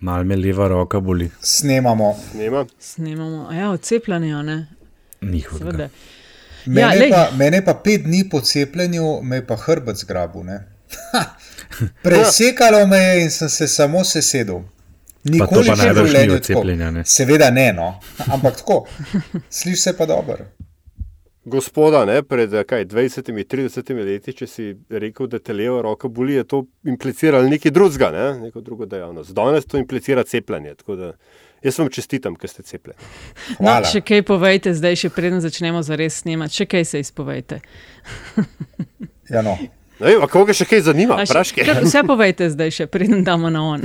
Mal 0.00 0.24
me 0.24 0.36
leva 0.36 0.68
roka 0.68 1.00
boli. 1.00 1.30
Snemamo. 1.42 2.16
Snema. 2.30 2.66
Snemamo, 2.80 3.52
ja, 3.52 3.70
odcepljanje, 3.70 4.42
ne. 4.42 4.66
Njihovega. 5.22 5.88
Mene, 6.66 6.80
Ja, 6.80 6.88
lej. 6.90 7.10
pa, 7.10 7.28
mene 7.32 7.64
pa 7.64 7.74
pet 7.74 8.02
dni 8.02 8.28
po 8.30 8.40
cepljenju, 8.40 9.22
me 9.22 9.36
je 9.36 9.46
pa 9.46 9.56
hrbet 9.56 9.96
zgrabil. 9.96 10.44
ne. 10.44 10.58
Presekalo 12.02 12.86
me 12.86 12.96
je 12.98 13.22
in 13.22 13.30
sem 13.30 13.48
se 13.48 13.68
samo 13.68 14.04
sesedel. 14.04 14.60
Nikoli 15.24 15.66
pa 15.66 15.76
še 15.76 15.92
v 15.92 16.04
življenju 16.06 16.38
cepljenja, 16.40 16.90
ne? 16.90 17.02
Seveda 17.04 17.50
ne, 17.50 17.72
no. 17.72 17.88
ampak 18.26 18.56
tako. 18.56 18.86
Sliši 19.50 19.82
se 19.82 19.92
pa 19.92 20.06
dobro. 20.06 20.36
Gospoda, 21.48 22.04
ne, 22.08 22.20
pred 22.22 22.54
eh, 22.54 22.64
kaj, 22.68 22.86
20-30 22.92 23.92
leti, 24.04 24.36
če 24.36 24.46
si 24.46 24.68
rekel, 24.90 25.28
da 25.32 25.40
te 25.42 25.56
leva 25.56 25.82
roka 25.84 26.08
boli, 26.08 26.36
je 26.38 26.44
to 26.44 26.62
impliciralo 26.86 27.48
nekaj 27.48 27.74
drugega, 27.74 28.10
ne, 28.14 28.26
neko 28.46 28.62
drugo 28.64 28.86
dejavnost. 28.86 29.34
Danes 29.36 29.66
to 29.66 29.80
implicira 29.80 30.24
cepljenje. 30.24 30.74
tako 30.82 30.96
da 30.96 31.12
Jaz 31.62 31.78
vam 31.78 31.88
čestitam, 31.90 32.36
ker 32.38 32.50
ste 32.50 32.62
cepljeni. 32.62 32.98
No, 33.58 33.72
še 33.82 33.98
kaj 34.06 34.22
povejte, 34.28 34.70
zdaj, 34.78 34.94
še 35.00 35.08
preden 35.10 35.42
začnemo 35.42 35.82
zares 35.82 36.20
snemati, 36.22 36.60
še 36.60 36.66
kaj 36.70 36.84
se 36.86 37.00
izpovejte. 37.02 37.58
Ja, 39.28 39.42
no. 39.42 39.56
Ne 40.00 40.06
vem, 40.06 40.22
a 40.22 40.28
koga 40.30 40.54
še 40.54 40.62
kaj 40.64 40.80
zanima, 40.86 41.16
še- 41.26 41.64
kar 41.66 41.80
Vse 41.82 42.04
povejte 42.06 42.46
zdaj, 42.50 42.70
še 42.70 42.84
preden 42.86 43.24
damo 43.24 43.50
na 43.50 43.64
on. 43.64 43.82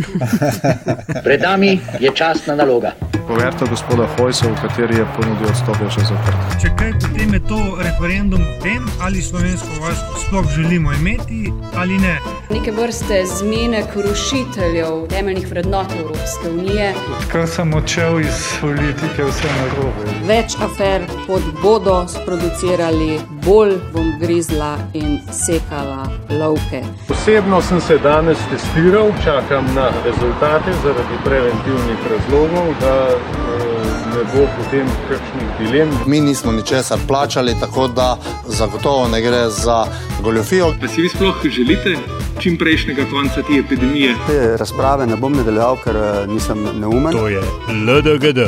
Pred 1.25 1.41
nami 1.41 1.79
je 1.99 2.11
častna 2.13 2.53
naloga. 2.55 2.93
Poverta 3.25 3.65
gospoda 3.65 4.05
Hojsa, 4.13 4.45
v 4.47 4.55
kateri 4.61 4.99
je 4.99 5.05
ponudil 5.15 5.47
odstop, 5.47 5.79
je 5.79 5.89
že 5.89 6.05
zaprt. 6.05 6.37
Če 6.61 6.69
kaj, 6.77 6.91
potem 6.99 7.33
je 7.33 7.41
to 7.47 7.59
referendum 7.79 8.43
o 8.43 8.53
tem, 8.61 8.83
ali 9.01 9.23
slovensko 9.23 9.79
vojsko 9.79 10.19
sploh 10.19 10.45
želimo 10.51 10.93
imeti 10.93 11.49
ali 11.73 11.97
ne. 11.97 12.19
neke 12.49 12.71
vrste 12.71 13.23
zmenek 13.25 13.95
rušiteljev 13.95 15.07
temeljnih 15.09 15.47
vrednot 15.47 15.87
Evropske 15.99 16.49
unije. 16.49 16.93
Odkar 17.17 17.47
sem 17.47 17.73
odšel 17.73 18.19
iz 18.19 18.43
politike, 18.61 19.23
vse 19.23 19.49
narobe. 19.57 20.13
Več 20.27 20.59
afer, 20.61 21.01
kot 21.25 21.41
bodo 21.63 22.03
sproducirali, 22.07 23.17
bolj 23.41 23.79
bom 23.93 24.13
grizla 24.19 24.77
in 24.93 25.17
sekala 25.31 26.02
lovke. 26.39 26.83
Osebno 27.09 27.61
sem 27.61 27.81
se 27.81 27.97
danes 27.97 28.37
testiral, 28.51 29.11
čakam 29.23 29.65
na 29.75 29.89
rezultate 30.05 30.71
zaradi 30.83 31.17
preventivnih 31.25 31.97
razlogov, 32.11 32.73
da 32.81 33.07
eh, 33.07 33.83
ne 34.15 34.23
bo 34.33 34.47
potem 34.57 34.87
kakšnih 35.09 35.49
dilem. 35.59 35.89
Mi 36.05 36.21
nismo 36.21 36.51
ničesar 36.51 36.99
plačali, 37.07 37.55
tako 37.59 37.87
da 37.87 38.17
zagotovo 38.47 39.07
ne 39.07 39.21
gre 39.21 39.49
za 39.49 39.85
goljofijo. 40.23 40.73
Pa 40.81 40.87
si 40.87 41.01
vi 41.01 41.09
sploh 41.09 41.35
želite 41.43 41.95
čim 42.39 42.57
prejšnjega 42.57 43.05
konca 43.11 43.41
te 43.41 43.59
epidemije? 43.59 44.15
Te 44.27 44.57
razprave 44.57 45.07
ne 45.07 45.15
bom 45.15 45.33
nadaljeval, 45.33 45.77
ker 45.83 45.95
eh, 45.95 46.27
nisem 46.27 46.67
neumen. 46.79 47.13
To 47.13 47.27
je 47.27 47.41
LDGD, 47.69 48.39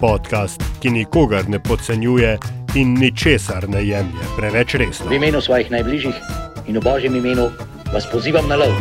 podcast, 0.00 0.62
ki 0.80 0.90
nikogar 0.90 1.48
ne 1.48 1.62
podcenjuje 1.62 2.38
in 2.74 2.94
ničesar 2.98 3.68
ne 3.68 3.86
jemlje 3.86 4.24
preveč 4.36 4.74
resno. 4.74 5.10
V 5.10 5.14
imenu 5.14 5.40
svojih 5.40 5.70
najbližjih 5.70 6.14
in 6.66 6.78
v 6.78 6.82
božjem 6.82 7.14
imenu 7.16 7.50
vas 7.92 8.06
pozivam 8.06 8.48
na 8.48 8.56
lov. 8.56 8.72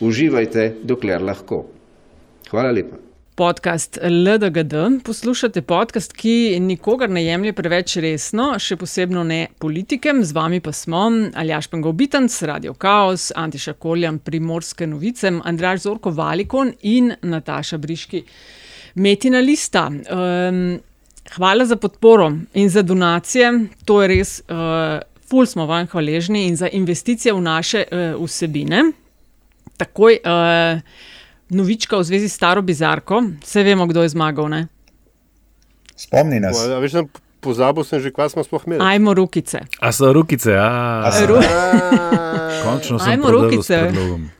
Uživajte, 0.00 0.74
dokler 0.82 1.22
lahko. 1.22 1.66
Hvala 2.50 2.70
lepa. 2.72 2.96
Podcast 3.38 3.98
LDGD. 4.02 5.02
Poslušate 5.06 5.62
podcast, 5.62 6.12
ki 6.12 6.58
nikogar 6.60 7.10
ne 7.10 7.22
jemlje 7.22 7.52
preveč 7.54 7.94
resno, 8.02 8.48
še 8.58 8.74
posebno 8.76 9.22
ne 9.22 9.46
politikem. 9.62 10.24
Z 10.26 10.34
vami 10.34 10.58
pa 10.58 10.72
smo 10.74 11.04
Aljaš 11.38 11.68
Pengobitanc, 11.70 12.34
Radio 12.50 12.74
Chaos, 12.74 13.30
Antiša 13.30 13.76
Koljan, 13.78 14.18
Primorske 14.18 14.90
novice, 14.90 15.30
Andraž 15.30 15.84
Zorko 15.86 16.10
Valikon 16.10 16.72
in 16.82 17.12
Nataša 17.22 17.78
Briški. 17.78 18.24
Metina 18.98 19.38
lista. 19.38 19.86
Um, 19.86 20.80
hvala 21.36 21.66
za 21.66 21.76
podporo 21.76 22.32
in 22.54 22.70
za 22.70 22.82
donacije. 22.82 23.52
To 23.84 24.02
je 24.02 24.08
res, 24.08 24.40
uh, 24.50 24.98
ful 25.28 25.46
smo 25.46 25.66
vam 25.66 25.86
hvaležni 25.86 26.46
in 26.46 26.56
za 26.56 26.68
investicije 26.68 27.32
v 27.32 27.40
naše 27.40 27.84
uh, 27.84 28.24
vsebine. 28.24 28.82
Takoj. 29.76 30.18
Uh, 30.24 30.80
Novička 31.48 31.96
v 31.96 32.04
zvezi 32.04 32.28
s 32.28 32.36
staro 32.36 32.60
bizarko, 32.62 33.22
vse 33.40 33.62
vemo, 33.64 33.86
kdo 33.86 34.02
je 34.04 34.08
zmagal. 34.08 34.48
Ne? 34.48 34.66
Spomni 35.96 36.40
nas. 36.40 36.60
A 36.60 36.76
veš, 36.76 36.92
sem 36.92 37.06
pozabil 37.40 37.84
sem 37.88 38.02
že, 38.04 38.12
kaj 38.12 38.36
smo 38.36 38.44
sploh 38.44 38.66
imeli. 38.68 38.84
Ajmo 38.84 39.14
rukice. 39.14 39.64
A 39.80 39.88
so 39.88 40.12
rukice, 40.12 40.52
a, 40.52 41.08
A 41.08 41.10
so- 41.12 41.24
Ru- 41.26 41.40
končno 42.64 42.98
sem 43.00 43.16
Ajmo 43.16 43.32
rukice. 43.32 43.80
predlogom. 43.80 44.28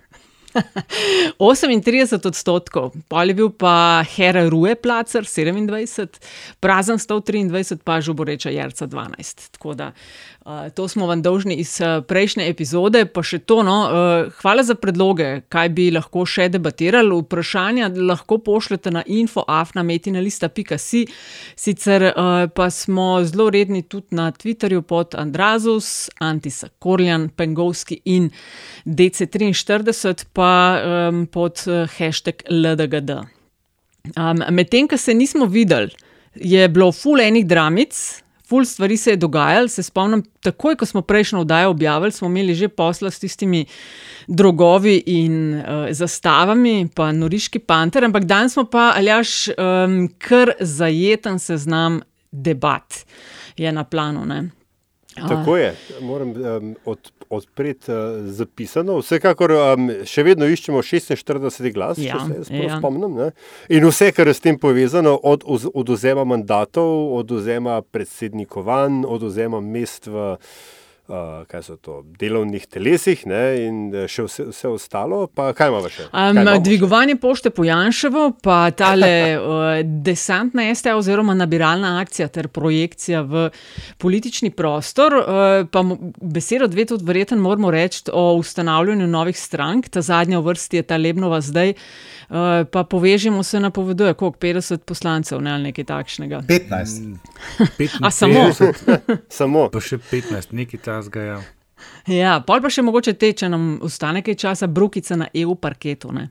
38 1.38 2.26
odstotkov, 2.26 2.92
pol 3.08 3.30
je 3.30 3.34
bil 3.34 3.50
pa 3.54 4.02
Hera 4.02 4.48
Rue 4.48 4.74
Placer 4.74 5.22
27, 5.22 6.18
prazen 6.60 6.98
123, 6.98 7.78
pa 7.84 8.00
Žuboreča 8.00 8.50
Jarca 8.50 8.86
12. 8.86 9.54
Tako 9.54 9.74
da 9.74 9.92
uh, 10.48 10.70
to 10.74 10.88
smo 10.88 11.06
vam 11.06 11.22
dolžni 11.22 11.54
iz 11.54 11.80
uh, 11.80 12.04
prejšnje 12.04 12.48
epizode, 12.48 13.04
pa 13.04 13.22
še 13.22 13.38
to. 13.38 13.60
No, 13.66 13.76
uh, 13.84 14.32
hvala 14.40 14.64
za 14.64 14.74
predloge, 14.74 15.42
kaj 15.52 15.68
bi 15.76 15.90
lahko 15.92 16.24
še 16.26 16.48
debatirali. 16.54 17.12
Vprašanja 17.22 17.90
lahko 18.08 18.38
pošljete 18.44 18.90
na 18.94 19.02
infoafnametinalista.si, 19.06 21.04
sicer 21.56 22.06
uh, 22.08 22.46
pa 22.48 22.70
smo 22.72 23.08
zelo 23.28 23.50
redni 23.52 23.82
tudi 23.84 24.16
na 24.16 24.30
Twitterju 24.32 24.82
pod 24.88 25.14
Andrazus, 25.18 26.08
Antisa 26.24 26.70
Korjan, 26.78 27.28
Pengovski 27.28 28.00
in 28.04 28.30
DC43, 28.86 30.24
pa 30.32 30.52
um, 30.78 31.26
pod 31.26 31.60
hashtag 31.98 32.46
LDGD. 32.48 33.20
Um, 34.16 34.40
Medtem, 34.50 34.88
ko 34.88 34.96
se 34.96 35.14
nismo 35.14 35.46
videli, 35.46 35.92
je 36.34 36.68
bilo 36.68 36.92
ful 36.92 37.20
enih 37.20 37.46
dramic. 37.46 38.22
Ful 38.48 38.64
stvari 38.64 38.96
se 38.96 39.10
je 39.10 39.16
dogajalo, 39.16 39.68
se 39.68 39.82
spomnim, 39.82 40.22
takoj 40.40 40.76
ko 40.76 40.86
smo 40.86 41.02
prejšnjo 41.02 41.40
oddajo 41.40 41.70
objavili, 41.70 42.12
smo 42.12 42.28
imeli 42.28 42.54
že 42.54 42.68
posla 42.68 43.10
s 43.10 43.20
tistimi 43.20 43.66
drogovi 44.26 45.02
in 45.06 45.54
uh, 45.54 45.64
zastavami, 45.90 46.88
pa 46.94 47.12
noriški 47.12 47.58
panter, 47.58 48.04
ampak 48.04 48.24
danes 48.24 48.52
smo 48.56 48.64
pa, 48.64 48.92
aljaš, 48.96 49.48
um, 49.48 50.08
kar 50.18 50.52
zajeten 50.60 51.38
seznam 51.38 52.00
debat 52.32 53.04
je 53.56 53.72
na 53.72 53.84
planu. 53.84 54.24
Ne? 54.24 54.50
Tako 55.28 55.56
je, 55.56 55.74
moram 56.00 56.30
um, 56.30 56.76
od, 56.84 57.12
odpreti 57.30 57.92
uh, 57.92 57.98
zapisano. 58.32 58.98
Vsekakor 59.02 59.52
um, 59.56 59.90
še 60.08 60.24
vedno 60.26 60.48
iščemo 60.48 60.82
46 60.84 61.72
glas, 61.74 62.00
Ja, 62.02 62.18
če 62.18 62.44
se 62.48 62.62
ja. 62.64 62.78
spomnim. 62.78 63.14
Ne? 63.18 63.30
In 63.68 63.86
vse, 63.88 64.10
kar 64.16 64.30
je 64.30 64.36
s 64.38 64.44
tem 64.44 64.58
povezano, 64.58 65.16
od 65.22 65.44
odvzema 65.74 66.24
mandatov, 66.28 67.14
odvzema 67.18 67.80
predsednikovanj, 67.82 69.04
odvzema 69.06 69.60
mest 69.60 70.06
v 70.08 70.34
uh, 70.34 70.58
kaj 71.48 71.62
so 71.62 71.76
to, 71.76 72.02
delovnih 72.20 72.66
telesih 72.66 73.22
ne? 73.26 73.42
in 73.64 73.76
uh, 73.94 74.04
še 74.10 74.26
vse, 74.26 74.44
vse 74.50 74.68
ostalo. 74.68 75.22
Pa 75.32 75.50
kaj 75.56 75.70
imamo 75.72 75.88
še? 75.88 76.08
Kaj 76.10 76.30
Um, 76.30 76.36
imamo 76.36 76.58
še? 76.58 76.64
dvigovanje 76.66 77.16
pošte 77.16 77.52
po 77.54 77.64
Janševo, 77.64 78.24
pa 78.44 78.58
tale 78.76 79.12
uh, 79.38 79.80
desantna 80.04 80.66
STA 80.74 80.98
oziroma 80.98 81.32
nabiralna 81.38 81.94
akcija 82.02 82.28
ter 82.28 82.50
projekcija 82.52 83.22
v 83.24 83.48
politični 83.98 84.52
prostor. 84.52 85.16
Uh, 85.16 85.64
pa 85.72 85.84
besedo 86.20 86.68
dve 86.68 86.84
tudi 86.92 87.08
verjetno 87.08 87.40
moramo 87.40 87.72
reči 87.72 88.10
o 88.12 88.34
ustanavljanju 88.36 89.08
novih 89.08 89.38
strank. 89.38 89.88
Ta 89.88 90.04
zadnja 90.04 90.42
v 90.42 90.52
vrsti 90.52 90.82
je 90.82 90.86
ta 90.92 91.00
Lebnova 91.00 91.40
zdaj. 91.40 91.74
Uh, 92.28 92.68
pa 92.68 92.84
povežemo 92.84 93.42
se 93.42 93.60
napoveduje, 93.60 94.12
koliko 94.14 94.38
50 94.38 94.84
poslancev 94.84 95.40
ne, 95.40 95.56
ali 95.56 95.70
nekaj 95.70 95.84
takšnega. 95.88 96.42
15. 96.48 97.16
A 98.04 98.10
samo? 98.10 98.34
55, 98.52 99.16
Samo. 99.38 99.68
Pa 99.72 99.80
še 99.80 99.96
15, 99.98 100.52
nekaj 100.52 100.80
tasga. 100.98 101.22
Ja. 101.22 101.38
Ja, 102.10 102.34
pol 102.42 102.62
pa 102.64 102.70
še 102.72 102.82
mogoče 102.82 103.14
te, 103.14 103.30
če 103.38 103.50
nam 103.52 103.78
ostane 103.86 104.24
kaj 104.26 104.38
časa, 104.42 104.66
brukica 104.66 105.18
na 105.18 105.28
EU 105.38 105.54
parketu. 105.54 106.10
Ne. 106.14 106.28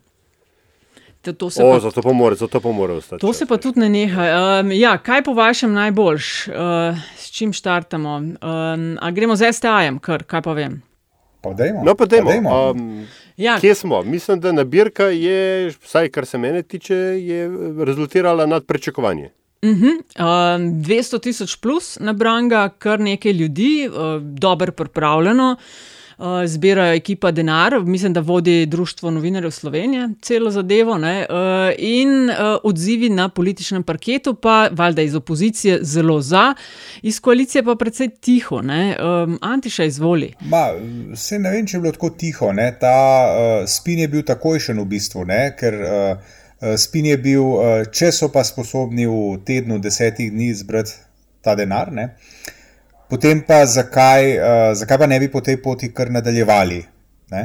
To, 1.25 1.33
to 1.33 1.49
se 1.51 1.63
O, 1.63 1.71
pa 1.73 1.79
zato 1.83 2.03
pa 2.03 2.13
mora, 2.15 2.35
zato 2.39 2.59
pa 2.63 2.71
mora 2.71 2.97
ostati. 2.99 3.21
To 3.23 3.33
se 3.33 3.47
pa 3.47 3.57
tudi 3.59 3.81
ne 3.83 3.89
neha. 3.91 4.27
Um, 4.61 4.71
ja, 4.75 4.95
kaj 5.01 5.23
po 5.27 5.33
vašem 5.37 5.73
najboljš, 5.75 6.33
uh, 6.51 6.99
s 7.19 7.31
čim 7.35 7.55
štartamo? 7.55 8.17
Um, 8.17 8.89
a 9.01 9.11
gremo 9.11 9.35
z 9.35 9.51
STA-jem, 9.55 10.01
kar 10.03 10.23
kaj 10.27 10.43
pa 10.45 10.55
vem. 10.57 10.81
Pa 11.43 11.55
dajmo. 11.57 11.83
No, 11.87 11.95
pa 11.95 12.07
dajmo. 12.09 12.27
Pa 12.27 12.35
dajmo. 12.35 12.59
Um, 12.75 13.07
Ja, 13.37 13.59
Kje 13.61 13.75
smo? 13.75 14.01
Mislim, 14.01 14.39
da 14.41 14.51
nabirka 14.51 15.03
je, 15.13 15.69
vsaj 15.69 16.09
kar 16.09 16.25
se 16.25 16.37
mene 16.37 16.63
tiče, 16.63 16.95
je 16.95 17.49
rezultirala 17.85 18.45
nad 18.45 18.65
pričakovanje. 18.65 19.29
Uh 19.61 19.69
-huh, 19.69 19.95
um, 19.95 20.83
200 20.83 21.21
tisoč 21.21 21.55
plus 21.55 21.97
nabranga, 21.99 22.69
kar 22.69 22.99
nekaj 22.99 23.31
ljudi, 23.31 23.89
uh, 23.89 24.21
dobro 24.21 24.71
pripravljeno. 24.71 25.55
uh, 26.17 26.25
zbirajo 26.45 26.93
ekipa 26.93 27.31
denar, 27.31 27.79
mislim, 27.85 28.13
da 28.13 28.19
vodi 28.19 28.65
Društvo 28.65 29.11
novinarjev 29.11 29.51
Slovenije, 29.51 30.09
celo 30.21 30.51
zadevo. 30.51 30.97
Ne, 30.97 31.25
uh, 31.29 31.35
in 31.77 32.29
uh, 32.29 32.35
odzivi 32.63 33.09
na 33.09 33.29
političnem 33.29 33.83
parketu, 33.83 34.33
pa 34.33 34.69
valjda 34.71 35.01
iz 35.01 35.15
opozicije 35.15 35.79
zelo 35.81 36.21
za, 36.21 36.53
iz 37.01 37.19
koalicije 37.19 37.63
pa 37.63 37.75
precej 37.75 38.09
tiho. 38.09 38.55
Um, 38.55 39.39
Antiša 39.41 39.83
izvoli. 39.83 40.33
Ma, 40.39 40.67
se 41.15 41.39
ne 41.39 41.51
vem, 41.51 41.67
če 41.67 41.77
je 41.77 41.81
bilo 41.81 41.93
tako 41.93 42.09
tiho. 42.09 42.51
Ne? 42.53 42.71
Ta 42.79 42.95
uh, 43.27 43.69
spin 43.69 43.99
je 43.99 44.07
bil 44.07 44.23
takojšen 44.23 44.79
v 44.79 44.85
bistvu, 44.85 45.25
ne? 45.25 45.55
ker. 45.59 45.73
Uh, 45.73 46.43
Spin 46.57 47.05
je 47.05 47.17
bil, 47.21 47.43
če 47.93 48.11
so 48.15 48.31
pa 48.33 48.41
sposobni 48.47 49.05
v 49.05 49.37
tednu, 49.45 49.77
desetih 49.77 50.31
dni 50.33 50.49
zbrati 50.57 50.95
ta 51.45 51.53
denar, 51.55 51.91
ne? 51.93 52.09
potem 53.07 53.39
pa 53.45 53.61
zakaj, 53.69 54.33
zakaj 54.75 54.97
pa 54.99 55.07
ne 55.07 55.19
bi 55.21 55.29
po 55.31 55.39
tej 55.39 55.61
poti 55.63 55.91
kar 55.95 56.09
nadaljevali? 56.11 56.81
Ne? 57.31 57.43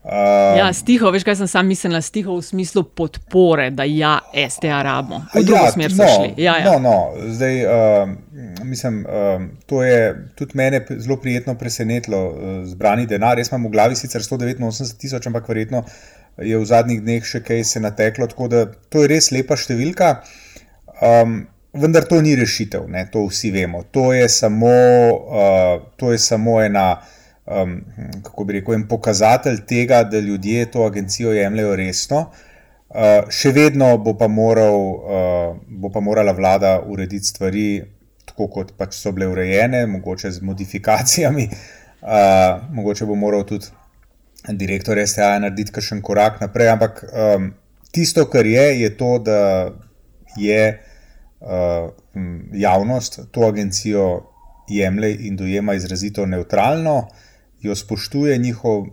Uh, 0.00 0.56
ja, 0.56 0.70
stiho, 0.72 1.10
veš, 1.12 1.26
kaj 1.28 1.34
sem 1.42 1.48
sam 1.50 1.66
mislil, 1.68 1.92
stiho 2.00 2.32
v 2.32 2.44
smislu 2.44 2.86
podpore, 2.96 3.66
da 3.76 3.84
ja, 3.84 4.14
STA 4.32 4.78
rabimo. 4.86 5.18
V 5.34 5.42
drugo 5.44 5.66
ja, 5.66 5.72
smer 5.74 5.92
so 5.92 6.00
no, 6.00 6.14
šli. 6.14 6.30
Ja, 6.40 6.54
ja. 6.56 6.70
No, 6.70 6.78
no, 6.80 7.26
zdaj, 7.36 7.58
uh, 7.68 8.64
mislim, 8.64 9.02
uh, 9.04 9.44
to 9.68 9.82
je 9.84 9.98
tudi 10.40 10.56
mene 10.56 10.80
zelo 10.96 11.18
prijetno 11.20 11.54
presenetilo, 11.60 12.20
uh, 12.30 12.54
zbrani 12.70 13.04
denar. 13.10 13.38
Jaz 13.38 13.52
imam 13.52 13.68
v 13.68 13.74
glavi 13.76 14.00
sicer 14.00 14.24
189 14.24 14.96
tisoč, 14.96 15.28
ampak 15.28 15.52
verjetno 15.52 15.84
je 16.40 16.58
v 16.58 16.66
zadnjih 16.66 17.00
dneh 17.04 17.24
še 17.24 17.42
kaj 17.44 17.64
se 17.64 17.80
nateklo, 17.80 18.26
tako 18.26 18.48
da 18.48 18.66
to 18.88 19.04
je 19.04 19.12
res 19.14 19.30
lepa 19.34 19.58
številka. 19.60 20.10
Um, 21.00 21.46
vendar 21.72 22.04
to 22.08 22.20
ni 22.20 22.34
rešitev, 22.36 22.88
ne, 22.90 23.06
to 23.12 23.24
vsi 23.28 23.52
vemo. 23.54 23.84
To 23.94 24.10
je 24.12 24.28
samo, 24.28 24.74
uh, 25.14 25.74
to 25.96 26.12
je 26.12 26.18
samo 26.18 26.60
ena 26.62 27.00
um, 27.50 27.84
kako 28.22 28.44
bi 28.44 28.52
rekel, 28.52 28.74
en 28.74 28.86
pokazatelj 28.88 29.64
tega, 29.66 30.02
da 30.04 30.18
ljudje 30.18 30.70
to 30.70 30.84
agencijo 30.84 31.32
jemljajo 31.32 31.76
resno. 31.76 32.24
Uh, 32.90 33.30
še 33.30 33.52
vedno 33.54 33.92
bo 34.02 34.16
pa, 34.18 34.28
moral, 34.28 34.76
uh, 34.76 35.58
bo 35.68 35.92
pa 35.94 36.02
morala 36.02 36.34
vlada 36.34 36.80
urediti 36.86 37.26
stvari 37.26 37.66
tako, 38.26 38.48
kot 38.50 38.72
pač 38.78 38.96
so 38.98 39.12
bile 39.14 39.28
urejene, 39.30 39.84
mogoče 39.86 40.30
z 40.30 40.42
modifikacijami. 40.46 41.48
Uh, 42.00 42.64
mogoče 42.74 43.06
bo 43.06 43.14
moral 43.14 43.44
tudi 43.46 43.70
direktor 44.48 44.98
STA 45.06 45.38
narediti 45.38 45.72
kakšen 45.72 46.02
korak 46.02 46.40
naprej. 46.40 46.68
Ampak 46.68 47.04
um, 47.04 47.52
tisto, 47.92 48.26
kar 48.30 48.46
je, 48.46 48.80
je 48.80 48.96
to, 48.96 49.18
da 49.18 49.70
je 50.36 50.80
uh, 51.40 51.90
javnost 52.52 53.20
to 53.30 53.48
agencijo 53.48 54.26
jemlje 54.68 55.16
in 55.26 55.36
dojema 55.36 55.74
izrazito 55.74 56.26
neutralno. 56.26 56.96
Uh, 56.96 57.28
jo 57.60 57.76
spoštuje, 57.76 58.38
njihov 58.38 58.86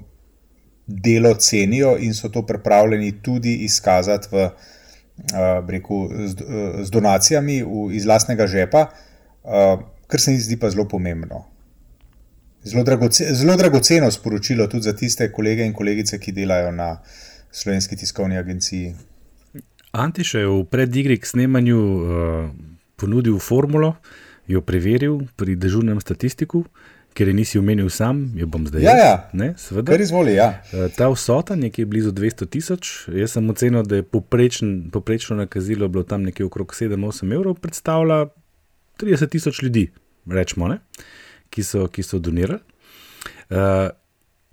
delo 0.87 1.33
cenijo 1.33 1.97
in 1.99 2.13
so 2.13 2.29
to 2.29 2.45
pripravljeni 2.45 3.21
tudi 3.21 3.53
izkazati 3.53 4.27
v, 4.31 4.49
reku, 5.67 6.09
z, 6.25 6.35
z 6.83 6.91
donacijami 6.91 7.63
v, 7.63 7.89
iz 7.91 8.05
lastnega 8.05 8.47
žepa, 8.47 8.87
kar 10.07 10.21
se 10.21 10.31
mi 10.31 10.39
zdi 10.39 10.59
pa 10.59 10.69
zelo 10.69 10.87
pomembno. 10.87 11.45
Zelo, 12.67 12.83
dragoce, 12.83 13.29
zelo 13.33 13.55
dragoceno 13.55 14.11
sporočilo 14.11 14.67
tudi 14.67 14.83
za 14.83 14.95
tiste 14.95 15.31
kolege 15.31 15.65
in 15.65 15.73
kolegice, 15.73 16.19
ki 16.19 16.31
delajo 16.35 16.71
na 16.71 16.97
slovenski 17.51 17.95
tiskovni 17.95 18.37
agenciji. 18.37 18.95
Antiš 19.91 20.33
je 20.33 20.47
v 20.47 20.63
predigri 20.69 21.17
k 21.17 21.25
snemanju 21.25 21.79
uh, 21.79 22.49
ponudil 22.95 23.39
formulo, 23.39 23.95
jo 24.47 24.61
preveril 24.61 25.21
pri 25.35 25.55
dežurnem 25.55 26.01
statistiku, 26.01 26.65
ker 27.17 27.31
je 27.31 27.33
nisi 27.33 27.59
omenil 27.59 27.89
sam, 27.89 28.19
jo 28.37 28.45
bom 28.51 28.67
zdaj. 28.67 28.83
Ja, 28.83 28.95
ja. 28.97 29.13
Ne, 29.33 29.53
kar 29.85 30.01
izvoli. 30.01 30.35
Ja. 30.37 30.49
Eh, 30.73 30.89
ta 30.93 31.07
vsota, 31.09 31.55
nekje 31.57 31.87
blizu 31.89 32.11
200 32.13 32.45
tisoč, 32.53 32.91
jaz 33.09 33.33
sem 33.33 33.49
ocenil, 33.49 33.81
da 33.87 34.01
je 34.01 34.05
poprečen, 34.05 34.91
poprečno 34.93 35.39
nakazilo 35.39 35.87
bilo 35.87 36.03
tam 36.05 36.27
nekje 36.27 36.45
okrog 36.45 36.75
7-8 36.77 37.33
evrov, 37.33 37.57
predstavlja 37.63 38.27
30 39.01 39.33
tisoč 39.33 39.63
ljudi, 39.65 39.87
rečemo, 40.29 40.69
ne, 40.69 40.77
ki, 41.57 41.65
so, 41.65 41.87
ki 41.89 42.05
so 42.05 42.21
donirali. 42.21 42.61
Uh, 43.49 43.89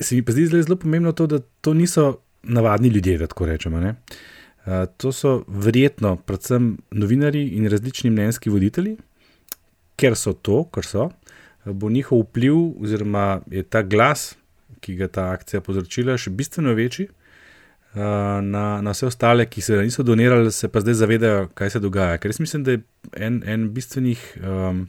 se 0.00 0.16
mi 0.16 0.24
pa 0.24 0.32
zdi 0.32 0.46
zelo 0.48 0.78
pomembno 0.80 1.12
to, 1.12 1.28
da 1.28 1.42
to 1.60 1.74
niso 1.76 2.06
navadni 2.42 2.88
ljudje, 2.88 3.18
da 3.18 3.28
tako 3.28 3.46
rečemo. 3.50 3.82
Uh, 3.84 4.86
to 4.96 5.12
so 5.12 5.42
verjetno 5.48 6.16
predvsem 6.16 6.76
novinari 6.90 7.48
in 7.58 7.68
različni 7.68 8.10
mnenjski 8.10 8.50
voditelji, 8.50 8.96
ker 10.00 10.16
so 10.16 10.32
to, 10.32 10.64
kar 10.72 10.88
so 10.88 11.10
bo 11.64 11.90
njihov 11.90 12.20
vpliv, 12.20 12.56
oziroma 12.82 13.40
je 13.50 13.62
ta 13.62 13.82
glas, 13.82 14.34
ki 14.80 14.96
ga 14.96 15.08
ta 15.08 15.28
akcija 15.32 15.62
povzročila, 15.64 16.16
še 16.20 16.30
bistveno 16.30 16.74
večji. 16.76 17.08
Na, 17.94 18.64
na 18.82 18.90
vse 18.90 19.06
ostale, 19.06 19.46
ki 19.46 19.62
se 19.62 19.78
niso 19.86 20.02
donirali, 20.02 20.50
se 20.52 20.68
pa 20.68 20.80
zdaj 20.82 20.96
zavedajo, 20.98 21.44
kaj 21.54 21.76
se 21.76 21.80
dogaja. 21.80 22.18
Ker 22.18 22.32
jaz 22.32 22.40
mislim, 22.42 22.64
da 22.66 22.74
je 22.74 22.80
en, 23.16 23.38
en 23.46 23.68
bistvenih 23.72 24.24
um, 24.42 24.80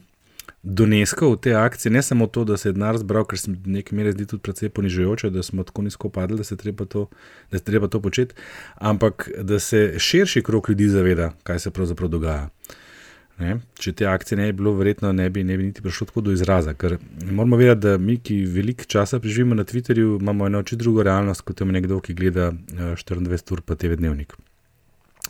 doneskov 0.66 1.36
te 1.36 1.54
akcije 1.54 1.92
ne 1.92 2.02
samo 2.02 2.26
to, 2.26 2.44
da 2.44 2.56
se 2.56 2.68
je 2.68 2.72
denar 2.72 2.98
zbral, 2.98 3.24
ker 3.24 3.38
se 3.38 3.50
mi 3.50 3.58
nekaj 3.78 3.96
mere 3.96 4.12
zdi 4.12 4.26
tudi 4.26 4.42
precej 4.42 4.68
ponižujoče, 4.74 5.30
da 5.30 5.42
smo 5.42 5.62
tako 5.64 5.82
nizko 5.86 6.08
padli, 6.10 6.36
da 6.36 6.44
se 6.44 6.56
treba 6.56 6.84
to, 6.84 7.06
da 7.50 7.58
se 7.58 7.64
treba 7.64 7.88
to 7.88 8.00
početi, 8.02 8.34
ampak 8.74 9.28
da 9.38 9.58
se 9.58 9.94
širši 9.98 10.42
krok 10.42 10.68
ljudi 10.68 10.88
zaveda, 10.88 11.30
kaj 11.42 11.58
se 11.58 11.70
pravzaprav 11.70 12.10
dogaja. 12.10 12.48
Ne? 13.38 13.60
Če 13.78 13.92
te 13.92 14.06
akcije 14.10 14.38
ne 14.38 14.48
bi 14.50 14.56
bilo, 14.58 14.72
verjetno 14.74 15.12
ne 15.12 15.28
bi, 15.30 15.44
ne 15.44 15.56
bi 15.56 15.68
niti 15.68 15.82
prišlo 15.82 16.06
tako 16.10 16.24
do 16.26 16.32
izraza. 16.32 16.74
Ker 16.74 16.96
moramo 17.30 17.56
vedeti, 17.56 17.80
da 17.86 17.98
mi, 17.98 18.16
ki 18.18 18.40
veliko 18.50 18.88
časa 18.90 19.20
preživimo 19.20 19.54
na 19.54 19.64
Twitterju, 19.64 20.18
imamo 20.20 20.46
eno 20.46 20.62
čisto 20.62 20.82
drugo 20.82 21.02
realnost 21.02 21.46
kot 21.46 21.60
ima 21.60 21.76
nekdo, 21.76 22.00
ki 22.00 22.14
gleda 22.14 22.50
24 22.72 23.34
eh, 23.34 23.52
ur 23.52 23.62
pa 23.62 23.76
TV 23.76 24.00
dnevnik. 24.00 24.34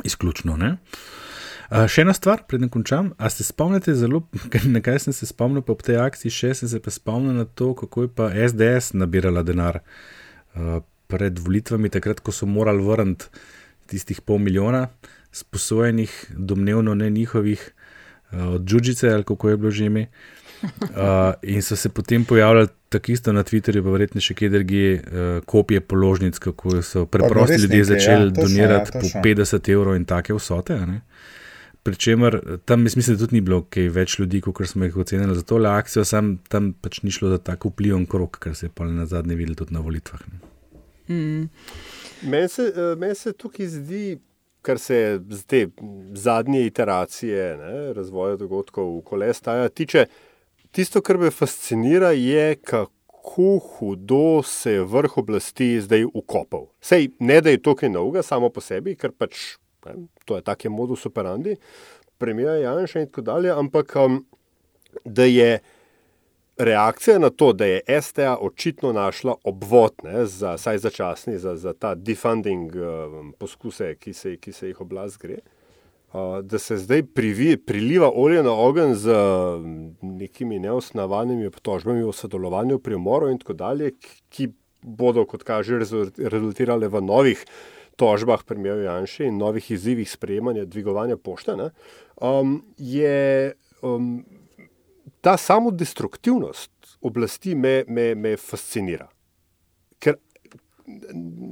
Izključno. 0.04 0.56
Ne? 0.56 0.70
Uh, 0.70 1.25
še 1.70 2.04
ena 2.04 2.14
stvar, 2.14 2.44
preden 2.48 2.70
končam. 2.72 3.12
A 3.18 3.30
se 3.30 3.44
spomnite, 3.44 3.94
zelo, 3.94 4.22
na 4.74 4.82
kaj 4.84 5.06
sem 5.06 5.16
se 5.16 5.26
spomnil 5.26 5.64
po 5.66 5.74
tej 5.74 6.00
akciji, 6.02 6.34
še 6.34 6.54
sem 6.62 6.70
se 6.70 6.80
pa 6.82 6.94
spomnil 6.94 7.36
na 7.36 7.46
to, 7.46 7.72
kako 7.78 8.06
je 8.06 8.12
pa 8.14 8.30
SDS 8.30 8.94
nabirala 8.94 9.42
denar 9.46 9.82
uh, 9.82 10.80
pred 11.10 11.38
volitvami, 11.42 11.92
takrat, 11.92 12.22
ko 12.22 12.34
so 12.34 12.48
morali 12.50 12.84
vrniti 12.86 13.30
tistih 13.90 14.20
pol 14.26 14.40
milijona, 14.42 14.88
sposojenih, 15.34 16.14
domnevno 16.34 16.94
ne 16.98 17.10
njihovih, 17.10 17.62
uh, 18.32 18.56
od 18.56 18.66
Džudžice 18.66 19.12
ali 19.12 19.26
kako 19.26 19.54
je 19.54 19.56
bilo 19.56 19.70
že 19.70 19.86
ime. 19.90 20.08
Uh, 20.62 21.34
in 21.42 21.62
so 21.62 21.76
se 21.76 21.88
potem 21.92 22.24
pojavljali 22.24 22.68
tako 22.88 23.12
isto 23.12 23.32
na 23.32 23.42
Twitterju, 23.44 23.82
pa 23.84 23.92
verjetno 23.92 24.22
še 24.24 24.34
kjer 24.34 24.50
drugje, 24.54 24.92
uh, 24.96 25.44
kopije 25.44 25.82
položnic, 25.84 26.38
kako 26.38 26.80
so 26.82 27.04
preprosti 27.06 27.60
ljudje 27.60 27.84
začeli 27.84 28.30
ja, 28.30 28.34
donirati 28.38 28.90
ja, 28.94 29.00
po 29.02 29.20
50 29.28 29.72
evrov 29.72 29.98
in 29.98 30.06
take 30.08 30.34
vsote. 30.34 30.78
Pričemer, 31.86 32.40
tam 32.66 32.82
mislim, 32.82 33.16
da 33.16 33.22
tudi 33.22 33.38
ni 33.38 33.44
bilo 33.46 33.60
kaj 33.70 33.88
več 33.94 34.18
ljudi, 34.18 34.40
kot 34.42 34.66
smo 34.66 34.88
jih 34.88 34.96
ocenili 34.98 35.36
za 35.38 35.44
to 35.46 35.60
akcijo, 35.70 36.04
sam 36.04 36.36
tam 36.50 36.72
pač 36.74 37.02
ni 37.06 37.14
šlo 37.14 37.30
za 37.30 37.38
tako 37.38 37.70
vpliven 37.70 38.06
krok, 38.10 38.40
kar 38.42 38.56
se 38.58 38.66
je 38.66 38.70
pa 38.74 38.84
na 38.90 39.06
zadnje 39.06 39.38
videlo 39.38 39.54
tudi 39.62 39.74
na 39.74 39.80
volitvah. 39.80 40.24
Mm. 41.08 41.46
Meni 42.26 42.48
se, 42.50 42.72
uh, 42.74 42.98
men 42.98 43.14
se 43.14 43.32
tukaj 43.32 43.68
zdi 43.70 44.16
kar 44.66 44.78
se 44.78 45.20
te 45.46 45.66
zadnje 46.12 46.66
iteracije 46.66 47.56
ne, 47.56 47.92
razvoja 47.94 48.36
dogodkov 48.36 48.96
v 48.98 49.02
kolestaja 49.06 49.68
tiče. 49.68 50.06
Tisto, 50.74 51.00
kar 51.00 51.18
me 51.22 51.30
fascinira, 51.30 52.10
je, 52.10 52.56
kako 52.66 53.46
hudo 53.62 54.42
se 54.42 54.72
je 54.72 54.82
vrh 54.84 55.18
oblasti 55.22 55.76
zdaj 55.80 56.08
ukopal. 56.14 56.66
Sej 56.80 57.12
ne, 57.18 57.40
da 57.40 57.54
je 57.54 57.62
to 57.62 57.76
kaj 57.78 57.92
novega 57.94 58.22
samo 58.26 58.50
po 58.50 58.60
sebi, 58.60 58.96
ker 58.98 59.14
pač 59.14 59.38
ne, 59.54 59.65
to 60.24 60.36
je 60.36 60.42
tako 60.42 60.70
modus 60.70 61.06
operandi, 61.06 61.56
premija 62.18 62.56
Janša 62.56 63.00
in 63.00 63.06
tako 63.06 63.22
dalje, 63.22 63.50
ampak 63.50 63.96
um, 63.96 64.24
da 65.04 65.24
je 65.24 65.58
reakcija 66.56 67.18
na 67.18 67.30
to, 67.30 67.52
da 67.52 67.64
je 67.66 67.80
STA 68.00 68.36
očitno 68.40 68.92
našla 68.92 69.34
obvod, 69.44 69.92
ne, 70.02 70.26
za, 70.26 70.56
saj 70.58 70.78
začasni, 70.78 71.38
za, 71.38 71.56
za 71.56 71.72
ta 71.72 71.94
defunding 71.94 72.72
um, 72.76 73.32
poskuse, 73.38 73.94
ki 74.00 74.12
se, 74.12 74.36
ki 74.36 74.52
se 74.52 74.68
jih 74.68 74.80
oblast 74.80 75.20
gre, 75.20 75.38
uh, 76.12 76.40
da 76.42 76.58
se 76.58 76.76
zdaj 76.76 77.02
privi, 77.02 77.56
priliva 77.56 78.10
olje 78.14 78.42
na 78.42 78.52
ogen 78.52 78.94
z 78.94 79.12
um, 79.12 79.96
nekimi 80.00 80.58
neosnovanimi 80.58 81.46
obtožbami 81.46 82.02
o 82.02 82.12
sodelovanju 82.12 82.78
pri 82.78 82.94
umoru 82.94 83.28
in 83.28 83.38
tako 83.38 83.52
dalje, 83.52 83.92
ki 84.28 84.48
bodo, 84.82 85.26
kot 85.26 85.42
kaže, 85.42 85.78
rezultirale 86.16 86.88
v 86.88 87.00
novih 87.02 87.44
tožbah 87.96 88.44
premijev 88.44 88.82
Janša 88.84 89.24
in 89.24 89.38
novih 89.40 89.70
izzivih 89.70 90.10
sprejemanja, 90.10 90.64
dvigovanja 90.64 91.16
pošte, 91.16 91.56
ne, 91.56 91.70
um, 92.20 92.60
je 92.78 93.52
um, 93.82 94.24
ta 95.20 95.36
samodestruktivnost 95.36 96.70
oblasti 97.00 97.54
me, 97.54 97.84
me, 97.88 98.14
me 98.14 98.36
fascinira. 98.36 99.08
Ker 99.98 100.18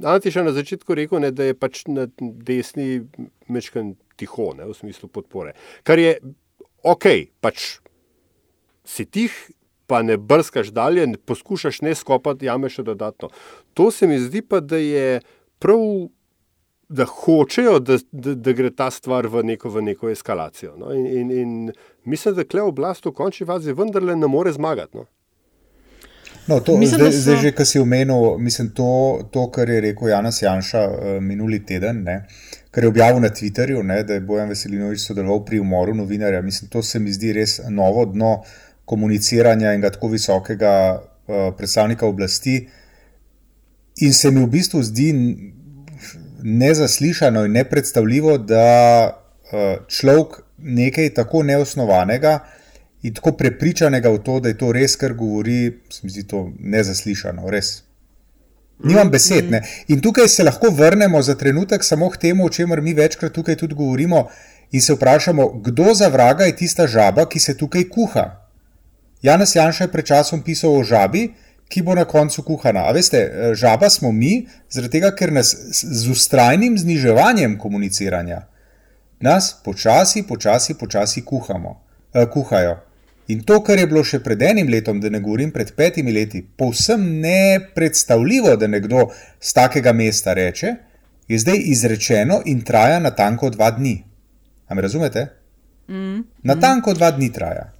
Antiš 0.03 0.35
je 0.35 0.43
na 0.43 0.53
začetku 0.55 0.95
rekel, 0.95 1.19
ne, 1.19 1.31
da 1.35 1.49
je 1.49 1.57
pač 1.57 1.83
na 1.91 2.07
desni 2.19 3.03
mečkan 3.51 3.95
tiho, 4.15 4.53
ne, 4.55 4.69
v 4.69 4.75
smislu 4.77 5.09
podpore. 5.11 5.55
Kar 5.83 5.99
je 5.99 6.15
ok, 6.85 7.09
pač 7.43 7.81
si 8.87 9.05
tih, 9.05 9.33
pa 9.89 10.01
ne 10.05 10.17
brskaš 10.17 10.71
dalje, 10.73 11.07
ne 11.07 11.17
poskušaš 11.17 11.81
ne 11.85 11.95
skopati 11.95 12.47
jame 12.47 12.69
še 12.71 12.85
dodatno. 12.85 13.29
To 13.73 13.91
se 13.91 14.07
mi 14.07 14.19
zdi 14.21 14.41
pa, 14.41 14.61
da 14.63 14.79
je 14.79 15.19
prav, 15.59 15.83
da 16.89 17.05
hočejo, 17.05 17.79
da, 17.79 17.97
da, 18.11 18.35
da 18.35 18.53
gre 18.53 18.69
ta 18.69 18.91
stvar 18.91 19.27
v 19.27 19.43
neko, 19.43 19.69
v 19.69 19.81
neko 19.81 20.09
eskalacijo. 20.09 20.75
No? 20.77 20.93
In, 20.93 21.05
in, 21.07 21.31
in 21.31 21.71
mislim, 22.05 22.35
da 22.35 22.43
kle 22.43 22.61
oblast 22.61 23.05
v 23.05 23.13
končni 23.13 23.47
fazi 23.47 23.73
vendarle 23.73 24.15
ne 24.15 24.27
more 24.27 24.51
zmagati. 24.51 24.97
No? 24.97 25.05
No, 26.47 26.59
to, 26.59 26.77
mislim, 26.77 26.99
zdaj, 26.99 27.11
so... 27.11 27.19
zdaj, 27.19 27.37
že 27.41 27.51
kar 27.57 27.65
si 27.65 27.79
omenil, 27.79 28.37
mislim, 28.37 28.69
to, 28.69 29.19
to, 29.31 29.47
kar 29.51 29.69
je 29.69 29.81
rekel 29.81 30.07
Janas 30.07 30.41
Janša 30.41 30.83
uh, 30.89 31.07
minuli 31.21 31.63
teden, 31.65 32.03
ne, 32.05 32.19
kar 32.71 32.83
je 32.83 32.89
objavil 32.89 33.21
na 33.21 33.31
Twitterju, 33.33 33.81
ne, 33.83 34.03
da 34.03 34.13
je 34.13 34.21
Bojan 34.21 34.49
Veselinovič 34.53 35.01
sodeloval 35.01 35.41
pri 35.45 35.59
umoru 35.59 35.95
novinarja. 35.95 36.41
Mislim, 36.41 36.69
to 36.69 36.83
se 36.83 36.99
mi 36.99 37.13
zdi 37.13 37.33
res 37.33 37.59
novo 37.69 38.05
dno 38.05 38.43
komuniciranja 38.85 39.73
in 39.73 39.81
ga 39.81 39.89
tako 39.89 40.11
visokega 40.13 40.73
uh, 41.01 41.49
predstavnika 41.57 42.05
oblasti. 42.05 42.59
In 44.05 44.13
se 44.13 44.31
mi 44.31 44.43
v 44.43 44.51
bistvu 44.51 44.83
zdi 44.83 45.09
nezaslišano 46.45 47.45
in 47.45 47.51
nepredstavljivo, 47.51 48.37
da 48.37 48.67
uh, 49.09 49.85
človek 49.87 50.41
nekaj 50.57 51.09
tako 51.13 51.43
neosnovanega 51.43 52.39
in 53.03 53.13
tako 53.13 53.31
prepričanega 53.37 54.09
v 54.09 54.21
to, 54.23 54.39
da 54.39 54.49
je 54.49 54.57
to 54.57 54.71
res, 54.71 54.95
kar 54.95 55.13
govori, 55.13 55.79
se 55.89 55.99
mi 56.03 56.13
zdi 56.13 56.23
to 56.27 56.49
nezaslišano, 56.59 57.49
res. 57.49 57.81
Nimam 58.83 59.09
besed. 59.09 59.49
Ne? 59.51 59.61
In 59.87 60.01
tukaj 60.01 60.27
se 60.27 60.43
lahko 60.43 60.69
vrnemo 60.69 61.21
za 61.21 61.35
trenutek 61.35 61.83
samo 61.83 62.09
k 62.09 62.17
temu, 62.17 62.45
o 62.45 62.49
čemer 62.49 62.81
mi 62.81 62.93
večkrat 62.93 63.33
tukaj 63.33 63.55
tudi 63.55 63.75
govorimo, 63.75 64.27
in 64.71 64.81
se 64.81 64.93
vprašamo, 64.93 65.47
kdo 65.65 65.93
za 65.93 66.07
vraga 66.07 66.45
je 66.45 66.55
tista 66.55 66.87
žaba, 66.87 67.25
ki 67.29 67.39
se 67.39 67.57
tukaj 67.57 67.89
kuha. 67.89 68.25
Janes 69.21 69.55
Janša 69.55 69.83
je 69.83 69.91
pred 69.91 70.05
časom 70.05 70.41
pisal 70.43 70.75
o 70.75 70.83
žabi, 70.83 71.29
ki 71.69 71.81
bo 71.81 71.95
na 71.95 72.05
koncu 72.05 72.43
kuhana. 72.43 72.85
A 72.89 72.93
veste, 72.93 73.21
žaba 73.57 73.89
smo 73.89 74.11
mi, 74.11 74.45
zaradi 74.69 74.99
tega, 74.99 75.11
ker 75.15 75.33
nas 75.33 75.55
z 75.73 76.11
ustrajnim 76.11 76.77
zniževanjem 76.77 77.57
komuniciranja 77.59 78.45
nas 79.19 79.55
počasi, 79.63 80.23
počasi, 80.27 80.73
počasi 80.73 81.21
kuhamo, 81.21 81.81
eh, 82.13 82.25
kuhajo. 82.25 82.77
In 83.27 83.43
to, 83.43 83.63
kar 83.63 83.79
je 83.79 83.87
bilo 83.87 84.03
še 84.03 84.19
pred 84.21 84.41
enim 84.41 84.67
letom, 84.69 84.99
da 85.01 85.09
ne 85.09 85.19
govorim 85.19 85.51
pred 85.51 85.71
petimi 85.75 86.13
leti, 86.13 86.43
povsem 86.57 87.01
nepredstavljivo, 87.21 88.53
da 88.55 88.67
nekdo 88.67 89.07
z 89.41 89.53
takega 89.53 89.93
mesta 89.93 90.33
reče, 90.33 90.75
je 91.27 91.39
zdaj 91.39 91.57
izrečeno 91.73 92.41
in 92.45 92.61
traja 92.61 92.99
na 92.99 93.15
tanko 93.17 93.49
dva 93.49 93.71
dni. 93.71 93.95
Am 94.69 94.79
razumete? 94.79 95.25
Mm, 95.89 96.21
na 96.43 96.55
tanko 96.61 96.93
dva 96.93 97.09
dni 97.11 97.31
traja. 97.33 97.71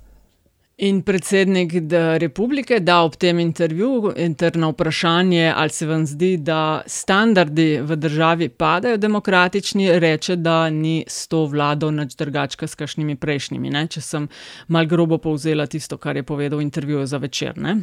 In 0.77 1.03
predsednik 1.08 1.72
republike 2.20 2.82
da 2.84 2.98
ob 3.03 3.13
tem 3.15 3.39
intervjuju 3.39 4.12
interno 4.17 4.70
vprašanje, 4.74 5.53
ali 5.55 5.70
se 5.70 5.88
vam 5.88 6.05
zdi, 6.05 6.38
da 6.38 6.82
standardi 6.86 7.79
v 7.82 7.96
državi 7.96 8.50
padajo 8.50 8.98
demokratični, 8.98 10.00
reče, 10.00 10.36
da 10.36 10.70
ni 10.70 11.05
s 11.08 11.27
to 11.27 11.46
vlado 11.46 11.91
nič 11.91 12.15
drugačka 12.15 12.67
s 12.67 12.75
kakšnimi 12.75 13.15
prejšnjimi. 13.15 13.70
Ne? 13.70 13.88
Če 13.88 14.01
sem 14.01 14.27
mal 14.67 14.86
grobo 14.86 15.17
povzela 15.17 15.63
tisto, 15.65 15.98
kar 15.98 16.20
je 16.20 16.24
povedal 16.24 16.60
v 16.60 16.67
intervjuju 16.67 17.05
za 17.08 17.17
večer. 17.24 17.58
Ne? 17.58 17.79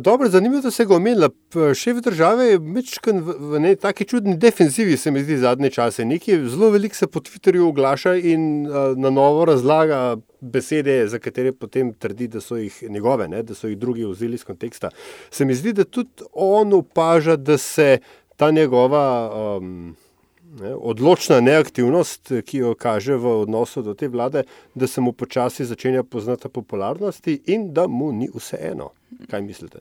Dobro, 0.00 0.28
zanimivo, 0.28 0.62
da 0.62 0.70
se 0.70 0.84
ga 0.84 0.96
omenila. 0.96 1.28
Šef 1.74 1.96
države 1.96 2.46
je 2.46 2.58
večkrat 2.58 3.14
v, 3.14 3.34
v 3.38 3.60
neki 3.60 3.80
taki 3.80 4.04
čudni 4.04 4.36
defensivi, 4.36 4.96
se 4.96 5.10
mi 5.10 5.22
zdi, 5.22 5.36
zadnje 5.38 5.70
čase. 5.70 6.04
Nekaj 6.04 6.44
zelo 6.48 6.70
veliko 6.70 6.94
se 6.94 7.06
po 7.06 7.20
Twitterju 7.20 7.68
oglaša 7.68 8.14
in 8.14 8.66
uh, 8.66 8.98
na 8.98 9.10
novo 9.10 9.44
razlaga 9.44 10.16
besede, 10.40 11.06
za 11.08 11.18
katere 11.18 11.52
potem 11.52 11.92
trdi, 11.94 12.28
da 12.28 12.40
so 12.40 12.56
jih 12.56 12.82
njegove, 12.88 13.28
ne, 13.28 13.42
da 13.42 13.54
so 13.54 13.68
jih 13.68 13.78
drugi 13.78 14.04
vzeli 14.04 14.34
iz 14.34 14.44
konteksta. 14.44 14.90
Se 15.30 15.44
mi 15.44 15.54
zdi, 15.54 15.72
da 15.72 15.84
tudi 15.84 16.10
on 16.32 16.72
opaža, 16.72 17.36
da 17.36 17.58
se 17.58 17.98
ta 18.36 18.50
njegova. 18.50 19.30
Um, 19.56 19.96
Ne, 19.96 20.09
odločna 20.58 21.40
neaktivnost, 21.40 22.32
ki 22.46 22.58
jo 22.58 22.74
kaže 22.74 23.16
v 23.16 23.26
odnosu 23.42 23.82
do 23.82 23.94
te 23.94 24.08
vlade, 24.08 24.42
da 24.74 24.86
se 24.86 25.00
mu 25.00 25.12
počasi 25.12 25.64
začenja 25.64 26.02
poznati 26.02 26.48
popularnosti 26.48 27.42
in 27.46 27.72
da 27.72 27.86
mu 27.86 28.12
ni 28.12 28.28
vseeno. 28.34 28.90
Kaj 29.30 29.42
mislite? 29.42 29.78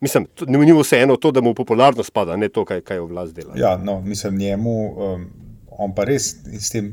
Mislim, 0.00 0.26
da 0.40 0.58
mu 0.58 0.64
ni 0.64 0.72
vseeno 0.82 1.16
to, 1.16 1.30
da 1.30 1.40
mu 1.40 1.54
popularnost 1.54 2.08
spada, 2.08 2.36
ne 2.36 2.48
to, 2.48 2.64
kaj, 2.64 2.80
kaj 2.80 3.00
v 3.00 3.06
vlast 3.06 3.34
dela. 3.34 3.54
Ja, 3.56 3.76
no, 3.76 4.00
mislim, 4.00 4.38
njemu, 4.38 4.72
um, 4.86 5.26
on 5.70 5.94
pa 5.94 6.04
res 6.04 6.34
s 6.58 6.70
tem, 6.70 6.92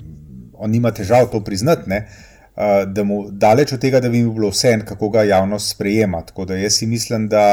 on 0.53 0.70
nima 0.72 0.91
težav 0.91 1.32
to 1.32 1.41
priznati, 1.44 1.89
ne, 1.89 2.03
uh, 2.06 2.84
da 2.86 3.03
mu 3.03 3.24
daleč 3.32 3.74
od 3.74 3.82
tega, 3.82 4.00
da 4.00 4.10
bi 4.10 4.24
mu 4.24 4.34
bilo 4.34 4.51
vseeno, 4.53 4.86
kako 4.86 5.10
ga 5.10 5.24
javnost 5.24 5.72
sprejema. 5.75 6.22
Tako 6.22 6.46
da 6.46 6.58
jaz 6.58 6.74
si 6.74 6.88
mislim, 6.88 7.27
da. 7.29 7.46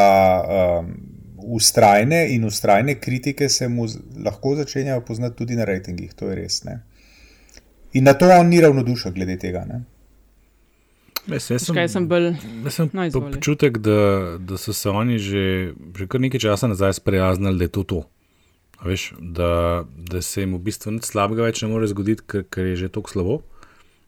Um, 0.81 1.16
ustrajne 1.47 2.27
in 2.35 2.45
ustrajne 2.45 2.97
kritike 3.01 3.49
se 3.49 3.69
mu 3.69 3.87
lahko 4.25 4.57
začenjajo 4.57 5.01
poznati 5.01 5.37
tudi 5.37 5.57
na 5.57 5.65
rejtingih, 5.65 6.15
to 6.15 6.31
je 6.31 6.35
res. 6.35 6.65
Ne? 6.65 6.81
In 7.93 8.05
na 8.05 8.15
to 8.19 8.27
on 8.27 8.49
ni 8.51 8.61
ravnodušen 8.61 9.15
glede 9.15 9.39
tega. 9.39 9.65
Ne? 9.65 9.85
Jaz, 11.27 11.51
jaz 11.51 11.67
sem, 11.67 11.79
sem 11.91 12.05
bolj 12.07 12.33
no, 12.95 13.07
občutek, 13.21 13.79
da, 13.83 14.37
da 14.39 14.59
so 14.59 14.75
se 14.75 14.91
oni 14.91 15.19
že, 15.19 15.73
že 15.99 16.07
kar 16.07 16.23
nekaj 16.23 16.43
časa 16.43 16.71
nazaj 16.71 16.99
sprijaznili, 17.01 17.59
da 17.59 17.67
je 17.67 17.75
to 17.79 17.83
to. 17.83 18.03
Veš, 18.85 19.09
da, 19.19 19.85
da 19.97 20.23
se 20.23 20.45
jim 20.45 20.55
v 20.55 20.63
bistvu 20.69 20.99
nič 20.99 21.09
slabega 21.09 21.49
več 21.49 21.63
ne 21.65 21.71
more 21.73 21.89
zgoditi, 21.91 22.23
ker, 22.27 22.45
ker 22.51 22.71
je 22.71 22.77
že 22.85 22.93
tako 22.93 23.11
slabo, 23.11 23.37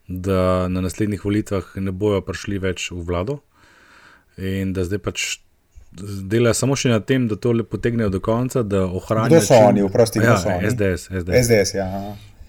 da 0.06 0.68
na 0.68 0.82
naslednjih 0.84 1.24
volitvah 1.24 1.74
ne 1.82 1.94
bojo 1.94 2.20
prišli 2.22 2.60
več 2.62 2.90
v 2.92 3.02
vlado 3.02 3.40
in 4.38 4.70
da 4.76 4.84
zdaj 4.86 5.02
pač 5.02 5.26
delajo 5.92 6.54
samo 6.54 6.76
še 6.76 6.92
na 6.92 7.00
tem, 7.00 7.28
da 7.28 7.36
to 7.36 7.52
potegnejo 7.70 8.10
do 8.10 8.20
konca, 8.20 8.62
da 8.62 8.84
ohranijo. 8.86 9.38
Kdo 9.38 9.46
so 9.46 9.60
oni, 9.68 9.84
vprosti, 9.86 10.22
ja, 10.24 10.36
so 10.38 10.48
oni? 10.48 10.70
SDS. 10.70 11.08
SDS, 11.10 11.46
SDS 11.46 11.74
ja. 11.74 11.88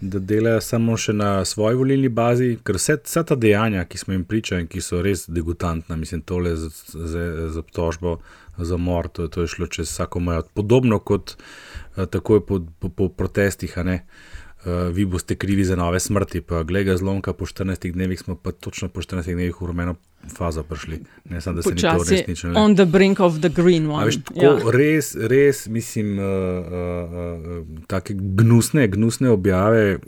Da 0.01 0.19
delajo 0.19 0.61
samo 0.63 0.97
še 0.97 1.13
na 1.13 1.29
svoji 1.45 1.75
volilni 1.75 2.09
bazi, 2.09 2.53
ker 2.63 2.79
vse, 2.79 2.99
vse 3.03 3.23
ta 3.27 3.35
dejanja, 3.35 3.83
ki 3.85 3.99
smo 3.99 4.15
jim 4.15 4.23
pričali, 4.27 4.67
ki 4.67 4.83
so 4.83 5.01
res 5.03 5.25
degutantna, 5.27 5.97
mislim, 5.99 6.21
tole 6.21 6.55
za, 6.55 6.69
za, 6.93 7.25
za 7.51 7.63
obtožbo, 7.63 8.19
za 8.57 8.77
mor, 8.79 9.07
to, 9.11 9.27
to 9.27 9.43
je 9.43 9.55
šlo 9.55 9.67
čez 9.67 9.91
vsako 9.91 10.23
mejo. 10.23 10.45
Podobno 10.55 10.99
kot 10.99 11.35
uh, 11.35 12.05
takoj 12.05 12.45
po, 12.45 12.61
po, 12.79 12.89
po 12.89 13.09
protestih, 13.09 13.75
a 13.79 13.87
ne. 13.87 14.01
Uh, 14.03 14.38
uh, 14.65 14.95
vi 14.95 15.05
boste 15.05 15.35
krivi 15.35 15.65
za 15.65 15.75
nove 15.75 15.99
smrti. 15.99 16.41
Pa, 16.41 16.63
glej 16.63 16.83
ga 16.83 16.97
zlomka, 16.97 17.33
po 17.33 17.45
14 17.45 17.91
dnevih 17.91 18.19
smo 18.19 18.35
pa 18.35 18.51
točno 18.51 18.89
po 18.89 19.01
14 19.01 19.33
dnevih 19.33 19.61
v 19.61 19.65
rumeno 19.65 19.95
fazo 20.37 20.63
prišli. 20.63 20.99
Ne 21.29 21.41
samo, 21.41 21.55
da 21.55 21.61
se 21.61 21.69
Počasi, 21.69 21.95
ni 21.95 22.05
to 22.05 22.11
resnično. 22.11 22.53
On 22.55 22.75
the 22.75 22.85
brink 22.85 23.19
of 23.19 23.39
the 23.39 23.49
green 23.49 23.89
one. 23.89 24.05
Veš, 24.05 24.23
tako, 24.23 24.45
ja. 24.45 24.71
res, 24.71 25.15
res, 25.15 25.67
mislim, 25.67 26.19
uh, 26.19 26.25
uh, 26.25 27.61
uh, 27.61 27.85
take 27.87 28.13
gnusne, 28.13 28.87
gnusne 28.87 29.29
objave. 29.29 29.99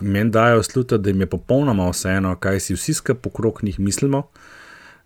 Meni 0.00 0.30
dajo 0.30 0.62
sluta, 0.62 0.96
da 0.96 1.10
jim 1.10 1.20
je 1.20 1.26
popolnoma 1.26 1.90
vseeno, 1.90 2.36
kaj 2.40 2.60
si 2.60 2.74
vsi 2.74 2.94
skupaj 2.94 3.20
pokrok 3.22 3.62
njih 3.62 3.80
mislimo, 3.80 4.22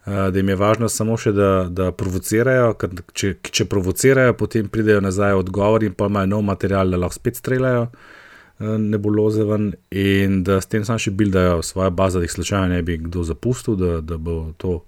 da 0.06 0.30
jim 0.38 0.48
je 0.48 0.56
važno 0.56 0.88
samo 0.88 1.16
še, 1.18 1.32
da, 1.34 1.48
da 1.70 1.88
provocirajo, 1.90 2.68
ker 2.78 2.94
če, 3.12 3.32
če 3.42 3.64
provocirajo, 3.66 4.36
potem 4.38 4.68
pridejo 4.70 5.00
nazaj 5.02 5.34
odgovor 5.40 5.82
in 5.82 5.96
pa 5.98 6.06
imajo 6.06 6.30
nov 6.36 6.44
material, 6.46 6.94
da 6.94 7.00
lahko 7.02 7.18
spet 7.18 7.42
streljajo. 7.42 7.88
Eh, 7.90 8.15
nebuloze 8.58 9.44
ven 9.44 9.74
in 9.90 10.42
da 10.44 10.60
s 10.60 10.70
tem 10.72 10.84
samo 10.84 10.98
še 10.98 11.12
bildajo 11.12 11.62
svoje 11.62 11.90
baze, 11.90 12.18
da 12.18 12.24
jih 12.24 12.32
slučajno 12.32 12.72
ne 12.72 12.82
bi 12.82 12.96
kdo 12.96 13.24
zapustil, 13.24 13.76
da, 13.76 14.00
da 14.00 14.16
bo 14.16 14.52
to 14.56 14.78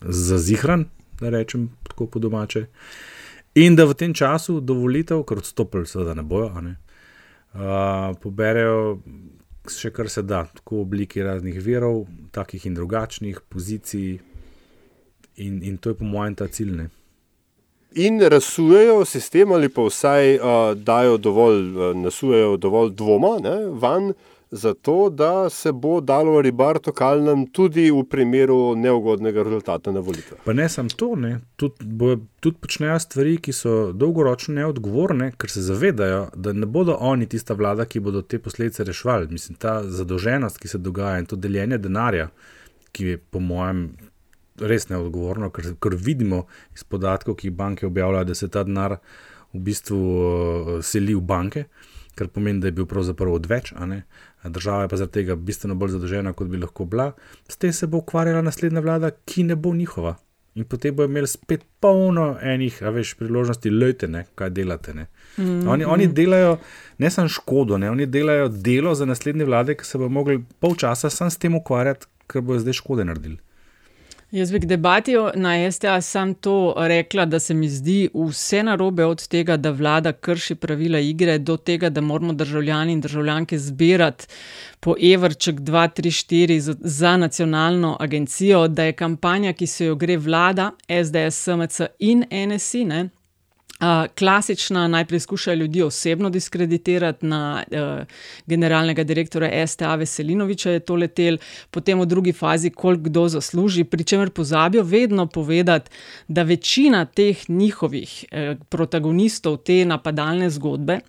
zazihran, 0.00 0.84
da 1.20 1.32
rečem 1.32 1.70
tako 1.88 2.06
po 2.06 2.20
domače. 2.20 2.66
In 3.54 3.76
da 3.76 3.86
v 3.86 3.94
tem 3.94 4.14
času 4.14 4.58
dovolitev, 4.60 5.22
ker 5.24 5.40
odstopili 5.40 5.86
seveda 5.86 6.14
ne 6.18 6.24
bojo, 6.26 6.50
ne, 6.60 6.74
uh, 7.54 8.12
poberejo 8.20 8.98
še 9.70 9.92
kar 9.94 10.10
se 10.12 10.24
da, 10.26 10.42
tako 10.58 10.82
v 10.82 10.84
obliki 10.84 11.22
raznih 11.24 11.56
virov, 11.62 12.04
takih 12.34 12.66
in 12.66 12.74
drugačnih 12.76 13.40
pozicij. 13.48 14.18
In, 15.40 15.62
in 15.64 15.78
to 15.78 15.90
je 15.90 15.98
po 15.98 16.04
mojem 16.04 16.36
ta 16.38 16.46
cilj. 16.46 16.84
Ne 17.96 18.06
in 18.06 18.20
razsujejo 18.20 19.04
sistem, 19.04 19.52
ali 19.52 19.68
pa 19.68 19.82
vsaj 19.82 20.36
uh, 20.36 20.44
dajo 20.76 21.16
dovolj, 21.16 21.68
uh, 21.68 21.96
nasujejo 21.96 22.56
dovolj 22.56 22.90
dvoma 22.90 23.38
ne, 23.42 23.66
van, 23.66 24.12
zato 24.50 25.10
da 25.10 25.50
se 25.50 25.72
bo 25.72 26.00
dalo 26.00 26.40
ribarto 26.42 26.92
kalnem 26.92 27.46
tudi 27.46 27.90
v 27.90 28.04
primeru 28.10 28.76
neugodnega 28.76 29.42
rezultata 29.42 29.92
na 29.92 30.00
volitvah. 30.00 30.38
Pa 30.44 30.52
ne 30.52 30.68
samo 30.68 30.88
to, 30.88 31.16
tudi, 31.56 32.16
tudi 32.40 32.56
počnejo 32.60 32.98
stvari, 32.98 33.36
ki 33.36 33.52
so 33.52 33.92
dolgoročno 33.92 34.54
neodgovorne, 34.54 35.32
ker 35.38 35.50
se 35.50 35.62
zavedajo, 35.62 36.28
da 36.34 36.52
ne 36.52 36.66
bodo 36.66 36.96
oni 37.00 37.26
tista 37.26 37.54
vlada, 37.54 37.84
ki 37.84 38.00
bodo 38.00 38.22
te 38.22 38.38
posledice 38.38 38.84
reševali. 38.84 39.28
Mislim, 39.30 39.58
ta 39.58 39.82
zadolženost, 39.82 40.58
ki 40.58 40.68
se 40.68 40.78
dogaja 40.78 41.18
in 41.18 41.26
to 41.26 41.36
deljenje 41.36 41.78
denarja, 41.78 42.28
ki 42.92 43.06
je 43.06 43.18
po 43.18 43.40
mojem 43.40 43.88
res 44.60 44.88
neodgovorno, 44.88 45.50
ker, 45.50 45.74
ker 45.82 45.96
vidimo 45.96 46.44
iz 46.74 46.84
podatkov, 46.84 47.38
ki 47.40 47.48
jih 47.48 47.56
banke 47.56 47.86
objavljajo, 47.86 48.28
da 48.30 48.34
se 48.34 48.48
ta 48.48 48.62
denar 48.64 48.98
v 49.54 49.62
bistvu 49.66 49.98
uh, 49.98 50.78
seli 50.82 51.14
v 51.14 51.22
banke 51.22 51.66
kar 52.14 52.28
pomeni, 52.28 52.60
da 52.60 52.70
je 52.70 52.72
bil 52.72 52.86
pravzaprav 52.86 53.32
odveč, 53.32 53.72
Država 54.44 54.82
je 54.82 54.88
pa 54.88 54.96
zaradi 54.96 55.12
tega 55.12 55.34
bistveno 55.40 55.74
bolj 55.74 55.94
zadolžena, 55.94 56.34
kot 56.36 56.48
bi 56.52 56.58
lahko 56.60 56.84
bila. 56.84 57.12
S 57.48 57.56
tem 57.56 57.72
se 57.72 57.86
bo 57.86 58.02
ukvarjala 58.02 58.42
naslednja 58.44 58.82
vlada, 58.84 59.08
ki 59.24 59.42
ne 59.42 59.56
bo 59.56 59.72
njihova. 59.74 60.18
In 60.54 60.66
potem 60.68 60.94
bodo 60.94 61.08
imeli 61.08 61.26
spet 61.26 61.64
polno 61.80 62.26
enih, 62.42 62.82
a 62.82 62.92
veš, 62.92 63.14
priložnosti, 63.18 63.70
lejte, 63.70 64.08
ne, 64.08 64.26
kaj 64.36 64.50
delate. 64.50 64.94
Ne. 64.94 65.06
Mm, 65.38 65.68
Oni, 65.68 65.84
oni 65.84 66.06
mm. 66.06 66.14
delajo 66.14 66.58
ne 66.98 67.10
samo 67.10 67.28
škodo, 67.28 67.78
ne, 67.78 67.90
oni 67.90 68.06
delajo 68.06 68.48
delo 68.48 68.94
za 68.94 69.08
naslednje 69.08 69.48
vlade, 69.48 69.78
ki 69.80 69.86
se 69.86 69.98
bodo 69.98 70.12
mogli 70.12 70.44
pol 70.60 70.76
časa 70.76 71.10
sam 71.10 71.30
s 71.30 71.40
tem 71.40 71.56
ukvarjati, 71.56 72.06
ker 72.28 72.44
bodo 72.44 72.60
zdaj 72.60 72.78
škode 72.82 73.08
naredili. 73.08 73.40
Jaz 74.34 74.52
bi 74.52 74.60
k 74.60 74.66
debati 74.66 75.12
na 75.34 75.70
STA 75.70 76.00
sam 76.00 76.34
to 76.34 76.74
rekla, 76.76 77.24
da 77.24 77.38
se 77.38 77.54
mi 77.54 77.68
zdi 77.68 78.08
vse 78.14 78.62
narobe 78.62 79.04
od 79.04 79.28
tega, 79.28 79.56
da 79.56 79.70
vlada 79.70 80.12
krši 80.12 80.54
pravila 80.54 80.98
igre, 80.98 81.38
do 81.38 81.56
tega, 81.56 81.90
da 81.90 82.00
moramo 82.00 82.32
državljani 82.32 82.92
in 82.92 83.00
državljanke 83.00 83.58
zbirati 83.58 84.26
po 84.80 84.94
evrček 85.12 85.60
2, 85.60 85.88
3, 86.00 86.26
4 86.34 86.58
za, 86.58 86.74
za 86.80 87.16
nacionalno 87.16 87.96
agencijo, 88.00 88.68
da 88.68 88.84
je 88.84 88.92
kampanja, 88.92 89.52
ki 89.52 89.66
se 89.66 89.86
jo 89.86 89.94
gre 89.94 90.16
vlada, 90.16 90.70
SDS, 90.88 91.42
SMC 91.44 91.80
in 91.98 92.24
NSI. 92.30 92.84
Ne, 92.84 93.08
Uh, 93.80 94.06
klasična, 94.18 94.88
najprej 94.88 95.20
skušajo 95.20 95.54
ljudi 95.54 95.82
osebno 95.82 96.30
diskreditirati, 96.30 97.26
na 97.26 97.64
uh, 97.70 98.06
generalnega 98.46 99.04
direktorja 99.04 99.66
STA 99.66 99.94
Veselinoviča 99.94 100.70
je 100.70 100.80
to 100.80 100.94
letel, 100.94 101.38
potem 101.70 102.00
v 102.00 102.06
drugi 102.06 102.32
fazi, 102.32 102.70
koliko 102.70 103.02
kdo 103.02 103.28
zasluži, 103.28 103.84
pri 103.84 104.04
čemer 104.04 104.30
pozabijo 104.30 104.82
vedno 104.82 105.26
povedati, 105.26 105.90
da 106.28 106.42
večina 106.42 107.04
teh 107.04 107.50
njihovih 107.50 108.24
uh, 108.24 108.58
protagonistov 108.68 109.56
te 109.56 109.84
napadalne 109.84 110.50
zgodbe. 110.50 111.00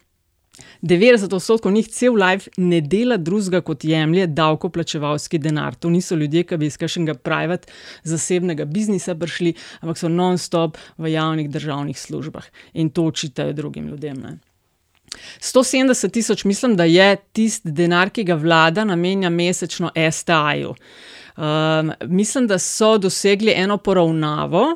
90 0.82 1.36
odstotkov 1.36 1.72
njih 1.72 1.88
cel 1.88 2.14
life 2.14 2.50
ne 2.58 2.82
dela 2.82 3.18
drugega 3.18 3.62
kot 3.62 3.84
jemlje 3.84 4.28
davkoplačevalski 4.28 5.38
denar. 5.38 5.76
To 5.76 5.90
niso 5.90 6.16
ljudje, 6.16 6.44
ki 6.44 6.58
bi 6.58 6.66
iz 6.66 6.78
kakšnega 6.78 7.14
private 7.14 7.72
zasebnega 8.04 8.66
biznisa 8.66 9.16
prišli, 9.16 9.54
ampak 9.82 9.98
so 9.98 10.10
non-stop 10.10 10.78
v 10.98 11.12
javnih 11.12 11.50
državnih 11.50 12.00
službah 12.00 12.46
in 12.74 12.90
to 12.90 13.06
očitajo 13.06 13.54
drugim 13.54 13.88
ljudem. 13.88 14.22
Ne. 14.22 14.38
170 15.40 16.12
tisoč, 16.12 16.44
mislim, 16.44 16.76
da 16.76 16.84
je 16.84 17.16
tisti 17.32 17.72
denar, 17.72 18.10
ki 18.10 18.24
ga 18.24 18.36
vlada 18.36 18.84
namenja 18.84 19.30
mesečno 19.30 19.92
STA-ju. 20.12 20.76
Um, 21.38 21.92
mislim, 22.02 22.48
da 22.48 22.60
so 22.60 22.98
dosegli 22.98 23.54
eno 23.56 23.78
poravnavo, 23.78 24.76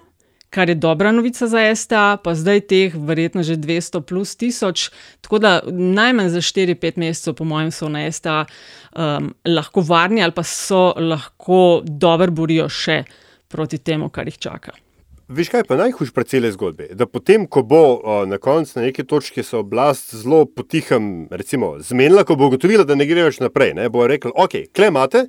kar 0.49 0.69
je 0.69 0.75
dobra 0.75 1.11
novica 1.11 1.47
za 1.47 1.61
STA, 1.75 2.17
pa 2.23 2.33
zdaj 2.35 2.61
teh 2.67 2.95
verjetno 2.95 3.43
že 3.43 3.57
200 3.57 4.01
plus 4.01 4.35
tisoč, 4.35 4.89
tako 5.21 5.39
da 5.39 5.61
najmanj 5.71 6.29
za 6.29 6.41
4-5 6.41 6.97
mesecev, 6.97 7.33
po 7.33 7.43
mojem, 7.43 7.71
so 7.71 7.89
na 7.89 8.11
STA 8.11 8.45
um, 8.45 9.33
lahko 9.45 9.81
varni 9.81 10.23
ali 10.23 10.35
pa 10.35 10.43
so 10.43 10.93
lahko 10.97 11.81
dobro 11.85 12.31
borijo 12.31 12.69
še 12.69 13.03
proti 13.47 13.77
temu, 13.77 14.09
kar 14.09 14.27
jih 14.27 14.37
čaka. 14.37 14.77
Veš 15.29 15.51
kaj 15.53 15.63
pa 15.69 15.75
najhujše 15.77 16.13
pri 16.13 16.25
cele 16.25 16.49
zgodbi? 16.49 16.87
Da 16.97 17.05
potem, 17.05 17.45
ko 17.45 17.61
bo 17.61 17.81
o, 18.01 18.13
na 18.25 18.39
koncu 18.41 18.79
na 18.79 18.87
neki 18.87 19.03
točki 19.05 19.43
se 19.45 19.57
oblast 19.57 20.15
zelo 20.15 20.45
potihem, 20.45 21.27
recimo, 21.29 21.75
zmenila, 21.85 22.23
ko 22.25 22.33
bo 22.35 22.47
ugotovila, 22.49 22.81
da 22.83 22.97
ne 22.97 23.05
gre 23.05 23.27
več 23.27 23.37
naprej, 23.37 23.75
ne, 23.77 23.85
bo 23.93 24.07
rekla, 24.09 24.33
ok, 24.33 24.55
klemate. 24.73 25.27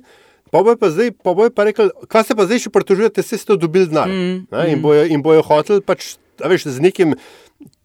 Pa 0.51 0.63
bo 0.63 0.75
pa 0.75 0.89
zdaj, 0.91 1.13
pa 1.23 1.33
bo 1.33 1.47
pa 1.49 1.63
rekel, 1.63 1.93
kaj 2.11 2.27
se 2.27 2.35
pa 2.35 2.45
zdaj 2.47 2.65
še 2.65 2.73
pritožujete, 2.75 3.23
se 3.23 3.39
ste 3.39 3.55
dobili 3.55 3.87
denar. 3.87 4.11
Mm, 4.11 4.51
Ne, 4.51 4.65
in 4.67 4.77
mm. 4.79 4.83
bojo, 4.83 5.05
in 5.07 5.23
bojo 5.23 5.45
hoteli 5.47 5.83
pač, 5.83 6.17
veš, 6.43 6.67
z 6.67 6.83
nekim 6.83 7.15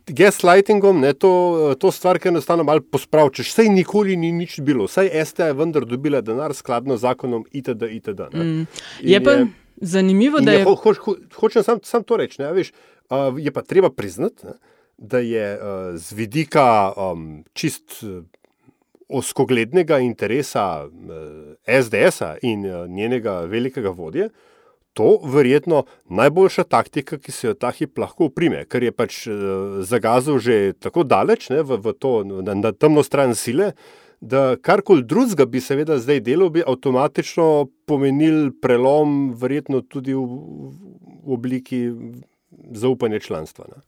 gaslightingom, 0.07 1.01
ne, 1.01 1.13
to, 1.15 1.75
to 1.79 1.91
stvar, 1.95 2.19
ki 2.23 2.31
enostavno 2.31 2.65
malo 2.67 2.83
pospraviti. 2.83 3.47
Sej 3.47 3.71
nikoli 3.71 4.17
ni 4.19 4.33
nič 4.35 4.59
bilo, 4.67 4.87
saj 4.91 5.11
STA 5.31 5.51
je 5.51 5.59
vendar 5.59 5.87
dobila 5.87 6.21
denar 6.23 6.55
skladno 6.55 6.99
z 6.99 7.07
zakonom 7.07 7.47
itd. 7.51 7.91
itd. 7.99 8.29
ne. 8.35 8.45
Mm. 8.45 8.67
In 9.03 9.13
Je 9.15 9.23
pa 9.23 9.37
zanimivo, 9.81 10.39
in 10.39 10.51
da 10.51 10.59
je. 10.59 10.65
Ho, 10.65 10.75
ho, 10.75 10.95
ho, 11.07 11.17
hočem 11.39 11.67
sam, 11.67 11.83
sam 11.83 12.07
to 12.07 12.19
reči. 12.19 12.43
Ne, 12.43 12.53
veš, 12.55 12.73
uh, 13.11 13.35
je 13.39 13.55
pa 13.55 13.63
treba 13.63 13.91
priznati, 13.91 14.47
ne, 14.47 14.59
da 14.97 15.19
je 15.19 15.47
uh, 15.55 15.95
z 15.99 16.19
vidika 16.19 16.93
um, 16.97 17.45
čist 17.53 18.03
oskoglednega 19.09 19.99
interesa 20.03 20.87
uh, 20.87 21.55
SDS-a 21.67 22.37
in 22.43 22.67
uh, 22.67 22.85
njenega 22.89 23.41
velikega 23.51 23.91
vodje. 23.91 24.29
To 24.97 25.11
je 25.13 25.31
verjetno 25.33 25.85
najboljša 26.09 26.65
taktika, 26.65 27.19
ki 27.19 27.33
se 27.33 27.47
jo 27.47 27.55
ta 27.55 27.71
hip 27.71 27.99
lahko 27.99 28.31
uprime, 28.31 28.65
ker 28.65 28.83
je 28.83 28.93
pač 28.93 29.27
uh, 29.29 29.83
zagazil 29.85 30.41
že 30.41 30.73
tako 30.81 31.05
daleč 31.05 31.51
ne, 31.53 31.63
v, 31.63 31.79
v 31.85 31.95
to, 32.01 32.23
na, 32.25 32.57
na 32.57 32.73
temno 32.73 33.05
stran 33.05 33.35
sile, 33.37 33.73
da 34.21 34.57
karkoli 34.57 35.05
drugega 35.05 35.45
bi 35.47 35.61
seveda 35.61 35.99
zdaj 36.01 36.23
delal, 36.25 36.49
bi 36.51 36.65
avtomatično 36.67 37.69
pomenil 37.87 38.55
prelom, 38.63 39.35
verjetno 39.37 39.83
tudi 39.85 40.17
v, 40.17 40.25
v 40.25 41.37
obliki 41.37 41.83
zaupanja 42.73 43.21
članstva. 43.21 43.69
Ne. 43.69 43.85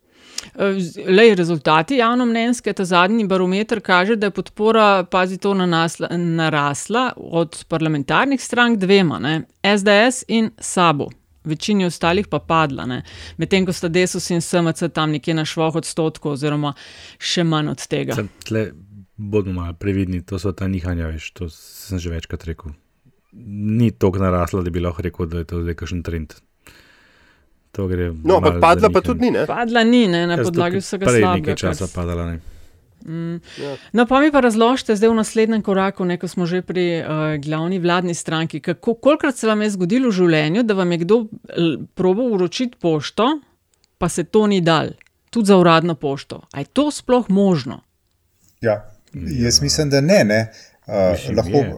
Lej, 1.06 1.34
rezultati 1.34 1.98
javnomnenjske, 1.98 2.72
ta 2.72 2.84
zadnji 2.84 3.26
barometer 3.26 3.80
kaže, 3.84 4.16
da 4.16 4.26
je 4.26 4.34
podpora, 4.34 5.04
pazi 5.10 5.38
to, 5.38 5.54
nanasla, 5.54 6.08
narasla 6.16 7.12
od 7.16 7.64
parlamentarnih 7.68 8.42
strank 8.42 8.78
dvema, 8.78 9.18
ne, 9.18 9.42
SDS 9.62 10.24
in 10.28 10.50
SABO. 10.58 11.08
Večini 11.44 11.86
ostalih 11.86 12.26
pa 12.28 12.38
padla, 12.38 12.84
medtem 13.36 13.66
ko 13.66 13.72
sta 13.72 13.88
Desus 13.88 14.30
in 14.30 14.40
SMC 14.40 14.90
tam 14.94 15.14
nekje 15.16 15.34
na 15.34 15.44
švoh 15.48 15.78
odstotkov, 15.80 16.36
oziroma 16.36 16.74
še 17.18 17.44
manj 17.44 17.72
od 17.72 17.86
tega. 17.88 18.18
Tle 18.44 18.66
bodimo 19.16 19.62
malo 19.62 19.74
previdni, 19.78 20.20
to 20.22 20.38
so 20.38 20.52
ta 20.52 20.68
nihanja, 20.68 21.08
veš, 21.14 21.30
to 21.32 21.48
sem 21.52 21.98
že 21.98 22.12
večkrat 22.12 22.44
rekel. 22.50 22.74
Ni 23.32 23.90
tako 23.90 24.20
narasla, 24.22 24.62
da 24.66 24.70
bi 24.70 24.82
lahko 24.82 25.02
rekel, 25.02 25.30
da 25.30 25.42
je 25.42 25.48
to 25.48 25.62
zdaj 25.62 25.78
kakšen 25.78 26.02
trend. 26.04 26.36
To 27.78 27.86
gre 27.86 28.10
No, 28.26 28.40
ampak 28.42 28.58
padla 28.58 28.90
pa 28.90 29.00
tudi 29.00 29.28
ni, 29.28 29.30
ne? 29.38 29.46
Padla 29.46 29.84
ni, 29.86 30.08
ne, 30.10 30.26
na 30.26 30.34
Ja, 30.34 30.42
podlagi 30.42 30.82
vsega 30.82 31.06
prej 31.06 31.22
slabega. 31.22 31.52
nekaj 31.54 31.60
časa 31.62 31.86
kar 31.86 31.94
padala. 31.94 32.24
Ne. 32.32 32.40
Mm. 33.06 33.38
Ja. 33.62 33.76
No, 33.94 34.06
pa 34.10 34.18
mi 34.20 34.32
pa 34.34 34.42
razložite 34.42 34.96
zdaj 34.98 35.12
v 35.12 35.18
naslednjem 35.20 35.62
koraku, 35.62 36.02
ne, 36.04 36.18
ko 36.18 36.26
smo 36.26 36.46
že 36.50 36.62
pri 36.66 36.86
uh, 36.98 37.06
glavni 37.38 37.78
vladni 37.78 38.14
stranki. 38.18 38.58
Kako, 38.60 38.98
kolikrat 38.98 39.38
se 39.38 39.46
vam 39.46 39.62
je 39.62 39.70
zgodilo 39.78 40.10
v 40.10 40.16
življenju, 40.18 40.66
da 40.66 40.74
vam 40.74 40.90
je 40.92 40.98
kdo 41.06 41.16
probal 41.94 42.34
uročiti 42.34 42.74
pošto, 42.82 43.38
pa 43.98 44.08
se 44.10 44.26
to 44.26 44.46
ni 44.50 44.58
dal, 44.60 44.90
tudi 45.30 45.46
za 45.46 45.56
uradno 45.56 45.94
pošto? 45.94 46.42
A 46.52 46.66
je 46.66 46.66
to 46.74 46.90
sploh 46.90 47.30
možno? 47.30 47.80
Ja, 48.60 48.90
jaz 49.14 49.62
mislim, 49.62 49.94
da 49.94 50.02
ne. 50.02 50.24
ne. 50.26 50.40
Uh, 50.88 51.12
Mislim, 51.12 51.36
lahko. 51.36 51.58
je. 51.58 51.74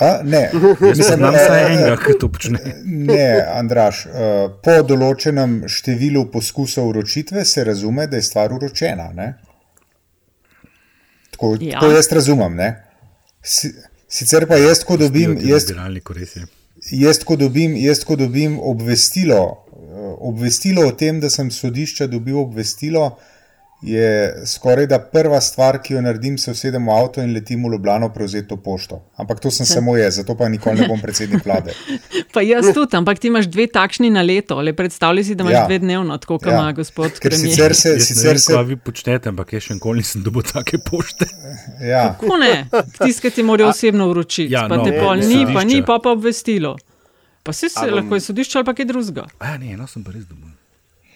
A, 0.00 0.20
ne, 0.24 0.40
Jaz 0.88 0.98
poznam 0.98 1.34
eh, 1.34 1.38
eh, 1.40 1.66
enega, 1.72 1.96
ki 1.96 2.18
to 2.20 2.28
počne. 2.28 2.58
Ne, 3.08 3.28
Andraš, 3.54 4.02
uh, 4.06 4.50
po 4.60 4.74
določenem 4.84 5.62
številu 5.72 6.26
poskusov 6.30 6.90
uročitve 6.90 7.44
se 7.48 7.64
razume, 7.64 8.04
da 8.06 8.20
je 8.20 8.26
stvar 8.28 8.52
uročena. 8.52 9.08
Ne? 9.16 9.30
Tako, 11.30 11.56
Ja. 11.60 11.80
tako 11.80 11.90
jaz 11.94 12.12
razumem. 12.12 12.54
Ne? 12.56 12.68
Si, 13.42 13.72
sicer 14.08 14.46
pa 14.46 14.56
jaz, 14.60 14.84
ko 14.84 14.96
dobim, 14.96 15.38
jaz, 15.40 15.70
je. 15.70 16.44
jaz, 16.92 17.24
ko 17.24 17.36
dobim, 17.36 17.76
jaz, 17.76 18.04
ko 18.04 18.16
dobim 18.16 18.58
obvestilo, 18.60 19.40
eh, 19.72 20.12
obvestilo 20.20 20.86
o 20.88 20.92
tem, 20.92 21.20
da 21.20 21.30
sem 21.30 21.50
sodišča 21.50 22.06
dobil 22.06 22.36
obvestilo, 22.38 23.14
je 23.82 24.08
skoraj 24.46 24.86
da 24.86 24.98
prva 25.00 25.40
stvar, 25.40 25.82
ki 25.82 25.94
jo 25.94 26.00
naredim, 26.00 26.38
se 26.38 26.50
usedem 26.50 26.86
v 26.86 26.92
avto 26.92 27.20
in 27.20 27.32
letim 27.32 27.62
v 27.62 27.72
Ljubljano 27.72 28.08
prevzeti 28.08 28.48
to 28.48 28.56
pošto. 28.56 29.02
Ampak 29.16 29.40
to 29.40 29.50
sem 29.50 29.66
samo 29.66 29.96
jaz, 29.96 30.16
zato 30.16 30.34
pa 30.34 30.48
nikoli 30.48 30.80
ne 30.80 30.88
bom 30.88 31.00
predsednik 31.00 31.44
vlade. 31.44 31.74
Pa 32.34 32.40
jaz 32.42 32.66
tudi, 32.74 32.96
ampak 32.96 33.18
ti 33.18 33.28
imaš 33.28 33.46
dve 33.46 33.66
takšni 33.66 34.10
na 34.10 34.22
leto, 34.22 34.60
le 34.60 34.72
predstavljaj 34.72 35.24
si, 35.24 35.34
da 35.34 35.44
imaš 35.44 35.52
ja. 35.52 35.58
Ja. 35.58 35.66
dve 35.66 35.78
dnevno, 35.78 36.18
tako 36.18 36.38
kot 36.38 36.48
Ja. 36.48 36.54
ima 36.54 36.72
gospod 36.72 37.12
Ker 37.12 37.30
premier. 37.30 37.50
sicer 37.50 37.74
se- 37.74 37.88
Jaz 37.90 38.10
ne 38.16 38.28
vem, 38.28 38.38
kaj 38.38 38.64
vi 38.64 38.76
počnete, 38.78 39.28
ampak 39.28 39.52
jaz 39.52 39.62
še 39.62 39.74
nikoli 39.74 39.98
nisem 39.98 40.22
dobil 40.22 40.42
take 40.42 40.78
pošte. 40.80 41.26
Ja. 41.82 42.16
Kako 42.20 42.36
ne? 42.36 42.66
Tiskati 42.98 43.42
morajo 43.42 43.68
osebno 43.68 44.08
vročiti, 44.08 44.52
Ja, 44.52 44.62
ja, 44.62 44.68
pa 44.68 44.76
no, 44.76 44.84
te 44.84 44.90
ne, 44.90 45.00
pol 45.00 45.16
ni, 45.18 45.46
pa 45.46 45.64
ni, 45.64 45.82
pa 45.82 45.98
pa 45.98 46.10
obvestilo. 46.10 46.76
Pa 47.42 47.52
si 47.52 47.68
se 47.68 47.86
lahko 47.86 48.14
je 48.14 48.20
sodišče 48.20 48.58
ali 48.58 48.64
pa 48.64 48.74
kaj 48.74 48.84
drugega. 48.84 49.26
A 49.38 49.56
ne, 49.56 49.72
eno 49.72 49.86
sem 49.86 50.04
pa 50.04 50.10
res 50.12 50.24
dobil. 50.24 50.50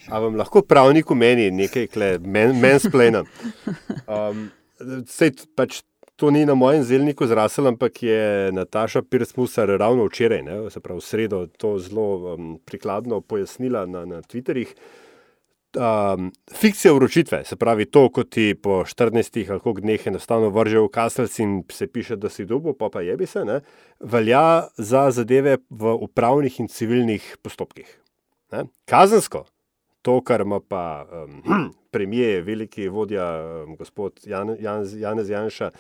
A 0.09 0.19
vam 0.23 0.37
lahko 0.39 0.63
pravnik 0.63 1.11
meni 1.13 1.51
nekaj, 1.51 1.89
men, 2.25 2.57
mensplena? 2.61 3.25
Um, 4.09 4.49
sej, 5.07 5.35
pač, 5.57 5.83
to 6.21 6.31
ni 6.31 6.45
na 6.45 6.55
mojem 6.55 6.83
zelniku 6.85 7.27
zrasel, 7.27 7.71
ampak 7.71 8.03
je 8.03 8.53
Nataša 8.53 9.03
Pirsmusar 9.03 9.69
ravno 9.81 10.05
včeraj, 10.09 10.43
ne, 10.45 10.57
se 10.71 10.81
pravi 10.81 11.01
v 11.01 11.05
sredo, 11.05 11.45
to 11.57 11.79
zelo 11.81 12.35
um, 12.35 12.51
prikladno 12.65 13.21
pojasnila 13.21 13.87
na, 13.87 14.05
na 14.05 14.21
Twitterih. 14.21 14.75
Um, 15.71 16.33
fikcija 16.53 16.93
vročitve, 16.93 17.45
se 17.45 17.57
pravi 17.57 17.87
to, 17.87 18.09
ko 18.11 18.25
ti 18.25 18.57
po 18.63 18.83
14 18.85 19.39
ali 19.51 19.61
koliko 19.61 19.81
dneh 19.81 20.07
enostavno 20.07 20.51
vržejo 20.51 20.89
v 20.89 20.91
kaselc 20.93 21.39
in 21.39 21.63
se 21.73 21.87
piše, 21.87 22.17
da 22.17 22.29
si 22.29 22.45
dobil, 22.45 22.75
pa 22.75 22.91
pa 22.93 23.01
jebi 23.07 23.27
se, 23.27 23.45
ne, 23.45 23.61
velja 24.01 24.67
za 24.77 25.11
zadeve 25.11 25.57
v 25.71 25.95
upravnih 25.95 26.61
in 26.61 26.69
civilnih 26.69 27.37
postopkih. 27.43 27.87
Ne. 28.53 28.65
Kazensko, 28.85 29.45
to, 30.03 30.21
kar 30.25 30.41
ima 30.41 30.61
pa 30.61 31.07
um, 31.13 31.43
premijer, 31.95 32.43
veliki 32.43 32.89
vodja, 32.89 33.27
um, 33.67 33.77
gospod 33.77 34.21
Jan, 34.25 34.57
Jan, 34.61 34.87
Janez 34.99 35.31
Janša 35.31 35.71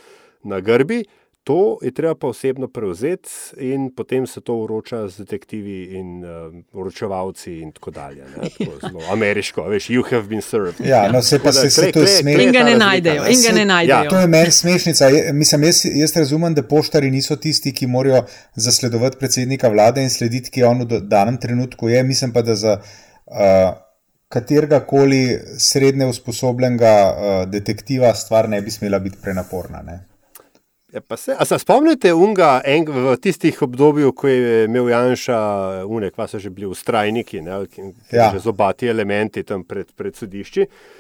na 0.42 0.60
grbi. 0.60 1.04
To 1.44 1.78
je 1.82 1.90
treba 1.90 2.14
pa 2.14 2.26
osebno 2.26 2.68
prevzeti, 2.68 3.28
in 3.56 3.90
potem 3.96 4.26
se 4.26 4.40
to 4.40 4.54
uroča 4.54 5.08
z 5.08 5.18
detektivi 5.18 5.84
in 5.96 6.24
uh, 6.24 6.54
uročevalci, 6.72 7.54
in 7.58 7.72
tako 7.72 7.90
dalje. 7.90 8.24
Ne? 8.36 8.48
Tako 8.58 8.78
zelo 8.80 9.00
ameriško, 9.12 9.62
veš, 9.62 9.88
you 9.88 10.04
have 10.10 10.28
been 10.28 10.42
served. 10.42 10.74
Ja, 10.84 11.12
no, 11.12 11.22
se 11.22 11.38
pa 11.38 11.52
se, 11.52 11.70
se 11.70 11.92
to 11.92 12.06
smešni. 12.06 12.44
In 12.44 12.52
ga 12.52 12.62
ne 12.64 12.76
najdejo, 12.76 13.24
in 13.24 13.42
ga 13.46 13.54
ne 13.56 13.64
najdejo. 13.64 13.96
Ja. 13.96 14.08
To 14.08 14.20
je 14.20 14.26
meni 14.26 14.50
smešnica. 14.50 15.04
Je, 15.04 15.32
mislim, 15.32 15.64
jaz, 15.64 15.82
jaz 15.84 16.16
razumem, 16.16 16.54
da 16.54 16.62
poštari 16.62 17.10
niso 17.10 17.36
tisti, 17.36 17.72
ki 17.72 17.86
morajo 17.86 18.24
zasledovati 18.54 19.18
predsednika 19.18 19.68
vlade 19.68 20.02
in 20.02 20.10
slediti, 20.10 20.50
ki 20.50 20.62
on 20.62 20.84
v 20.84 21.00
danem 21.00 21.40
trenutku 21.40 21.88
je. 21.88 22.02
Mislim 22.02 22.32
pa, 22.32 22.42
da 22.42 22.54
za 22.54 22.80
uh, 22.80 23.89
katerega 24.30 24.80
koli 24.86 25.24
srednje 25.58 26.06
usposobljenega 26.06 26.94
uh, 27.10 27.42
detektiva 27.50 28.14
stvar 28.14 28.48
ne 28.48 28.62
bi 28.62 28.70
smela 28.70 28.98
biti 29.02 29.18
prenaporna. 29.22 29.82
Ne? 29.82 29.98
Ja, 30.92 31.02
se, 31.16 31.34
a 31.38 31.44
se 31.44 31.58
spomnite 31.58 32.12
unga 32.14 32.60
en, 32.66 32.86
v 32.86 33.16
tistih 33.22 33.62
obdobjih, 33.62 34.14
ko 34.14 34.30
je 34.30 34.64
imel 34.66 34.88
Janša, 34.90 35.40
unek, 35.86 36.16
pa 36.18 36.26
so 36.30 36.38
že 36.42 36.50
bili 36.50 36.66
ustrajniki, 36.66 37.42
ne, 37.46 37.60
ja. 38.10 38.30
že 38.34 38.42
zobati 38.42 38.90
elementi 38.90 39.44
tam 39.46 39.62
pred, 39.64 39.92
pred 39.94 40.18
sodišči. 40.18 40.66
Uh, 40.66 40.99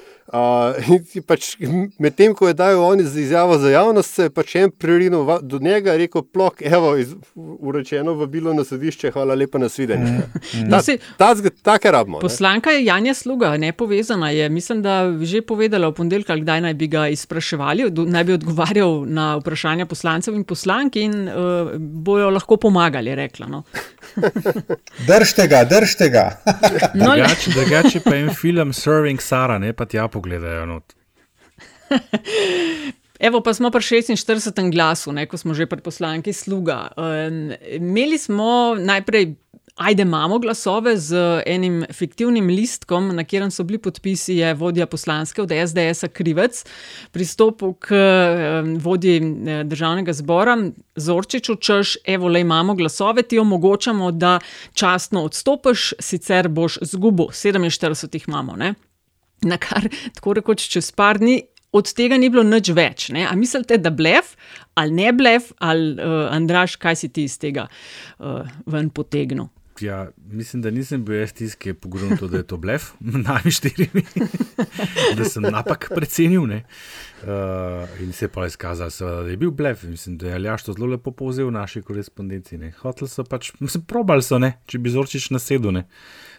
pač, 1.26 1.56
Medtem 1.98 2.34
ko 2.34 2.48
je 2.48 2.54
dal 2.54 2.78
on 2.82 3.00
izjavo 3.00 3.58
za 3.58 3.70
javnost, 3.70 4.14
se 4.14 4.22
je 4.22 4.30
pač 4.30 4.54
en 4.54 4.70
pririnil 4.70 5.26
do 5.42 5.58
njega 5.58 5.94
in 5.94 6.04
rekel: 6.04 6.22
Plok, 6.22 6.62
evo, 6.62 6.96
iz, 6.96 7.14
uročeno 7.34 8.14
vabilo 8.14 8.54
na 8.54 8.64
sodišče, 8.64 9.10
hvala 9.10 9.34
lepa 9.34 9.58
na 9.58 9.68
svidenje. 9.68 10.20
Mm. 10.54 10.70
Ta, 10.70 10.82
ta, 11.16 11.34
ta, 11.34 11.78
ta, 11.78 11.90
rabimo, 11.90 12.20
poslanka 12.20 12.70
je 12.70 12.84
Janja 12.84 13.14
Sluga, 13.14 13.56
ne 13.56 13.72
povezana 13.72 14.30
je. 14.30 14.48
Mislim, 14.48 14.82
da 14.82 15.00
je 15.00 15.26
že 15.26 15.42
povedala 15.42 15.88
v 15.88 15.94
ponedeljek, 15.94 16.30
kdaj 16.42 16.60
naj 16.60 16.74
bi 16.74 16.88
ga 16.88 17.08
izpraševali, 17.08 17.90
naj 17.90 18.24
bi 18.24 18.32
odgovarjal 18.32 19.04
na 19.06 19.36
vprašanja 19.40 19.86
poslancev 19.86 20.34
in 20.34 20.44
poslank 20.44 20.96
in 20.96 21.28
uh, 21.28 21.74
bojo 21.78 22.30
lahko 22.30 22.56
pomagali, 22.56 23.14
rekla. 23.14 23.46
No. 23.46 23.62
držite 25.10 25.46
ga, 25.48 25.64
držite 25.64 26.08
ga. 26.08 26.24
no, 26.94 27.14
drugače 27.54 28.00
pa 28.04 28.14
je 28.14 28.22
en 28.22 28.34
film 28.34 28.72
Serving 28.72 29.22
Sara, 29.22 29.58
ne 29.58 29.72
pa 29.72 29.84
tja 29.84 30.08
pogledajo. 30.20 30.66
Not. 30.66 30.92
Evo, 33.28 33.40
pa 33.44 33.54
smo 33.54 33.70
pri 33.70 33.80
46. 33.80 34.72
glasu, 34.72 35.12
ne, 35.12 35.26
ko 35.28 35.36
smo 35.36 35.56
že 35.56 35.66
pri 35.68 35.80
poslanki 35.84 36.32
sluga. 36.32 36.88
Um, 36.96 37.52
imeli 37.80 38.18
smo 38.18 38.76
najprej 38.78 39.34
Ajde, 39.80 40.02
imamo 40.02 40.38
glasove 40.38 40.96
z 40.96 41.16
enim 41.46 41.84
fiktivnim 41.92 42.46
listkom, 42.46 43.14
na 43.16 43.24
katerem 43.24 43.50
so 43.50 43.64
bili 43.64 43.78
podpisi, 43.78 44.34
je 44.36 44.54
vodja 44.54 44.86
poslanske 44.86 45.42
od 45.42 45.54
SDS-a 45.66 46.08
Krivec, 46.08 46.64
pristopil 47.10 47.72
k 47.80 47.96
vodji 48.76 49.16
eh, 49.16 49.64
državnega 49.64 50.12
zbora 50.12 50.58
Zorčiču, 50.96 51.56
češ, 51.56 51.96
evo, 52.04 52.28
le 52.28 52.40
imamo 52.40 52.74
glasove, 52.74 53.22
ti 53.22 53.38
omogočamo, 53.38 54.10
da 54.10 54.38
častno 54.74 55.24
odstopiš, 55.24 55.92
sicer 55.98 56.48
boš 56.48 56.78
zgubo, 56.82 57.30
47 57.32 58.14
jih 58.14 58.28
imamo. 58.28 58.56
Ne? 58.56 58.74
Na 59.46 59.56
kar, 59.60 59.88
tako 60.14 60.36
rekoč, 60.40 60.68
čez 60.72 60.90
par 60.92 61.20
dni. 61.20 61.40
Od 61.72 61.86
tega 61.94 62.16
ni 62.18 62.26
bilo 62.32 62.42
nič 62.42 62.72
več. 62.74 63.08
Ne? 63.14 63.22
A 63.30 63.36
mislite, 63.38 63.78
da 63.78 63.92
blef 63.94 64.34
ali 64.74 64.96
ne 64.96 65.12
blef, 65.14 65.52
ali 65.62 65.94
uh, 65.94 66.26
Andraš, 66.34 66.74
kaj 66.80 66.96
si 66.98 67.08
ti 67.14 67.28
iz 67.28 67.38
tega 67.38 67.68
uh, 68.18 68.48
ven 68.66 68.90
potegnil? 68.90 69.50
Ja, 69.80 70.10
mislim, 70.26 70.62
da 70.62 70.70
nisem 70.70 71.04
bil 71.04 71.16
jaz 71.20 71.32
tisti, 71.32 71.58
ki 71.58 71.68
je 71.70 71.74
pogrunil, 71.74 72.28
da 72.28 72.36
je 72.42 72.46
to 72.46 72.56
blef, 72.60 72.90
nami 73.26 73.50
štirimi, 73.50 74.02
da 75.16 75.24
sem 75.24 75.42
napak 75.42 75.88
precenil. 75.94 76.42
Uh, 76.42 78.00
in 78.00 78.12
se 78.12 78.24
je 78.24 78.28
pa 78.28 78.46
izkazalo, 78.46 79.22
da 79.22 79.30
je 79.30 79.36
bil 79.36 79.50
blef. 79.50 79.82
Mislim, 79.82 80.18
da 80.18 80.28
je 80.28 80.34
Aljaš 80.34 80.64
to 80.64 80.72
zelo 80.72 80.86
lepo 80.86 81.10
povzel 81.10 81.48
v 81.48 81.56
naši 81.56 81.82
korespondenci. 81.82 82.58
Hoteli 82.82 83.08
so 83.08 83.24
pač, 83.24 83.52
mislim, 83.60 83.84
probali 83.84 84.22
so, 84.22 84.38
ne? 84.38 84.58
če 84.66 84.78
bi 84.78 84.90
zorčiš 84.90 85.30
na 85.30 85.38
sedu. 85.38 85.72
Ne? 85.72 85.86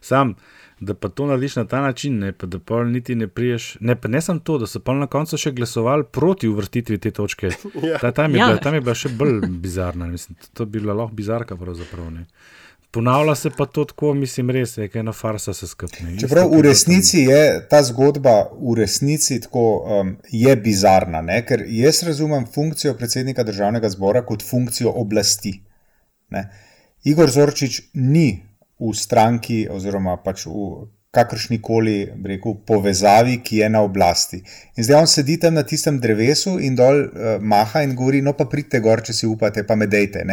Sam, 0.02 0.36
da 0.82 0.94
pa 0.94 1.10
to 1.10 1.26
narediš 1.26 1.56
na 1.56 1.66
ta 1.68 1.82
način, 1.82 2.20
ne? 2.20 2.32
pa 2.32 2.48
da 2.48 2.60
pa 2.60 2.84
niti 2.84 3.16
ne 3.16 3.28
priješ. 3.28 3.78
Ne, 3.80 3.96
pa 3.96 4.08
ne 4.08 4.22
sem 4.22 4.40
to, 4.40 4.58
da 4.58 4.68
so 4.68 4.80
pa 4.80 4.94
na 4.98 5.08
koncu 5.08 5.38
še 5.38 5.52
glasovali 5.52 6.04
proti 6.12 6.50
uvrstitvi 6.50 6.98
te 6.98 7.12
točke. 7.12 7.52
Ja. 7.82 7.98
Ta, 7.98 8.12
tam, 8.12 8.34
je 8.36 8.40
ja. 8.40 8.48
bila, 8.48 8.60
tam 8.62 8.74
je 8.74 8.82
bila 8.82 8.94
še 8.96 9.10
bolj 9.18 9.46
bizarna. 9.62 10.08
Mislim, 10.08 10.38
to 10.54 10.66
bi 10.66 10.80
bila 10.80 10.94
lahko 10.94 11.16
bizarka 11.16 11.56
pravzaprav. 11.58 12.10
Ne? 12.14 12.26
Ponavlja 12.92 13.36
se 13.36 13.50
pa 13.58 13.66
to 13.66 13.86
tako, 13.86 14.14
mislim, 14.14 14.50
res 14.50 14.76
je, 14.78 14.90
ena 15.00 15.14
farsa 15.14 15.54
se 15.54 15.68
skupaj. 15.68 16.18
Čeprav 16.20 16.52
v 16.52 16.62
resnici 16.66 17.24
je 17.30 17.42
ta 17.70 17.80
zgodba 17.88 18.36
v 18.52 18.76
resnici 18.82 19.40
tako 19.46 19.66
um, 19.80 20.14
je 20.30 20.56
bizarna, 20.66 21.22
ne? 21.26 21.40
ker 21.46 21.64
jaz 21.68 22.04
razumem 22.08 22.46
funkcijo 22.54 22.94
predsednika 23.00 23.46
državnega 23.48 23.90
zbora 23.90 24.26
kot 24.26 24.46
funkcijo 24.46 24.94
oblasti. 25.04 25.60
Ne? 26.36 26.48
Igor 27.08 27.30
Zorčič 27.32 27.82
ni 27.94 28.51
v 28.82 28.96
stranki 28.98 29.68
oziroma 29.70 30.18
pač 30.26 30.48
v 30.50 30.88
kakršni 31.12 31.60
koli 31.62 32.06
rekel, 32.26 32.56
povezavi, 32.68 33.42
ki 33.44 33.58
je 33.62 33.70
na 33.70 33.82
oblasti. 33.84 34.40
In 34.80 34.88
zdaj 34.88 35.02
on 35.02 35.10
sedi 35.12 35.36
tam 35.40 35.58
na 35.60 35.66
tistem 35.68 36.00
drevesu 36.00 36.56
in 36.64 36.76
dol 36.80 37.04
uh, 37.04 37.36
maha 37.40 37.84
in 37.84 37.96
govori: 38.00 38.24
No, 38.24 38.34
pa 38.34 38.48
pridite 38.50 38.80
gor, 38.80 39.04
če 39.04 39.14
si 39.14 39.28
upate, 39.28 39.66
pa 39.68 39.76
medejte 39.76 40.24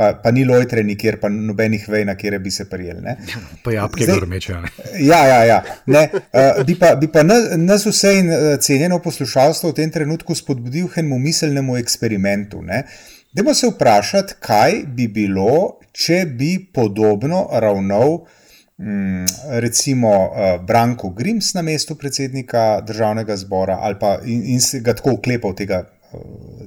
pa, 0.00 0.14
pa 0.22 0.30
ni 0.32 0.46
lojtre 0.48 0.82
nikjer, 0.86 1.18
pa 1.20 1.28
nobenih 1.28 1.84
vej, 1.92 2.06
na 2.08 2.14
kjer 2.16 2.38
bi 2.40 2.50
se 2.54 2.64
prijeli. 2.70 3.02
Ne? 3.04 3.16
Pa 3.64 3.74
jabke 3.74 4.06
grmeče. 4.08 4.56
Ja, 5.10 5.20
ja, 5.28 5.40
ja. 5.44 5.58
Ne, 5.92 6.06
uh, 6.14 6.62
bi 6.66 6.76
pa, 6.80 6.94
bi 7.00 7.10
pa 7.12 7.24
nas 7.24 7.84
vse 7.86 8.14
in 8.22 8.32
uh, 8.32 8.54
cenjeno 8.64 9.00
poslušalstvo 9.04 9.74
v 9.74 9.76
tem 9.82 9.92
trenutku 9.92 10.34
spodbudil 10.34 10.88
k 10.88 11.02
enemu 11.04 11.18
miselnemu 11.26 11.76
eksperimentu. 11.82 12.64
Dajmo 13.36 13.54
se 13.54 13.68
vprašati, 13.74 14.40
kaj 14.40 14.80
bi 14.96 15.08
bilo, 15.08 15.79
če 15.92 16.24
bi 16.26 16.56
podobno 16.72 17.46
ravnal. 17.52 18.20
Mm, 18.80 19.26
recimo 19.60 20.08
uh, 20.08 20.54
Branko 20.64 21.10
Grims 21.12 21.52
na 21.54 21.62
mestu 21.62 21.98
predsednika 22.00 22.80
državnega 22.80 23.36
zbora, 23.36 23.76
ali 23.82 23.98
pa 24.00 24.18
in, 24.24 24.44
in 24.54 24.60
se 24.60 24.80
ga 24.80 24.94
tako 24.96 25.18
uklepal 25.18 25.52
tega 25.54 25.82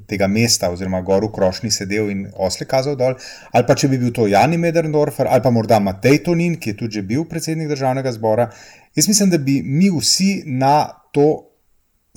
tega 0.08 0.28
mesta, 0.28 0.70
oziroma 0.72 1.02
gor 1.02 1.26
v 1.26 1.32
krošnji 1.36 1.72
sedel 1.72 2.10
in 2.12 2.26
osle 2.40 2.68
kazal 2.70 2.96
dol, 3.00 3.18
ali 3.52 3.68
pa 3.68 3.76
če 3.76 3.90
bi 3.92 4.00
bil 4.00 4.14
to 4.16 4.28
Jani 4.32 4.58
Medrendorfer 4.58 5.28
ali 5.30 5.44
pa 5.44 5.52
morda 5.52 5.80
Matej 5.84 6.24
Tonin, 6.28 6.58
ki 6.60 6.74
je 6.74 6.78
tudi 6.84 7.00
že 7.00 7.08
bil 7.08 7.26
predsednik 7.30 7.72
državnega 7.72 8.12
zbora. 8.16 8.50
Jaz 8.96 9.08
mislim, 9.10 9.34
da 9.34 9.38
bi 9.38 9.62
mi 9.64 9.90
vsi 9.92 10.44
na 10.46 10.88
to 11.12 11.50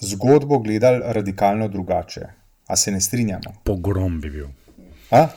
zgodbo 0.03 0.59
gledali 0.59 1.03
radikalno 1.03 1.69
drugače. 1.69 2.27
A 2.67 2.77
se 2.77 2.91
ne 2.91 3.01
strinjamo? 3.01 3.63
Pogrom 3.65 4.21
bi 4.21 4.31
bil. 4.31 4.49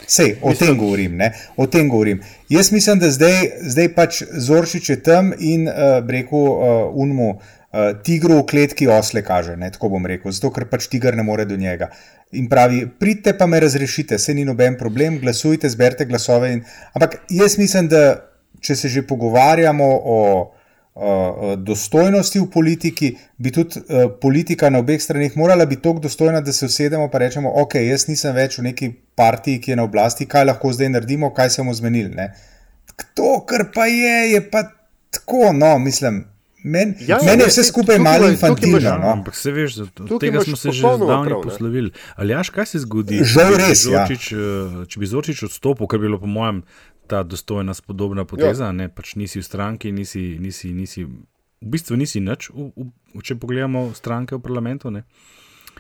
Sej, 0.08 0.38
o 0.42 0.50
mislim... 0.50 0.68
tem 0.68 0.78
govorim. 0.78 1.16
Ne? 1.16 1.34
O 1.58 1.68
tem 1.68 1.90
govorim. 1.90 2.22
Jaz 2.50 2.72
mislim, 2.72 3.00
da 3.00 3.12
zdaj, 3.12 3.36
zdaj 3.62 3.90
pač 3.96 4.22
Zoršič 4.34 4.90
je 4.90 4.98
tam 5.04 5.34
in 5.40 5.68
uh, 5.68 6.00
rekel 6.10 6.38
uh, 6.40 6.96
Unmu, 6.96 7.30
uh, 7.30 7.92
tigru 8.04 8.42
v 8.42 8.46
kletki 8.50 8.88
osle 8.90 9.22
kaže, 9.22 9.58
ne, 9.58 9.70
tako 9.72 9.92
bom 9.94 10.06
rekel, 10.06 10.34
zato 10.34 10.50
ker 10.56 10.66
pač 10.70 10.90
tiger 10.90 11.18
ne 11.18 11.24
more 11.24 11.46
do 11.46 11.58
njega. 11.58 11.92
In 12.32 12.50
pravi, 12.50 12.84
pridite 13.00 13.34
pa 13.38 13.46
me 13.46 13.60
razrešite, 13.60 14.18
se 14.18 14.34
ni 14.34 14.46
noben 14.46 14.78
problem, 14.78 15.20
glasujte, 15.22 15.70
zberite 15.70 16.06
glasove. 16.06 16.54
In... 16.54 16.64
Ampak 16.94 17.22
jaz 17.30 17.58
mislim, 17.58 17.90
da 17.90 18.04
če 18.62 18.76
se 18.76 18.90
že 18.90 19.06
pogovarjamo 19.08 19.86
o 19.86 20.18
dostojnosti 21.58 22.40
v 22.40 22.48
politiki, 22.52 23.14
bi 23.38 23.52
tudi 23.52 23.80
uh, 23.80 24.12
politika 24.22 24.70
na 24.70 24.80
obeh 24.80 25.02
stranih 25.02 25.38
morala 25.38 25.66
biti 25.66 25.82
tako 25.82 26.00
dostojna, 26.00 26.42
da 26.42 26.54
se 26.54 26.66
usedemo 26.66 27.04
in 27.04 27.20
rečemo, 27.20 27.52
ok, 27.56 27.76
jaz 27.76 28.08
nisem 28.08 28.36
več 28.36 28.58
v 28.58 28.64
neki 28.64 28.92
partiji, 29.16 29.62
ki 29.62 29.72
je 29.72 29.76
na 29.76 29.84
oblasti, 29.84 30.26
kaj 30.26 30.46
lahko 30.46 30.74
zdaj 30.74 30.90
naredimo, 30.90 31.34
kaj 31.34 31.50
se 31.50 31.62
bomo 31.62 31.74
zmenili. 31.74 32.28
To, 33.16 33.46
kar 33.48 33.70
pa 33.74 33.86
je, 33.86 34.32
je 34.34 34.42
pa 34.52 34.64
tako, 35.10 35.54
no, 35.54 35.78
mislim. 35.80 36.26
Men, 36.64 36.96
ja, 37.00 37.16
ja, 37.16 37.24
meni 37.24 37.46
je 37.46 37.48
vse 37.48 37.64
skupaj 37.64 38.00
malo 38.04 38.28
infantilno. 38.28 38.98
No? 39.00 39.12
Ampak 39.14 39.36
se 39.36 39.52
veš, 39.52 39.78
od 39.80 40.20
tega 40.20 40.42
smo 40.44 40.58
se 40.60 40.72
že 40.72 40.82
zdavni 40.98 41.38
poslovili. 41.44 41.92
Ali 42.16 42.34
jaš, 42.34 42.50
kaj 42.50 42.66
se 42.66 42.80
zgodi? 42.84 43.22
Žal 43.24 43.56
res. 43.56 43.86
Ja. 43.88 44.04
Zorčič, 44.04 44.32
ja. 44.36 44.84
Če 44.92 45.00
bi 45.00 45.08
Zorčič 45.08 45.44
odstopil, 45.48 45.88
kar 45.88 46.04
bi 46.04 46.10
bilo 46.10 46.20
po 46.20 46.28
mojem 46.28 46.60
ta 47.10 47.24
dostojna, 47.24 47.74
spodobna 47.74 48.26
poteza, 48.30 48.70
ja. 48.70 48.76
ne 48.76 48.90
pač 48.94 49.16
nisi 49.20 49.42
v 49.42 49.46
stranki, 49.46 49.92
nisi, 49.96 50.38
nisi, 50.42 50.74
nisi, 50.76 51.06
v 51.06 51.74
bistvu 51.74 51.98
nisi 51.98 52.22
nič, 52.22 52.52
v, 52.54 52.70
v, 52.78 53.24
če 53.26 53.40
pogledamo 53.42 53.90
stranke 53.98 54.38
v 54.38 54.44
parlamentu. 54.46 54.94
Ne? 54.94 55.04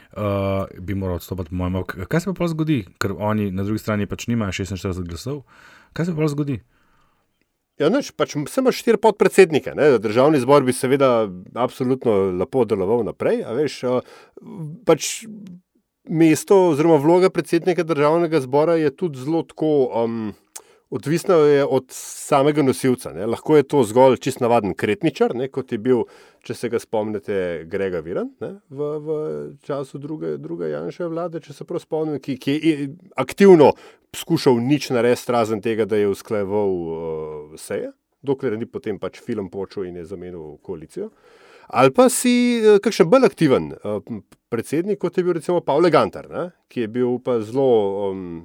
Uh, 0.10 0.66
bi 0.82 0.98
moral 0.98 1.20
odstopiti, 1.22 1.54
po 1.54 1.62
mojem. 1.62 1.86
Kaj 2.10 2.26
se 2.26 2.34
pa 2.34 2.50
zgodi, 2.50 2.82
ker 2.98 3.14
oni 3.14 3.52
na 3.54 3.64
drugi 3.68 3.82
strani 3.84 4.10
pač 4.10 4.26
nimajo 4.32 4.58
46 4.58 5.06
glasov? 5.06 5.44
Kaj 5.94 6.10
se 6.10 6.18
pa 6.18 6.30
zgodi? 6.34 6.58
Ja, 7.80 7.88
noč, 7.94 8.10
pač 8.18 8.34
samo 8.52 8.74
štiri 8.76 9.00
podpredsednike. 9.00 9.72
Ne? 9.78 9.94
Državni 10.04 10.42
zbor 10.44 10.66
bi 10.68 10.76
seveda 10.76 11.30
absolutno 11.56 12.34
lepo 12.42 12.66
deloval 12.68 13.06
naprej. 13.08 13.46
Veš, 13.56 13.78
pač 14.90 15.14
mesto 16.10 16.58
oziroma 16.74 16.98
vloga 17.00 17.30
predsednika 17.32 17.86
državnega 17.88 18.42
zbora 18.44 18.76
je 18.82 18.92
tudi 18.92 19.24
zelo 19.24 19.46
tako. 19.48 19.72
Um, 20.04 20.34
Odvisno 20.90 21.36
je 21.36 21.66
od 21.66 21.86
samega 21.94 22.64
nosilca. 22.66 23.12
Ne. 23.14 23.26
Lahko 23.30 23.58
je 23.58 23.64
to 23.64 23.84
zgolj 23.86 24.18
čist 24.18 24.40
navaden 24.42 24.74
kretničar, 24.74 25.36
ne, 25.38 25.46
kot 25.54 25.72
je 25.72 25.78
bil, 25.78 26.02
če 26.42 26.56
se 26.58 26.70
ga 26.74 26.80
spomnite, 26.82 27.38
Grega 27.70 28.02
Viran 28.02 28.32
ne, 28.42 28.56
v, 28.74 28.90
v 29.06 29.20
času 29.66 30.02
druge, 30.02 30.34
druge 30.42 30.72
Janša 30.72 31.12
vlade, 31.14 31.44
če 31.46 31.54
se 31.54 31.68
prav 31.70 31.84
spomnim, 31.84 32.18
ki, 32.18 32.40
ki 32.42 32.58
je 32.58 32.90
aktivno 33.22 33.76
skušal 34.18 34.58
nič 34.66 34.90
narediti, 34.96 35.30
razen 35.30 35.62
tega, 35.62 35.86
da 35.86 36.00
je 36.00 36.10
usklajeval 36.10 36.74
uh, 36.74 37.58
seje, 37.62 37.94
dokler 38.26 38.58
ni 38.58 38.66
potem 38.66 38.98
pač 38.98 39.22
film 39.22 39.54
počel 39.54 39.92
in 39.92 40.02
je 40.02 40.10
zamenil 40.10 40.58
koalicijo. 40.66 41.12
Ali 41.70 41.94
pa 41.94 42.10
si 42.10 42.64
uh, 42.64 42.82
kakšen 42.82 43.14
bolj 43.14 43.30
aktiven 43.30 43.76
uh, 43.78 44.02
predsednik, 44.50 44.98
kot 45.06 45.22
je 45.22 45.28
bil 45.28 45.38
recimo 45.38 45.62
Pavel 45.62 45.94
Gantar, 45.94 46.26
ne, 46.34 46.50
ki 46.66 46.88
je 46.88 46.96
bil 46.98 47.20
pa 47.22 47.44
zelo. 47.46 48.10
Um, 48.10 48.40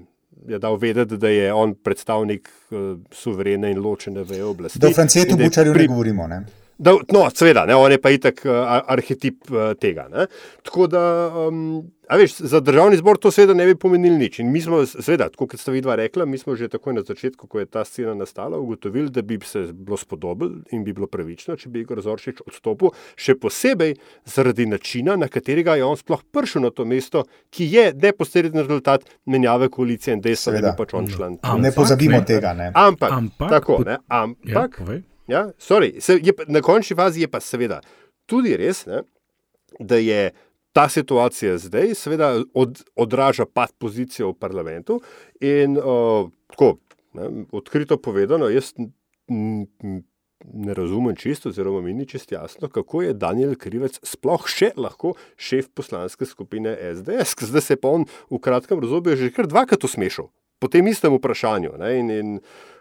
je 0.49 0.59
dal 0.59 0.77
vedeti, 0.77 1.17
da 1.17 1.29
je 1.29 1.53
on 1.53 1.75
predstavnik 1.75 2.51
uh, 2.71 2.99
suverene 3.11 3.71
in 3.71 3.81
ločene 3.81 4.23
veje 4.23 4.45
oblasti. 4.45 4.79
Do 4.79 4.91
Francetu 4.91 5.37
Bučarju 5.37 5.73
pri... 5.73 5.83
ne 5.83 5.89
govorimo. 5.89 6.27
Ne? 6.27 6.45
Da, 6.79 6.97
no, 7.13 7.27
seveda, 7.31 7.67
ne, 7.67 7.75
on 7.79 7.93
je 7.93 8.01
pa 8.03 8.11
itak 8.11 8.41
uh, 8.45 8.55
arhetip 8.91 9.51
uh, 9.51 9.75
tega. 9.79 10.09
Ne. 10.11 10.27
Tako 10.67 10.87
da, 10.91 11.03
um, 11.47 11.85
veš, 12.11 12.37
za 12.51 12.61
državni 12.61 12.99
zbor 12.99 13.19
to 13.23 13.31
seveda 13.31 13.55
ne 13.55 13.67
bi 13.67 13.77
pomenilo 13.79 14.19
nič. 14.19 14.41
In 14.43 14.51
mi 14.53 14.61
smo, 14.61 14.81
seveda, 14.87 15.29
tako 15.31 15.47
kot 15.53 15.63
ste 15.63 15.71
vidva 15.77 15.95
rekla, 16.01 16.27
mi 16.27 16.39
smo 16.39 16.57
že 16.59 16.69
takoj 16.73 16.97
na 16.99 17.05
začetku, 17.07 17.47
ko 17.47 17.63
je 17.63 17.69
ta 17.71 17.85
scena 17.87 18.17
nastala, 18.19 18.59
ugotovili, 18.59 19.11
da 19.11 19.23
bi 19.23 19.39
se 19.47 19.69
bilo 19.73 19.97
spodobilo 19.97 20.65
in 20.75 20.85
bi 20.85 20.93
bilo 20.93 21.07
pravično, 21.07 21.57
če 21.57 21.71
bi 21.71 21.85
Igor 21.87 22.03
Zorčič 22.03 22.43
odstopil, 22.47 22.91
še 23.15 23.39
posebej 23.39 23.95
zaradi 24.27 24.67
načina, 24.67 25.15
na 25.17 25.31
katerega 25.31 25.79
je 25.79 25.87
on 25.87 25.97
sploh 26.01 26.27
prišel 26.35 26.67
na 26.67 26.75
to 26.75 26.85
mesto, 26.85 27.25
ki 27.55 27.71
je 27.71 27.89
neposreden 28.03 28.67
rezultat 28.67 29.07
menjave 29.31 29.71
koalicije 29.71 30.19
in 30.19 30.27
dejstva, 30.27 30.59
da 30.59 30.73
je 30.73 30.77
pač 30.83 30.99
on 30.99 31.07
član. 31.07 31.39
Ne 31.63 31.71
pozabimo 31.71 32.25
tega. 32.27 32.53
Ne. 32.59 32.73
Ampak, 32.75 33.13
ampak, 33.13 33.51
tako, 33.61 33.83
ne, 33.87 34.03
ampak. 34.11 34.81
Ja, 34.83 35.03
Ja, 35.27 35.47
sorry, 35.59 36.01
se, 36.01 36.19
je, 36.23 36.33
na 36.49 36.61
končni 36.61 36.97
fazi 36.97 37.25
je 37.25 37.31
pa 37.31 37.41
seveda 37.41 37.81
tudi 38.29 38.57
res, 38.57 38.85
ne, 38.87 39.03
da 39.81 39.97
je 39.97 40.33
ta 40.75 40.89
situacija 40.89 41.57
zdaj, 41.63 41.95
seveda, 41.95 42.33
od, 42.55 42.83
odraža 42.99 43.47
pad 43.47 43.73
pozicije 43.79 44.27
v 44.27 44.35
parlamentu. 44.35 44.99
In 45.41 45.79
uh, 45.79 46.29
tako, 46.51 46.77
ne, 47.15 47.31
odkrito 47.53 47.97
povedano, 48.03 48.51
jaz 48.51 48.75
ne 50.45 50.75
razumem 50.75 51.17
čisto, 51.17 51.49
oziroma 51.49 51.81
mi 51.81 51.95
ni 51.95 52.07
čisto 52.09 52.35
jasno, 52.35 52.69
kako 52.69 53.03
je 53.03 53.15
Daniel 53.15 53.55
Krivec 53.57 53.97
sploh 54.03 54.49
še 54.51 54.75
lahko 54.77 55.15
šef 55.41 55.71
poslanske 55.75 56.27
skupine 56.29 56.75
SDS, 56.77 57.39
zdaj 57.49 57.65
se 57.65 57.77
pa 57.81 57.95
on 57.95 58.05
v 58.31 58.41
kratkem 58.43 58.83
razobju 58.83 59.17
že 59.17 59.33
kar 59.33 59.49
dvakrat 59.49 59.85
usmešal 59.85 60.29
po 60.59 60.69
tem 60.69 60.87
istem 60.89 61.13
vprašanju. 61.13 61.75
Ne, 61.79 61.99
in, 62.01 62.11
in, 62.11 62.29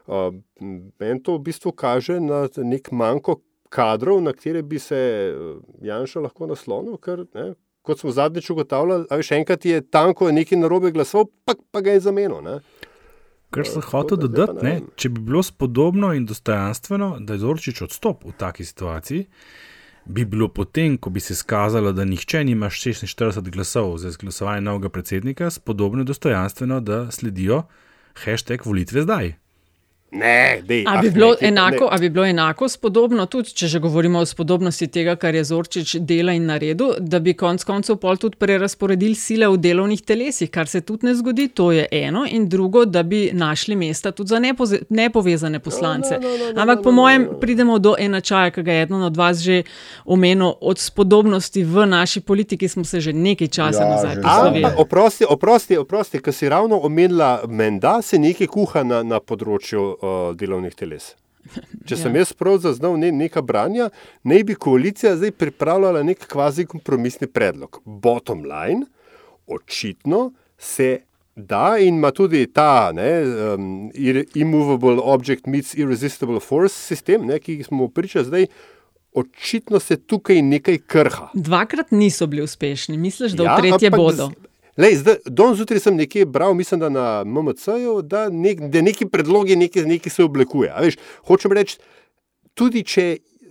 Meni 0.08 1.24
to 1.24 1.38
v 1.38 1.44
bistvu 1.48 1.72
kaže 1.72 2.20
na 2.20 2.46
nek 2.58 2.92
manjko 2.92 3.40
kadrov, 3.74 4.22
na 4.22 4.34
katere 4.34 4.62
bi 4.62 4.80
se 4.80 4.98
Janša 5.82 6.26
lahko 6.28 6.48
naslonil, 6.48 6.98
ker, 7.02 7.26
ne, 7.34 7.54
kot 7.84 8.00
smo 8.00 8.12
zadnjič 8.12 8.50
ugotavljali, 8.54 9.08
ali 9.10 9.26
še 9.26 9.40
enkrat 9.42 9.66
je 9.66 9.82
tanko 9.82 10.32
nekaj 10.32 10.60
narobe 10.60 10.92
glasov, 10.96 11.30
pa, 11.46 11.56
pa 11.72 11.82
ga 11.84 11.96
je 11.96 12.04
zamenil. 12.08 12.60
Kar 13.54 13.68
sem 13.70 13.86
hotel 13.86 14.18
dodati, 14.18 14.80
če 14.98 15.12
bi 15.14 15.22
bilo 15.30 15.44
spodobno 15.46 16.14
in 16.18 16.26
dostojanstveno, 16.30 17.18
da 17.22 17.36
je 17.36 17.44
Zorčič 17.44 17.84
odstop 17.86 18.26
v 18.26 18.34
taki 18.38 18.66
situaciji, 18.66 19.28
bi 20.06 20.26
bilo 20.28 20.50
potem, 20.50 20.98
ko 20.98 21.14
bi 21.14 21.22
se 21.24 21.36
skazalo, 21.38 21.94
da 21.96 22.06
nihče 22.06 22.44
nima 22.44 22.72
46 22.74 23.52
glasov 23.54 23.98
za 24.02 24.10
izglasovanje 24.12 24.66
novega 24.66 24.90
predsednika, 24.90 25.52
spodobno 25.54 26.04
in 26.04 26.10
dostojanstveno, 26.10 26.82
da 26.82 27.06
sledijo 27.12 27.64
hashtag 28.26 28.66
volitve 28.66 29.06
zdaj. 29.06 29.36
Ne, 30.14 30.62
dej, 30.62 30.84
a, 30.88 31.02
bi 31.02 31.08
ah, 31.08 31.12
ne, 31.42 31.48
enako, 31.48 31.88
a 31.92 31.98
bi 31.98 32.10
bilo 32.10 32.26
enako 32.26 32.68
spodobno, 32.70 33.26
tudi 33.26 33.50
če 33.58 33.68
že 33.68 33.80
govorimo 33.82 34.20
o 34.22 34.26
spodobnosti 34.26 34.86
tega, 34.88 35.16
kar 35.18 35.34
je 35.34 35.42
Zorčič 35.50 35.96
dela 36.06 36.36
in 36.38 36.46
naredil, 36.46 37.00
da 37.00 37.18
bi 37.20 37.34
konec 37.34 37.64
koncev 37.66 37.98
pol 37.98 38.20
tudi 38.22 38.38
prerasporedili 38.38 39.16
sile 39.18 39.50
v 39.50 39.58
delovnih 39.58 40.04
telesih, 40.06 40.52
kar 40.54 40.70
se 40.70 40.84
tudi 40.86 41.08
ne 41.10 41.16
zgodi, 41.18 41.48
to 41.50 41.72
je 41.74 41.88
eno, 41.92 42.28
in 42.30 42.46
drugo, 42.50 42.84
da 42.86 43.02
bi 43.04 43.32
našli 43.34 43.76
mesta 43.76 44.12
tudi 44.12 44.30
za 44.36 44.40
nepoze, 44.40 44.84
nepovezane 44.90 45.60
poslance. 45.60 46.20
No, 46.22 46.30
no, 46.30 46.38
no, 46.38 46.52
no, 46.54 46.62
Ampak 46.62 46.78
no, 46.78 46.82
no, 46.82 46.84
po 46.84 46.92
mojem 46.92 47.26
no, 47.26 47.32
no. 47.32 47.40
pridemo 47.40 47.80
do 47.80 47.96
enačaja, 48.00 48.54
ki 48.54 48.64
ga 48.64 48.78
je 48.78 48.86
eden 48.86 49.02
od 49.10 49.18
vas 49.18 49.42
že 49.42 49.64
omenil, 50.06 50.54
od 50.62 50.80
spodobnosti 50.80 51.64
v 51.64 51.88
naši 51.90 52.22
politiki 52.22 52.68
smo 52.68 52.84
se 52.86 53.02
že 53.02 53.14
nekaj 53.14 53.48
časa 53.48 53.82
ja, 53.84 53.90
nazaj 53.90 54.22
poslovili. 54.22 54.70
Oprosti, 54.78 55.26
oprosti, 55.30 55.78
oprosti, 55.78 56.22
ker 56.22 56.34
si 56.34 56.50
ravno 56.50 56.78
omenila, 56.86 57.42
menda 57.48 58.02
se 58.02 58.22
nekaj 58.22 58.48
kuha 58.48 58.84
na, 58.86 59.02
na 59.04 59.18
področju 59.20 60.03
uh, 60.04 60.36
delovnih 60.38 60.76
teles. 60.76 61.14
Če 61.88 61.98
sem 62.00 62.14
ja. 62.16 62.24
jaz 62.24 62.34
prav 62.38 62.60
zaznal 62.64 62.98
ne, 63.00 63.12
nekaj 63.16 63.44
branja, 63.46 63.90
naj 64.28 64.46
bi 64.48 64.56
koalicija 64.56 65.16
zdaj 65.20 65.34
pripravljala 65.40 66.04
nek 66.06 66.28
kvazi 66.32 66.68
kompromisni 66.70 67.28
predlog. 67.28 67.82
Bottom 67.86 68.46
line, 68.48 68.86
očitno 69.48 70.30
se 70.58 71.02
da 71.36 71.78
in 71.80 71.96
ima 71.96 72.12
tudi 72.12 72.46
ta 72.54 72.92
ne, 72.94 73.24
um, 73.56 73.92
immovable 74.36 75.00
object 75.02 75.48
meets 75.48 75.74
irresistible 75.74 76.40
force 76.40 76.76
sistem, 76.76 77.26
ne, 77.26 77.40
ki 77.40 77.64
smo 77.64 77.88
priča 77.90 78.24
zdaj. 78.24 78.48
Očitno 79.14 79.78
se 79.80 79.98
tukaj 79.98 80.42
nekaj 80.42 80.78
krha. 80.90 81.28
Dvakrat 81.34 81.92
niso 81.92 82.26
bili 82.28 82.42
uspešni, 82.42 82.98
misliš, 82.98 83.36
da 83.38 83.44
ja, 83.44 83.56
v 83.56 83.62
tretje 83.62 83.92
bodo. 83.94 84.32
Z, 84.32 84.53
Lej, 84.78 84.96
zdaj, 84.96 85.16
don 85.30 85.54
zjutraj 85.56 85.80
sem 85.80 85.96
nekje 85.96 86.26
bral, 86.26 86.54
mislim, 86.58 86.80
da 86.80 86.90
na 86.90 87.24
MMC-ju, 87.24 88.02
da, 88.02 88.30
nek, 88.30 88.62
da 88.74 88.82
neki 88.82 89.06
predlogi 89.06 89.56
nekaj, 89.56 89.86
nekaj 89.86 90.10
se 90.10 90.24
oblikuje. 90.24 90.74
Veš, 90.82 90.98
hočem 91.30 91.54
reči, 91.54 91.78
tudi 92.58 92.82
če 92.82 93.06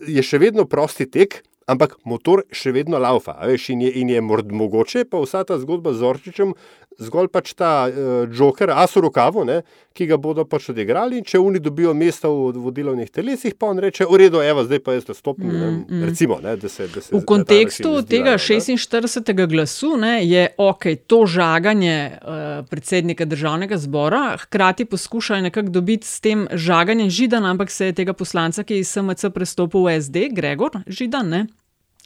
je 0.08 0.22
še 0.26 0.40
vedno 0.42 0.64
prosti 0.66 1.06
tek, 1.06 1.38
ampak 1.70 1.94
motor 2.04 2.42
še 2.50 2.72
vedno 2.74 2.98
laufa. 2.98 3.37
Veš, 3.46 3.68
in, 3.70 3.85
je, 3.87 3.92
in 4.02 4.11
je 4.11 4.22
mogoče 4.22 5.04
pa 5.11 5.22
vsa 5.22 5.44
ta 5.46 5.61
zgodba 5.62 5.94
z 5.94 6.08
Orčičem 6.11 6.56
zgolj 6.98 7.28
pač 7.33 7.52
ta 7.55 7.88
uh, 7.88 8.26
joker, 8.33 8.70
asu 8.70 9.00
rokavu, 9.00 9.44
ne, 9.44 9.62
ki 9.92 10.07
ga 10.09 10.16
bodo 10.20 10.44
pač 10.48 10.70
odigrali. 10.72 11.20
Če 11.26 11.40
oni 11.40 11.61
dobijo 11.62 11.92
mesta 11.96 12.31
v, 12.33 12.52
v 12.57 12.72
delovnih 12.74 13.11
telesih, 13.12 13.55
pa 13.59 13.70
on 13.72 13.81
reče: 13.83 14.07
V 14.09 14.20
redu, 14.20 14.42
evo, 14.44 14.64
zdaj 14.66 14.83
pa 14.85 14.96
jaz 14.96 15.07
to 15.09 15.16
stopim. 15.16 15.50
Mm, 15.52 15.85
mm. 15.88 16.05
Recimo, 16.09 16.38
ne, 16.42 16.57
da 16.57 16.68
se, 16.68 16.88
da 16.92 17.00
se, 17.00 17.14
v 17.14 17.22
kontekstu 17.28 17.94
tega 18.09 18.37
46. 18.40 19.33
Ne? 19.33 19.46
glasu 19.52 19.96
ne, 20.00 20.14
je 20.24 20.46
ok, 20.57 20.87
to 21.07 21.24
žaganje 21.26 21.96
uh, 22.12 22.66
predsednika 22.70 23.24
državnega 23.28 23.76
zbora, 23.76 24.37
hkrati 24.44 24.85
poskušajo 24.85 25.48
nekako 25.48 25.68
dobiti 25.68 26.07
s 26.07 26.20
tem 26.20 26.46
žaganjem 26.52 27.11
židan, 27.11 27.46
ampak 27.46 27.70
se 27.70 27.90
je 27.90 27.98
tega 28.02 28.12
poslanca, 28.12 28.64
ki 28.64 28.81
je 28.81 28.85
iz 28.85 28.92
SMC 28.92 29.33
prestopil 29.35 29.87
v 29.87 30.00
SD, 30.00 30.28
Gregor 30.33 30.83
Židan. 30.87 31.28
Ne, 31.28 31.46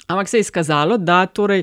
Ampak 0.07 0.29
se 0.29 0.37
je 0.37 0.41
izkazalo, 0.41 0.99
da 0.99 1.27
torej 1.27 1.63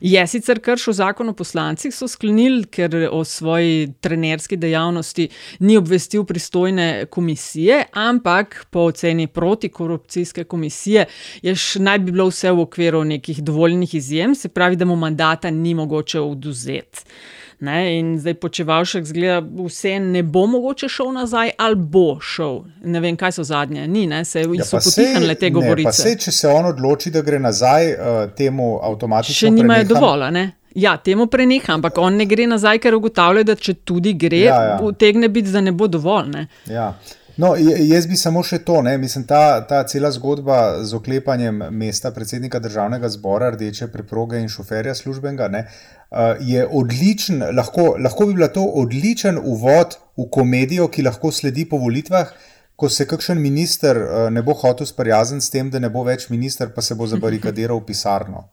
je 0.00 0.26
sicer 0.26 0.60
kršil 0.60 0.92
zakon 0.92 1.28
o 1.28 1.34
poslancih, 1.36 1.92
so 1.94 2.08
sklenili, 2.08 2.64
ker 2.64 2.94
o 3.10 3.24
svoji 3.24 3.92
trenerski 4.00 4.56
dejavnosti 4.56 5.28
ni 5.60 5.76
obvestil 5.76 6.24
pristojne 6.24 7.06
komisije, 7.10 7.84
ampak 7.92 8.66
po 8.70 8.86
oceni 8.88 9.26
protikorupcijske 9.26 10.44
komisije 10.44 11.04
je 11.42 11.54
naj 11.78 11.98
bi 11.98 12.12
bilo 12.12 12.30
vse 12.30 12.52
v 12.52 12.64
okviru 12.64 13.04
nekih 13.04 13.42
dovoljnih 13.44 13.94
izjem, 13.94 14.34
se 14.34 14.48
pravi, 14.48 14.76
da 14.76 14.84
mu 14.84 14.96
mandata 14.96 15.50
ni 15.50 15.74
mogoče 15.74 16.20
oduzeti. 16.20 17.04
Ne, 17.62 17.98
in 17.98 18.18
zdaj 18.18 18.34
počevalšek 18.42 19.04
zgleda, 19.06 19.38
vse 19.68 19.98
ne 20.02 20.22
bo 20.22 20.46
mogoče 20.50 20.88
šel 20.90 21.12
nazaj, 21.14 21.52
ali 21.58 21.76
bo 21.76 22.16
šel. 22.20 22.56
Ne 22.90 23.00
vem, 23.00 23.14
kaj 23.16 23.36
so 23.36 23.44
zadnje, 23.46 23.84
ni, 23.88 24.02
ne, 24.10 24.24
se 24.24 24.42
ja, 24.42 24.64
so 24.66 24.80
potihnile 24.82 25.36
te 25.38 25.50
govorice. 25.54 25.92
Se, 25.94 26.16
če 26.18 26.34
se 26.34 26.50
on 26.50 26.66
odloči, 26.72 27.12
da 27.14 27.22
gre 27.22 27.38
nazaj, 27.38 27.92
uh, 27.92 28.18
temu 28.34 28.80
avtomatično. 28.82 29.46
Še 29.46 29.54
nimajo 29.54 29.86
dovolj, 29.94 30.26
ne? 30.34 30.44
Ja, 30.74 30.96
temu 30.96 31.28
preneha, 31.30 31.76
ampak 31.76 32.02
on 32.02 32.18
ne 32.18 32.26
gre 32.26 32.48
nazaj, 32.50 32.80
ker 32.82 32.98
ugotavlja, 32.98 33.46
da 33.52 33.54
če 33.54 33.76
tudi 33.86 34.16
gre, 34.18 34.42
ja, 34.48 34.58
ja. 34.72 34.76
utegne 34.82 35.30
biti, 35.30 35.52
da 35.54 35.62
ne 35.62 35.70
bo 35.70 35.86
dovolj. 35.86 36.32
Ne? 36.34 36.46
Ja. 36.66 36.88
No, 37.36 37.54
jaz 37.56 38.04
bi 38.06 38.16
samo 38.20 38.42
še 38.44 38.58
to, 38.60 38.82
ne? 38.84 38.98
mislim, 39.00 39.24
ta, 39.24 39.62
ta 39.64 39.78
cela 39.88 40.10
zgodba 40.12 40.84
z 40.84 40.92
oklepanjem 40.98 41.62
mesta 41.72 42.10
predsednika 42.12 42.60
državnega 42.60 43.08
zbora, 43.08 43.48
rdeče 43.54 43.88
preproge 43.92 44.42
in 44.42 44.50
šoferja 44.52 44.92
službenega, 44.98 45.48
ne, 45.48 45.62
uh, 45.64 46.36
je 46.44 46.66
odličen, 46.66 47.40
lahko, 47.56 47.94
lahko 47.96 48.28
bi 48.28 48.36
bila 48.36 48.50
to 48.52 48.66
odličen 48.82 49.40
uvod 49.40 49.96
v 50.20 50.28
komedijo, 50.28 50.90
ki 50.92 51.06
lahko 51.08 51.32
sledi 51.32 51.64
po 51.68 51.80
volitvah. 51.80 52.34
Ko 52.82 52.88
se 52.90 53.06
kakšen 53.06 53.38
minister 53.38 54.00
uh, 54.02 54.26
ne 54.34 54.42
bo 54.42 54.56
hotel 54.58 54.88
sprijazniti 54.90 55.46
s 55.46 55.54
tem, 55.54 55.70
da 55.70 55.78
ne 55.78 55.86
bo 55.92 56.02
več 56.02 56.26
minister, 56.32 56.72
pa 56.74 56.82
se 56.82 56.96
bo 56.98 57.06
zabarikadiral 57.06 57.78
v 57.78 57.86
pisarno. 57.92 58.48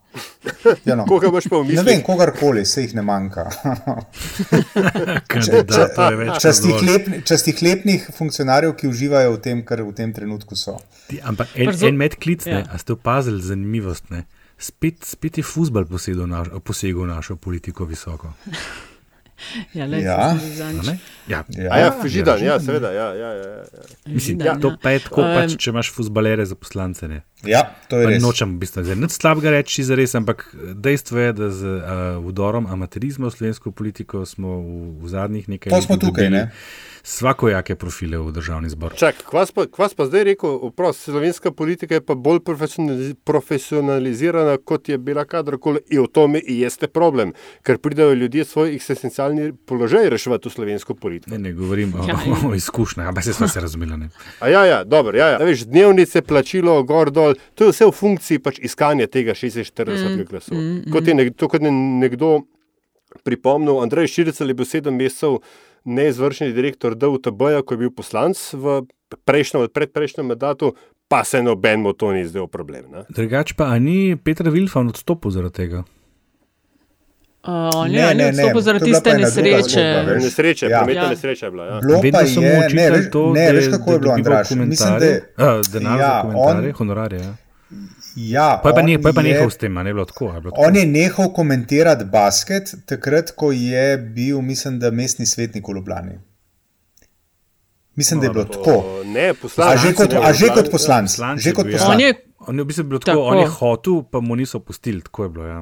Ja, 0.86 0.94
no. 0.94 1.08
Koga 1.10 1.32
boš 1.34 1.50
pa 1.50 1.64
umislil? 1.64 1.82
Ne 1.82 1.88
vem, 1.88 2.04
kogarkoli, 2.06 2.62
se 2.70 2.86
jih 2.86 2.94
ne 2.98 3.02
manjka. 3.06 3.48
Častih 7.26 7.58
lepnih 7.66 8.06
funkcionarjev, 8.14 8.76
ki 8.78 8.92
uživajo 8.92 9.34
v 9.38 9.42
tem, 9.50 9.66
kar 9.66 9.82
v 9.82 9.96
tem 9.98 10.14
trenutku 10.14 10.58
so. 10.60 10.78
Ampak 11.26 11.58
en, 11.58 11.74
en 11.74 11.98
medklic, 11.98 12.46
ja. 12.46 12.68
a 12.70 12.78
ste 12.82 12.94
opazili 12.94 13.42
zanimivost? 13.42 14.14
Ne? 14.14 14.28
spet, 14.60 15.08
spet 15.08 15.40
je 15.40 15.44
futbol 15.44 15.88
posegel 15.88 17.04
v 17.04 17.08
našo 17.08 17.40
politiko 17.40 17.88
visoko. 17.88 18.36
Ja, 19.78 19.86
le, 19.86 20.02
Ja. 20.02 20.38
Ja, 21.28 21.44
Ja. 21.58 21.70
A 21.72 21.78
ja, 21.78 21.94
Židan, 22.06 22.40
ja, 22.42 22.58
Židan. 22.58 22.66
seveda. 22.66 22.92
Ja, 22.92 23.14
ja, 23.14 23.30
ja, 23.34 23.48
ja. 23.48 23.64
Mislim, 24.08 24.42
ja, 24.42 24.56
to 24.60 24.68
ja. 24.68 24.78
pa 24.82 24.90
je 24.90 25.00
tako, 25.00 25.22
pač, 25.22 25.54
Em, 25.54 25.58
če 25.62 25.70
imaš 25.70 25.92
futbalere 25.94 26.46
za 26.46 26.56
poslance. 26.58 27.08
Ne. 27.08 27.22
Ja, 27.46 27.62
to 27.88 28.00
je 28.02 28.08
Pa 28.08 28.14
res. 28.16 28.24
Nočem 28.24 28.56
v 28.56 28.66
bistvu 28.66 28.84
nič 28.98 29.14
slabega 29.14 29.54
reči 29.54 29.86
za 29.86 29.96
res, 29.96 30.16
ampak 30.18 30.48
dejstvo 30.74 31.22
je, 31.22 31.30
da 31.38 31.52
z 31.54 31.62
uh, 31.78 31.84
udorom 32.26 32.66
amaterizma 32.66 33.30
v 33.30 33.36
slovensko 33.38 33.72
politiko 33.72 34.26
smo 34.26 34.58
v, 34.58 35.06
v 35.06 35.14
zadnjih 35.14 35.46
nekaj 35.54 35.70
To 35.70 35.82
smo 35.86 35.96
letih 35.96 36.10
tukaj, 36.10 36.28
dobili 36.28 36.50
ne? 36.50 36.98
Svakojake 37.10 37.76
profile 37.76 38.18
v 38.22 38.32
državni 38.32 38.70
zbor. 38.70 38.94
Čak, 38.94 39.24
kvas 39.26 39.50
pa, 39.52 39.64
kvas 39.66 39.96
pa 39.98 40.06
zdaj 40.06 40.24
rekel, 40.28 40.52
oprost, 40.62 41.08
slovenska 41.08 41.50
politika 41.52 41.98
je 41.98 42.04
pa 42.06 42.14
bolj 42.14 42.44
profesionaliz 42.46 43.16
profesionalizirana, 43.26 44.58
kot 44.62 44.90
je 44.90 44.98
bila 44.98 45.24
kadarkoli. 45.26 45.82
In 45.90 46.04
v 46.06 46.12
tom 46.14 46.36
je 46.38 46.44
jeste 46.46 46.88
problem, 46.88 47.32
ker 47.66 47.80
pridajo 47.82 48.14
ljudje 48.14 48.46
svoj 48.46 48.76
eksistencialni 48.76 49.54
položaj 49.66 50.10
reševati 50.14 50.50
v 50.50 50.54
slovensko 50.54 50.94
politiko. 50.94 51.34
Ne, 51.34 51.40
ne 51.50 51.54
govorim 51.58 51.96
o, 51.98 52.06
Ja, 52.06 52.20
o, 52.30 52.38
o 52.52 52.54
izkušnjah, 52.54 53.10
ampak 53.10 53.26
se 53.26 53.34
smo 53.34 53.48
se 53.48 53.62
razumeli. 53.62 53.98
Ne. 53.98 54.10
A 54.40 54.50
ja, 54.54 54.66
ja, 54.66 54.84
dobro, 54.84 55.18
ja, 55.18 55.32
ja. 55.34 55.40
A 55.42 55.50
Veš, 55.50 55.66
dnevnice, 55.66 56.22
plačilo, 56.22 56.78
gor 56.84 57.10
dol, 57.10 57.34
to 57.56 57.66
je 57.66 57.74
vse 57.74 57.90
v 57.90 57.96
funkciji 58.04 58.44
pač 58.46 58.62
iskanja 58.62 59.10
tega 59.10 59.34
46 59.34 59.82
mm, 59.82 60.30
glasov. 60.30 60.62
Mm, 60.62 60.94
kot 60.94 61.10
je 61.10 61.18
nekdo, 61.18 61.50
kot 61.50 61.66
je 61.66 61.74
nekdo 61.74 62.36
pripomnil, 63.26 63.82
Andrej 63.82 64.14
Širicel 64.14 64.54
je 64.54 64.58
bil 64.62 64.70
sedem 64.70 64.94
mesecev 64.94 65.40
neizvršni 65.90 66.52
direktor 66.52 66.94
DUTB-ja, 66.94 67.62
ko 67.62 67.74
je 67.74 67.80
bil 67.80 67.92
poslanc 67.92 68.38
v 68.54 68.82
prejšnjem 69.20 69.60
ali 69.60 69.70
predprejšnjem 69.70 70.26
mandatu, 70.28 70.74
pa 71.08 71.24
se 71.24 71.40
nobenemu 71.40 71.94
to 71.94 72.12
ni 72.12 72.22
zdel 72.24 72.46
problem. 72.48 72.86
Ne? 72.88 73.02
Drugač 73.10 73.54
pa, 73.54 73.74
ni 73.78 74.14
Petr 74.16 74.48
Vilfan 74.48 74.88
odstopil 74.88 75.32
zaradi 75.32 75.56
tega? 75.58 75.82
Uh, 77.42 77.52
on 77.74 77.88
Ne, 77.88 77.98
je 77.98 78.06
ne, 78.12 78.26
ne, 78.26 78.44
ne, 78.46 78.62
zaradi 78.62 78.84
je 78.84 78.94
tiste 78.94 79.14
nesreče. 79.14 79.82
zgodba, 79.82 80.12
veš. 80.12 80.24
Nesreča, 80.24 80.66
Ja. 80.66 80.78
prometna 80.78 81.02
Ja. 81.02 81.10
nesreča 81.10 81.46
je 81.46 81.52
bila. 81.52 81.66
Ja. 81.66 81.80
Bilo 81.80 82.00
Vedno 82.00 82.12
pa 82.14 82.26
so 82.28 82.40
mu 82.40 82.46
je, 82.46 82.52
ne, 82.52 82.66
očitali 82.66 82.98
veš, 82.98 83.12
to, 83.12 83.22
ne, 83.34 83.46
da 83.46 83.52
veš 83.52 83.66
je- 83.66 83.72
kako 83.72 83.86
da 83.86 83.94
je 83.94 84.00
bilo, 84.00 84.14
Andraš. 84.14 84.48
Mislim, 84.50 84.60
komentarje. 84.60 85.22
da 85.38 85.44
A, 85.50 85.62
denar 85.64 86.00
ja, 86.00 86.06
za 86.06 86.22
komentarje, 86.22 86.68
on- 86.68 86.74
honorarje. 86.74 87.20
Ja. 87.20 87.34
Ja, 88.22 88.60
Pa 88.60 88.70
je 88.70 88.74
pa, 88.74 88.80
on 88.80 88.86
ne, 88.86 88.96
pa 88.98 89.10
je 89.10 89.14
pa 89.14 89.22
je- 89.22 89.28
nehal 89.30 89.50
s 89.50 89.58
tem, 89.58 89.74
a 89.74 89.84
ne 89.84 89.92
bilo 89.92 90.06
tako. 90.06 90.28
a 90.28 90.36
je 90.36 90.42
bilo 90.42 90.52
tako? 90.52 90.62
On 90.62 90.76
je 90.76 90.86
nehal 90.88 91.30
komentirati 91.32 92.06
basket 92.06 92.66
takrat, 92.86 93.32
ko 93.32 93.52
je 93.54 93.86
bil, 94.00 94.42
mislim, 94.44 94.78
da 94.78 94.92
mestni 94.92 95.26
svetnik 95.26 95.64
v 95.64 95.74
Ljubljani. 95.74 96.16
Mislim, 97.96 98.20
da 98.20 98.26
je 98.26 98.32
bilo 98.32 98.46
tako. 98.48 98.72
O, 98.74 99.04
Ne, 99.06 99.34
poslanec. 99.36 99.74
A 99.74 99.78
že 99.80 99.94
kot, 99.94 100.14
a 100.16 100.34
že 100.34 100.48
kot 100.48 100.68
poslanec. 100.68 100.72
poslanc. 100.72 101.10
Poslanec 101.10 101.40
Že 101.40 101.52
kot 101.54 101.66
ja. 101.66 101.72
poslanc. 101.74 101.94
On 101.94 102.02
je, 102.02 102.14
On 102.42 102.56
je 102.56 102.64
v 102.64 102.68
bistvu 102.68 102.84
bil 102.86 103.00
tako, 103.00 103.12
Tako. 103.12 103.26
on 103.26 103.38
je 103.38 103.48
hotel, 103.50 104.04
pa 104.04 104.20
mu 104.20 104.34
niso 104.34 104.60
pustili, 104.60 105.02
tako 105.02 105.24
je 105.24 105.30
bilo. 105.30 105.46
Ja. 105.46 105.60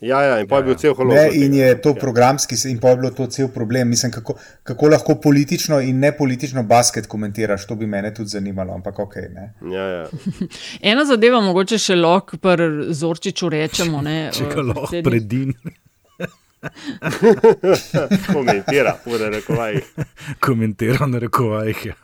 Ja, 0.00 0.22
ja, 0.22 0.34
in 0.38 0.46
pa 0.46 0.56
je 0.56 0.62
bil 0.62 0.74
cel 0.76 0.94
holog. 0.94 1.10
Ne, 1.10 1.24
in 1.34 1.54
je 1.54 1.72
to 1.76 1.88
Ja. 1.88 1.94
programski, 1.96 2.54
in 2.64 2.78
pa 2.78 2.88
je 2.88 2.96
bilo 2.96 3.10
to 3.10 3.26
cel 3.28 3.48
problem. 3.48 3.88
Mislim, 3.88 4.12
kako, 4.12 4.34
kako 4.62 4.88
lahko 4.88 5.14
politično 5.16 5.80
in 5.80 5.98
ne 5.98 6.12
politično 6.12 6.62
basket 6.64 7.06
komentiraš, 7.06 7.66
to 7.66 7.74
bi 7.74 7.86
mene 7.88 8.14
tudi 8.14 8.28
zanimalo, 8.28 8.74
ampak 8.74 8.98
ok. 8.98 9.14
Ne. 9.30 9.54
Ja, 9.68 9.82
ja. 9.88 10.06
ena 10.84 11.04
zadeva, 11.04 11.40
mogoče 11.40 11.78
še 11.80 11.96
lahko 11.96 12.36
pri 12.38 12.68
Zorčiču 12.92 13.48
rečemo. 13.48 14.00
Ne, 14.02 14.30
Če 14.32 14.44
ga 14.44 14.50
eh, 14.52 14.62
lahko 14.62 14.86
predsednik- 14.86 15.04
predim, 15.04 15.54
Komentira, 18.28 18.96
v 19.04 19.18
narekovajih. 19.20 19.84
komentiral 20.40 21.08
na 21.08 21.18
rekovajih. 21.18 21.86
Ja. 21.86 21.94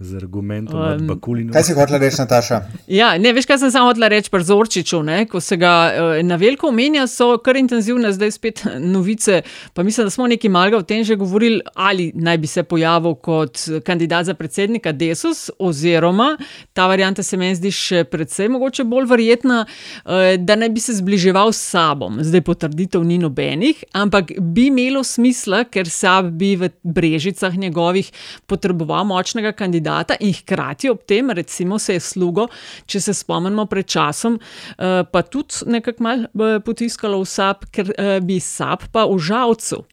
Z 0.00 0.16
argumentom 0.16 0.74
um, 0.74 0.82
od 0.82 1.00
Um, 1.00 1.06
Bakulina. 1.06 1.52
Kaj 1.52 1.62
si 1.62 1.74
hotela 1.74 1.98
reči, 2.02 2.18
Nataša? 2.18 2.60
Ja, 2.98 3.14
ne, 3.18 3.30
veš, 3.32 3.46
kaj 3.46 3.60
sem 3.62 3.70
samo 3.70 3.86
hotela 3.88 4.08
reči 4.10 4.30
pri 4.30 4.42
Zorčiču. 4.44 5.02
Ne, 5.06 5.22
ko 5.30 5.38
se 5.40 5.56
ga 5.56 5.72
eh, 5.86 6.22
na 6.26 6.34
veliko 6.40 6.68
omenja, 6.68 7.06
so 7.10 7.36
kar 7.38 7.56
intenzivne 7.56 8.10
zdaj 8.12 8.32
spet 8.34 8.62
novice. 8.82 9.42
Pa 9.74 9.82
mislim, 9.86 10.06
da 10.06 10.10
smo 10.10 10.26
nekaj 10.26 10.50
malega 10.50 10.80
o 10.80 10.82
tem 10.82 11.04
že 11.06 11.16
govorili, 11.16 11.60
ali 11.74 12.10
naj 12.14 12.38
bi 12.38 12.50
se 12.50 12.62
pojavil 12.62 13.14
kot 13.14 13.62
kandidat 13.86 14.26
za 14.26 14.34
predsednika 14.34 14.92
Desus, 14.92 15.50
oziroma 15.58 16.36
ta 16.72 16.86
varianta 16.90 17.22
se 17.22 17.36
meni 17.36 17.54
zdi 17.54 17.70
še 17.70 18.04
predvsej 18.10 18.50
mogoče 18.50 18.84
bolj 18.84 19.06
verjetna, 19.10 19.62
eh, 19.62 20.36
da 20.38 20.58
naj 20.58 20.74
bi 20.74 20.82
se 20.82 20.98
zbliževal 20.98 21.52
s 21.54 21.62
sabom. 21.70 22.18
Zdaj 22.22 22.42
potrditev 22.42 23.04
ni 23.06 23.18
nobenih, 23.22 23.84
ampak 23.94 24.34
bi 24.40 24.66
imelo 24.72 25.04
smisla, 25.06 25.64
ker 25.70 25.86
sab 25.90 26.34
bi 26.34 26.54
v 26.58 26.72
brežicah 26.82 27.54
njegovih 27.54 28.10
potreboval 28.50 29.06
močnega 29.06 29.54
kandidata 29.54 29.83
in 30.20 30.34
hkrati 30.34 30.90
ob 30.90 31.02
tem, 31.06 31.30
recimo, 31.30 31.78
se 31.78 31.94
je 31.94 32.00
slugo, 32.00 32.48
če 32.86 33.00
se 33.00 33.14
spomnimo 33.14 33.66
pred 33.66 33.86
časom, 33.86 34.38
eh, 34.38 35.04
pa 35.04 35.22
tudi 35.22 35.66
nekako 35.66 36.02
malo 36.02 36.24
eh, 36.24 36.60
potiskalo 36.60 37.20
v 37.20 37.28
sab, 37.28 37.64
ker 37.70 37.92
eh, 37.96 38.20
bi 38.20 38.40
sab 38.40 38.88
pa 38.92 39.06
v 39.06 39.18
žalcu. 39.18 39.84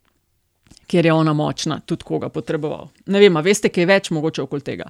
Ker 0.87 1.05
je 1.05 1.13
ona 1.13 1.33
močna, 1.33 1.79
tudi 1.85 2.03
koga 2.03 2.29
potreboval. 2.29 2.89
Ne 3.07 3.19
vem, 3.19 3.37
a 3.37 3.41
veste, 3.41 3.69
kaj 3.71 3.83
je 3.83 3.87
več 3.87 4.11
mogoče 4.11 4.43
okoli 4.43 4.61
tega. 4.61 4.89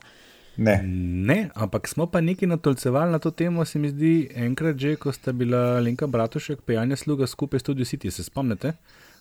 Ne. 0.57 0.81
Ne, 0.83 1.49
ampak 1.55 1.87
smo 1.87 2.05
pa 2.11 2.21
nekaj 2.21 2.49
natolcevali 2.49 3.11
na 3.11 3.19
to 3.19 3.31
temo, 3.31 3.65
se 3.65 3.79
mi 3.79 3.89
zdi, 3.89 4.29
enkrat 4.35 4.77
že, 4.77 4.95
ko 4.95 5.11
sta 5.11 5.31
bila 5.31 5.79
Lenka 5.79 6.07
Bratušek, 6.07 6.61
pejanja 6.65 6.95
sluga 6.95 7.27
skupaj 7.27 7.59
s 7.59 7.61
Studio 7.61 7.85
City, 7.85 8.11
se 8.11 8.23
spomnite? 8.23 8.73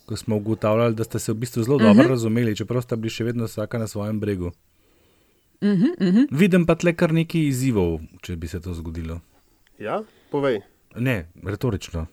Ko 0.07 0.17
smo 0.17 0.37
ugotavljali, 0.37 0.95
da 0.95 1.05
sta 1.05 1.19
se 1.19 1.33
v 1.33 1.37
bistvu 1.45 1.63
zelo 1.63 1.79
dobro 1.79 1.93
uh 1.93 2.07
-huh. 2.07 2.09
razumeli, 2.09 2.57
čeprav 2.57 2.83
sta 2.83 2.97
bili 2.97 3.11
še 3.11 3.25
vedno 3.25 3.45
vsaka 3.45 3.79
na 3.79 3.87
svojem 3.87 4.21
bregu. 4.21 4.51
Uh 5.61 5.69
-huh, 5.69 5.93
uh 6.01 6.15
-huh. 6.15 6.27
Vidim 6.31 6.67
pa 6.67 6.75
tle 6.75 6.97
kar 6.97 7.13
nekaj 7.13 7.49
izzivov, 7.49 8.01
če 8.23 8.37
bi 8.37 8.49
se 8.49 8.61
to 8.61 8.75
zgodilo. 8.75 9.21
Ja, 9.79 10.03
povej. 10.31 10.61
Ne, 10.97 11.29
retorično. 11.45 12.07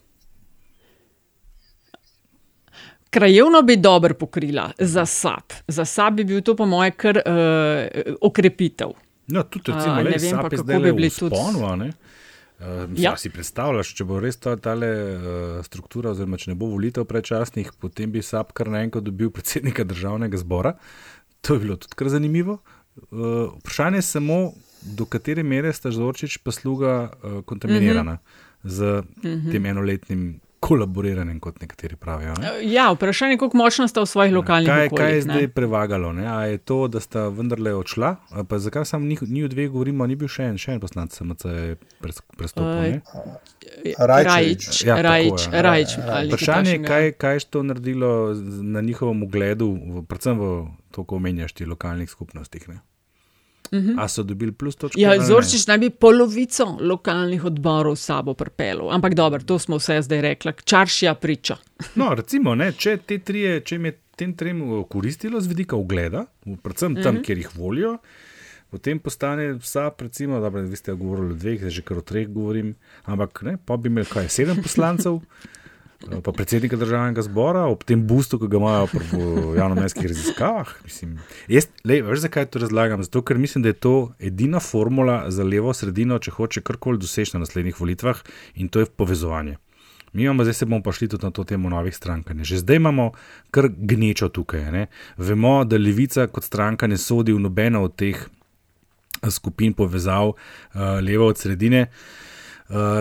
Krajevno 3.09 3.61
bi 3.61 3.75
dobro 3.75 4.13
pokrila 4.13 4.71
za 4.79 5.05
sab. 5.05 5.53
Za 5.67 5.85
sab 5.85 6.13
bi 6.13 6.23
bil 6.23 6.41
to, 6.41 6.55
po 6.55 6.65
mojem, 6.65 6.93
kar 6.97 7.17
uh, 7.17 8.13
okrepitev. 8.21 8.89
No, 9.27 9.43
tudi 9.43 9.71
recimo, 9.71 9.95
ne 9.95 10.03
le, 10.03 10.09
vem 10.09 10.19
sap 10.19 10.41
pa, 10.41 10.49
kako 10.49 10.63
bi 10.63 10.91
bili 10.91 11.09
tudi- 11.09 11.35
sponu, 11.35 11.65
a 11.67 11.75
ne? 11.75 11.87
Uh, 12.59 12.65
Ja. 12.67 12.87
ja. 12.97 13.17
Si 13.17 13.29
predstavljaš, 13.29 13.95
če 13.95 14.03
bo 14.03 14.19
res 14.19 14.37
ta 14.37 14.55
tale, 14.55 14.87
uh, 14.87 15.65
struktura, 15.65 16.09
oziroma 16.09 16.37
če 16.37 16.51
ne 16.51 16.55
bo 16.55 16.65
volitev 16.65 17.05
predčasnih, 17.05 17.71
potem 17.79 18.11
bi 18.11 18.21
SAP 18.21 18.51
kar 18.53 18.67
naenkrat 18.67 19.03
dobil 19.03 19.29
predsednika 19.29 19.83
državnega 19.83 20.37
zbora. 20.37 20.73
To 21.41 21.53
je 21.53 21.59
bilo 21.59 21.75
tudi 21.75 21.95
kar 21.95 22.09
zanimivo. 22.09 22.53
Uh, 22.53 22.76
vprašanje 23.57 23.97
je 23.97 24.01
samo, 24.01 24.51
do 24.81 25.05
katere 25.05 25.43
mere 25.43 25.73
sta 25.73 25.91
Žorčič 25.91 26.37
pa 26.37 26.51
sluga 26.51 27.11
uh, 27.23 27.43
kontaminirana 27.45 28.11
mm 28.11 28.17
-hmm. 28.17 28.69
z 28.69 29.03
Mhm. 29.23 29.51
tem 29.51 29.65
enoletnim 29.65 30.39
kolaboriranjem, 30.59 31.39
kot 31.39 31.61
nekateri 31.61 31.95
pravijo. 31.95 32.33
Ne? 32.33 32.49
Ja, 32.63 32.91
vprašanje 32.91 33.33
je, 33.33 33.37
kako 33.37 33.57
močna 33.57 33.87
sta 33.87 34.01
v 34.01 34.05
svojih 34.05 34.33
lokalnih 34.33 34.67
Kaj, 34.67 34.85
okoljih. 34.85 34.97
kaj 34.97 35.09
je 35.09 35.15
ne. 35.17 35.21
zdaj 35.23 35.47
prevagalo? 35.49 36.13
Ne? 36.13 36.27
A 36.27 36.41
je 36.43 36.57
to, 36.59 36.87
da 36.87 36.99
sta 36.99 37.27
vendarle 37.29 37.73
odšla? 37.73 38.15
Pa 38.43 38.59
zakaj 38.59 38.85
samo 38.85 39.05
njih, 39.05 39.21
dve 39.47 39.67
govorimo, 39.67 40.07
ni 40.07 40.15
bil 40.15 40.27
še 40.27 40.43
en, 40.43 40.57
še 40.57 40.71
en 40.71 40.79
poslanec 40.79 41.13
SMC 41.13 41.45
je 41.45 41.75
pres- 41.99 42.23
prestopil? 42.33 42.67
Oj, 42.67 42.89
ne? 42.89 43.01
Rajčevič. 43.99 44.83
Ja, 44.83 45.01
Rajč, 45.01 45.47
je. 45.47 45.61
Rajč, 45.61 45.97
ali 45.99 46.27
Vprašanje 46.27 46.71
je, 46.71 46.79
kaj 46.79 46.87
kaj, 46.87 47.11
kaj 47.13 47.35
je 47.35 47.45
to 47.47 47.63
naredilo 47.63 48.11
na 48.63 48.81
njihovem 48.81 49.23
ugledu, 49.23 49.69
predvsem 50.03 50.39
v 50.39 50.51
to, 50.91 51.03
ko 51.03 51.15
omenjaš 51.15 51.53
ti 51.53 51.65
lokalnih 51.65 52.09
skupnostih. 52.09 52.69
Ne? 52.69 52.79
Mhm. 53.73 53.97
A 53.97 54.07
so 54.07 54.23
dobili 54.23 54.51
plus 54.51 54.75
točke? 54.75 55.01
Ja? 55.01 55.15
Zorčič 55.19 55.67
naj 55.67 55.77
bi 55.77 55.89
polovico 55.91 56.77
lokalnih 56.81 57.45
odborov 57.45 57.95
s 57.95 58.03
sabo 58.03 58.33
pripeljal. 58.33 58.91
Ampak 58.91 59.13
dobro, 59.13 59.39
to 59.41 59.57
smo 59.57 59.77
vse 59.77 60.01
zdaj 60.01 60.21
rekli. 60.23 60.53
Čaršija 60.63 61.13
priča. 61.15 61.57
No, 61.95 62.13
recimo, 62.13 62.55
ne, 62.55 62.71
če 62.73 62.97
te 62.99 63.17
trije, 63.19 63.61
če 63.61 63.75
jim 63.75 63.85
je 63.85 63.93
tem 64.15 64.33
trem 64.33 64.61
koristilo 64.85 65.39
z 65.39 65.47
vidika 65.47 65.75
ugleda, 65.75 66.25
v- 66.43 66.57
predvsem 66.57 66.95
tam, 66.95 67.03
mm 67.03 67.07
Mhm. 67.07 67.17
-hmm. 67.17 67.23
kjer 67.23 67.37
jih 67.37 67.49
volijo, 67.55 67.97
potem 68.69 68.99
postane 68.99 69.53
vsa, 69.53 69.91
recimo, 69.99 70.39
da 70.39 70.49
vi 70.49 70.75
ste 70.75 70.93
govorili 70.93 71.31
o 71.31 71.35
dveh, 71.35 71.59
zdaj 71.59 71.69
že 71.71 71.81
kar 71.81 71.97
o 71.97 72.01
treh 72.01 72.27
govorim, 72.27 72.75
ampak 73.03 73.41
ne, 73.41 73.57
pa 73.57 73.77
bi 73.77 73.87
imeli 73.87 74.05
kaj 74.07 74.29
sedem 74.29 74.57
poslancev. 74.57 75.19
eh, 76.05 76.21
Pa 76.23 76.31
predsednika 76.31 76.77
državnega 76.77 77.21
zbora, 77.21 77.65
ob 77.71 77.83
tem 77.83 78.03
boostu, 78.07 78.39
ki 78.39 78.49
ga 78.51 78.59
imajo 78.61 78.87
v 78.93 79.57
javnomnenjskih 79.57 80.07
raziskavah. 80.07 80.73
Mislim, 80.85 81.17
jaz, 81.51 81.69
lej, 81.87 82.03
veš, 82.07 82.25
zakaj 82.27 82.49
to 82.53 82.61
razlagam? 82.63 83.03
Zato, 83.03 83.21
ker 83.21 83.37
mislim, 83.37 83.65
da 83.65 83.73
je 83.73 83.79
to 83.87 83.95
edina 84.19 84.59
formula 84.59 85.23
za 85.31 85.43
levo 85.43 85.73
sredino, 85.73 86.19
če 86.19 86.35
hoče 86.37 86.61
karkoli 86.61 87.01
doseči 87.01 87.35
na 87.35 87.43
naslednjih 87.45 87.79
volitvah, 87.79 88.21
in 88.55 88.69
to 88.69 88.83
je 88.83 88.91
povezovanje. 88.91 89.57
Mi 90.13 90.23
imamo, 90.23 90.43
zdaj 90.43 90.53
se 90.53 90.65
bomo 90.65 90.81
pa 90.83 90.91
šli 90.91 91.07
tudi 91.07 91.25
na 91.25 91.31
to 91.31 91.43
temo 91.43 91.69
novih 91.69 91.95
strank. 91.95 92.31
Že 92.41 92.57
zdaj 92.57 92.75
imamo 92.75 93.11
kar 93.51 93.67
gnečo 93.69 94.29
tukaj. 94.29 94.71
Ne. 94.71 94.87
Vemo, 95.17 95.63
da 95.65 95.77
levica 95.77 96.27
kot 96.27 96.43
stranka 96.43 96.87
ne 96.87 96.97
sodi 96.97 97.33
v 97.33 97.43
nobeno 97.43 97.83
od 97.83 97.95
teh 97.95 98.15
eh, 98.17 99.29
skupin 99.29 99.73
povezav, 99.73 100.29
uh, 100.29 100.81
levo 101.03 101.27
od 101.27 101.37
sredine. 101.37 101.81
Uh, 101.81 102.27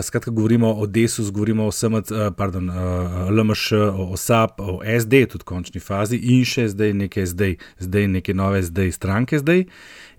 skratka, 0.02 0.30
govorimo 0.30 0.72
o 0.72 0.86
DESU, 0.86 1.32
govorimo 1.32 1.66
o 1.66 1.72
SMC, 1.72 2.10
uh, 2.10 2.18
pardon, 2.36 2.68
uh, 2.68 3.30
LMŠ, 3.30 3.72
o, 3.72 4.08
o 4.12 4.16
SAP, 4.16 4.60
o 4.60 4.80
SD, 5.00 5.26
tudi 5.26 5.42
v 5.42 5.48
končni 5.48 5.80
fazi, 5.80 6.16
in 6.16 6.44
še 6.46 6.68
zdaj 6.68 6.94
neke 6.94 7.26
zdaj, 7.26 7.56
zdaj 7.78 8.08
neke 8.08 8.34
nove 8.34 8.62
zdaj 8.62 8.92
stranke 8.92 9.38
zdaj, 9.38 9.66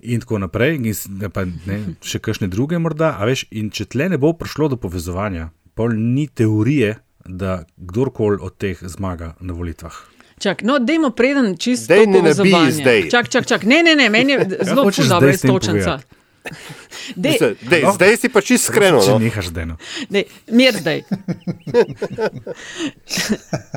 in 0.01 0.19
tako 0.19 0.41
naprej, 0.43 0.77
in 0.77 1.31
pa 1.31 1.45
ne, 1.47 1.79
še 2.03 2.19
kakšne 2.19 2.51
druge 2.51 2.79
morda. 2.79 3.15
A 3.15 3.25
veš, 3.29 3.47
in 3.51 3.71
če 3.71 3.87
tle 3.95 4.09
ne 4.11 4.19
bo 4.19 4.33
prišlo 4.35 4.73
do 4.75 4.77
povezovanja, 4.77 5.49
pol 5.75 5.95
ni 5.95 6.27
teorije, 6.27 6.97
da 7.27 7.63
kdorkoli 7.77 8.39
od 8.41 8.55
teh 8.55 8.79
zmaga 8.83 9.35
na 9.39 9.53
volitvah. 9.53 9.95
Čak, 10.39 10.61
no, 10.63 10.77
dajmo 10.79 11.09
preden 11.09 11.57
čisto 11.57 11.93
Daj 11.93 12.05
ne 12.05 12.05
nabij 12.05 12.21
povezovanje. 12.21 12.71
zdaj. 12.71 13.09
Čak, 13.09 13.29
čak, 13.29 13.45
čak. 13.45 13.63
Ne, 13.63 13.81
ne, 13.83 13.95
ne, 13.95 14.09
meni 14.09 14.31
je 14.31 14.47
zelo 14.69 14.83
hočeš 14.83 15.05
ful 15.05 15.09
dobra 15.09 15.33
zdaj 15.33 15.37
s 15.37 15.41
tem 15.41 15.49
istočnica. 15.49 15.91
povedati? 15.91 16.16
Dej, 17.15 17.37
Zdaj, 17.37 17.53
dej, 17.63 17.81
zdaj 17.93 18.17
si 18.17 18.27
pa 18.29 18.41
čisto 18.41 18.67
iskreno. 18.67 18.99
Če 18.99 19.09
No. 19.09 19.19
nehaš 19.19 19.47
zdaj. 19.47 19.65
No. 19.65 19.75
dej, 20.09 20.23
mir 20.49 20.75
zdaj. 20.75 21.03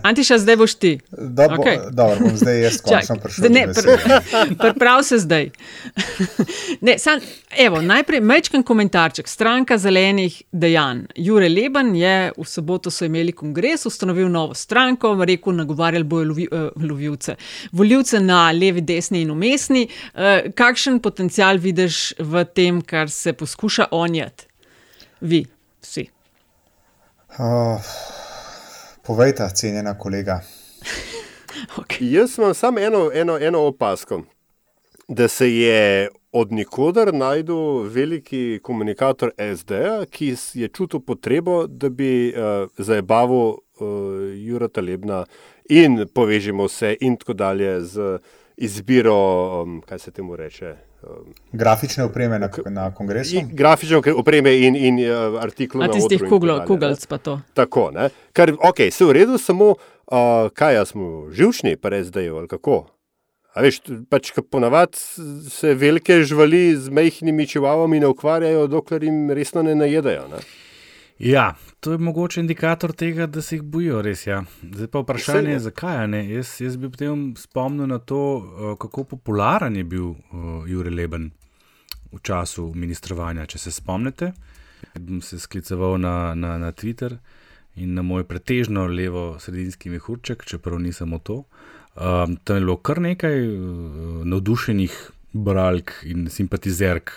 Antiša, 0.02 0.38
zdaj 0.38 0.56
boš 0.56 0.74
ti. 0.74 0.98
Dobro, 1.12 1.56
okay. 1.56 1.78
dobro 1.90 2.16
bom 2.20 2.36
zdaj 2.36 2.60
jaz 2.62 2.80
končno 2.84 3.16
prišel. 3.16 3.44
ne, 3.50 3.66
besede. 3.66 3.96
pr- 3.96 4.56
Priprav 4.56 5.02
se 5.02 5.18
zdaj. 5.18 5.50
ne, 6.80 6.98
sam, 6.98 7.20
evo, 7.56 7.80
najprej 7.82 8.20
mečken 8.20 8.62
komentarček. 8.62 9.28
Stranka 9.28 9.78
zelenih 9.78 10.42
dejanj. 10.52 11.00
Jure 11.16 11.48
Leben 11.48 11.94
je 11.94 12.14
v 12.32 12.44
soboto 12.44 12.90
so 12.90 13.04
imeli 13.04 13.32
kongres, 13.32 13.86
ustanovil 13.86 14.28
novo 14.28 14.54
stranko, 14.54 15.14
rekel, 15.20 15.52
nagovarjali 15.54 16.04
bojo 16.04 16.24
lovi, 16.24 16.48
uh, 16.48 16.58
lovivce. 16.80 17.36
Voljivce 17.72 18.20
na 18.20 18.50
levi, 18.52 18.80
desni 18.82 19.22
in 19.22 19.30
umestni. 19.30 19.86
Uh, 20.14 20.20
kakšen 20.54 21.00
potencial 21.00 21.56
vidiš 21.58 22.00
v 22.18 22.44
tem, 22.46 22.59
kar 22.86 23.10
se 23.10 23.32
poskuša 23.32 23.86
onjati? 23.90 24.46
Vi, 25.20 25.46
vsi. 25.82 26.08
Uh, 27.38 27.80
povejte, 29.06 29.48
cenjena 29.54 29.98
kolega. 29.98 30.40
Jaz 32.00 32.38
imam 32.38 32.54
samo 32.54 32.80
eno, 32.80 33.10
eno, 33.14 33.38
eno 33.38 33.60
opasko. 33.60 34.22
Da 35.08 35.28
se 35.28 35.56
je 35.56 36.08
od 36.32 36.52
nikoder 36.52 37.14
najdel 37.14 37.82
veliki 37.82 38.60
komunikator 38.62 39.32
SD, 39.56 39.72
ki 40.10 40.34
je 40.54 40.68
čutil 40.68 41.00
potrebo, 41.00 41.66
da 41.66 41.88
bi 41.88 42.34
uh, 42.34 42.68
zabaval 42.78 43.48
uh, 43.48 43.56
Jurata 44.34 44.80
Lebna 44.80 45.24
in 45.68 46.06
povežemo 46.14 46.68
se 46.68 46.96
in 47.00 47.16
tako 47.16 47.32
dalje 47.32 47.80
z 47.80 48.18
izbiro, 48.56 49.62
um, 49.62 49.82
kaj 49.86 49.98
se 49.98 50.10
temu 50.10 50.36
reče. 50.36 50.89
Grafične 51.52 52.04
opreme 52.04 52.38
na, 52.38 52.48
na 52.66 52.90
kongresu. 52.94 53.36
in 53.36 53.48
grafične 53.52 54.02
opreme 54.14 54.52
in, 54.60 54.76
in 54.76 55.00
uh, 55.00 55.40
artiklov. 55.42 55.82
A 55.82 55.86
na 55.86 55.92
tistih 55.92 56.22
ne. 56.22 56.66
kugelc 56.66 57.06
pa 57.06 57.18
to. 57.18 57.40
Tako, 57.54 57.90
ne? 57.90 58.10
Kar, 58.32 58.52
ok, 58.52 58.90
se 58.92 59.04
v 59.04 59.16
redu, 59.16 59.38
samo 59.38 59.74
uh, 59.74 60.48
kaj 60.54 60.74
jaz 60.74 60.92
smo 60.92 61.30
živčni, 61.32 61.76
pa 61.76 61.88
res 61.88 62.12
da 62.12 62.20
je 62.20 62.30
ali 62.30 62.48
kako. 62.48 62.84
A 63.54 63.64
veš, 63.64 63.80
pač 64.10 64.30
ponavadi 64.50 65.00
se 65.50 65.74
velike 65.74 66.20
živali 66.22 66.76
z 66.76 66.92
majhnimi 66.92 67.46
čivavami 67.46 68.00
ne 68.00 68.06
ukvarjajo, 68.06 68.66
dokler 68.70 69.02
jim 69.02 69.30
resno 69.30 69.62
ne 69.62 69.74
najedajo. 69.74 70.28
Ne? 70.30 70.44
Ja, 71.20 71.54
to 71.80 71.92
je 71.92 71.98
mogoče 71.98 72.40
indikator 72.40 72.92
tega, 72.92 73.26
da 73.26 73.42
se 73.42 73.56
jih 73.56 73.62
bojijo, 73.62 73.98
res. 74.02 74.22
Ja. 74.26 74.38
Zdaj 74.62 74.86
pa 74.88 75.02
vprašanje, 75.02 75.52
ja. 75.52 75.58
zakaj 75.58 76.06
ne. 76.08 76.22
Jaz, 76.30 76.54
jaz 76.60 76.78
bi 76.80 76.88
potem 76.88 77.34
spomnil 77.36 77.86
na 77.86 77.98
to, 77.98 78.20
eh, 78.40 78.76
kako 78.80 79.04
popularen 79.04 79.76
je 79.76 79.84
bil 79.84 80.06
uh, 80.06 80.16
Jure 80.66 80.90
Leben 80.90 81.30
v 82.12 82.22
času 82.22 82.70
ministrovanja. 82.74 83.44
Če 83.46 83.58
se 83.58 83.72
spomnite, 83.72 84.32
bom 84.96 85.20
se 85.20 85.38
skliceval 85.38 85.98
na, 86.00 86.34
na, 86.34 86.56
na 86.58 86.72
Twitter 86.72 87.18
in 87.76 87.92
na 87.94 88.02
moj 88.02 88.24
pretežno 88.24 88.86
levo-sredinski 88.88 89.92
mehurček, 89.92 90.48
čeprav 90.48 90.80
ni 90.80 90.92
samo 90.92 91.18
to. 91.18 91.42
Um, 92.00 92.38
tam 92.44 92.56
je 92.56 92.64
bilo 92.64 92.80
kar 92.80 93.00
nekaj 93.00 93.44
uh, 93.44 94.24
navdušenih 94.24 94.96
bralk 95.32 95.92
in 96.02 96.30
simpatizerk. 96.32 97.12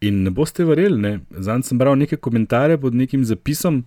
In 0.00 0.22
ne 0.22 0.30
boste 0.30 0.64
verjeli, 0.64 0.98
ne? 1.00 1.14
zanj 1.30 1.62
sem 1.62 1.78
bral 1.78 1.96
nekaj 1.96 2.18
komentarjev 2.18 2.80
pod 2.80 2.94
nekim 2.94 3.24
zapisom 3.24 3.84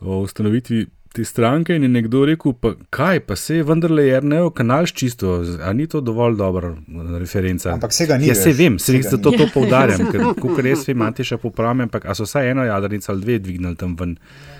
o 0.00 0.20
ustanovitvi 0.20 0.86
te 1.12 1.24
stranke 1.24 1.72
in 1.72 1.82
je 1.82 1.88
nekdo 1.88 2.26
rekel, 2.26 2.52
pa 2.52 2.74
kaj, 2.90 3.20
pa 3.20 3.36
se 3.36 3.56
je 3.56 3.62
vendarle 3.64 4.02
Jrnejo 4.04 4.50
kanal 4.50 4.84
čisto, 4.86 5.30
a 5.62 5.72
ni 5.72 5.86
to 5.86 6.00
dovolj 6.00 6.36
dobra 6.36 6.74
referenca. 7.18 7.72
Ampak 7.72 7.92
sega 7.92 8.18
ni, 8.18 8.26
Ja, 8.28 8.34
se 8.34 8.50
veš, 8.50 8.58
vem, 8.58 8.78
se 8.78 8.92
sega 8.92 9.08
zato 9.08 9.30
to 9.30 9.46
poudarjam, 9.54 10.10
ker 10.12 10.20
kot 10.36 10.58
res 10.58 10.84
vem, 10.84 10.96
imate 10.98 11.24
še 11.24 11.38
popravljam, 11.38 11.86
ampak 11.88 12.04
a 12.04 12.14
so 12.14 12.24
vsaj 12.24 12.50
eno 12.50 12.64
jadrnico 12.64 13.12
ali 13.12 13.20
dve 13.20 13.38
dvignili 13.38 13.76
tam 13.76 13.96
ven. 13.96 14.12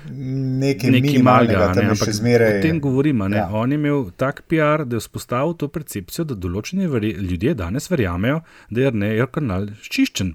Nekaj 0.09 0.91
Nekaj 0.91 1.23
malega, 1.23 1.75
ne, 1.75 1.85
ampak 1.91 2.09
zmeraj- 2.11 2.59
o 2.59 2.63
tem 2.63 2.81
govorim. 2.81 3.19
ne. 3.29 3.37
Ja. 3.37 3.51
On 3.53 3.73
je 3.73 3.77
imel 3.77 4.11
tak 4.17 4.43
PR, 4.49 4.85
da 4.85 4.97
je 4.97 5.01
vzpostavil 5.01 5.55
to 5.55 5.69
percepcijo, 5.69 6.25
da 6.25 6.35
določeni 6.35 6.89
verje- 6.89 7.21
ljudje 7.21 7.55
danes 7.55 7.91
verjamejo, 7.91 8.41
da 8.71 8.81
je 8.81 8.91
RNR 8.91 9.27
kanal 9.27 9.69
čiščen. 9.83 10.35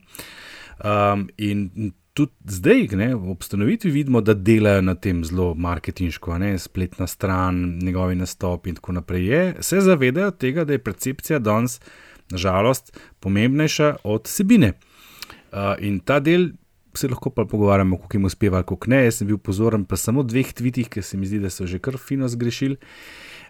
Um, 0.81 1.27
in 1.37 1.91
tudi 2.13 2.31
zdaj, 2.45 2.87
ne, 2.97 3.15
v 3.15 3.31
obstanovitvi 3.31 3.91
vidimo, 3.91 4.21
da 4.21 4.33
delajo 4.33 4.81
na 4.81 4.95
tem 4.95 5.23
zelo 5.25 5.53
marketinško, 5.55 6.37
ne, 6.37 6.55
spletna 6.59 7.07
stran, 7.07 7.79
njegovi 7.83 8.15
nastopi 8.15 8.69
in 8.69 8.79
tako 8.79 8.97
naprej. 8.99 9.27
Je, 9.27 9.43
se 9.59 9.81
zavedajo 9.81 10.31
tega, 10.31 10.65
da 10.65 10.73
je 10.73 10.83
percepcija 10.83 11.39
danes, 11.39 11.79
nažalost, 12.31 12.97
pomembnejša 13.19 13.95
od 14.03 14.27
sebine. 14.27 14.73
Uh, 15.51 15.75
in 15.79 15.99
ta 15.99 16.19
del 16.19 16.49
se 16.93 17.07
lahko 17.07 17.29
pa 17.29 17.45
pogovarjamo, 17.45 17.97
kako 17.97 18.17
jim 18.17 18.25
uspeva, 18.25 18.63
kako 18.63 18.89
ne. 18.91 19.03
Jaz 19.05 19.21
sem 19.21 19.27
bil 19.27 19.37
pozoren 19.37 19.85
pa 19.85 19.97
samo 19.97 20.23
dveh 20.23 20.53
tvitih, 20.53 20.89
ker 20.91 21.03
se 21.03 21.17
mi 21.17 21.27
zdi, 21.27 21.39
da 21.39 21.49
so 21.49 21.67
že 21.67 21.79
kar 21.79 21.97
fino 21.97 22.27
zgrešili. 22.27 22.77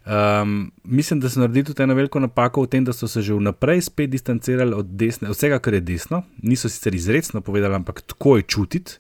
Um, 0.05 0.71
mislim, 0.83 1.19
da 1.19 1.29
so 1.29 1.39
naredili 1.39 1.63
tudi 1.63 1.83
eno 1.83 1.93
veliko 1.93 2.19
napako 2.19 2.63
v 2.63 2.67
tem, 2.67 2.85
da 2.85 2.93
so 2.93 3.07
se 3.07 3.21
že 3.21 3.33
vnaprej 3.33 3.81
spet 3.81 4.09
distancirali 4.09 4.73
od, 4.73 4.85
desne, 4.85 5.29
od 5.29 5.35
vsega, 5.35 5.59
kar 5.59 5.73
je 5.73 5.79
desno. 5.79 6.23
Niso 6.41 6.69
sicer 6.69 6.95
izrecno 6.95 7.41
povedali, 7.41 7.75
ampak 7.75 8.01
tako 8.01 8.37
je 8.37 8.43
čutiti. 8.43 8.97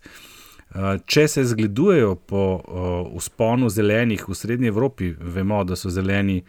Uh, 0.71 1.01
če 1.05 1.27
se 1.27 1.45
zgledujejo 1.45 2.15
po 2.15 2.43
uh, 2.55 3.15
usponu 3.17 3.69
zelenih 3.69 4.29
v 4.29 4.35
Srednji 4.35 4.67
Evropi, 4.67 5.09
vemo, 5.19 5.63
da 5.63 5.75
so 5.75 5.89
zeleni 5.89 6.43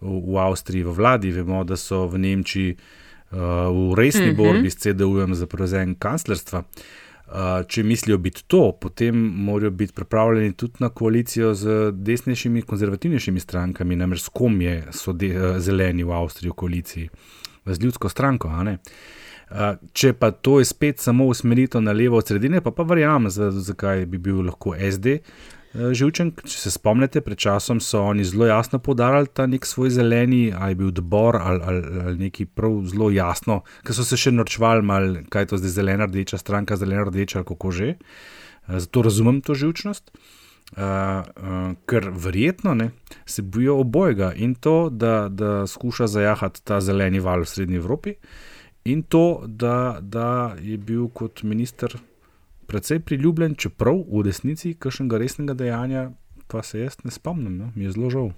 v, 0.00 0.20
v 0.20 0.36
Avstriji 0.38 0.84
v 0.84 0.92
vladi, 0.92 1.30
vemo, 1.30 1.64
da 1.64 1.76
so 1.76 2.04
v 2.06 2.18
Nemčiji 2.18 2.76
uh, 2.76 3.38
v 3.72 3.94
resni 3.96 4.30
Mhm. 4.30 4.36
borbi 4.36 4.70
s 4.70 4.76
CDU-jem 4.76 5.34
za 5.34 5.46
prevzem 5.46 5.94
kanclerstva. 5.94 6.58
Uh, 6.58 7.03
če 7.68 7.82
mislijo 7.82 8.18
biti 8.18 8.44
to, 8.46 8.72
potem 8.80 9.16
morajo 9.16 9.70
biti 9.70 9.92
pripravljeni 9.92 10.52
tudi 10.52 10.74
na 10.78 10.88
koalicijo 10.88 11.54
z 11.54 11.90
desnejšimi, 11.92 12.62
konzervativnejšimi 12.62 13.40
strankami, 13.40 13.96
namreč 13.96 14.26
s 14.26 14.28
kom 14.28 14.60
je 14.60 14.76
so 14.92 15.12
de, 15.12 15.32
uh, 15.32 15.58
zeleni 15.58 16.04
v 16.04 16.12
Avstriji 16.12 16.52
v 16.52 16.54
koaliciji, 16.54 17.08
z 17.66 17.80
ljudsko 17.80 18.08
stranko. 18.08 18.48
Uh, 18.48 18.76
če 19.92 20.12
pa 20.12 20.30
to 20.30 20.58
je 20.60 20.68
spet 20.68 21.00
samo 21.00 21.26
usmeritev 21.32 21.82
na 21.82 21.92
levo 21.92 22.20
od 22.20 22.28
sredine, 22.28 22.60
pa 22.60 22.70
pa 22.70 22.82
verjamem, 22.82 23.30
za- 23.30 23.50
zakaj 23.50 24.06
bi 24.06 24.18
bil 24.18 24.44
lahko 24.44 24.76
SD 24.76 25.18
uh, 25.18 25.53
živčen. 25.74 26.32
Če 26.44 26.58
se 26.58 26.70
spomnite, 26.74 27.20
pred 27.24 27.38
časom 27.38 27.80
so 27.82 28.04
oni 28.10 28.24
zelo 28.24 28.46
jasno 28.46 28.78
podarili 28.78 29.30
ta 29.32 29.46
nek 29.50 29.66
svoj 29.66 29.90
zeleni, 29.96 30.52
ali 30.54 30.72
je 30.72 30.80
bil 30.82 30.92
odbor 30.92 31.38
ali, 31.40 31.60
ali, 31.64 31.82
ali 32.04 32.16
neki 32.28 32.46
prav 32.46 32.80
zelo 32.90 33.10
jasno, 33.10 33.62
ker 33.82 33.96
so 33.96 34.06
se 34.06 34.18
še 34.20 34.32
norčvali, 34.34 34.86
mal, 34.86 35.10
kaj 35.30 35.46
je 35.46 35.52
to 35.52 35.60
zdaj 35.62 35.76
zelena 35.80 36.08
rdeča 36.10 36.38
stranka, 36.38 36.78
zelena 36.80 37.08
rdeča 37.10 37.42
ali 37.42 37.50
kako 37.50 37.74
že. 37.74 37.90
Uh, 37.94 38.40
zato 38.68 39.02
razumem 39.02 39.40
to 39.40 39.54
živčnost. 39.54 40.10
Uh, 40.76 40.80
uh, 40.80 41.76
ker 41.86 42.08
verjetno 42.10 42.74
ne, 42.74 42.90
se 43.26 43.42
bojijo 43.42 43.76
obojega 43.78 44.32
in 44.32 44.54
to, 44.54 44.88
da, 44.90 45.28
da 45.28 45.66
skuša 45.66 46.06
zajahati 46.06 46.64
ta 46.64 46.80
zeleni 46.80 47.20
val 47.20 47.44
v 47.44 47.48
Srednji 47.48 47.76
Evropi, 47.76 48.14
in 48.84 49.02
to, 49.02 49.44
da, 49.46 49.98
da 50.00 50.56
je 50.60 50.78
bil 50.78 51.08
kot 51.08 51.42
minister 51.42 51.94
precej 52.66 53.00
priljubljen, 53.00 53.54
čeprav 53.54 54.00
v 54.10 54.22
resnici 54.26 54.74
kakšnega 54.74 55.18
resnega 55.18 55.54
dejanja, 55.54 56.10
pa 56.46 56.62
se 56.62 56.80
jaz 56.80 56.96
ne 57.04 57.10
spomnim, 57.10 57.58
no? 57.58 57.72
mi 57.74 57.84
je 57.84 57.92
zelo 57.92 58.10
žal. 58.10 58.32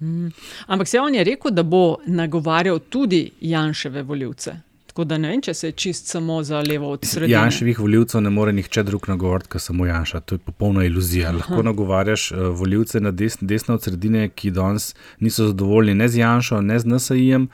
Mm. 0.00 0.32
Ampak 0.66 0.88
se 0.88 1.00
on 1.00 1.14
je 1.14 1.24
rekel, 1.24 1.50
da 1.50 1.62
bo 1.62 1.96
nagovarjal 2.06 2.78
tudi 2.78 3.30
Janševe 3.40 4.02
voljivce. 4.02 4.56
Tako 4.86 5.04
da 5.04 5.18
ne 5.18 5.28
vem, 5.28 5.42
če 5.42 5.54
se 5.54 5.68
je 5.68 5.72
čist 5.72 6.08
samo 6.10 6.42
za 6.42 6.62
levo 6.66 6.88
od 6.90 7.04
sredine. 7.06 7.36
Janševih 7.38 7.78
voljivcev 7.78 8.20
ne 8.20 8.30
more 8.30 8.52
nihče 8.52 8.82
drug 8.82 9.08
nagovoriti, 9.08 9.48
kot 9.48 9.62
samo 9.62 9.86
Janša. 9.86 10.20
To 10.20 10.34
je 10.34 10.38
popolna 10.38 10.84
iluzija. 10.84 11.28
Aha. 11.28 11.36
Lahko 11.36 11.62
nagovarjaš 11.62 12.32
uh, 12.32 12.38
voljivce 12.58 13.00
na 13.00 13.10
des, 13.10 13.36
desno 13.40 13.74
od 13.74 13.82
sredine, 13.82 14.28
ki 14.28 14.50
danes 14.50 14.94
niso 15.20 15.46
zadovoljni 15.52 15.94
ne 15.94 16.08
z 16.08 16.18
Janšo, 16.24 16.60
ne 16.60 16.78
z 16.78 16.90
NSA-jem, 16.90 17.48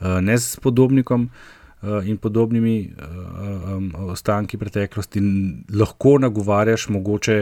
uh, 0.00 0.06
ne 0.22 0.38
s 0.38 0.56
podobnikom. 0.56 1.28
uh, 1.28 1.57
In 1.82 2.16
podobnimi 2.18 2.90
um, 2.90 3.92
ostanki 4.10 4.58
preteklosti, 4.58 5.20
lahko 5.70 6.16
nagovarjaš, 6.18 6.88
mogoče, 6.88 7.36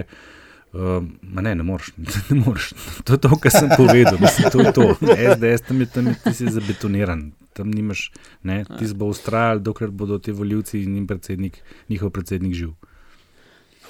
uh, 0.72 0.80
ma 1.22 1.40
ne, 1.40 1.54
ne 1.54 1.62
moreš, 1.62 1.92
ne 2.30 2.42
moreš. 2.42 2.72
To 3.04 3.12
je 3.12 3.18
to, 3.18 3.30
kar 3.36 3.52
sem 3.52 3.70
povedal, 3.76 4.18
mislim, 4.20 4.50
to 4.52 4.60
je 4.60 4.72
to. 4.72 4.84
SDS 5.30 5.64
tam 5.68 5.80
je 5.80 5.86
tam, 5.86 6.06
je- 6.06 6.18
ti 6.24 6.34
si 6.34 6.50
zabetoniran, 6.50 7.22
tam 7.52 7.70
nimaš, 7.70 8.10
ne, 8.42 8.64
ti 8.68 8.90
bo 8.94 9.06
ustrajal, 9.06 9.58
dokler 9.58 9.90
bodo 9.90 10.18
ti 10.18 10.32
voljivci 10.32 10.82
in 10.82 10.92
njim 10.94 11.06
predsednik, 11.06 11.56
njihov 11.88 12.10
predsednik 12.10 12.54
živ. 12.54 12.74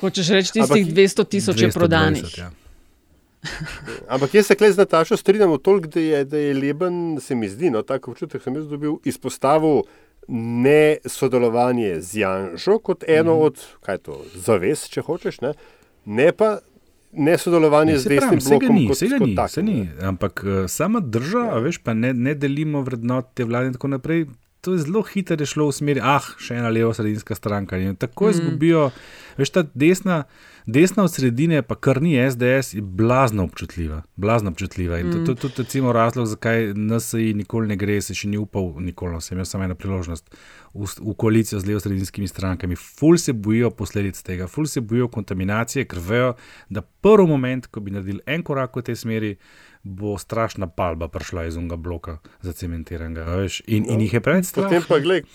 Hočeš 0.00 0.28
reči, 0.28 0.52
tistih 0.52 0.86
200 0.86 1.28
tisoč 1.28 1.56
je 1.56 1.68
220, 1.68 1.72
prodanih. 1.72 2.38
ja. 2.38 2.50
Ampak 4.08 4.34
jaz 4.34 4.46
se 4.46 4.54
klej 4.54 4.72
z 4.72 4.76
Natašo 4.76 5.16
strinjam 5.16 5.58
toliko, 5.58 5.88
da 5.88 6.00
je, 6.00 6.24
da 6.24 6.38
je 6.38 6.54
Leben, 6.54 7.18
se 7.20 7.34
mi 7.34 7.48
zdi, 7.48 7.70
no, 7.70 7.82
tako 7.82 8.10
občutek 8.10 8.42
sem 8.42 8.54
jaz 8.54 8.66
dobil, 8.66 8.96
izpostavil 9.04 9.82
ne 10.28 10.96
sodelovanje 11.06 12.00
z 12.00 12.22
Janšo 12.22 12.78
kot 12.78 13.04
eno 13.08 13.34
Mhm. 13.34 13.42
od, 13.42 13.66
kaj 13.82 13.94
je 13.94 13.98
to, 13.98 14.22
zavez, 14.34 14.88
če 14.88 15.02
hočeš, 15.06 15.40
ne, 15.40 15.52
ne 16.04 16.32
pa 16.32 16.58
nesodelovanje 17.12 17.98
z 17.98 18.08
desnim 18.08 18.40
blokom. 18.40 18.74
Ni, 18.76 18.88
kot, 18.88 18.98
kot 18.98 19.28
ni, 19.28 19.36
tak, 19.36 19.56
ni. 19.64 19.88
Ampak 20.02 20.42
uh, 20.44 20.66
sama 20.68 21.00
država, 21.00 21.56
ja. 21.56 21.62
veš, 21.64 21.78
pa 21.78 21.94
ne, 21.94 22.12
ne 22.12 22.34
delimo 22.34 22.82
vrednot 22.84 23.32
te 23.34 23.44
vlade 23.44 23.72
in 23.72 23.78
tako 23.78 23.88
naprej. 23.94 24.26
To 24.60 24.74
je 24.74 24.82
zelo 24.82 25.02
hitro 25.06 25.46
šlo 25.46 25.68
v 25.70 25.76
smeri, 25.76 26.02
ah, 26.02 26.24
še 26.42 26.58
ena 26.58 26.72
levo-sredinska 26.74 27.36
stranka. 27.38 27.78
In 27.78 27.94
tako 27.96 28.26
mm. 28.26 28.34
izgubijo, 28.34 28.90
veš, 29.38 29.54
ta 29.54 29.62
desna. 29.74 30.24
Desna 30.66 31.04
od 31.04 31.12
sredine, 31.12 31.62
pa 31.62 31.74
kar 31.74 32.02
ni 32.02 32.30
SDS, 32.30 32.74
je 32.74 32.82
blazno 32.82 33.44
občutljiva. 33.44 34.02
Blazno 34.16 34.50
občutljiva. 34.50 34.98
In 34.98 35.06
mm. 35.06 35.24
to 35.24 35.32
je 35.32 35.36
tudi 35.36 35.54
recimo, 35.58 35.92
razlog, 35.92 36.26
zakaj 36.26 36.74
NSI 36.74 37.34
nikoli 37.34 37.68
ne 37.68 37.76
gre, 37.76 38.00
se 38.02 38.14
še 38.14 38.26
ni 38.28 38.38
upal, 38.38 38.72
nikoli, 38.82 39.14
no, 39.14 39.20
sem 39.22 39.36
imel 39.36 39.46
samo 39.46 39.64
eno 39.64 39.76
priložnost 39.78 40.34
v, 40.74 40.88
v 40.98 41.14
koalicijo 41.14 41.60
z 41.62 41.70
levo-sredinskimi 41.70 42.26
strankami. 42.28 42.74
Ful 42.74 43.14
se 43.14 43.32
bojijo 43.32 43.70
posledic 43.78 44.18
tega, 44.26 44.50
ful 44.50 44.66
se 44.66 44.82
bojijo 44.82 45.06
kontaminacije, 45.14 45.86
ker 45.86 46.02
vejo, 46.02 46.34
da 46.68 46.82
prvi 46.82 47.30
moment, 47.30 47.70
ko 47.70 47.80
bi 47.80 47.94
naredili 47.94 48.24
en 48.26 48.42
korak 48.42 48.74
v 48.76 48.88
tej 48.90 48.98
smeri, 49.06 49.32
bo 49.86 50.18
strašna 50.18 50.66
palba 50.66 51.06
prišla 51.08 51.46
iz 51.46 51.56
unga 51.56 51.78
bloka 51.78 52.18
zacementiranega. 52.42 53.38
In, 53.70 53.86
in 53.86 54.02
jih 54.02 54.18
je 54.18 54.26
preveč 54.26 54.50
strah. 54.50 54.66
Potem 54.66 54.82
pa 54.82 54.98
gledaj. 54.98 55.28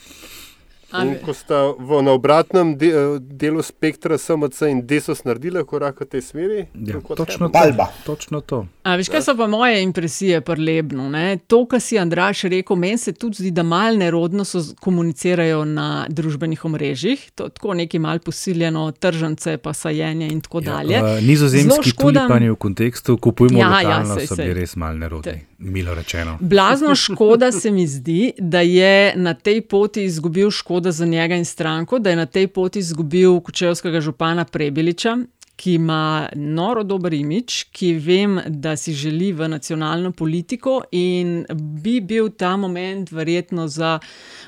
In 0.93 1.15
ko 1.25 1.33
sta 1.33 1.71
v, 1.79 2.01
na 2.03 2.11
obratnem 2.11 2.73
de, 2.77 2.91
delu 3.19 3.63
spektra 3.63 4.17
SMC 4.17 4.67
in 4.69 4.81
desos 4.87 5.23
naredili 5.23 5.63
korak 5.65 6.01
v 6.03 6.07
tej 6.11 6.21
smeri, 6.21 6.65
ja, 6.75 6.99
točno, 7.15 7.49
to, 7.49 7.87
točno 8.05 8.41
to. 8.41 8.65
A, 8.83 8.95
veš, 8.99 9.11
kaj 9.13 9.23
so 9.23 9.35
pa 9.37 9.47
moje 9.47 9.81
impresije 9.83 10.41
prelebno? 10.41 11.09
Ne? 11.09 11.37
To, 11.47 11.63
kar 11.69 11.79
si 11.79 11.99
Andraš 11.99 12.43
rekel, 12.51 12.75
meni 12.75 12.97
se 12.97 13.13
tudi 13.13 13.43
zdi, 13.43 13.51
da 13.55 13.63
mal 13.63 13.97
nerodno 13.97 14.43
so 14.45 14.63
komunicirajo 14.79 15.63
na 15.65 16.05
družbenih 16.09 16.65
omrežjih, 16.65 17.29
to, 17.35 17.49
tako 17.49 17.77
neki 17.79 17.99
mal 17.99 18.19
posiljeno, 18.19 18.89
tržance, 18.91 19.57
pa 19.57 19.73
sajenje 19.73 20.27
in 20.27 20.41
tako 20.41 20.59
ja, 20.59 20.71
dalje. 20.71 20.99
Uh, 21.03 21.23
nizozemski 21.23 21.95
tulipani 21.97 22.49
v 22.49 22.55
kontekstu, 22.55 23.17
kupujemo 23.17 23.59
ja, 23.59 23.69
ja 23.69 23.71
lokalno, 23.71 24.19
ja, 24.19 24.27
so 24.27 24.35
bili 24.35 24.59
res 24.59 24.75
mal 24.75 24.97
nerodni, 24.97 25.31
te. 25.31 25.50
Milo 25.61 25.93
rečeno. 25.93 26.37
Blazno 26.41 26.95
škoda 27.05 27.51
se 27.51 27.71
mi 27.71 27.87
zdi, 27.87 28.31
da 28.37 28.61
je 28.61 29.13
na 29.15 29.33
tej 29.33 29.61
poti 29.61 30.03
izgubil 30.03 30.51
škoda 30.51 30.91
za 30.91 31.05
njega 31.05 31.35
in 31.35 31.45
stranko, 31.45 31.99
da 31.99 32.09
je 32.09 32.15
na 32.15 32.25
tej 32.25 32.47
poti 32.47 32.79
izgubil 32.79 33.39
kočevskega 33.39 34.01
župana 34.01 34.45
Prebeliča, 34.45 35.17
ki 35.61 35.73
ima 35.73 36.29
noro 36.35 36.81
dober 36.83 37.13
imič, 37.13 37.67
ki 37.71 37.93
vem, 38.01 38.39
da 38.47 38.73
si 38.77 38.93
želi 38.97 39.29
v 39.33 39.49
nacionalno 39.51 40.11
politiko 40.11 40.79
in 40.91 41.45
bi 41.53 41.99
bil 42.01 42.31
ta 42.33 42.55
moment 42.57 43.11
verjetno 43.11 43.67
za 43.67 43.99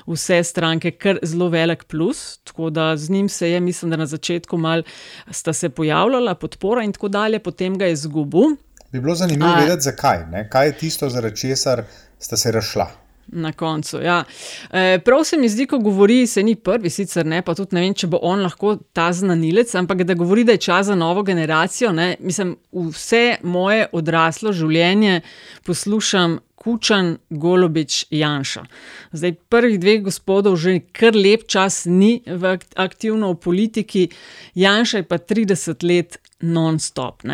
vse 0.06 0.42
stranke 0.44 0.90
kar 0.90 1.18
zelo 1.22 1.48
velik 1.48 1.84
plus. 1.84 2.38
Tako 2.44 2.70
da 2.70 2.96
z 2.96 3.10
njim 3.10 3.28
se 3.28 3.50
je, 3.50 3.60
mislim, 3.60 3.90
da 3.90 3.96
na 3.96 4.06
začetku 4.06 4.58
mal 4.58 4.82
sta 5.30 5.52
se 5.52 5.68
pojavljala 5.68 6.34
podpora 6.34 6.82
in 6.82 6.92
tako 6.92 7.08
dalje, 7.08 7.38
potem 7.38 7.78
ga 7.78 7.86
je 7.86 7.92
izgubil. 7.92 8.56
Bi 8.94 9.00
bilo 9.00 9.14
zanimivo 9.14 9.54
vedeti, 9.54 9.82
zakaj. 9.82 10.26
Ne? 10.30 10.48
Kaj 10.50 10.66
je 10.66 10.72
tisto, 10.78 11.08
zaradi 11.10 11.36
česar 11.36 11.82
sta 12.18 12.36
se 12.36 12.50
rašla? 12.52 12.86
Na 13.26 13.52
koncu. 13.52 13.98
Ja. 13.98 14.24
E, 14.70 14.98
prav 15.04 15.24
se 15.24 15.36
mi 15.36 15.48
zdi, 15.48 15.66
ko 15.66 15.78
govori, 15.78 16.26
se 16.26 16.42
ni 16.42 16.54
prvi, 16.54 16.90
sicer 16.90 17.26
ne, 17.26 17.40
pa 17.42 17.56
tudi 17.58 17.74
ne 17.74 17.82
vem, 17.82 17.94
če 17.94 18.06
bo 18.06 18.20
on 18.22 18.44
lahko 18.46 18.76
ta 18.92 19.08
znanilec, 19.12 19.74
ampak 19.74 20.04
da 20.06 20.14
govori, 20.14 20.44
da 20.44 20.54
je 20.54 20.62
čas 20.68 20.86
za 20.86 20.94
novo 20.94 21.24
generacijo. 21.26 21.90
Ne, 21.92 22.14
mislim, 22.20 22.54
vse 22.70 23.40
moje 23.42 23.88
odraslo 23.92 24.52
življenje 24.54 25.20
poslušam 25.66 26.38
Kučan, 26.54 27.16
Golobič, 27.30 28.04
Janša. 28.14 28.62
Zdaj, 29.10 29.34
prvih 29.50 29.80
dveh 29.80 30.06
gospodov 30.06 30.54
že 30.56 30.78
kar 30.94 31.18
lep 31.18 31.48
čas 31.50 31.82
ni 31.90 32.20
v 32.26 32.54
aktivno 32.78 33.34
v 33.34 33.42
politiki, 33.42 34.08
Janša 34.54 35.02
je 35.02 35.10
pa 35.10 35.18
30 35.18 35.82
let 35.82 36.22
non-stop. 36.46 37.26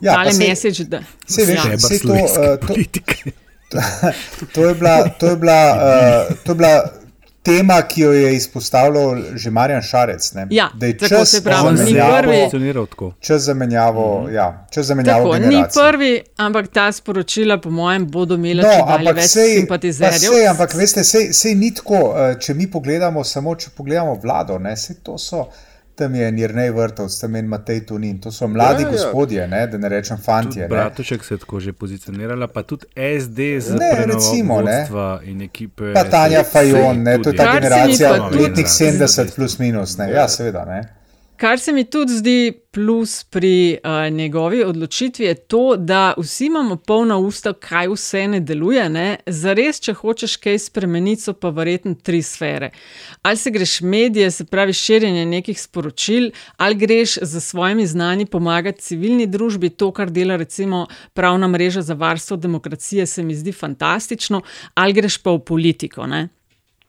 Ja, 0.00 0.14
Ali 0.18 0.34
mesec, 0.38 0.80
da 0.80 1.02
se 1.26 1.44
veš, 1.44 1.62
da 1.62 1.94
je 1.94 2.00
to 2.00 2.12
uh, 2.12 2.66
politika. 2.66 3.14
to, 4.54 4.68
je 4.68 4.74
bila, 4.74 5.08
to, 5.08 5.26
je 5.26 5.36
bila, 5.36 5.60
uh, 6.30 6.36
to 6.44 6.52
je 6.52 6.56
bila 6.56 6.90
tema, 7.48 7.82
ki 7.82 8.00
jo 8.00 8.12
je 8.12 8.36
izpostavljal 8.36 9.16
že 9.34 9.50
Marjan 9.50 9.82
Šarec. 9.82 10.32
Ja, 10.50 10.68
da 10.74 10.86
je 10.86 10.98
čas 10.98 11.34
za 11.34 11.40
menjavo. 11.72 13.10
Čas 13.20 13.42
za 13.42 13.54
menjavo. 13.54 14.26
Mm. 14.26 14.34
Ja, 14.34 14.66
čas 14.70 14.86
za 14.86 14.94
menjavo 14.94 15.32
tako, 15.32 15.46
ni 15.46 15.62
prvi, 15.74 16.20
ampak 16.36 16.68
ta 16.68 16.92
sporočila, 16.92 17.58
po 17.58 17.70
mojem, 17.70 18.06
bodo 18.10 18.34
imela 18.34 18.62
no, 18.62 19.12
več 19.12 19.30
sej, 19.30 19.54
simpatizerjev. 19.60 20.32
Sej, 20.32 20.46
ampak 20.48 20.74
veste, 20.74 21.04
sej, 21.04 21.32
sej 21.32 21.54
ni 21.54 21.72
tako, 21.74 22.02
eh, 22.16 22.34
če 22.40 22.54
mi 22.54 22.70
pogledamo 22.70 23.24
samo, 23.24 23.56
če 23.56 23.72
pogledamo 23.76 24.18
vlado, 24.22 24.58
ne, 24.58 24.76
sej 24.76 25.00
to 25.04 25.18
so 25.18 25.46
tam 25.98 26.14
je 26.14 26.32
Nirnej 26.32 26.70
Vrtovc, 26.70 27.20
tam 27.20 27.34
je 27.34 27.42
Matej 27.42 27.80
Tunin, 27.86 28.18
to 28.22 28.32
so 28.32 28.48
mladi 28.48 28.82
ja, 28.82 28.88
ja. 28.88 28.92
gospodje, 28.92 29.48
ne, 29.48 29.66
da 29.66 29.78
ne 29.78 29.88
rečem 29.88 30.18
fantje. 30.24 30.68
Bratušek 30.68 31.24
se 31.24 31.34
je 31.34 31.38
tako 31.38 31.60
že 31.60 31.72
pozicionirala, 31.72 32.46
pa 32.46 32.62
tudi 32.62 32.86
SD 32.94 33.38
z 33.60 33.78
vodstva 34.44 35.20
in 35.24 35.42
ekipe. 35.42 35.92
Pa 35.94 36.04
Tanja 36.04 36.44
Fajon, 36.44 37.02
ne, 37.02 37.18
to 37.22 37.30
je 37.30 37.36
ta 37.36 37.52
generacija 37.54 38.12
letnih 38.30 38.66
70 38.66 39.34
plus 39.36 39.58
minus, 39.58 39.98
ne, 39.98 40.10
ja, 40.12 40.28
seveda, 40.28 40.64
ne. 40.64 40.97
Kar 41.38 41.58
se 41.58 41.72
mi 41.72 41.84
tudi 41.84 42.12
zdi 42.12 42.52
plus 42.70 43.24
pri 43.24 43.78
uh, 43.84 44.14
njegovi 44.14 44.64
odločitvi, 44.64 45.24
je 45.24 45.34
to, 45.34 45.76
da 45.76 46.14
vsi 46.18 46.46
imamo 46.46 46.76
polna 46.76 47.16
usta, 47.16 47.52
kaj 47.52 47.88
vse 47.92 48.24
ne 48.28 48.40
deluje. 48.40 48.88
Ne? 48.90 49.04
Zares, 49.26 49.78
če 49.80 49.94
hočeš 50.00 50.34
kaj 50.42 50.58
spremeniti, 50.58 51.22
so 51.22 51.36
pa 51.38 51.52
verjetno 51.54 51.94
tri 51.94 52.24
sfere. 52.26 52.72
Ali 53.22 53.38
se 53.38 53.52
greš 53.54 53.80
medije, 53.80 54.30
se 54.30 54.44
pravi 54.50 54.74
širjenje 54.74 55.26
nekih 55.26 55.60
sporočil, 55.62 56.30
ali 56.56 56.74
greš 56.74 57.18
za 57.22 57.40
svojimi 57.40 57.86
znani 57.86 58.26
pomagati 58.26 58.82
civilni 58.82 59.26
družbi, 59.26 59.70
to, 59.70 59.92
kar 59.92 60.10
dela 60.10 60.36
recimo 60.36 60.86
pravna 61.14 61.48
mreža 61.48 61.82
za 61.82 61.94
varstvo 61.94 62.36
demokracije, 62.36 63.06
se 63.06 63.22
mi 63.22 63.34
zdi 63.34 63.52
fantastično, 63.52 64.42
ali 64.74 64.92
greš 64.92 65.22
pa 65.22 65.38
v 65.38 65.44
politiko. 65.44 66.06
Ne? 66.06 66.28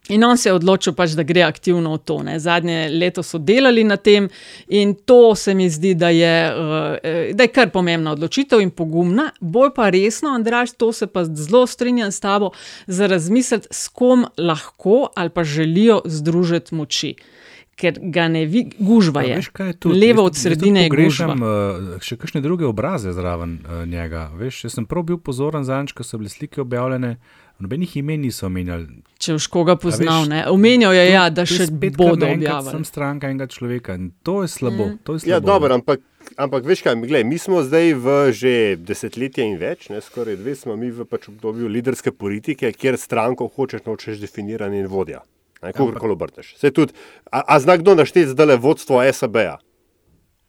In 0.10 0.24
on 0.24 0.38
se 0.38 0.49
je 0.49 0.53
odločil, 0.53 0.93
pač, 0.97 1.14
da 1.18 1.24
gre 1.24 1.43
aktivno 1.45 1.93
v 1.93 2.01
to. 2.01 2.20
Ne. 2.26 2.39
Zadnje 2.41 2.88
leto 2.89 3.24
so 3.24 3.38
delali 3.38 3.84
na 3.86 3.97
tem, 3.97 4.30
in 4.68 4.95
to 5.05 5.36
se 5.36 5.53
mi 5.53 5.70
zdi, 5.70 5.93
da 5.93 6.10
je, 6.10 6.36
uh, 6.49 7.34
da 7.38 7.45
je 7.45 7.53
kar 7.53 7.70
pomembna 7.74 8.16
odločitev 8.18 8.62
in 8.64 8.74
pogumna. 8.74 9.30
Bolj 9.39 9.74
pa 9.76 9.89
resno, 9.93 10.34
Andraš, 10.34 10.74
to 10.78 10.91
se 10.93 11.07
pa 11.07 11.26
zelo 11.26 11.68
strinjam 11.68 12.12
s 12.12 12.20
tabo, 12.20 12.51
za 12.88 13.07
razmisliti, 13.07 13.68
s 13.72 13.88
kom 13.88 14.26
lahko 14.38 15.10
ali 15.16 15.30
pa 15.30 15.43
želijo 15.43 16.01
združiti 16.05 16.76
moči. 16.76 17.14
Ker 17.80 17.95
ga 18.12 18.28
ne 18.28 18.41
vidi, 18.45 18.76
gužva 18.80 19.22
je. 19.24 19.36
Veš, 19.39 19.51
je 19.60 19.91
Levo 19.93 20.26
od 20.28 20.36
sredine 20.36 20.84
je 20.84 20.89
gužva. 20.89 21.32
Uh, 21.32 22.01
še 22.03 22.18
kakšne 22.20 22.41
druge 22.43 22.66
obraze 22.68 23.14
zraven 23.16 23.60
uh, 23.62 23.86
njega. 23.88 24.26
Veš, 24.36 24.66
jaz 24.66 24.76
sem 24.76 24.88
prav 24.89 25.05
bil 25.07 25.22
pozoren 25.24 25.64
zadnjič, 25.64 25.93
ko 25.95 26.03
so 26.03 26.20
bile 26.20 26.34
slike 26.34 26.60
objavljene. 26.62 27.16
Nobenih 27.60 27.97
imen 27.99 28.22
niso 28.24 28.45
omenjali. 28.47 29.01
Če 29.20 29.36
už 29.36 29.49
koga 29.51 29.76
poznal, 29.76 30.30
ne. 30.32 30.45
Omenjal 30.47 30.93
je, 30.95 31.01
ja, 31.12 31.26
da 31.28 31.43
še 31.43 31.68
bodo 31.68 32.24
objavili. 32.24 32.72
Sem 32.72 32.86
stranka 32.88 33.28
enega 33.28 33.49
človeka 33.51 33.97
in 33.99 34.14
to 34.24 34.38
je 34.45 34.51
slabo. 34.53 34.93
Mm. 34.93 35.01
To 35.03 35.18
je 35.18 35.20
ja, 35.20 35.24
slabo. 35.26 35.34
Ja, 35.34 35.39
dobro, 35.43 35.76
ampak, 35.76 36.05
ampak 36.39 36.70
veš 36.70 36.86
kaj, 36.88 36.95
gled, 37.03 37.28
mi 37.28 37.36
smo 37.41 37.60
zdaj 37.68 37.91
v 37.99 38.16
že 38.32 38.53
desetletje 38.80 39.43
in 39.43 39.60
več, 39.60 39.89
ne, 39.91 39.99
skoraj 39.99 40.39
dve 40.39 40.55
smo 40.55 40.80
mi 40.80 40.88
v 40.88 41.03
pač 41.03 41.28
obdobju 41.34 41.68
liderske 41.68 42.16
politike, 42.16 42.72
kjer 42.72 42.95
stranko 42.95 43.51
hočeš, 43.51 43.84
nočeš 43.89 44.24
definirati 44.24 44.80
in 44.80 44.88
vodja. 44.88 45.20
Kogarkoli 45.60 46.16
obrteš. 46.16 46.55
A, 46.64 47.43
a 47.43 47.60
znak 47.60 47.84
kdo 47.84 47.99
našteti 47.99 48.32
zdaj 48.32 48.55
le 48.55 48.60
vodstvo 48.64 49.03
SAB-a? 49.03 49.60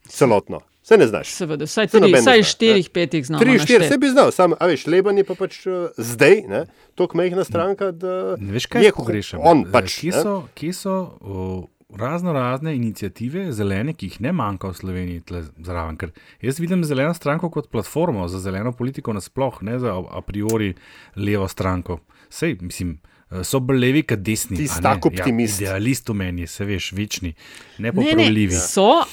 Celotno. 0.07 0.63
Se 0.91 0.97
ne 0.99 1.07
znaš. 1.07 1.29
Seveda, 1.39 1.69
vsaj 1.69 1.87
tri, 1.87 2.09
vsaj 2.17 2.43
štirih, 2.51 2.89
petih 2.91 3.27
znamo. 3.27 3.39
Tri, 3.45 3.59
štiri, 3.63 3.87
se 3.87 3.99
bi 3.99 4.09
znal, 4.11 4.33
sam, 4.35 4.57
a 4.59 4.67
veš, 4.67 4.89
Leban 4.91 5.21
je 5.21 5.25
pa 5.29 5.37
pač 5.39 5.61
uh, 5.71 5.93
zdaj, 5.95 6.41
ne, 6.51 6.65
tako 6.99 7.21
majhna 7.21 7.45
stranka, 7.47 7.93
da 7.95 8.35
ne 8.41 8.57
veš, 8.57 8.67
kaj 8.73 8.89
je 8.89 8.95
pogrešam. 8.97 9.45
On 9.47 9.63
pač. 9.71 10.01
Kje 10.03 10.17
so, 10.17 10.33
kje 10.59 10.73
so 10.75 10.97
uh, 11.21 11.61
razno 11.95 12.35
razne 12.35 12.75
inicijative 12.75 13.53
zelene, 13.55 13.95
ki 13.95 14.11
jih 14.11 14.19
ne 14.27 14.35
manjka 14.35 14.73
v 14.73 14.79
Sloveniji 14.81 15.23
zraven? 15.63 15.95
Ker 16.01 16.11
jaz 16.43 16.59
vidim 16.59 16.83
zeleno 16.83 17.15
stranko 17.15 17.53
kot 17.55 17.71
platformo 17.71 18.27
za 18.27 18.43
zeleno 18.43 18.75
politiko 18.75 19.15
nasploh, 19.15 19.63
ne 19.63 19.79
za 19.79 19.95
a 19.95 20.27
priori 20.27 20.75
levo 21.15 21.47
stranko. 21.49 22.01
Sej, 22.35 22.59
mislim. 22.67 22.99
So 23.47 23.63
bolj 23.63 23.79
levi, 23.79 24.03
kot 24.03 24.27
desni. 24.27 24.59
Ti 24.59 24.67
si 24.67 24.83
tako 24.83 25.15
optimist. 25.15 25.63
Ja, 25.63 25.77
idealist 25.77 26.11
v 26.11 26.19
meni, 26.19 26.51
se 26.51 26.67
veš, 26.67 26.91
večni, 26.99 27.37
nepopravljivi. 27.79 28.57
Ne, 28.57 28.59
ne, 28.59 28.67
so, 28.67 29.05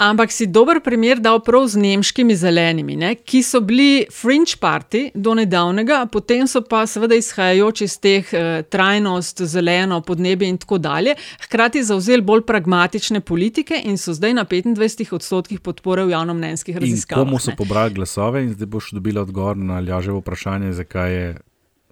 Ampak 0.00 0.32
si 0.32 0.46
dober 0.48 0.78
primer 0.80 1.18
dal 1.20 1.42
prav 1.44 1.66
z 1.68 1.76
nemškimi 1.76 2.32
zelenimi, 2.36 2.94
ne, 2.96 3.10
ki 3.20 3.42
so 3.44 3.60
bili 3.60 4.06
fringe 4.08 4.56
party 4.56 5.10
do 5.12 5.34
nedavnega, 5.36 6.06
potem 6.08 6.46
so 6.48 6.62
pa 6.64 6.86
seveda 6.88 7.18
izhajajoči 7.20 7.84
iz 7.84 7.98
teh 8.00 8.30
eh, 8.32 8.62
trajnost, 8.64 9.44
zeleno, 9.44 10.00
podnebje 10.00 10.48
in 10.48 10.56
tako 10.62 10.78
dalje, 10.80 11.18
hkrati 11.44 11.84
zauzeli 11.84 12.24
bolj 12.24 12.46
pragmatične 12.48 13.20
politike 13.20 13.76
in 13.84 14.00
so 14.00 14.16
zdaj 14.16 14.38
na 14.40 14.46
25 14.48 15.12
odstotkih 15.20 15.60
podpore 15.60 16.08
v 16.08 16.16
javnomnenjskih 16.16 16.80
raziskavah. 16.80 17.20
Komu 17.20 17.38
so 17.38 17.52
pobrali 17.58 17.92
glasove 17.92 18.40
in 18.40 18.54
zdaj 18.56 18.72
boš 18.72 18.90
dobila 18.96 19.28
odgovor 19.28 19.60
na 19.60 19.84
ljaževo 19.84 20.24
vprašanje, 20.24 20.72
zakaj 20.80 21.12
je 21.12 21.30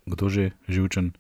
kdo 0.09 0.33
že 0.33 0.51
živčen? 0.69 1.13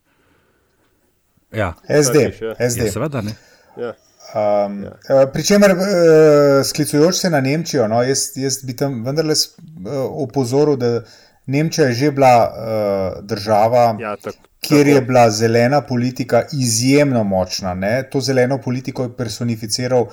Ja, 1.52 1.74
SD. 1.84 2.32
SD. 2.56 2.88
Ja, 2.88 2.92
seveda 2.92 3.20
ne. 3.20 3.36
Ja. 3.76 3.92
Um, 4.34 4.82
ja. 5.08 5.26
Pričemer, 5.32 5.70
uh, 5.70 6.66
sklicujoč 6.66 7.14
se 7.16 7.30
na 7.30 7.40
Nemčijo, 7.40 7.88
no, 7.88 8.02
jaz, 8.02 8.18
jaz 8.36 8.58
bi 8.64 8.76
tam 8.76 9.04
vendarle 9.04 9.32
uh, 9.32 9.92
opozoril, 10.22 10.76
da 10.76 11.02
Nemčija 11.46 11.86
je 11.86 11.94
že 11.94 12.10
bila 12.10 12.34
uh, 12.48 13.24
država, 13.24 13.96
ja, 14.00 14.16
tak, 14.16 14.34
kjer 14.60 14.84
tako. 14.86 14.94
je 14.94 15.02
bila 15.02 15.30
zelena 15.30 15.80
politika 15.80 16.42
izjemno 16.52 17.24
močna. 17.24 17.74
Ne? 17.74 18.02
To 18.12 18.20
zeleno 18.20 18.58
politiko 18.58 19.02
je 19.02 19.16
personificiral 19.16 20.06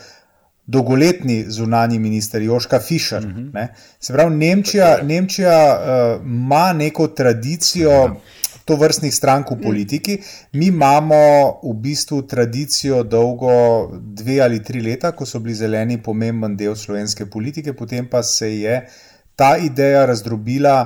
dolgoletni 0.65 1.45
zunani 1.47 1.99
minister 1.99 2.41
Joška 2.41 2.79
Fischer. 2.79 3.23
Uh 3.23 3.29
Mhm. 3.29 3.49
-huh. 3.49 3.67
Se 3.99 4.13
pravi, 4.13 4.35
Nemčija, 4.35 4.97
Nemčija 5.03 5.81
ima 6.25 6.69
uh, 6.71 6.77
neko 6.77 7.07
tradicijo. 7.07 7.91
Ja 7.91 8.15
to 8.65 8.75
vrstnih 8.75 9.13
strank 9.13 9.51
v 9.51 9.59
politiki. 9.61 10.17
Mi 10.53 10.67
imamo 10.73 11.15
v 11.63 11.73
bistvu 11.73 12.21
tradicijo 12.27 13.03
dolgo 13.03 13.91
dve 13.93 14.41
ali 14.41 14.63
tri 14.63 14.81
leta, 14.81 15.11
ko 15.11 15.25
so 15.25 15.39
bili 15.39 15.55
zeleni 15.55 16.01
pomemben 16.03 16.57
del 16.57 16.75
slovenske 16.75 17.29
politike, 17.29 17.73
potem 17.73 18.09
pa 18.09 18.23
se 18.23 18.49
je 18.57 18.81
ta 19.35 19.55
ideja 19.57 20.05
razdrobila 20.05 20.77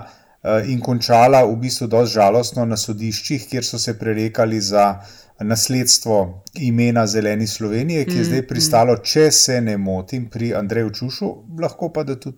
in 0.67 0.79
končala 0.79 1.43
v 1.43 1.55
bistvu 1.59 1.87
dosti 1.87 2.13
žalostno 2.19 2.65
na 2.65 2.77
sodiščih, 2.77 3.47
kjer 3.47 3.65
so 3.65 3.79
se 3.79 3.97
prerekali 3.99 4.61
za 4.61 4.99
nasledstvo 5.39 6.43
imena 6.59 7.07
Zeleni 7.07 7.47
Slovenije, 7.47 8.05
ki 8.05 8.17
je 8.17 8.23
zdaj 8.23 8.47
pristalo, 8.47 8.97
če 8.97 9.31
se 9.31 9.61
ne 9.61 9.77
motim, 9.77 10.29
pri 10.29 10.53
Andreju 10.55 10.91
Čušu, 10.91 11.29
lahko 11.59 11.91
pa 11.95 12.03
da 12.03 12.15
tudi 12.19 12.37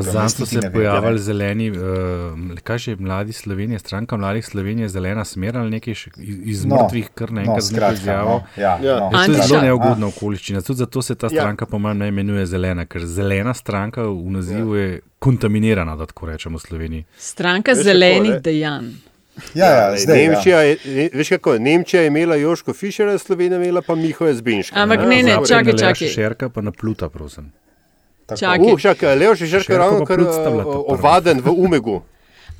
Zdaj 0.00 0.28
so 0.28 0.46
se 0.46 0.70
pojavili 0.72 1.18
zeleni, 1.18 1.70
uh, 1.70 1.78
kaj 2.62 2.78
že 2.78 2.96
mladi 2.96 3.32
Slovenije, 3.32 3.78
stranka 3.78 4.16
mladih 4.16 4.46
Slovenije, 4.46 4.88
zelena 4.88 5.24
smer 5.24 5.58
ali 5.58 5.70
nekaj 5.70 5.92
iz, 5.92 6.06
iz 6.44 6.64
no, 6.64 6.76
mrtvih, 6.76 7.08
kar 7.14 7.32
naenkrat 7.32 7.64
no, 7.64 7.72
nekaj 7.72 7.94
izjavo. 7.94 8.30
No, 8.30 8.62
ja, 8.62 8.78
ja. 8.82 9.00
no. 9.00 9.10
To 9.26 9.32
je 9.32 9.46
zelo 9.46 9.62
neugodna 9.62 10.06
okoliščina. 10.06 10.62
Tudi 10.62 10.78
zato 10.78 11.02
se 11.02 11.14
ta 11.14 11.28
stranka, 11.28 11.64
ja. 11.64 11.70
po 11.70 11.78
mojem, 11.78 11.98
ne 11.98 12.08
imenuje 12.08 12.46
zelena, 12.46 12.86
ker 12.86 13.06
zelena 13.06 13.54
stranka 13.54 14.02
v 14.02 14.30
nazivu 14.30 14.76
ja. 14.76 14.82
je 14.82 15.00
kontaminirana, 15.18 15.96
da 15.96 16.06
tako 16.06 16.30
rečemo 16.30 16.58
v 16.58 16.62
Sloveniji. 16.68 17.04
Stranka 17.18 17.72
Veš 17.72 17.84
zelenih 17.84 18.30
kako, 18.30 18.42
dejanj. 18.44 18.92
Ja, 19.54 19.66
ja, 19.66 19.96
zdaj, 19.96 20.26
Nemčija, 20.28 20.60
je, 20.62 20.76
ne, 20.84 21.08
veš 21.14 21.28
kako, 21.28 21.58
Nemčija 21.58 22.02
je 22.02 22.06
imela 22.06 22.36
Joško 22.36 22.72
Fišera, 22.72 23.18
Slovenija 23.18 23.58
je 23.58 23.64
imela 23.64 23.82
pa 23.82 23.94
Miho 23.94 24.26
Jazbinška. 24.26 24.78
Ampak 24.78 25.00
ne, 25.08 25.22
ne, 25.22 25.36
čakaj, 25.48 25.76
čakaj. 25.78 26.08
Šerka 26.08 26.48
pa 26.48 26.60
na 26.60 26.70
pluta, 26.70 27.08
prosim. 28.30 28.72
Uh, 28.74 28.80
čakaj, 28.80 29.16
Leoš 29.16 29.40
je 29.40 29.46
že 29.46 29.60
ravno 29.68 30.06
kar 30.06 30.22
ovaden 30.86 31.42
v 31.44 31.54
umegu. 31.56 32.00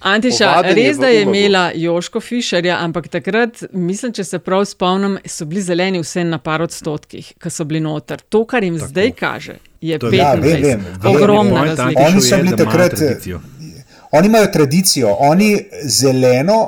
Antiša, 0.01 0.63
res 0.63 0.97
da 0.97 1.07
je 1.13 1.23
imela 1.23 1.71
Joško 1.75 2.21
Fišerja, 2.21 2.79
ampak 2.81 3.09
takrat, 3.13 3.63
mislim, 3.73 4.13
če 4.17 4.25
se 4.25 4.39
prav 4.41 4.65
spomnim, 4.65 5.19
so 5.29 5.45
bili 5.45 5.61
zeleni 5.63 6.01
vse 6.01 6.25
na 6.25 6.39
par 6.41 6.65
odstotkih, 6.65 7.35
ki 7.37 7.53
so 7.53 7.67
bili 7.69 7.83
noter. 7.85 8.23
To, 8.33 8.47
kar 8.49 8.65
jim 8.65 8.79
Tako. 8.79 8.89
zdaj 8.89 9.13
kaže, 9.19 9.59
je 9.81 9.99
25. 9.99 10.17
Ja, 10.17 10.33
vem, 10.41 10.63
vem, 10.65 10.87
ogromna 11.05 11.67
razlika. 11.69 12.07
Oni 12.07 12.25
so 12.25 12.41
bili 12.41 12.57
takrat, 12.57 13.05
oni 14.11 14.33
imajo 14.33 14.53
tradicijo, 14.53 15.17
oni 15.19 15.57
zeleno. 15.85 16.61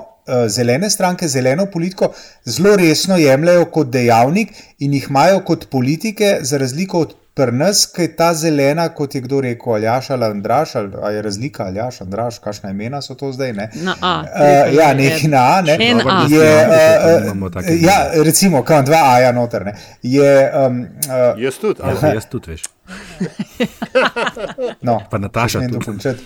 Zelene 0.48 0.86
stranke, 0.90 1.26
zeleno 1.28 1.64
politiko 1.66 2.12
zelo 2.46 2.76
resno 2.78 3.16
jemljajo 3.18 3.64
kot 3.74 3.88
dejavnik 3.90 4.52
in 4.78 4.92
jih 4.94 5.08
imajo 5.10 5.40
kot 5.42 5.64
politike, 5.70 6.36
za 6.46 6.60
razliko 6.62 7.00
od 7.00 7.16
Pri 7.34 7.52
nas, 7.52 7.86
ki 7.88 8.02
je 8.02 8.08
ta 8.16 8.34
zelena, 8.34 8.90
kot 8.92 9.14
je 9.14 9.20
kdo 9.24 9.38
rekel, 9.40 9.72
Aljaš 9.74 10.10
ali 10.10 10.24
Andraš, 10.24 10.74
ali 10.76 11.14
je 11.14 11.22
razlika 11.22 11.64
Aljaš, 11.64 12.00
Andraš, 12.00 12.38
kakšna 12.38 12.70
imena 12.70 13.00
so 13.02 13.14
to 13.14 13.32
zdaj? 13.32 13.52
Ne? 13.52 13.70
Na 13.74 13.94
A. 14.00 14.20
Uh, 14.20 14.74
ja, 14.76 14.94
neki 14.94 15.28
na 15.28 15.38
A. 15.38 15.62
Ne? 15.62 15.72
A. 15.72 16.26
Je, 16.30 16.50
uh, 17.30 17.46
uh, 17.56 17.64
ja, 17.80 18.10
recimo, 18.24 18.62
kam 18.62 18.84
dva 18.84 19.00
A, 19.04 19.18
ja, 19.18 19.32
noter. 19.32 19.64
Ne? 19.64 19.74
Je, 20.02 20.52
um, 20.66 20.80
uh, 20.80 21.42
jaz 21.42 21.56
tudi, 21.58 21.80
ali 21.82 22.14
jaz 22.14 22.28
tudi, 22.28 22.50
veš. 22.50 22.62
no, 24.88 25.00
pa 25.10 25.18
Nataša. 25.18 25.60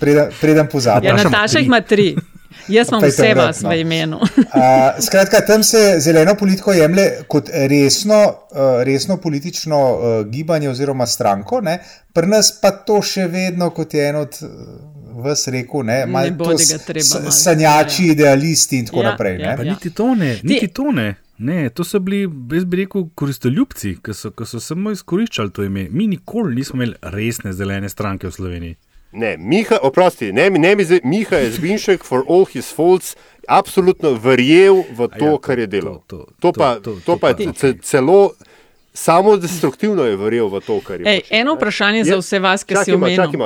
Preden, 0.01 0.35
preden 0.41 0.67
pozabim. 0.73 1.09
Ja, 1.09 1.17
Nataša 1.23 1.59
jih 1.59 1.67
ima 1.67 1.81
tri. 1.81 2.17
Jaz 2.69 2.89
sem 2.89 3.03
vse 3.03 3.35
vas 3.35 3.63
v 3.63 3.77
imenu. 3.81 4.17
uh, 4.23 5.03
skratka, 5.07 5.41
tam 5.47 5.63
se 5.63 5.97
zeleno 6.01 6.35
politiko 6.35 6.73
jemlje 6.73 7.07
kot 7.29 7.51
resno, 7.71 8.21
uh, 8.27 8.83
resno 8.85 9.17
politično 9.17 9.79
uh, 9.79 10.27
gibanje 10.31 10.71
oziroma 10.71 11.07
stranko, 11.07 11.61
ne? 11.61 11.79
pri 12.13 12.27
nas 12.27 12.51
pa 12.61 12.71
to 12.71 13.03
še 13.05 13.27
vedno 13.29 13.71
kot 13.71 13.95
je 13.95 14.09
eno 14.09 14.27
od. 14.27 14.41
Vas 15.17 15.47
rekel, 15.49 15.81
ne, 15.89 16.03
ne 16.07 16.31
ga 16.37 16.79
treba. 16.85 17.31
Sanjači, 17.33 18.11
idealisti 18.13 18.83
in 18.83 18.91
tako 18.91 19.01
ja, 19.01 19.11
naprej. 19.11 19.39
Ja, 19.41 19.55
ja. 19.57 19.65
Niti 19.65 19.91
to 19.91 20.11
ne, 20.15 20.35
niti 20.43 20.69
to 20.69 20.91
ne. 20.93 21.15
Ne, 21.39 21.71
to 21.71 21.85
so 21.85 21.99
bili, 22.01 22.29
jaz 22.53 22.65
bi 22.65 22.83
rekel, 22.83 23.07
koristoljubci, 23.15 23.95
ki 24.05 24.15
so, 24.15 24.31
ki 24.37 24.45
so 24.49 24.61
samo 24.61 24.93
izkoriščali 24.93 25.53
to 25.53 25.65
ime. 25.65 25.87
Mi 25.91 26.07
nikoli 26.07 26.55
nismo 26.55 26.77
imeli 26.83 26.97
resne 27.17 27.53
zelene 27.53 27.89
stranke 27.89 28.29
v 28.29 28.33
Sloveniji. 28.33 28.77
Ne, 29.17 29.37
Miha, 29.41 29.79
oprosti, 29.83 30.29
ne, 30.33 30.51
ne, 30.51 30.75
Miha 31.05 31.41
je 31.41 31.55
zbinšek 31.57 32.05
for 32.05 32.25
all 32.29 32.45
his 32.45 32.69
faults, 32.75 33.15
absolutno 33.49 34.13
verjel 34.21 34.83
v 34.93 35.09
to, 35.09 35.25
ja, 35.25 35.33
to 35.33 35.39
kar 35.41 35.59
je 35.59 35.67
delal. 35.67 36.03
To, 36.07 36.27
to, 36.27 36.53
to 36.53 36.53
pa, 36.53 36.75
to, 36.77 36.99
to, 37.01 37.01
to 37.01 37.17
pa 37.17 37.33
to 37.33 37.53
pa 37.55 37.73
celo 37.81 38.21
samo 38.97 39.37
destruktivno 39.37 40.05
je 40.05 40.17
verjel 40.17 40.49
v 40.49 40.61
to, 40.61 40.81
kar 40.81 41.01
je. 41.01 41.07
Ej, 41.09 41.21
eno 41.31 41.55
vprašanje 41.55 41.99
je, 41.99 42.05
za 42.05 42.17
vse 42.21 42.39
vas, 42.39 42.65
ki 42.65 42.77
si 42.85 42.95
omenili. 42.95 43.41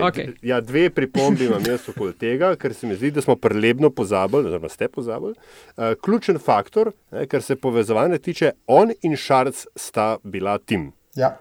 Okay. 0.00 0.32
Ja, 0.42 0.60
dve 0.60 0.88
pripombi 0.90 1.44
imam 1.44 1.64
jaz 1.66 1.88
okoli 1.92 2.12
tega, 2.16 2.54
ker 2.56 2.74
se 2.74 2.88
mi 2.88 2.96
zdi, 2.96 3.10
da 3.10 3.22
smo 3.24 3.36
prelebno 3.36 3.90
pozabili, 3.90 4.48
oziroma 4.48 4.68
ste 4.72 4.88
pozabili. 4.88 5.34
Uh, 5.76 5.92
ključen 6.04 6.38
faktor, 6.38 6.92
ne, 7.12 7.26
kar 7.26 7.42
se 7.42 7.56
povezovanja 7.56 8.18
tiče, 8.18 8.52
on 8.66 8.92
in 9.02 9.16
Šarc 9.16 9.66
sta 9.76 10.16
bila 10.22 10.58
tim. 10.58 10.92
Ja. 11.16 11.36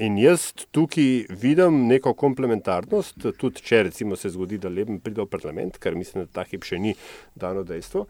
In 0.00 0.16
jaz 0.16 0.52
tukaj 0.72 1.26
vidim 1.42 1.84
neko 1.88 2.14
komplementarnost, 2.16 3.26
tudi 3.36 3.60
če 3.64 3.82
recimo 3.90 4.16
se 4.16 4.30
zgodi, 4.32 4.56
da 4.58 4.72
Leben 4.72 5.00
pride 5.04 5.20
v 5.20 5.28
parlament, 5.28 5.76
kar 5.78 5.96
mislim, 5.98 6.24
da 6.24 6.40
ta 6.40 6.44
hip 6.48 6.64
še 6.64 6.78
ni 6.80 6.94
dano 7.36 7.64
dejstvo. 7.68 8.06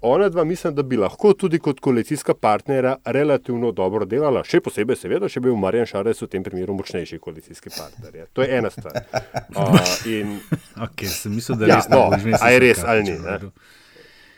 Ona 0.00 0.28
dva 0.28 0.44
mislim, 0.44 0.74
da 0.74 0.82
bi 0.82 0.98
lahko 0.98 1.32
tudi 1.38 1.58
kot 1.58 1.80
koalicijska 1.80 2.34
partnera 2.34 2.96
relativno 3.04 3.72
dobro 3.72 4.06
delala, 4.06 4.44
še 4.46 4.60
posebej 4.62 4.98
seveda, 4.98 5.30
če 5.30 5.42
bi 5.42 5.50
bil 5.50 5.58
Marjan 5.58 5.88
Šares 5.90 6.22
v 6.22 6.30
tem 6.30 6.44
primeru 6.46 6.76
močnejši 6.78 7.18
koalicijski 7.22 7.72
partner. 7.74 8.14
Je. 8.14 8.26
To 8.34 8.46
je 8.46 8.58
ena 8.58 8.70
stvar. 8.74 8.98
Uh, 9.58 9.74
in... 10.06 10.36
okay, 10.76 11.08
sem 11.10 11.32
mislil, 11.34 11.56
da 11.58 11.66
ja, 11.66 11.78
res, 11.80 11.88
no, 11.90 12.02
je 12.14 12.58
res 12.62 12.82
ali 12.86 13.02
ni. 13.08 13.14
Ne, 13.18 13.38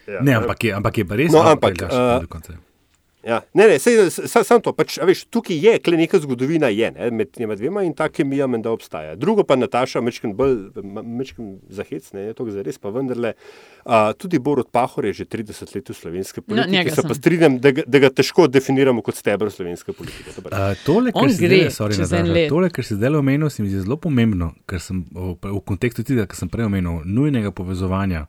ja, 0.08 0.22
ne 0.24 0.36
ampak, 0.38 0.64
je, 0.64 0.72
ampak 0.78 1.00
je 1.02 1.04
pa 1.04 1.18
res. 1.20 1.32
No, 1.34 1.42
ampak, 1.44 1.82
uh, 1.90 2.69
Ja, 3.26 3.42
ne, 3.54 3.66
ne, 3.68 3.78
sej, 3.78 4.10
sam, 4.10 4.44
sam 4.48 4.60
to. 4.64 4.72
Pač, 4.72 4.94
veš, 5.04 5.26
tukaj 5.28 5.58
je 5.60 5.74
kle 5.84 5.98
neka 6.00 6.22
zgodovina, 6.22 6.70
je, 6.72 6.88
ne, 6.94 7.10
med 7.12 7.36
njima 7.36 7.56
dvema 7.58 7.82
in 7.84 7.92
ta 7.96 8.06
kemija 8.08 8.46
menda 8.48 8.70
obstaja. 8.72 9.12
Drugo 9.20 9.44
pa 9.44 9.58
Nataša, 9.60 10.00
mečkim 10.00 10.32
bolj, 10.36 10.54
mečkim 11.04 11.58
zahec, 11.68 12.06
ne, 12.16 12.30
je 12.30 12.36
to 12.38 12.46
za 12.48 12.64
res, 12.64 12.78
pa 12.80 12.88
vendarle. 12.94 13.34
Uh, 13.84 14.12
tudi 14.16 14.40
Borod 14.40 14.70
Pahor 14.72 15.04
je 15.10 15.12
že 15.20 15.26
30 15.28 15.74
let 15.74 15.92
v 15.92 15.96
slovenski 15.96 16.40
politiki, 16.40 16.88
no, 16.88 16.94
se 16.96 17.04
pa 17.08 17.16
strinjam, 17.16 17.58
da, 17.60 17.72
da 17.72 18.00
ga 18.06 18.10
težko 18.12 18.46
definiramo 18.48 19.04
kot 19.04 19.20
stebr 19.20 19.52
slovenske 19.52 19.92
politike. 19.92 20.32
Uh, 20.40 20.72
tole, 20.86 21.12
kar 21.12 21.28
si 21.28 21.44
zdaj, 21.44 21.66
sorry, 21.76 22.00
Nataša, 22.00 22.46
tole, 22.48 22.70
kar 22.72 22.88
si 22.88 22.96
zdaj 22.96 23.20
omenil, 23.20 23.52
se 23.52 23.64
mi 23.64 23.68
zdi 23.68 23.84
zelo 23.84 24.00
pomembno, 24.00 24.54
ker 24.68 24.80
sem 24.80 25.04
v, 25.12 25.36
v 25.36 25.60
kontekstu 25.68 26.06
tega, 26.08 26.24
kar 26.30 26.40
sem 26.40 26.48
prej 26.48 26.70
omenil, 26.72 27.02
nujnega 27.04 27.52
povezovanja. 27.52 28.24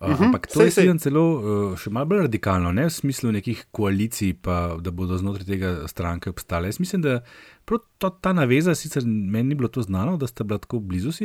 Uh, 0.00 0.10
uh 0.10 0.18
-huh. 0.18 0.24
Ampak 0.24 0.46
to 0.46 0.70
sej, 0.70 0.86
je 0.86 0.98
celo 0.98 1.22
uh, 1.22 1.78
še 1.78 1.90
malo 1.90 2.06
bolj 2.06 2.20
radikalno, 2.26 2.72
ne 2.72 2.84
v 2.84 2.90
smislu 2.90 3.32
nekih 3.32 3.66
koalicij, 3.70 4.34
pa 4.42 4.76
da 4.80 4.90
bodo 4.90 5.18
znotraj 5.18 5.46
tega 5.46 5.88
stranke 5.88 6.30
obstale. 6.30 6.68
Jaz 6.68 6.80
mislim, 6.80 7.02
da 7.02 7.20
to, 7.64 8.10
ta 8.10 8.32
naveza, 8.32 8.74
sicer 8.74 9.02
meni 9.06 9.48
ni 9.48 9.54
bilo 9.54 9.68
to 9.68 9.82
znano, 9.82 10.16
da 10.16 10.26
sta 10.26 10.44
bila 10.44 10.58
tako 10.58 10.78
blizu 10.78 11.12
si. 11.12 11.24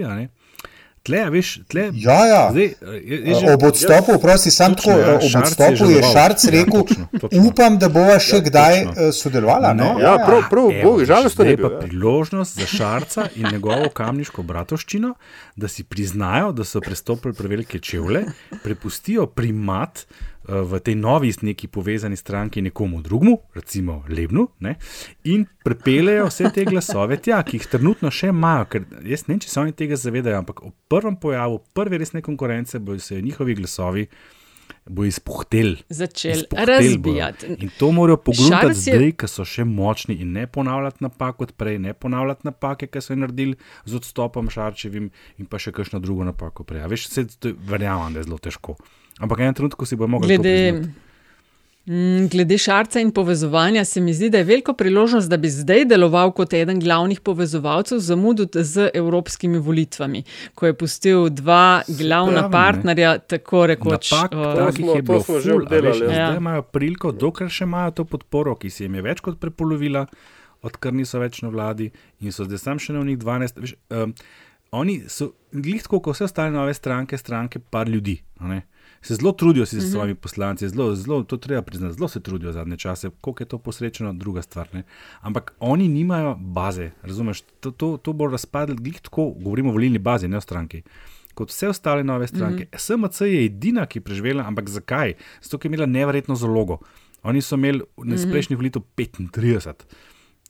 Tle, 1.03 1.21
veš, 1.31 1.49
tle, 1.71 1.89
ja, 1.93 2.17
ja. 2.27 2.41
Zdaj, 2.51 2.63
je, 3.03 3.17
je 3.29 3.35
že, 3.39 3.53
ob 3.53 3.63
odstopu, 3.63 4.11
jaz, 4.11 4.21
prosti, 4.21 4.51
sam 4.51 4.75
tako, 4.75 4.91
ja, 4.99 5.15
ob 5.15 5.35
odstopu 5.41 5.89
je 5.89 6.01
Šarc 6.03 6.43
rekel, 6.51 6.79
ja, 6.79 6.83
točno, 6.83 7.07
točno. 7.21 7.43
upam, 7.47 7.77
da 7.79 7.89
bova 7.89 8.17
še 8.19 8.41
ja, 8.41 8.45
kdaj 8.49 8.79
točno. 8.85 9.11
sodelovala. 9.15 9.73
No, 9.73 9.89
ja, 10.01 10.11
ja, 10.11 10.25
prav, 10.25 10.43
prav, 10.51 10.71
Evo, 10.75 10.93
žalostno 11.05 11.47
je. 11.47 11.55
Je 11.55 11.61
pa 11.61 11.71
priložnost 11.79 12.59
za 12.59 12.67
Šarca 12.67 13.29
in 13.35 13.47
njegovo 13.51 13.87
kamniško 13.95 14.43
bratovščino, 14.43 15.13
da 15.55 15.71
si 15.71 15.87
priznajo, 15.87 16.51
da 16.51 16.67
so 16.67 16.81
prestopili 16.83 17.33
prevelike 17.33 17.79
čevlje, 17.79 18.25
prepustijo 18.63 19.25
primat 19.25 20.03
v 20.49 20.79
tej 20.81 20.95
novi 20.95 21.29
neki 21.41 21.67
povezani 21.67 22.17
stranki 22.17 22.61
nekomu 22.61 23.01
drugemu, 23.01 23.37
recimo 23.53 24.03
Lebnu, 24.09 24.47
ne, 24.59 24.75
in 25.23 25.45
prepelejo 25.63 26.25
vse 26.29 26.49
te 26.53 26.65
glasove 26.65 27.19
tja, 27.21 27.43
ki 27.45 27.59
jih 27.59 27.69
trenutno 27.69 28.11
še 28.11 28.33
imajo. 28.33 28.65
Ker 28.73 28.87
jaz 29.05 29.27
ne 29.27 29.35
vem, 29.35 29.43
če 29.45 29.51
se 29.51 29.61
oni 29.61 29.77
tega 29.77 29.99
zavedajo, 29.99 30.41
ampak 30.41 30.63
ob 30.65 30.75
prvem 30.89 31.19
pojavu, 31.21 31.61
prve 31.77 32.01
resne 32.01 32.23
konkurence, 32.25 32.79
bojo 32.81 32.99
se 33.03 33.21
njihovi 33.21 33.57
glasovi. 33.61 34.09
Bo 34.89 35.03
izpuhtel, 35.05 35.75
začel 35.93 36.43
razbijati. 36.53 37.47
In 37.61 37.69
to 37.77 37.89
morajo 37.93 38.17
pogledati 38.25 38.73
je... 38.73 38.95
zdaj, 38.95 39.11
ki 39.21 39.27
so 39.29 39.45
še 39.45 39.65
močni 39.65 40.15
in 40.21 40.31
ne 40.33 40.45
ponavljati 40.49 41.03
napak 41.05 41.37
kot 41.41 41.51
prej, 41.57 41.77
ne 41.81 41.93
ponavljati 41.93 42.47
napake, 42.47 42.87
ki 42.89 43.01
so 43.01 43.13
jih 43.13 43.19
naredili 43.21 43.57
z 43.85 43.99
odstopom 43.99 44.49
Šarčevim 44.49 45.09
in 45.37 45.49
pa 45.49 45.61
še 45.61 45.73
kakšno 45.73 46.01
drugo 46.01 46.25
napako 46.25 46.65
prej. 46.69 46.87
Veš, 46.89 47.05
se 47.09 47.25
verjamem, 47.69 48.17
da 48.17 48.23
je 48.23 48.29
zelo 48.29 48.41
težko. 48.41 48.77
Ampak 49.19 49.39
en 49.43 49.53
trenutek 49.53 49.87
si 49.87 49.99
bo 49.99 50.07
mogel. 50.07 50.27
Glede, 50.31 50.89
Mm, 51.89 52.27
glede 52.29 52.57
šarca 52.57 52.99
in 52.99 53.09
povezovanja, 53.11 53.85
se 53.85 54.01
mi 54.01 54.13
zdi, 54.13 54.27
da 54.29 54.37
je 54.37 54.43
velika 54.43 54.73
priložnost, 54.73 55.29
da 55.29 55.37
bi 55.37 55.49
zdaj 55.49 55.85
deloval 55.89 56.31
kot 56.37 56.53
eden 56.53 56.79
glavnih 56.79 57.19
povezovalcev 57.19 57.97
zamudu 57.99 58.45
z 58.53 58.89
evropskimi 58.93 59.57
volitvami, 59.57 60.23
ko 60.55 60.65
je 60.65 60.73
pustil 60.77 61.29
dva 61.29 61.81
glavna 61.87 62.31
Pravim, 62.33 62.51
ne. 62.51 62.51
partnerja, 62.51 63.17
tako 63.17 63.65
rekoč. 63.67 64.11
Napak, 64.11 64.35
uh, 64.37 64.53
takih 64.55 64.85
je 64.95 65.01
bilo 65.01 65.19
že 65.19 65.25
ful, 65.25 65.49
a 65.51 65.55
obdelali, 65.55 65.89
veš, 65.89 66.17
ja. 66.17 66.27
Zdaj 66.27 66.37
imajo 66.37 66.61
priliko, 66.61 67.11
dokler 67.11 67.49
še 67.49 67.65
imajo 67.65 67.91
to 67.91 68.05
podporo, 68.05 68.53
ki 68.55 68.69
se 68.69 68.85
jim 68.85 68.99
je 68.99 69.05
več 69.09 69.25
kot 69.25 69.39
prepolovila, 69.41 70.05
odkar 70.61 70.93
niso 70.93 71.17
več 71.17 71.41
na 71.41 71.49
vladi 71.49 71.89
in 72.21 72.35
so 72.35 72.45
zdaj 72.45 72.61
sam 72.67 72.77
še 72.77 72.93
na 72.93 73.01
njih 73.07 73.17
12. 73.17 73.63
Veš, 73.65 73.73
um, 73.97 74.13
oni 74.77 74.99
so, 75.09 75.31
glih 75.49 75.81
tako 75.81 76.03
kot 76.05 76.19
vse 76.19 76.29
ostale 76.29 76.53
nove 76.53 76.77
stranke, 76.77 77.17
stranke 77.17 77.57
par 77.57 77.89
ljudi. 77.89 78.19
ne. 78.45 78.61
Se 79.01 79.15
zelo 79.15 79.31
trudijo 79.33 79.65
s 79.65 79.73
Mhm. 79.73 79.81
svojimi 79.83 80.15
poslanci, 80.15 80.69
zelo, 80.69 80.95
zelo, 80.95 81.23
to 81.23 81.37
treba 81.37 81.61
priznati, 81.61 81.95
zelo 81.95 82.07
se 82.07 82.19
trudijo 82.19 82.51
zadnje 82.51 82.77
čase, 82.77 83.09
koliko 83.11 83.43
je 83.43 83.47
to 83.47 83.57
posrečeno, 83.59 84.13
druga 84.13 84.41
stvar. 84.41 84.67
Ne? 84.73 84.83
Ampak 85.21 85.53
oni 85.59 85.87
nimajo 85.87 86.35
baze, 86.35 86.91
razumeš, 87.03 87.41
to, 87.59 87.71
to, 87.71 87.97
to 87.97 88.13
bo 88.13 88.27
razpadlo, 88.27 88.75
glih 88.75 89.01
tako, 89.01 89.25
govorimo 89.31 89.69
o 89.69 89.73
volilni 89.73 89.99
bazi, 89.99 90.27
ne 90.27 90.37
o 90.37 90.41
stranki. 90.41 90.81
Kot 91.33 91.49
vse 91.49 91.67
ostale 91.67 92.03
nove 92.03 92.27
stranke. 92.27 92.63
Mm 92.63 92.67
-hmm. 92.67 92.77
SMC 93.09 93.21
je 93.23 93.45
edina, 93.45 93.85
ki 93.85 93.99
je 93.99 94.03
preživela, 94.03 94.43
ampak 94.43 94.69
zakaj? 94.69 95.13
Zato, 95.41 95.57
ker 95.57 95.65
je 95.65 95.75
imela 95.75 95.85
neverjetno 95.87 96.35
zalogo. 96.35 96.77
Oni 97.23 97.41
so 97.41 97.55
imeli 97.55 97.81
na 97.97 98.15
Mhm. 98.15 98.31
prejšnjih 98.31 98.57
volitev 98.57 98.81
35 98.95 99.85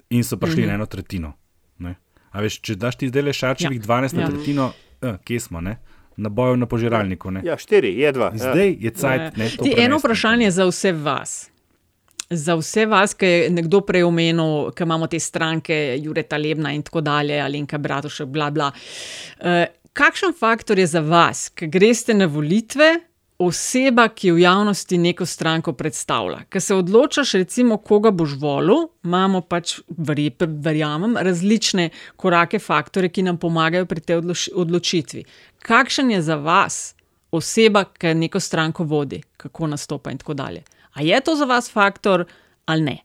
in 0.09 0.23
so 0.23 0.37
prišli 0.37 0.55
mm 0.55 0.57
Mhm. 0.57 0.63
-hmm. 0.63 0.67
na 0.67 0.73
eno 0.73 0.85
tretjino. 0.85 1.33
Ne? 1.79 1.95
A 2.31 2.41
veš, 2.41 2.61
če 2.61 2.75
daš 2.75 2.95
ti 2.95 3.07
zdaj 3.07 3.21
le 3.21 3.33
šarčevih 3.33 3.77
Ja. 3.77 3.81
ja. 3.81 3.85
12 3.85 4.13
na 4.13 4.21
Ja. 4.21 4.29
tretjino, 4.29 4.71
eh, 5.01 5.17
kje 5.23 5.39
smo, 5.39 5.61
ne? 5.61 5.77
Na 6.19 6.29
boju 6.29 6.57
na 6.57 6.67
požiralniku. 6.69 7.31
Ne? 7.31 7.41
Ja, 7.45 7.57
štiri, 7.57 7.93
jedva. 7.99 8.31
Zdaj 8.35 8.75
je 8.79 8.91
cajt. 8.91 9.21
Ja. 9.21 9.31
ne, 9.35 9.49
to 9.57 9.63
Ti, 9.63 9.73
eno 9.77 9.97
vprašanje 9.97 10.51
za 10.51 10.67
vse 10.69 10.91
vas. 10.91 11.37
Za 12.29 12.55
vse 12.59 12.85
vas, 12.85 13.15
ki 13.17 13.25
je 13.25 13.49
nekdo 13.49 13.81
prej 13.81 14.05
omenil, 14.05 14.69
ki 14.77 14.85
imamo 14.85 15.07
te 15.09 15.19
stranke, 15.19 15.97
Jureta 15.97 16.37
Lebna 16.37 16.75
in 16.75 16.83
tako 16.85 17.01
dalje, 17.01 17.39
Alenka 17.41 17.77
Bratušek, 17.81 18.29
bla 18.29 18.51
bla. 18.53 18.69
Uh, 19.39 19.63
kakšen 19.97 20.35
faktor 20.37 20.79
je 20.79 20.87
za 20.87 21.01
vas, 21.01 21.47
ki 21.49 21.71
greste 21.71 22.13
na 22.13 22.29
volitve, 22.29 22.91
oseba, 23.39 24.09
ki 24.11 24.31
v 24.31 24.41
javnosti 24.43 24.97
neko 24.97 25.25
stranko 25.25 25.73
predstavlja? 25.73 26.43
Ker 26.51 26.61
se 26.61 26.75
odločaš, 26.75 27.33
recimo, 27.39 27.77
koga 27.77 28.11
boš 28.11 28.35
volil, 28.39 28.89
imamo 29.03 29.41
pač, 29.41 29.79
verjamem, 29.87 31.15
različne 31.17 31.89
korake, 32.19 32.59
faktore, 32.59 33.09
ki 33.09 33.23
nam 33.23 33.37
pomagajo 33.39 33.85
pri 33.85 34.01
tej 34.01 34.19
odloči- 34.21 34.51
odločitvi. 34.55 35.23
Kakšen 35.63 36.11
je 36.11 36.21
za 36.21 36.35
vas 36.35 36.95
oseba, 37.31 37.85
ki 37.85 38.13
neko 38.13 38.39
stranko 38.39 38.83
vodi, 38.83 39.21
kako 39.37 39.67
nastopa 39.67 40.11
in 40.11 40.17
tako 40.17 40.33
dalje? 40.33 40.63
A 40.93 41.01
je 41.01 41.21
to 41.21 41.35
za 41.35 41.45
vas 41.45 41.71
faktor 41.71 42.25
ali 42.65 42.81
ne? 42.81 42.97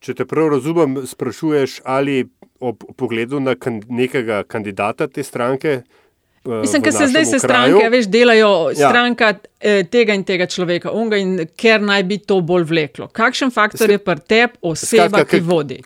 Če 0.00 0.14
te 0.14 0.24
prav 0.24 0.48
razumem, 0.48 1.06
sprašuješ, 1.06 1.80
ali 1.84 2.28
ob 2.60 2.84
pogledu 2.96 3.40
na 3.40 3.54
kan 3.54 3.82
nekega 3.88 4.42
kandidata 4.42 5.06
te 5.06 5.22
stranke. 5.22 5.68
eh, 5.68 6.07
Mislim, 6.48 6.82
ker 6.82 6.92
se 6.92 7.06
zdaj 7.06 7.24
se 7.24 7.38
stranke, 7.38 7.88
veš, 7.90 8.08
delajo 8.08 8.70
Ja. 8.76 8.88
stranka 8.88 9.34
eh, 9.60 9.84
tega 9.84 10.14
in 10.14 10.24
tega 10.24 10.46
človeka, 10.46 10.92
unga 10.92 11.16
in 11.16 11.46
ker 11.56 11.80
naj 11.80 12.02
bi 12.08 12.18
to 12.18 12.40
bolj 12.40 12.64
vleklo. 12.64 13.08
Kakšen 13.12 13.50
faktor 13.50 13.90
je 13.90 13.98
pri 13.98 14.20
tebi 14.26 14.58
oseba, 14.62 15.08
Skratka, 15.08 15.24
ki 15.24 15.40
vodi? 15.40 15.80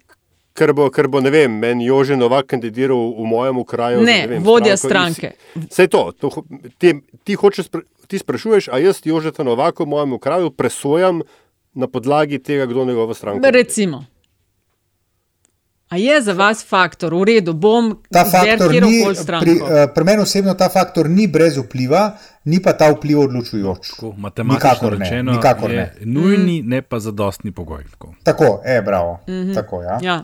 Ker 0.53 0.73
bo, 0.77 0.91
ker 0.93 1.09
bo, 1.09 1.21
ne 1.25 1.31
vem, 1.33 1.53
meni 1.53 1.87
Jože 1.89 2.17
Novak 2.17 2.47
kandidiral 2.53 3.15
v 3.17 3.25
mojem 3.25 3.65
kraju. 3.65 4.03
Ne, 4.05 4.39
vodja 4.45 4.77
stranke. 4.77 5.33
Vse 5.57 5.89
to, 5.89 6.13
to 6.13 6.45
ti, 6.79 6.93
ti, 7.25 7.35
hočeš, 7.35 7.71
ti 8.07 8.19
sprašuješ, 8.21 8.69
a 8.69 8.77
jaz 8.79 9.01
Jožeta 9.05 9.43
Novaka 9.43 9.85
v 9.85 9.89
mojem 9.89 10.19
kraju 10.21 10.51
presojam 10.51 11.23
na 11.75 11.89
podlagi 11.89 12.39
tega, 12.39 12.67
kdo 12.67 12.85
njegova 12.85 13.15
stranka. 13.15 13.51
Recimo. 13.51 14.05
A 15.93 15.97
je 15.97 16.23
za 16.23 16.33
vas 16.33 16.65
faktor, 16.65 17.13
v 17.13 17.25
redu, 17.25 17.53
bom 17.53 17.93
Ta 18.09 18.25
faktor 18.25 18.73
ni, 18.73 19.05
pri, 19.05 19.53
eh, 19.61 19.89
pri 19.93 20.05
meni 20.05 20.23
osebno 20.25 20.55
ta 20.57 20.73
faktor 20.73 21.05
ni 21.05 21.27
brez 21.29 21.59
vpliva, 21.61 22.17
ni 22.49 22.63
pa 22.65 22.73
ta 22.73 22.89
vpliv 22.89 23.21
odločujoč. 23.29 24.01
Matematično 24.17 24.73
Nikakor 24.73 24.93
ne, 24.97 25.05
rečeno, 25.05 25.33
nikakor 25.37 25.71
je 25.71 25.77
ne. 25.77 26.07
nujni, 26.09 26.63
ne 26.65 26.81
pa 26.81 26.97
zadostni 26.97 27.53
pogoj. 27.53 27.85
Tako. 27.93 28.15
Tako, 28.25 28.49
e, 28.65 28.81
bravo. 28.83 29.21
Mhm. 29.29 29.53
Tako, 29.53 29.83
ja. 29.83 29.99
Ja. 30.03 30.17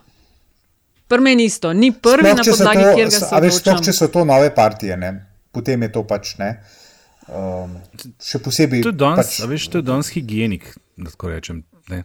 Pri 1.08 1.20
meni 1.20 1.44
isto, 1.44 1.72
ni 1.72 1.92
prvi 1.92 2.32
Sploh, 2.32 2.36
na 2.36 2.42
podlagi, 2.56 2.82
to- 2.82 2.94
kjer 2.96 3.08
ga 3.08 3.18
se 3.20 3.28
a 3.28 3.38
veš, 3.38 3.60
sploh, 3.60 3.84
če 3.84 3.92
so 3.92 4.08
to 4.08 4.24
nove 4.24 4.48
partije, 4.54 4.96
ne? 4.96 5.12
potem 5.52 5.82
je 5.82 5.92
to 5.92 6.04
pač 6.04 6.36
ne. 6.40 6.50
Um, 7.28 7.76
še 8.24 8.40
posebej. 8.40 8.80
To 8.88 8.88
je 8.88 8.96
danes, 8.96 9.20
pač, 9.20 9.40
pač, 9.40 9.48
veš, 9.48 9.68
to 9.68 9.78
je 9.78 9.84
danes 9.84 10.08
higienik, 10.16 10.72
da 10.96 11.12
tako 11.12 11.28
rečem. 11.28 11.64
Ne? 11.92 12.04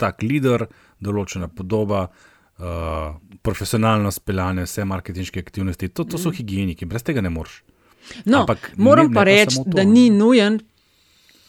Tak 0.00 0.24
lider, 0.24 0.64
določena 1.00 1.48
podoba, 1.48 2.08
uh, 2.08 2.31
profesionalno 3.42 4.10
speljane, 4.10 4.62
vse 4.62 4.84
marketinške 4.84 5.40
aktivnosti. 5.40 5.88
To, 5.90 6.04
to 6.04 6.18
so 6.18 6.28
Mhm. 6.28 6.36
higieniki, 6.36 6.84
brez 6.84 7.02
tega 7.02 7.20
ne 7.20 7.30
moreš. 7.30 7.62
No, 8.24 8.40
Ampak 8.40 8.72
moram 8.76 9.08
ne- 9.08 9.14
pa 9.14 9.24
reči, 9.24 9.56
da 9.66 9.84
ne. 9.84 9.90
ni 9.90 10.10
nujen, 10.10 10.60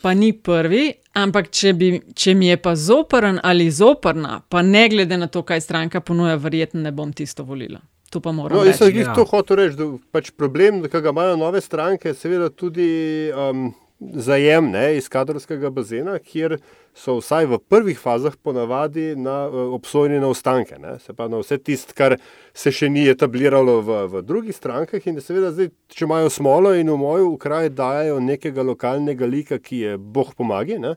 pa 0.01 0.14
ni 0.14 0.34
prvi, 0.34 0.84
ampak 1.14 1.49
če, 1.51 1.74
bi, 1.74 1.88
če 2.14 2.34
mi 2.34 2.47
je 2.47 2.57
pa 2.57 2.76
zoprn 2.78 3.39
ali 3.43 3.72
zoprna, 3.72 4.41
pa 4.41 4.61
ne 4.64 4.89
glede 4.89 5.18
na 5.18 5.28
to, 5.28 5.41
kaj 5.41 5.61
stranka 5.61 5.99
ponuja, 6.01 6.36
verjetno 6.38 6.82
ne 6.82 6.91
bom 6.91 7.11
tisto 7.11 7.43
volila. 7.43 7.80
To 8.09 8.20
pa 8.20 8.32
moram 8.32 8.57
No, 8.57 8.64
jaz 8.64 8.78
sem 8.78 8.88
reči. 8.88 8.97
jih 8.99 9.07
to 9.16 9.24
hotel 9.26 9.57
reči, 9.57 9.76
da 9.76 9.84
pač 10.11 10.32
problem, 10.32 10.84
ki 10.84 11.01
ga 11.01 11.09
imajo 11.09 11.36
nove 11.36 11.61
stranke, 11.61 12.05
je 12.05 12.14
seveda 12.16 12.49
tudi 12.51 12.89
um, 13.32 13.74
zajem 14.14 14.72
ne, 14.72 14.97
iz 14.97 15.10
kadrovskega 15.10 15.70
bazena, 15.70 16.18
kjer 16.20 16.58
so 16.95 17.18
vsaj 17.18 17.47
v 17.49 17.60
prvih 17.70 17.99
fazah 17.99 18.36
ponavadi 18.36 19.14
na, 19.16 19.47
uh, 19.47 19.74
obsojeni 19.78 20.20
na 20.20 20.30
ostanke. 20.34 20.78
Ne, 20.80 20.97
se 20.99 21.14
pa 21.14 21.28
na 21.28 21.41
vse 21.41 21.58
tisto, 21.58 21.95
kar 21.97 22.18
se 22.54 22.72
še 22.72 22.89
ni 22.89 23.08
etabliralo 23.10 23.80
v, 23.82 24.04
v 24.12 24.24
drugih 24.28 24.56
strankah. 24.56 25.01
In 25.08 25.18
da 25.20 25.26
seveda 25.26 25.51
zdaj, 25.56 25.72
če 25.93 26.06
imajo 26.06 26.30
smolo 26.34 26.76
in 26.78 26.91
v 26.93 26.99
moj 27.01 27.28
kraj 27.41 27.74
dajo 27.74 28.22
nekega 28.22 28.66
lokalnega 28.66 29.30
lika, 29.30 29.60
ki 29.60 29.84
je 29.88 29.97
boh 29.97 30.34
pomagi. 30.38 30.80
Ne, 30.82 30.95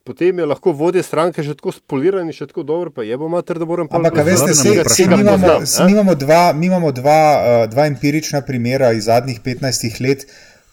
Potem 0.00 0.38
je 0.38 0.46
lahko 0.46 0.72
vodje 0.72 1.02
stranke 1.02 1.42
že 1.42 1.52
tako 1.54 1.74
spoliran 1.76 2.24
in 2.24 2.32
še 2.32 2.48
tako 2.48 2.64
dobro, 2.64 2.90
pa 2.90 3.04
je 3.04 3.16
bo 3.20 3.28
mater, 3.28 3.60
da 3.60 3.66
moram 3.68 3.86
pa 3.86 4.00
Ampak, 4.00 4.16
veste, 4.24 4.54
se, 4.56 4.72
se 4.88 5.06
mi, 5.06 5.20
imamo, 5.20 5.60
se, 5.68 5.84
mi 5.84 5.92
imamo 5.92 6.14
dva, 6.16 6.52
mi 6.56 6.66
imamo 6.66 6.88
dva, 6.96 7.20
uh, 7.36 7.64
dva 7.70 7.84
empirična 7.86 8.40
primera 8.40 8.94
iz 8.96 9.10
zadnjih 9.12 9.42
15 9.44 10.00
let, 10.00 10.24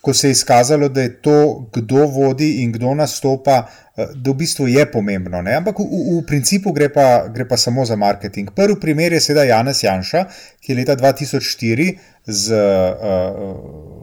ko 0.01 0.13
se 0.13 0.27
je 0.27 0.31
izkazalo, 0.31 0.89
da 0.89 1.01
je 1.01 1.21
to, 1.21 1.67
kdo 1.73 2.05
vodi 2.05 2.63
in 2.63 2.71
kdo 2.71 2.93
nastopa, 2.95 3.65
uh, 3.65 3.87
da 4.15 4.31
v 4.31 4.33
bistvu 4.33 4.67
je 4.67 4.85
pomembno. 4.91 5.41
Ne? 5.41 5.55
Ampak 5.57 5.79
v, 5.79 5.87
v, 5.89 6.21
principu 6.27 6.71
gre 6.73 6.89
pa, 6.93 7.27
gre 7.33 7.47
pa 7.47 7.57
samo 7.57 7.85
za 7.85 7.95
marketing. 7.95 8.51
Prvi 8.55 8.79
primer 8.79 9.13
je 9.13 9.21
sedaj 9.21 9.49
Janez 9.49 9.83
Janša, 9.83 10.25
ki 10.61 10.71
je 10.71 10.77
leta 10.77 10.95
2004 10.95 11.89
z 12.27 12.53
uh, 12.53 13.55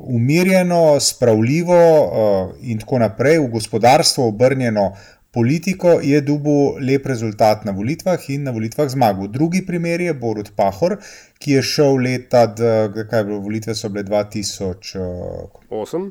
umirjeno, 0.05 1.01
spravljivo 1.01 1.81
uh, 2.05 2.55
in 2.61 2.79
tako 2.79 2.99
naprej 2.99 3.39
v 3.39 3.51
gospodarstvo 3.53 4.29
obrnjeno 4.29 4.93
politiko 5.35 5.99
je 6.03 6.21
dobil 6.21 6.79
lep 6.87 7.07
rezultat 7.07 7.65
na 7.65 7.73
volitvah 7.75 8.31
in 8.31 8.47
na 8.47 8.53
volitvah 8.55 8.89
zmagal. 8.89 9.29
Drugi 9.29 9.67
primer 9.67 10.01
je 10.01 10.15
Borut 10.15 10.53
Pahor, 10.57 10.97
ki 11.39 11.59
je 11.59 11.63
šel 11.63 11.97
leta, 12.07 12.47
kaj 12.55 13.19
je 13.19 13.25
bilo, 13.25 13.41
volitve 13.43 13.75
so 13.75 13.91
bile 13.91 14.05
2008. 14.05 16.11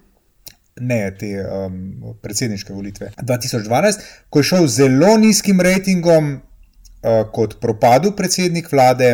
Ne, 0.82 1.00
te 1.20 1.30
um, 1.46 2.16
predsedniške 2.22 2.74
volitve. 2.74 3.12
2012, 3.22 4.02
ko 4.30 4.42
je 4.42 4.50
šel 4.50 4.68
z 4.68 4.82
zelo 4.82 5.14
nizkim 5.22 5.62
rejtingom, 5.62 6.34
uh, 6.34 7.22
kot 7.32 7.60
propadel 7.62 8.16
predsednik 8.18 8.72
vlade, 8.74 9.14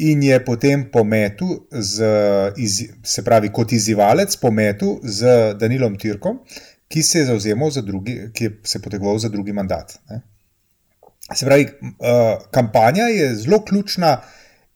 in 0.00 0.22
je 0.22 0.44
potem 0.44 0.84
pometu, 0.90 1.66
z, 1.70 2.04
iz, 2.56 2.80
se 3.04 3.24
pravi, 3.24 3.50
kot 3.52 3.72
izzivalec, 3.72 4.36
pometu 4.40 4.98
z 5.04 5.54
Danilom 5.60 5.98
Tirkom, 6.00 6.40
ki 6.90 7.02
se 7.02 7.18
je 7.18 7.28
zauzemal 7.30 7.70
za 7.70 7.82
drugi, 7.86 8.18
ki 8.34 8.44
je 8.44 8.50
se 8.64 8.82
potegoval 8.82 9.18
za 9.18 9.28
drugi 9.28 9.52
mandat. 9.52 9.98
Ne. 10.10 10.20
Se 11.34 11.46
pravi, 11.46 11.68
uh, 11.82 12.42
kampanja 12.50 13.04
je 13.04 13.34
zelo 13.34 13.60
ključna 13.64 14.16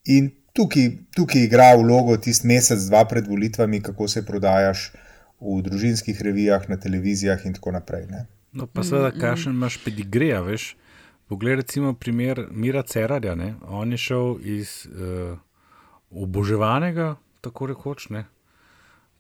in 0.05 0.31
tukaj, 0.53 0.91
tukaj 1.17 1.43
igra 1.43 1.73
vlogo 1.77 2.17
tisti 2.17 2.47
mesec, 2.47 2.87
dva 2.87 3.05
pred 3.11 3.27
volitvami, 3.27 3.81
kako 3.83 4.09
se 4.09 4.23
prodajaš 4.27 4.93
v 5.41 5.63
družinskih 5.63 6.23
revijah, 6.23 6.69
na 6.71 6.77
televizijah 6.77 7.43
in 7.47 7.55
tako 7.59 7.75
naprej. 7.75 8.07
Ne. 8.11 8.27
No, 8.53 8.67
pa 8.67 8.85
seveda, 8.87 9.11
kakšen 9.11 9.53
imaš 9.53 9.81
pedigreja, 9.85 10.41
veš. 10.47 10.77
Poglej, 11.29 11.57
recimo, 11.65 11.95
primer 11.99 12.47
Mira 12.51 12.83
Cerarja. 12.83 13.35
Ne? 13.35 13.55
On 13.67 13.91
je 13.91 13.99
šel 13.99 14.37
iz 14.41 14.85
uh, 14.87 15.35
oboževanega, 16.11 17.17
tako 17.41 17.67
rekoč, 17.73 18.09
ne? 18.15 18.25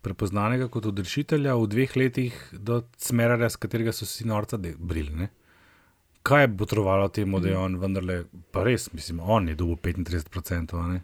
Prepoznanega 0.04 0.68
kot 0.72 0.86
odrešitelja 0.90 1.56
v 1.56 1.70
dveh 1.72 1.96
letih 1.96 2.36
do 2.52 2.82
Smerarja, 3.00 3.50
s 3.50 3.60
katerega 3.60 3.94
so 3.96 4.06
si 4.08 4.26
norca 4.28 4.58
brili. 4.60 5.14
Ne? 5.14 5.30
Kaj 6.24 6.46
je 6.46 6.52
potrovalo 6.56 7.08
temu, 7.08 7.40
da 7.40 7.50
je 7.50 7.58
on 7.58 7.76
vendarle, 7.80 8.22
pa 8.52 8.64
res, 8.64 8.90
mislim, 8.92 9.20
on 9.20 9.48
je 9.48 9.56
dobil 9.60 9.76
35%. 9.76 10.78
a 10.80 10.86
Ne? 10.92 11.02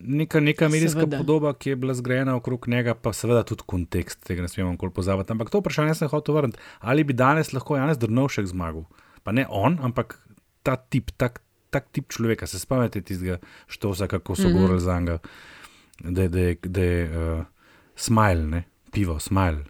Neka, 0.00 0.40
neka 0.40 0.68
medijska 0.68 1.00
Seveda. 1.00 1.18
podoba, 1.18 1.52
ki 1.54 1.70
je 1.70 1.76
bila 1.76 1.94
zgrajena 1.94 2.36
okrog 2.36 2.68
njega, 2.68 2.94
pa 2.94 3.12
seveda 3.12 3.42
tudi 3.44 3.66
kontekst 3.66 4.22
tega 4.24 4.42
ne 4.42 4.48
smemo 4.48 4.70
nikoli 4.72 4.92
pozabiti. 4.92 5.32
Ampak 5.32 5.50
to 5.52 5.60
vprašanje 5.60 5.94
sem 5.94 6.08
hotel 6.08 6.34
vrniti. 6.34 6.58
Ali 6.80 7.04
bi 7.04 7.12
danes 7.12 7.52
lahko 7.52 7.76
Janez 7.76 7.98
Drnovšek 8.00 8.46
zmagal? 8.48 8.86
Pa 9.22 9.32
ne 9.32 9.44
on, 9.50 9.76
ampak 9.82 10.16
ta 10.62 10.76
tip, 10.76 11.12
tak, 11.20 11.42
tak 11.70 11.90
tip 11.92 12.08
človeka. 12.08 12.46
Se 12.46 12.58
spomnite 12.58 13.02
tistega 13.04 13.38
štosa, 13.68 14.08
kako 14.08 14.36
so 14.36 14.42
mm. 14.42 14.46
-hmm. 14.46 14.52
govorili 14.52 14.80
za 14.80 15.00
njega, 15.00 15.18
da 16.00 16.28
da 16.28 16.54
da 16.62 16.82
je 16.82 17.04
uh, 17.10 17.44
smile, 17.96 18.46
ne? 18.46 18.64
pivo, 18.92 19.18
smile. 19.18 19.64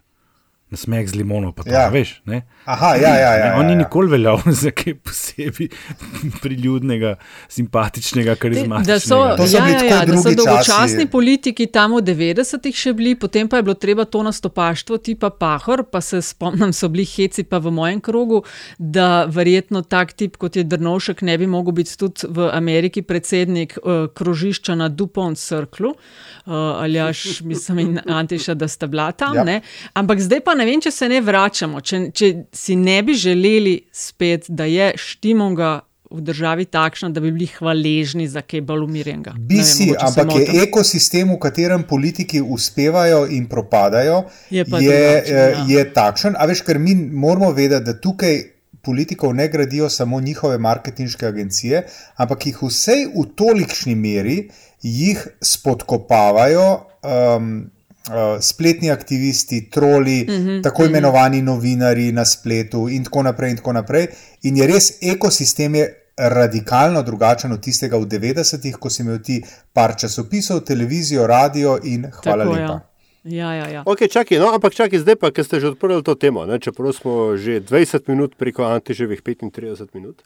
Na 0.65 0.77
smeh 0.77 1.05
z 1.05 1.13
limono, 1.15 1.51
pa 1.53 1.63
to 1.63 1.69
Ja. 1.69 1.85
ja. 1.85 1.89
veš. 1.93 2.21
Ne? 2.25 2.41
Aha, 2.65 2.95
ja, 2.97 3.13
ja, 3.13 3.31
ja, 3.37 3.45
Ne, 3.45 3.59
on 3.59 3.65
ni 3.65 3.73
ja, 3.73 3.77
ja. 3.77 3.83
nikoli 3.85 4.09
veljal 4.09 4.41
za 4.63 4.71
kaj 4.73 4.95
posebej 4.97 5.67
priljudnega, 6.41 7.15
simpatičnega, 7.49 8.33
karizmatičnega. 8.35 8.93
Da 8.93 8.99
so, 8.99 9.37
To 9.37 9.45
so 9.47 9.57
ja, 9.57 9.67
ja, 9.69 9.83
ja, 9.83 9.99
da 10.05 10.17
so 10.17 10.33
dolgočasni 10.33 11.05
časi. 11.05 11.11
politiki 11.11 11.67
tam 11.69 11.93
v 11.93 12.01
90-ih 12.01 12.73
še 12.73 12.93
bili, 12.97 13.13
potem 13.13 13.45
pa 13.45 13.61
je 13.61 13.67
bilo 13.67 13.75
treba 13.77 14.07
to 14.09 14.23
nastopaštvo 14.25 14.97
tipa 14.97 15.29
Pahor, 15.29 15.83
pa 15.85 16.01
se 16.01 16.23
spomnim, 16.25 16.73
so 16.73 16.89
bili 16.89 17.05
heci 17.05 17.45
pa 17.45 17.61
v 17.61 17.69
mojem 17.69 18.01
krogu, 18.01 18.41
da 18.81 19.29
verjetno 19.29 19.83
tak 19.85 20.17
tip 20.17 20.41
kot 20.41 20.57
je 20.57 20.65
Drnovšek 20.65 21.21
ne 21.21 21.37
bi 21.37 21.45
mogel 21.45 21.77
biti 21.77 21.93
tudi 21.93 22.25
v 22.25 22.49
Ameriki 22.49 23.05
predsednik 23.05 23.77
uh, 23.77 24.09
krožišča 24.09 24.73
na 24.81 24.89
Dupont 24.89 25.37
Circlu, 25.37 25.93
uh, 25.93 26.57
ali 26.81 26.97
až 26.97 27.45
mislim 27.45 27.79
in 27.79 28.01
Antiša, 28.01 28.57
da 28.57 28.67
sta 28.67 28.89
bila 28.89 29.11
tam. 29.11 29.35
Ja. 29.35 29.43
Ne? 29.45 29.61
Ampak 29.93 30.17
zdaj 30.25 30.41
pa 30.41 30.54
ne 30.55 30.65
vem, 30.65 30.81
če 30.81 30.91
se 30.91 31.09
ne 31.09 31.21
vračamo, 31.21 31.81
če, 31.81 31.99
če 32.15 32.31
si 32.53 32.75
ne 32.79 33.01
bi 33.03 33.15
želeli 33.17 33.75
spet, 33.93 34.49
da 34.49 34.67
je 34.69 34.93
štimonga 34.99 35.79
v 36.11 36.21
državi 36.21 36.65
takšna, 36.69 37.09
da 37.09 37.19
bi 37.19 37.31
bili 37.33 37.47
hvaležni 37.57 38.27
za 38.29 38.41
kaj 38.45 38.61
bolj 38.65 38.85
umirjenega. 38.85 39.33
Bi 39.37 39.59
vem, 39.59 39.67
si, 39.67 39.89
ampak 39.99 40.33
je 40.37 40.63
ekosistem, 40.63 41.33
v 41.33 41.39
katerem 41.41 41.85
politiki 41.89 42.41
uspevajo 42.41 43.25
in 43.31 43.47
propadajo, 43.51 44.23
Je 44.49 44.61
je, 44.61 44.65
drugačen, 44.65 45.37
eh, 45.37 45.55
ja. 45.57 45.65
je 45.67 45.85
takšen. 45.93 46.37
A 46.37 46.47
veš, 46.49 46.61
ker 46.67 46.79
mi 46.79 46.95
moramo 46.95 47.51
vedeti, 47.51 47.89
da 47.89 47.97
tukaj 47.99 48.43
politikov 48.85 49.33
ne 49.35 49.47
gradijo 49.49 49.89
samo 49.89 50.21
njihove 50.21 50.57
marketinške 50.61 51.25
agencije, 51.25 51.85
ampak 52.21 52.45
jih 52.45 52.59
vsej 52.61 53.07
v 53.15 53.25
tolikšni 53.35 53.95
meri 53.95 54.49
jih 54.81 55.27
spodkopavajo. 55.41 56.67
Um, 57.05 57.71
Uh, 58.05 58.37
spletni 58.41 58.91
aktivisti, 58.91 59.69
troli, 59.69 60.25
mm 60.27 60.33
Mhm, 60.33 60.47
-hmm, 60.47 60.63
tako 60.63 60.85
imenovani 60.85 61.37
mm 61.37 61.41
-hmm. 61.41 61.45
novinari 61.45 62.11
na 62.11 62.25
spletu, 62.25 62.89
in 62.89 63.03
tako 63.03 63.23
naprej. 63.23 63.49
In, 63.49 63.57
tako 63.57 63.73
naprej. 63.73 64.07
in 64.43 64.57
je 64.57 64.67
res 64.67 64.93
ekosistem 65.01 65.75
je 65.75 66.05
radikalno 66.17 67.03
drugačen 67.03 67.51
od 67.51 67.61
tistega 67.63 67.97
v 67.97 68.05
90-ih, 68.05 68.75
ko 68.79 68.89
si 68.89 69.01
imel 69.03 69.19
ti 69.23 69.43
par 69.73 69.95
časopisov, 69.97 70.59
televizijo, 70.59 71.27
radio 71.27 71.79
in 71.83 72.07
hvala 72.11 72.43
Tako, 72.43 72.55
lepa. 72.55 72.79
Ja, 73.23 73.53
ja, 73.53 73.67
ja. 73.69 73.83
Ok, 73.85 74.05
čakaj, 74.11 74.37
no, 74.39 74.53
ampak 74.53 74.73
čakaj, 74.73 74.99
zdaj 74.99 75.15
pa, 75.15 75.31
ker 75.33 75.45
ste 75.45 75.59
že 75.59 75.73
odprli 75.73 75.97
to 76.05 76.15
temo, 76.15 76.45
ne, 76.45 76.59
čeprav 76.61 76.93
smo 76.93 77.33
že 77.37 77.57
20 77.61 78.05
minut 78.07 78.37
preko 78.37 78.63
Antiževih 78.63 79.21
35 79.25 79.89
minut. 79.97 80.21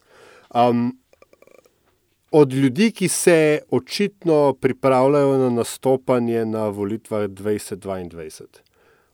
Um, 0.51 0.98
od 2.31 2.53
ljudi, 2.53 2.91
ki 2.91 3.07
se 3.07 3.59
očitno 3.71 4.53
pripravljajo 4.53 5.37
na 5.37 5.49
nastopanje 5.49 6.45
na 6.45 6.67
volitvah 6.67 7.29
2022, 7.29 8.45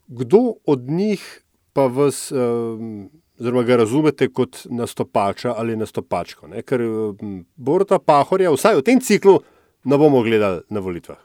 kdo 0.07 0.53
od 0.65 0.89
njih 0.89 1.41
pa 1.73 1.87
vas, 1.87 2.31
um, 2.31 3.09
oziroma 3.39 3.63
ga 3.63 3.75
razumete 3.75 4.29
kot 4.29 4.57
nastopača 4.65 5.53
ali 5.57 5.75
nastopačko? 5.75 6.47
Ne? 6.47 6.61
Ker 6.61 6.81
um, 6.81 7.45
Borota 7.55 7.99
Pahorja, 7.99 8.51
vsaj 8.51 8.79
v 8.79 8.83
tem 8.83 9.01
ciklu, 9.01 9.39
ne 9.83 9.97
bomo 9.97 10.21
gledali 10.23 10.61
na 10.69 10.79
volitvah, 10.79 11.19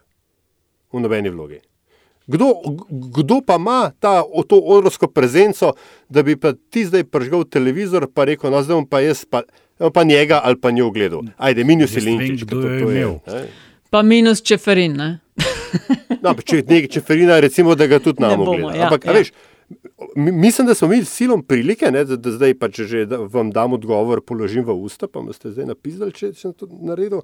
v 0.92 1.00
nobeni 1.00 1.30
vlogi. 1.30 1.60
Kdo, 2.30 2.52
kdo 2.90 3.40
pa 3.46 3.56
ima 3.58 3.90
ta, 3.98 4.22
to 4.46 4.58
odrsko 4.58 5.08
prezenco, 5.10 5.72
da 6.08 6.22
bi 6.22 6.36
pa 6.36 6.52
ti 6.52 6.84
zdaj 6.86 7.04
pržgal 7.04 7.44
televizor 7.44 8.06
in 8.06 8.24
rekel, 8.26 8.50
no 8.50 8.62
zdaj 8.62 8.76
bom 8.76 8.86
pa 8.86 9.00
jaz 9.00 9.24
pa, 9.24 9.42
pa 9.88 10.04
njega 10.04 10.40
ali 10.44 10.56
pa 10.56 10.70
njo 10.70 10.90
gledal. 10.90 11.22
Ajde, 11.38 11.64
minus 11.64 11.90
je 11.90 11.96
Jaz 11.96 12.04
vem, 12.04 12.18
linčič, 12.18 12.44
kdo 12.44 12.60
jo 12.60 12.68
je 12.68 13.00
imel. 13.00 13.14
Pa 13.90 14.02
minus 14.02 14.42
čeferin. 14.42 14.92
Ne? 14.92 15.18
No, 16.20 16.34
pa 16.34 16.42
če 16.42 16.56
je 16.56 16.64
nekaj 16.68 16.88
čeferina, 16.90 17.40
recimo, 17.40 17.72
da 17.74 17.86
ga 17.86 17.96
tudi 17.98 18.20
Ne 18.20 18.28
namo 18.28 18.44
bomo, 18.44 18.58
gleda. 18.58 18.76
ja, 18.76 18.84
Ampak, 18.84 19.04
ja. 19.04 19.10
a 19.10 19.14
veš, 19.14 19.30
mi- 20.16 20.32
mislim, 20.34 20.66
da 20.66 20.74
smo 20.74 20.88
mi 20.88 21.04
silom 21.04 21.40
prilike, 21.42 21.88
ne, 21.88 22.02
da, 22.04 22.16
da 22.16 22.30
zdaj 22.30 22.58
pa 22.58 22.68
če 22.68 22.84
že 22.84 23.06
da 23.06 23.16
vam 23.24 23.48
dam 23.50 23.72
odgovor, 23.72 24.20
položim 24.20 24.64
v 24.64 24.74
usta, 24.74 25.08
pa 25.08 25.22
me 25.22 25.32
ste 25.32 25.48
zdaj 25.50 25.66
napisali, 25.66 26.12
če 26.12 26.32
sem 26.34 26.52
to 26.52 26.68
naredil. 26.82 27.22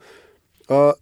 Uh, 0.68 0.94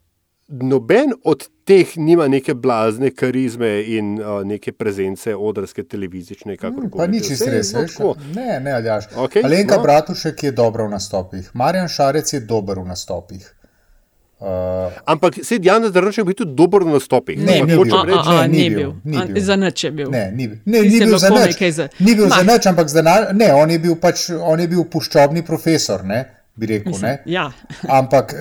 noben 0.49 1.13
od 1.25 1.49
teh 1.65 1.97
nima 1.97 2.29
neke 2.29 2.55
blazne 2.55 3.11
karizme 3.11 3.69
in 3.89 4.15
uh, 4.15 4.45
neke 4.45 4.73
prezence 4.73 5.35
odrske 5.37 5.83
televizične, 5.85 6.57
kako 6.57 6.75
Hmm, 6.77 6.91
Pa 6.91 7.07
ni 7.07 7.21
čisto 7.21 7.47
res, 7.47 7.73
veš. 7.73 7.97
Ne, 8.35 8.61
ne, 8.61 8.73
aljaš. 8.73 9.05
Okej, 9.17 9.43
Alenka 9.43 9.77
no. 9.77 9.83
Bratušek 9.83 10.43
je 10.43 10.53
dobra 10.53 10.85
v 10.85 10.91
nastopih, 10.91 11.51
Marjan 11.55 11.89
Šarec 11.89 12.33
je 12.33 12.41
dober 12.43 12.79
v 12.79 12.85
nastopih. 12.87 13.55
Uh, 14.37 14.47
Ampak 15.07 15.35
se 15.43 15.59
Jan 15.63 15.85
Zdravček 15.85 16.25
bi 16.25 16.35
tudi 16.35 16.53
dober 16.53 16.83
na 16.83 16.93
nastopih. 16.93 17.39
Ne, 17.39 17.61
hočem 17.61 17.67
bil. 17.69 17.85
reči- 17.85 18.29
A, 18.29 18.35
a, 18.35 18.47
ni 18.47 18.59
ni 18.59 18.71
bil, 18.71 18.77
bil. 18.93 18.93
ni 19.05 19.27
bil. 19.27 19.43
Za 19.43 19.57
nič 19.57 19.85
je 19.85 19.91
bil. 19.93 20.11
Ne, 20.11 20.33
ni, 20.33 20.49
bil- 20.49 20.59
ne, 20.67 20.81
ni 20.83 20.99
bil 21.01 21.19
za 21.19 21.31
nič. 21.31 21.57
za- 21.73 21.89
Ni 22.01 22.15
bil 22.15 22.27
Ma. 22.27 22.35
za 22.37 22.43
nič, 22.45 22.67
ampak 22.67 22.89
za 22.89 23.03
na, 23.03 23.33
ne, 23.33 23.55
on 23.55 23.71
je 23.71 23.79
bil 23.79 23.97
pač, 23.97 24.19
on 24.33 24.61
je 24.61 24.69
bil 24.69 24.85
puščobni 24.85 25.43
profesor, 25.43 26.05
ne, 26.05 26.25
bi 26.57 26.67
rekel. 26.67 26.93
Mislim, 26.93 27.11
Ne? 27.11 27.23
ja. 27.27 27.51
Ampak, 27.91 28.35
eh, 28.35 28.39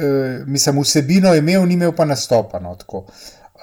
mislim, 0.48 0.80
vsebino 0.80 1.34
je 1.34 1.40
imel, 1.40 1.66
ni 1.66 1.74
imel 1.74 1.92
pa 1.92 2.06
nastopa. 2.06 2.60
No, 2.60 2.76
tako. 2.76 3.06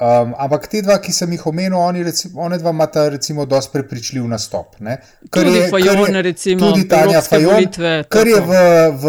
um, 0.00 0.34
ampak 0.38 0.66
te 0.66 0.82
dva, 0.82 0.98
ki 0.98 1.12
sem 1.12 1.32
jih 1.32 1.46
omenil, 1.46 1.76
oni, 1.76 2.02
recimo, 2.02 2.40
one 2.40 2.58
dva 2.58 2.70
imata 2.70 3.08
recimo 3.08 3.44
dosti 3.44 3.72
prepričljiv 3.72 4.24
nastop. 4.24 4.78
Ne? 4.80 4.96
Kar 5.30 5.44
Tudi 5.44 5.56
je- 5.56 5.70
kar 5.70 5.80
je- 5.80 5.86
Fajon, 5.86 6.14
recimo, 6.16 6.60
tudi 6.62 6.88
Tanja 6.88 7.20
Fajon, 7.22 7.54
volitve, 7.54 8.04
kar 8.08 8.26
je 8.26 8.40
v, 8.40 8.52
v, 8.92 9.04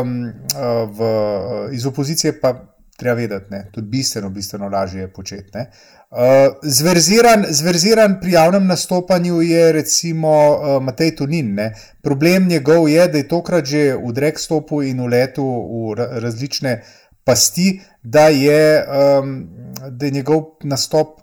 um, 0.00 0.24
uh, 0.24 0.90
v, 0.90 1.00
uh, 1.00 1.72
iz 1.72 1.86
opozicije 1.86 2.40
pa 2.40 2.54
treba 2.96 3.14
vedeti, 3.14 3.46
ne? 3.50 3.68
tudi 3.72 3.86
bistveno, 3.88 4.30
bistveno 4.30 4.68
lažje 4.68 5.00
je 5.00 5.08
početi. 5.10 5.50
ne. 5.54 5.70
Uh, 6.06 6.54
zverziran, 6.62 7.44
zverziran 7.50 8.20
pri 8.20 8.32
javnem 8.32 8.66
nastopanju 8.66 9.40
je 9.42 9.72
recimo 9.72 10.30
uh, 10.30 10.82
Matej 10.82 11.16
Tunin. 11.16 11.54
Ne? 11.54 11.74
Problem 12.02 12.46
njegov 12.48 12.88
je, 12.88 13.08
da 13.08 13.18
je 13.18 13.28
tokrat 13.28 13.66
že 13.66 13.96
v 13.96 14.12
drek 14.14 14.38
stopu 14.38 14.82
in 14.86 15.02
v 15.02 15.08
letu 15.10 15.42
v 15.42 15.96
ra- 15.98 16.20
različne 16.22 16.82
pasti, 17.24 17.80
da 18.02 18.28
je, 18.28 18.86
um, 18.86 19.48
da 19.90 20.06
je 20.06 20.10
njegov 20.10 20.62
nastop 20.62 21.20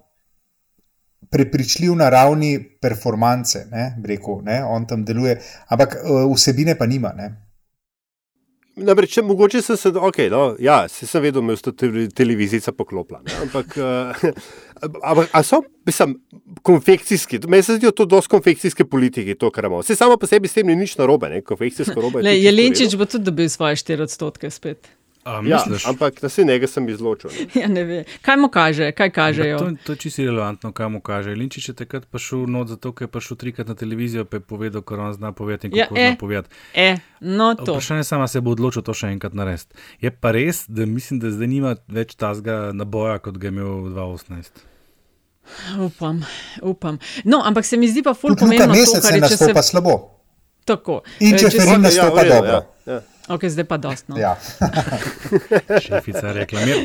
prepričljiv 1.31 1.95
na 1.95 2.09
ravni 2.09 2.59
performance, 2.81 3.65
ne, 3.71 3.95
bi 3.97 4.07
rekel, 4.07 4.43
ne, 4.43 4.63
on 4.65 4.85
tam 4.87 5.05
deluje, 5.05 5.39
ampak 5.67 5.95
uh, 6.03 6.27
vsebine 6.35 6.75
pa 6.75 6.85
nima. 6.85 7.13
Ne. 7.15 7.31
Namreč, 8.73 9.11
če 9.13 9.21
mogoče 9.21 9.61
sem 9.61 9.77
se, 9.77 9.91
okay, 10.01 10.31
no, 10.33 10.55
ja, 10.61 10.87
se 10.89 11.05
sem 11.05 11.21
vedel, 11.21 11.45
da 11.45 11.53
je 11.53 11.73
te, 11.77 11.89
televizica 12.17 12.73
poklopila. 12.73 13.19
Ne? 13.21 13.35
Ampak, 13.45 13.75
uh, 13.83 15.21
a 15.29 15.43
so, 15.45 15.61
mislim, 15.85 16.15
konfekcijski, 16.65 17.43
meni 17.47 17.63
se 17.63 17.77
zdijo 17.77 17.91
to 17.93 18.07
dosti 18.09 18.33
konfekcijske 18.33 18.87
politike, 18.89 19.37
to, 19.37 19.51
kar 19.53 19.69
imamo. 19.69 19.83
Se 19.85 19.95
samo 19.95 20.17
po 20.17 20.29
sebi 20.29 20.49
s 20.49 20.57
tem 20.57 20.67
ni 20.67 20.79
nič 20.79 20.97
narobe, 20.97 21.29
ne? 21.29 21.43
konfekcijsko 21.45 22.01
robe. 22.01 22.23
je 22.23 22.25
Le, 22.25 22.33
v 22.33 22.47
Jelenčič 22.47 22.97
bo 22.97 23.05
tudi 23.05 23.29
dobil 23.29 23.49
svoje 23.49 23.77
4 23.77 24.09
odstotke 24.09 24.49
spet. 24.49 24.89
A, 25.25 25.33
Ja, 25.37 25.39
misliš? 25.57 25.85
ampak 25.85 26.19
na 26.19 26.27
vse 26.27 26.43
njega 26.43 26.67
sem 26.67 26.83
izločil. 26.85 27.31
Ne? 27.31 27.47
Ja, 27.61 27.67
ne 27.69 27.83
ve. 27.83 27.99
Kaj 28.21 28.37
mu 28.37 28.49
kaže, 28.49 28.91
kaj 28.91 29.09
kažejo? 29.11 29.57
To, 29.57 29.71
to 29.81 29.91
je 29.91 29.97
čisto 29.97 30.21
relevantno, 30.21 30.71
kaj 30.71 30.89
mu 30.89 30.99
kaže. 30.99 31.31
Linčič 31.31 31.69
je 31.69 31.75
takrat 31.75 32.03
prišel 32.05 32.43
not 32.45 32.67
zato, 32.67 32.91
ker 32.91 33.03
je 33.03 33.09
prišel 33.09 33.37
trikrat 33.37 33.65
na 33.65 33.75
televizijo, 33.75 34.25
pa 34.25 34.35
je 34.35 34.41
povedal, 34.43 34.81
kar 34.81 34.99
on 34.99 35.13
zna 35.13 35.31
povedati 35.31 35.67
in 35.67 35.73
Ja, 35.73 35.85
kako 35.85 35.95
e, 35.95 36.07
zna 36.07 36.17
povedati. 36.17 36.49
E, 36.73 36.89
no 37.21 37.55
to. 37.55 37.71
Vprašanje 37.71 37.99
je 37.99 38.03
samo, 38.05 38.27
se 38.27 38.41
bo 38.41 38.51
odločil 38.51 38.81
to 38.81 38.93
še 38.93 39.07
enkrat 39.09 39.31
narediti. 39.33 39.71
Je 39.99 40.11
pa 40.11 40.31
res, 40.31 40.65
da 40.67 40.83
mislim, 40.85 41.19
da 41.19 41.31
zdaj 41.31 41.47
nima 41.49 41.71
več 41.89 42.15
tazga 42.15 42.71
naboja, 42.73 43.19
kot 43.19 43.37
ga 43.37 43.47
je 43.47 43.53
imel 43.53 43.67
2018. 43.89 44.63
Upam, 45.77 46.19
upam. 46.63 46.97
No, 47.23 47.41
ampak 47.41 47.65
se 47.65 47.77
mi 47.77 47.87
zdi 47.87 48.01
pa 48.01 48.13
ful 48.13 48.29
Tudi 48.29 48.43
Luka 48.43 48.45
pomembno 48.45 48.75
to, 48.75 48.79
Mesec 48.81 49.01
kar 49.01 49.11
ne 49.11 49.17
je, 49.17 49.23
če 49.23 49.27
se... 49.29 49.43
nastopa 49.43 49.61
slabo. 49.61 49.95
Tako. 50.65 51.01
In 51.19 51.33
Eh, 51.33 51.37
če 51.37 51.45
če 51.45 51.57
Ferin 51.57 51.73
se- 51.73 51.81
nastopa 51.81 52.07
ja, 52.07 52.13
v 52.13 52.23
redu, 52.23 52.35
dobro. 52.35 52.59
Ja, 52.85 52.93
ja. 52.93 53.01
Ok, 53.27 53.45
zdaj 53.47 53.63
pa 53.63 53.77
dost. 53.77 54.07
No. 54.07 54.17
Ja. 54.17 54.35
Šefica 55.87 56.31
reklamira. 56.31 56.79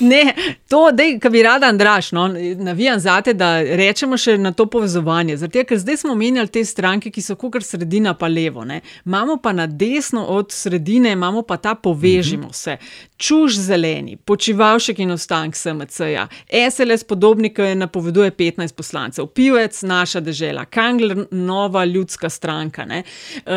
Ne, 0.00 0.34
to, 0.68 0.88
da 1.20 1.30
bi 1.30 1.42
rada 1.42 1.66
Andraš, 1.66 2.12
no, 2.12 2.28
navijam 2.56 3.00
zate, 3.00 3.34
da 3.34 3.60
rečemo 3.60 4.16
še 4.16 4.38
na 4.38 4.52
to 4.52 4.64
povezovanje. 4.66 5.36
Zato, 5.36 5.64
ker 5.68 5.78
zdaj 5.78 6.00
smo 6.00 6.14
menjali 6.16 6.48
te 6.48 6.64
stranke, 6.64 7.12
ki 7.12 7.22
so 7.22 7.36
kar 7.36 7.62
sredina 7.62 8.14
pa 8.16 8.28
levo. 8.32 8.64
Ne. 8.64 8.80
Imamo 9.04 9.36
pa 9.36 9.52
na 9.52 9.66
desno 9.66 10.24
od 10.24 10.52
sredine, 10.52 11.12
imamo 11.12 11.42
pa 11.42 11.56
ta 11.56 11.74
povežimo 11.74 12.52
se. 12.52 12.78
Čuž 13.20 13.58
zeleni, 13.68 14.16
počivalšek 14.16 14.98
in 15.04 15.12
ostank 15.12 15.56
SMC-ja, 15.56 16.26
SLS 16.48 17.04
podobnik, 17.04 17.58
ki 17.60 17.74
napoveduje 17.76 18.32
15 18.32 18.74
poslancev, 18.74 19.28
pivec 19.36 19.82
naša 19.82 20.20
država, 20.24 20.64
Kangler 20.64 21.26
nova 21.30 21.84
ljudska 21.84 22.30
stranka. 22.30 22.88
Uh, 22.88 23.52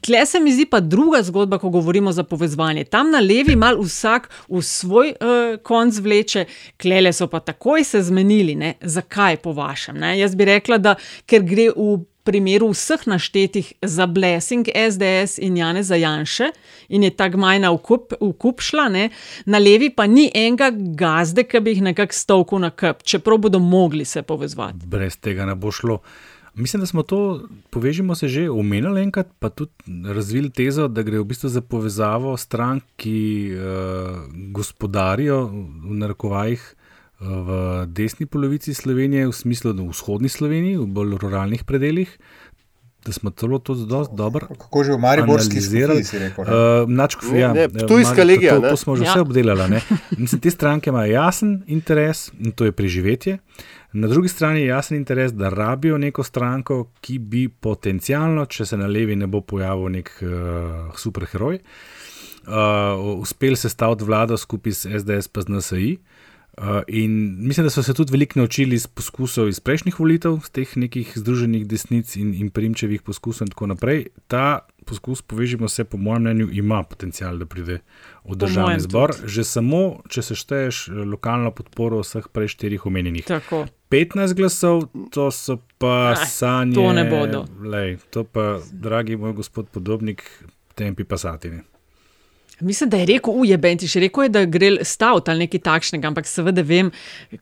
Tle 0.00 0.26
se 0.26 0.40
mi 0.40 0.52
zdi 0.52 0.66
pa 0.66 0.80
druga 0.80 1.22
zgodba, 1.22 1.58
ko 1.68 1.72
govorimo 1.78 2.12
za 2.12 2.22
povezovanje. 2.22 2.84
Tam 2.84 3.10
na 3.10 3.20
levi 3.20 3.56
mal 3.56 3.78
vsak 3.80 4.28
v 4.48 4.62
svoj 4.62 5.12
uh, 5.12 5.56
konc 5.62 5.98
vleče, 6.00 6.44
klele 6.80 7.12
so 7.12 7.28
pa 7.28 7.40
takoj 7.40 7.84
se 7.84 8.02
zmenili. 8.02 8.54
Ne? 8.54 8.74
Zakaj 8.80 9.36
po 9.44 9.52
vašem? 9.52 9.98
Ne? 9.98 10.18
Jaz 10.18 10.34
bi 10.34 10.48
rekla, 10.48 10.78
da 10.78 10.96
ker 11.26 11.44
gre 11.44 11.68
v 11.76 11.98
primeru 12.28 12.68
vseh 12.72 13.06
naštetih 13.08 13.72
za 13.82 14.06
blessing 14.06 14.68
SDS 14.68 15.38
in 15.40 15.56
Jane 15.56 15.82
Zajanše 15.82 16.50
in 16.88 17.04
je 17.04 17.10
tako 17.16 17.40
majna 17.40 17.70
v 17.72 18.32
kup 18.38 18.60
šla, 18.60 18.88
ne? 18.92 19.08
na 19.46 19.58
levi 19.58 19.88
pa 19.90 20.06
ni 20.06 20.28
enega 20.34 20.70
gazde, 20.72 21.44
ki 21.48 21.60
bi 21.60 21.76
jih 21.76 21.86
nekako 21.88 22.16
stovkal 22.16 22.64
na 22.64 22.70
kup, 22.70 23.02
čeprav 23.02 23.38
bodo 23.38 23.58
mogli 23.58 24.04
se 24.04 24.22
povezovati. 24.22 24.86
Brez 24.86 25.16
tega 25.16 25.48
ne 25.48 25.54
bo 25.54 25.72
šlo. 25.72 26.00
Mislim, 26.58 26.80
da 26.80 26.86
smo 26.86 27.02
to, 27.02 27.48
povežimo 27.70 28.14
se 28.14 28.28
že 28.28 28.50
omenili 28.50 29.02
enkrat, 29.02 29.28
pa 29.38 29.48
tudi 29.48 29.72
razvili 30.04 30.50
tezo, 30.50 30.88
da 30.88 31.02
gre 31.02 31.20
v 31.22 31.24
bistvu 31.24 31.48
za 31.48 31.60
povezavo 31.60 32.36
strank, 32.36 32.82
ki 32.96 33.52
uh, 33.54 34.18
gospodarijo 34.50 35.46
v 35.46 36.02
narekovajih 36.02 36.64
uh, 36.74 36.78
v 37.20 37.86
desni 37.86 38.26
polovici 38.26 38.74
Slovenije, 38.74 39.28
v 39.28 39.32
smislu, 39.32 39.72
da 39.72 39.82
v 39.82 39.90
vzhodni 39.90 40.28
Sloveniji, 40.28 40.78
v 40.78 40.86
bolj 40.86 41.18
ruralnih 41.18 41.64
predeljih. 41.64 42.18
Da 43.06 43.12
smo 43.14 43.30
celo 43.30 43.58
to 43.58 43.74
zelo 43.78 44.06
dobro. 44.12 44.48
Kako 44.58 44.84
že 44.84 44.92
v 44.92 44.98
Mariborski 44.98 45.62
rekel? 45.62 46.44
Uh, 46.44 46.90
Načko, 46.90 47.30
ja, 47.36 47.54
Tujska 47.88 48.24
legija. 48.24 48.58
To, 48.60 48.70
to 48.70 48.76
smo 48.76 48.96
že 48.96 49.06
ja. 49.06 49.14
vse 49.14 49.20
obdelali. 49.20 49.80
Mislim, 50.18 50.40
te 50.40 50.50
stranke 50.50 50.90
imajo 50.90 51.12
jasen 51.12 51.62
interes 51.66 52.30
in 52.38 52.52
to 52.52 52.64
je 52.64 52.72
preživetje. 52.72 53.38
Na 53.92 54.08
drugi 54.08 54.28
strani 54.28 54.60
je 54.60 54.66
jasen 54.66 54.96
interes, 54.96 55.32
da 55.32 55.48
rabijo 55.48 55.98
neko 55.98 56.22
stranko, 56.22 56.90
ki 57.00 57.18
bi 57.18 57.48
potencialno, 57.48 58.44
če 58.46 58.66
se 58.68 58.76
na 58.76 58.86
levi 58.86 59.16
ne 59.16 59.26
bo 59.26 59.40
pojavil 59.40 59.88
nek 59.94 60.10
uh, 60.20 60.92
superheroj, 60.96 61.56
uh, 61.56 63.04
uspel 63.16 63.56
sestaviti 63.56 64.04
vlado 64.04 64.36
skupaj 64.36 64.72
s 64.72 64.92
SDS 65.00 65.32
pa 65.32 65.40
z 65.40 65.56
NSI. 65.56 65.92
Uh, 66.58 66.82
in 66.88 67.36
mislim, 67.46 67.64
da 67.64 67.70
so 67.70 67.82
se 67.82 67.94
tudi 67.94 68.12
veliko 68.12 68.40
naučili 68.40 68.76
iz 68.76 68.86
poskusov 68.86 69.48
iz 69.48 69.60
prejšnjih 69.60 70.00
volitev, 70.00 70.40
z 70.44 70.50
teh 70.50 70.76
nekih 70.76 71.12
združenih 71.14 71.64
desnic 71.70 72.16
in, 72.16 72.34
in 72.34 72.50
primčevih 72.50 73.02
poskusov 73.06 73.46
in 73.46 73.54
tako 73.54 73.70
naprej. 73.72 74.08
Ta 74.26 74.66
poskus, 74.84 75.22
povežimo 75.22 75.68
se, 75.68 75.84
po 75.84 75.96
mojem 75.96 76.22
mnenju, 76.22 76.48
ima 76.52 76.82
potencial, 76.82 77.38
da 77.38 77.46
pride 77.46 77.80
v 78.24 78.36
državni 78.36 78.80
zbor. 78.84 79.14
Tudi. 79.14 79.32
Že 79.38 79.44
samo, 79.44 79.82
če 80.10 80.22
sešteješ 80.32 80.88
lokalno 81.06 81.54
podporo 81.54 82.02
vseh 82.02 82.28
prej 82.32 82.56
štirih 82.56 82.86
omenjenih. 82.90 83.28
Tako. 83.28 83.66
15 83.88 84.34
glasov, 84.36 84.88
to 85.10 85.30
so 85.32 85.58
pa 85.80 86.12
Aj, 86.12 86.26
sanje. 86.28 86.76
To 86.76 86.92
ne 86.92 87.04
bodo. 87.08 87.44
Lej, 87.64 87.96
to 88.12 88.24
pa, 88.24 88.60
dragi 88.72 89.16
moj 89.16 89.32
gospod 89.40 89.72
podobnik, 89.72 90.22
tempi 90.76 91.04
pasatini. 91.04 91.64
Mislim, 92.60 92.90
da 92.90 92.96
je 92.96 93.06
rekel, 93.06 93.34
ujebenti, 93.38 93.86
še 93.88 94.00
rekel 94.02 94.24
je, 94.26 94.30
da 94.34 94.44
gre 94.44 94.70
staviti 94.84 95.30
ali 95.30 95.44
nekaj 95.44 95.60
takšnega, 95.62 96.10
ampak 96.10 96.26
seveda 96.26 96.62
vem, 96.66 96.90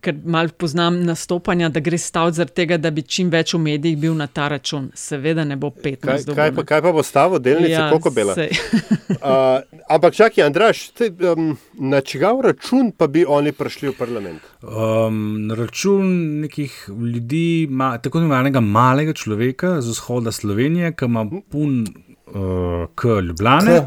ker 0.03 0.13
malo 0.25 0.53
poznam 0.53 0.99
nastopanja, 1.07 1.71
da 1.73 1.81
gre 1.81 1.97
staviti 1.97 2.37
zaradi 2.37 2.53
tega, 2.59 2.77
da 2.77 2.91
bi 2.93 3.01
čim 3.01 3.31
več 3.33 3.55
v 3.55 3.61
medijih 3.63 3.97
bil 3.97 4.13
na 4.17 4.27
ta 4.27 4.45
račun. 4.53 4.91
Seveda 4.93 5.45
ne 5.47 5.57
bo 5.57 5.71
15. 5.73 6.05
Kaj, 6.05 6.25
dobo, 6.27 6.35
kaj, 6.37 6.51
pa, 6.59 6.65
kaj 6.69 6.83
pa 6.85 6.93
bo 6.93 7.03
stavil, 7.05 7.41
delnice, 7.41 7.71
Ja, 7.71 7.87
koliko 7.89 8.11
bela? 8.13 8.35
uh, 8.37 9.63
ampak 9.95 10.13
čakaj, 10.19 10.45
Andraš, 10.45 10.83
te, 10.97 11.09
um, 11.31 11.55
na 11.73 12.01
čigav 12.05 12.41
račun 12.45 12.91
pa 12.93 13.09
bi 13.09 13.25
oni 13.25 13.55
prišli 13.57 13.89
v 13.89 13.97
parlament? 13.97 14.45
Um, 14.61 15.47
na 15.49 15.57
račun 15.57 16.13
nekih 16.45 16.77
ljudi, 16.93 17.65
ma, 17.69 17.95
tako 17.97 18.21
imenovanega 18.21 18.61
malega 18.61 19.17
človeka 19.17 19.79
z 19.81 19.97
vzhoda 19.97 20.31
Slovenije, 20.31 20.93
ki 20.93 21.09
ima 21.09 21.25
pun 21.25 21.81
uh, 21.83 22.85
k 22.95 23.17
Ljubljane. 23.25 23.81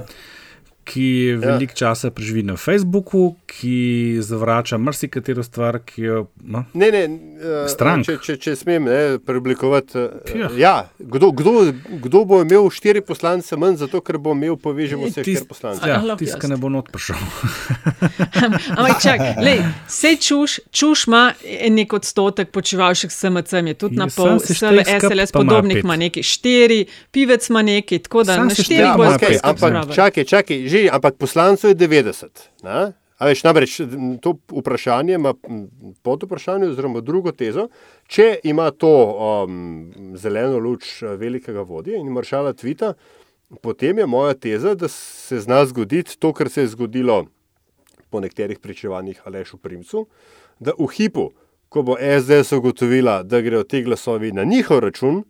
Ki 0.90 1.36
veliko 1.38 1.74
časa 1.78 2.10
preživi 2.10 2.42
na 2.42 2.56
Facebooku, 2.58 3.36
ki 3.46 4.18
zavrača 4.26 4.78
marsikatero 4.78 5.42
stvar, 5.46 5.78
ki 5.86 6.02
jo 6.02 6.24
ima. 6.42 6.64
Ne, 6.74 6.90
ne, 6.90 7.02
uh, 7.68 8.02
če, 8.04 8.16
če, 8.24 8.36
če 8.42 8.56
smem 8.58 8.88
ne, 8.90 8.98
preoblikovati. 9.22 9.98
Ja. 10.34 10.48
Uh, 10.50 10.58
ja, 10.58 10.74
kdo, 10.98 11.30
kdo, 11.30 11.52
kdo 12.02 12.24
bo 12.26 12.40
imel 12.42 12.66
štiri 12.74 13.04
poslance 13.06 13.56
manj, 13.60 13.78
zato 13.84 14.00
ker 14.02 14.18
bo 14.18 14.34
imel 14.34 14.58
povežemo 14.58 15.06
vse 15.06 15.22
štiri 15.22 15.46
poslance? 15.48 15.86
Ja, 15.86 16.02
ki 16.18 16.50
ne 16.50 16.58
bo 16.58 16.72
not 16.72 16.90
prišel. 16.90 17.22
Ampak 18.78 18.98
čakaj, 19.02 19.62
vse 19.86 20.14
čuš, 20.18 20.58
čuš 20.74 21.06
ima 21.06 21.22
nek 21.70 21.94
odstotek, 22.00 22.50
počivalšek 22.50 23.14
SMC 23.14 23.62
je 23.70 23.74
tudi 23.78 23.96
na 23.96 24.10
Ja, 24.10 24.16
pol, 24.16 24.38
skup, 24.42 24.56
SLS 24.56 25.32
pa 25.32 25.44
ima 25.84 25.96
neki 25.96 26.22
štiri, 26.22 26.84
pivec 27.10 27.48
ima 27.48 27.62
neki, 27.62 27.98
tako 27.98 28.22
da 28.22 28.34
Sam 28.34 28.48
na 28.48 28.54
štiri 28.54 28.88
bo 28.96 29.06
pet. 29.20 29.38
skupaj 29.38 29.70
Ampak 29.70 29.94
čakaj, 29.94 30.24
čakaj, 30.24 30.68
že, 30.68 30.79
ampak 30.88 31.18
poslancev 31.20 31.70
je 31.70 31.76
90. 31.76 32.48
Ne? 32.62 32.92
A 33.20 33.26
veš, 33.28 33.42
namreč 33.44 33.74
to 34.24 34.34
vprašanje 34.48 35.14
ima 35.14 35.34
pod 36.02 36.22
vprašanje, 36.24 36.70
oziroma 36.72 37.02
drugo 37.04 37.32
tezo. 37.36 37.66
Če 38.08 38.38
ima 38.48 38.70
to 38.70 38.92
um, 39.12 40.14
zeleno 40.16 40.58
luč 40.58 41.02
eh, 41.02 41.16
velikega 41.20 41.60
vodja 41.68 42.00
in 42.00 42.08
maršala 42.16 42.54
Tvita, 42.56 42.94
potem 43.60 43.98
je 43.98 44.06
moja 44.06 44.34
teza, 44.34 44.72
da 44.74 44.88
se 44.88 45.40
zna 45.40 45.66
zgoditi 45.68 46.16
to, 46.18 46.32
kar 46.32 46.48
se 46.48 46.64
je 46.64 46.72
zgodilo 46.72 47.26
po 48.10 48.20
nekaterih 48.20 48.58
pričevanjih 48.58 49.20
Alešu 49.24 49.60
Primcu, 49.60 50.06
da 50.58 50.72
v 50.78 50.88
hipu, 50.96 51.28
ko 51.68 51.82
bo 51.82 51.98
SDS 52.00 52.56
ugotovila, 52.56 53.20
da 53.22 53.40
grejo 53.40 53.62
ti 53.62 53.82
glasovi 53.84 54.32
na 54.32 54.44
njihov 54.44 54.80
račun, 54.80 55.22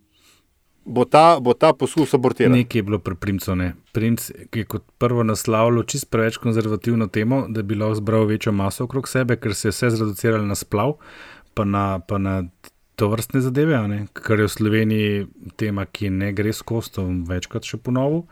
bo 0.91 1.05
ta, 1.05 1.39
bo 1.41 1.55
ta 1.55 1.73
poskus 1.73 2.15
abortiran. 2.15 2.53
Nekaj 2.59 2.79
je 2.79 2.83
bilo 2.83 2.99
pri 2.99 3.15
Primcu. 3.15 3.55
Ne. 3.57 3.73
Primc 3.93 4.31
je 4.55 4.65
kot 4.65 4.85
prvo 4.99 5.23
naslavljal 5.27 5.87
čist 5.89 6.11
preveč 6.11 6.37
konzervativno 6.43 7.07
temo, 7.07 7.45
da 7.49 7.63
bi 7.63 7.79
lahko 7.79 8.01
zbral 8.03 8.27
večjo 8.31 8.53
maso 8.53 8.85
okrog 8.85 9.09
sebe, 9.09 9.37
ker 9.37 9.55
se 9.55 9.69
je 9.69 9.77
vse 9.77 9.91
zreduciralo 9.97 10.47
na 10.47 10.55
splav, 10.59 10.97
pa 11.55 11.65
na, 11.65 12.01
pa 12.07 12.19
na 12.19 12.43
to 13.01 13.09
vrstne 13.09 13.41
zadeve, 13.41 13.79
ne, 13.89 14.03
kar 14.13 14.41
je 14.41 14.49
v 14.49 14.53
Sloveniji 14.53 15.27
tema, 15.57 15.87
ki 15.87 16.11
ne 16.11 16.35
gre 16.37 16.53
skozi, 16.53 16.93
to 16.97 17.07
bom 17.07 17.23
večkrat 17.29 17.65
še 17.65 17.81
ponovil. 17.81 18.27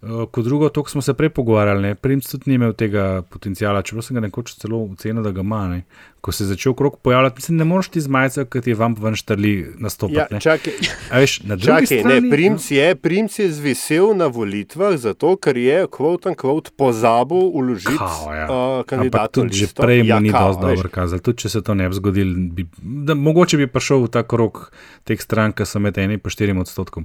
Kot 0.00 0.44
drugo, 0.44 0.68
to, 0.68 0.84
smo 0.88 1.02
se 1.02 1.12
prej 1.14 1.28
pogovarjali, 1.28 1.82
ne, 1.82 1.94
Primc 1.94 2.24
tudi 2.30 2.48
ni 2.48 2.54
imel 2.56 2.72
tega 2.72 3.22
potencijala, 3.28 3.82
čeprav 3.84 4.02
sem 4.06 4.16
ga 4.16 4.22
nekoč 4.24 4.54
celo 4.56 4.78
ocenil, 4.86 5.20
da 5.22 5.30
ga 5.30 5.44
ima. 5.44 5.66
Ne. 5.68 5.82
Ko 6.20 6.32
se 6.32 6.44
je 6.44 6.48
začel 6.48 6.72
krok 6.74 6.96
pojavljati, 7.04 7.36
mislim, 7.36 7.56
ne 7.56 7.64
moreš 7.64 7.88
ti 7.88 8.00
zmajati, 8.00 8.46
ker 8.48 8.62
ti 8.64 8.72
vam 8.74 8.94
ven 8.96 9.16
štrli 9.16 9.74
nastopati. 9.78 10.34
Ja, 10.34 10.40
čakaj. 10.40 10.72
Veš, 11.12 11.34
Čakaj, 11.64 11.86
strani, 11.86 12.20
ne, 12.20 12.30
Primc 12.30 12.70
je, 12.70 12.94
Primc 12.96 13.38
je 13.38 13.50
zvisel 13.52 14.14
na 14.16 14.26
volitvah 14.32 14.96
zato, 14.96 15.34
ker 15.36 15.56
je 15.56 15.84
quote 15.86 16.32
unquote 16.32 16.72
pozabil 16.76 17.52
uložiti 17.52 17.96
Kao, 17.98 18.32
ja. 18.34 18.48
uh, 18.48 18.56
Ampak 18.80 18.86
kandidatov. 18.86 19.44
tudi 19.44 19.56
že 19.56 19.68
prej 19.76 20.02
mu 20.02 20.20
ni 20.20 20.32
dosti 20.32 20.64
dobro 20.64 20.88
kazalo. 20.88 21.20
Tudi 21.20 21.44
če 21.44 21.48
se 21.48 21.62
to 21.62 21.74
ne 21.74 21.88
bi 21.88 22.00
zgodilo, 22.00 22.34
bi, 22.56 22.66
da, 22.80 23.14
mogoče 23.14 23.60
bi 23.60 23.68
prišel 23.68 24.08
v 24.08 24.12
ta 24.16 24.24
krog 24.24 24.72
teh 25.04 25.20
strank, 25.20 25.60
ki 25.60 25.68
so 25.68 25.80
med 25.80 25.98
enim 26.00 26.20
in 26.24 26.30
štirim 26.30 26.60
odstotkom. 26.64 27.04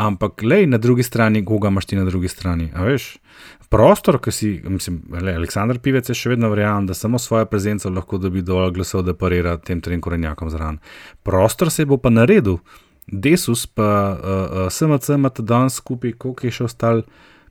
Ampak, 0.00 0.42
lej, 0.42 0.64
na 0.66 0.78
drugi 0.78 1.02
strani, 1.02 1.42
koga 1.44 1.68
imaš 1.68 1.86
ti 1.86 1.96
na 1.96 2.04
drugi 2.04 2.28
strani? 2.28 2.70
A 2.72 2.82
veš, 2.82 3.18
prostor, 3.68 4.16
ki 4.18 4.32
si, 4.32 4.48
mislim, 4.66 5.00
lej, 5.14 5.36
Aleksandr 5.36 5.78
Pivec 5.78 6.08
je 6.08 6.14
še 6.14 6.30
vedno 6.30 6.48
verjamem, 6.48 6.86
da 6.86 6.94
samo 6.94 7.18
svojo 7.18 7.44
prezenco 7.46 7.90
lahko 7.90 8.18
dobi 8.18 8.40
dovolj 8.42 8.72
glasov, 8.72 9.02
da 9.02 9.12
parira 9.14 9.56
tem 9.58 9.80
trem 9.80 10.00
korenjakom 10.00 10.48
zraven. 10.48 10.78
Prostor 11.22 11.70
se 11.70 11.84
bo 11.84 11.98
pa 11.98 12.08
naredil. 12.10 12.56
Desus 13.06 13.66
pa 13.68 13.88
uh, 14.10 14.20
uh, 14.62 14.68
SMC 14.68 15.08
ima 15.10 15.28
ta 15.30 15.42
dan 15.44 15.68
skupaj, 15.70 16.14
koliko 16.14 16.46
je 16.46 16.52
še 16.52 16.64
ostal, 16.64 17.02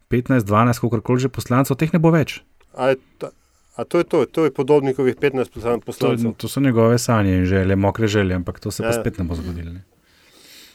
15, 0.10 0.42
12, 0.44 0.80
koliko 0.80 1.02
koli 1.04 1.20
že 1.20 1.30
poslancev, 1.30 1.76
teh 1.76 1.92
ne 1.92 2.00
bo 2.00 2.10
več. 2.10 2.40
A, 2.74 2.94
ta- 3.18 3.30
a 3.76 3.84
to 3.84 4.00
je 4.00 4.06
to, 4.06 4.24
to 4.28 4.46
je 4.46 4.52
podobnikovih 4.52 5.16
15 5.18 5.52
poslan- 5.52 5.78
To, 5.78 5.86
poslancev. 5.86 6.34
to 6.36 6.48
so 6.48 6.60
njegove 6.60 6.98
sanje 6.98 7.36
in 7.36 7.46
želje, 7.46 7.76
mokre 7.78 8.08
želje, 8.10 8.34
ampak 8.34 8.58
to 8.58 8.72
se 8.72 8.82
Ja. 8.82 8.88
pa 8.88 8.96
spet 8.96 9.18
ne 9.18 9.26
bo 9.26 9.36
zgodilo. 9.36 9.70
Ne. 9.72 9.84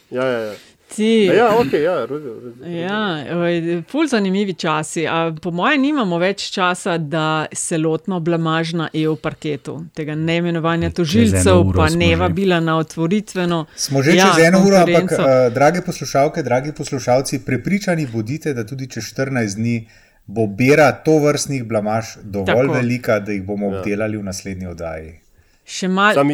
Ja, 0.09 0.23
ja, 0.23 0.39
ja. 0.41 0.53
Ti. 0.95 1.25
Ja, 1.25 1.49
ok, 1.57 1.73
ja, 1.73 2.05
razumem. 2.05 2.53
Ja, 2.77 3.25
oj, 3.37 3.81
ful 3.89 4.07
zanimivi 4.07 4.53
časi. 4.53 5.07
A, 5.07 5.33
po 5.41 5.51
mojem, 5.51 5.81
nimamo 5.81 6.19
več 6.21 6.45
časa, 6.53 6.97
da 6.97 7.45
se 7.53 7.77
lotimo 7.77 8.19
blamaž 8.19 8.73
na 8.73 8.89
EU 8.93 9.15
parketu, 9.15 9.79
tega 9.97 10.15
neimenovanja 10.15 10.91
eno 10.91 10.95
tožilcev, 10.95 11.63
pa 11.75 11.89
ne 11.89 12.13
vabila 12.15 12.59
na 12.59 12.77
otvoritveno. 12.77 13.65
Smo 13.75 14.03
že 14.05 14.15
ja, 14.15 14.29
čez 14.29 14.45
eno 14.45 14.61
uro, 14.67 14.77
ampak, 14.85 15.11
uh, 15.17 15.33
drage 15.53 15.81
poslušalke, 15.81 16.43
dragi 16.43 16.71
poslušalci, 16.77 17.41
prepričani 17.45 18.05
bodite, 18.13 18.53
da 18.53 18.65
tudi 18.65 18.87
čez 18.89 19.03
14 19.03 19.55
dni 19.55 19.87
bo 20.25 20.47
bera 20.47 20.91
to 20.91 21.17
vrstnih 21.19 21.63
blamaž 21.65 22.15
dovolj 22.23 22.45
Tako. 22.45 22.61
Tako. 22.61 22.73
velika, 22.73 23.19
da 23.19 23.31
jih 23.31 23.43
bomo 23.43 23.71
Ja. 23.71 23.79
obdelali 23.79 24.17
v 24.17 24.23
naslednji 24.23 24.67
oddaji. 24.67 25.19
Še 25.65 25.87
malo. 25.87 26.25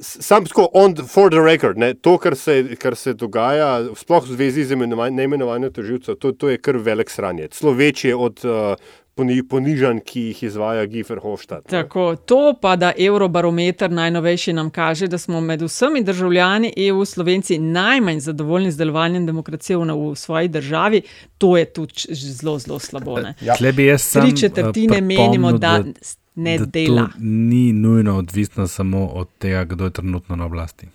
Sam, 0.00 0.44
tako, 0.44 0.68
on 0.72 0.94
for 0.96 1.30
the 1.30 1.40
record, 1.42 1.78
ne, 1.78 1.94
to, 1.94 2.18
kar 2.18 2.36
se, 2.36 2.76
kar 2.78 2.96
se 2.96 3.14
dogaja, 3.14 3.82
sploh 3.98 4.22
v 4.28 4.36
zvezi 4.36 4.64
z 4.64 4.76
imenovanjem, 4.76 5.16
neimenovanjem 5.16 5.72
tožilcev, 5.72 6.14
to, 6.22 6.32
to 6.32 6.48
je 6.52 6.58
kar 6.62 6.76
velik 6.76 7.10
sranjec. 7.10 7.56
Celo 7.58 7.72
večje 7.72 8.14
od 8.16 8.44
uh, 8.44 8.76
poni, 9.18 9.42
ponižanj, 9.42 10.00
ki 10.06 10.22
jih 10.28 10.42
izvaja 10.42 10.86
Gifer 10.86 11.18
Hofstadt. 11.22 11.66
Tako, 11.70 12.12
to 12.16 12.54
pa, 12.60 12.76
da 12.76 12.92
Eurobarometer 12.98 13.90
najnovejši 13.90 14.52
nam 14.52 14.70
kaže, 14.70 15.08
da 15.10 15.18
smo 15.18 15.40
med 15.40 15.62
vsemi 15.62 16.04
državljani 16.04 16.72
EU 16.88 17.04
Slovenci 17.04 17.58
najmanj 17.58 18.20
zadovoljni 18.20 18.70
z 18.72 18.78
delovanjem 18.84 19.26
demokracije 19.26 19.76
v, 19.76 19.98
v 20.12 20.14
svoji 20.16 20.48
državi, 20.48 21.02
to 21.38 21.56
je 21.56 21.64
tudi 21.64 22.14
zelo, 22.14 22.58
zelo 22.58 22.78
slabo. 22.78 23.18
Ja. 23.40 23.56
Tri 23.58 24.36
četrtine 24.36 25.00
menimo, 25.00 25.52
da, 25.52 25.78
da 25.82 25.92
ne 26.38 26.58
da 26.58 26.66
dela. 26.66 27.08
To 27.12 27.18
ni 27.20 27.72
nujno 27.72 28.16
odvisno 28.18 28.68
samo 28.68 29.06
od 29.06 29.28
tega, 29.38 29.64
kdo 29.64 29.84
je 29.84 29.90
trenutno 29.90 30.36
na 30.36 30.46
oblasti. 30.46 30.88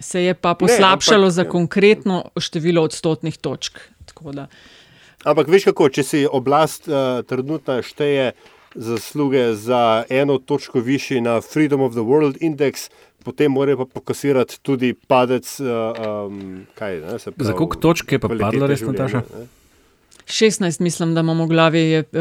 Se 0.00 0.24
je 0.24 0.34
pa 0.34 0.54
poslabšalo 0.54 1.20
ne, 1.20 1.26
ampak, 1.26 1.34
za 1.34 1.44
konkretno 1.44 2.24
število 2.40 2.82
odstotnih 2.82 3.36
točk. 3.36 3.78
Ampak 5.24 5.48
veš 5.48 5.70
kako, 5.70 5.88
če 5.88 6.02
si 6.02 6.26
oblast 6.26 6.88
uh, 6.88 7.22
trenutno 7.28 7.78
šteje 7.82 8.32
zasluge 8.74 9.52
za 9.54 10.04
eno 10.08 10.38
točko 10.38 10.80
višji 10.80 11.20
na 11.20 11.40
Freedom 11.40 11.80
of 11.80 11.92
the 11.94 12.02
World 12.02 12.40
Index, 12.42 12.88
potem 13.24 13.52
mora 13.52 13.76
pa 13.76 13.86
pokasirati 13.86 14.58
tudi 14.62 14.94
padec. 14.94 15.46
Uh, 15.60 15.68
um, 16.26 16.66
kaj, 16.74 16.98
ne, 17.00 17.18
pravi, 17.18 17.46
za 17.46 17.52
koliko 17.52 17.76
točk 17.76 18.12
je 18.12 18.18
pa 18.18 18.28
padlo, 18.28 18.66
res, 18.66 18.82
Nataša? 18.82 19.22
16, 20.26 20.80
mislim, 20.80 21.14
da 21.14 21.20
imamo 21.20 21.44
v 21.44 21.48
glavi. 21.48 21.78
Je, 21.80 22.00
uh, 22.00 22.18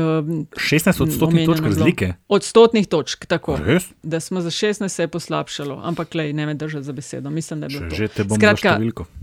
16 0.51 1.04
odstotnih 1.04 1.47
točk 1.47 1.64
razlike. 1.64 2.14
Odstotnih 2.28 2.88
točk, 2.88 3.26
tako. 3.26 3.58
Res? 3.58 3.84
Da 4.04 4.20
smo 4.20 4.41
za 4.41 4.49
16 4.49 4.88
se 4.88 5.04
je 5.04 5.08
poslabšalo, 5.08 5.82
ampak 5.84 6.14
le 6.14 6.34
ne 6.34 6.45
me 6.45 6.54
držati 6.54 6.84
za 6.84 6.93
besedo. 6.93 7.30
Mislim, 7.30 7.60
da 7.60 7.66
je 7.66 7.70
bilo 7.70 7.89
to. 7.89 7.95
že 7.95 8.08
te 8.08 8.24
bom 8.24 8.38
Skratka, 8.38 8.80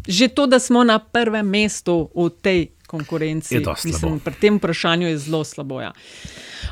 že 0.09 0.29
to, 0.29 0.47
da 0.47 0.59
smo 0.59 0.85
na 0.85 0.99
prvem 0.99 1.47
mestu 1.47 2.11
v 2.15 2.31
tej 2.43 2.69
konkurenci, 2.87 3.63
mislim, 3.85 4.19
pri 4.19 4.35
tem 4.35 4.57
vprašanju 4.57 5.09
je 5.09 5.19
zelo 5.19 5.45
slabo. 5.45 5.81
Ja. 5.81 5.93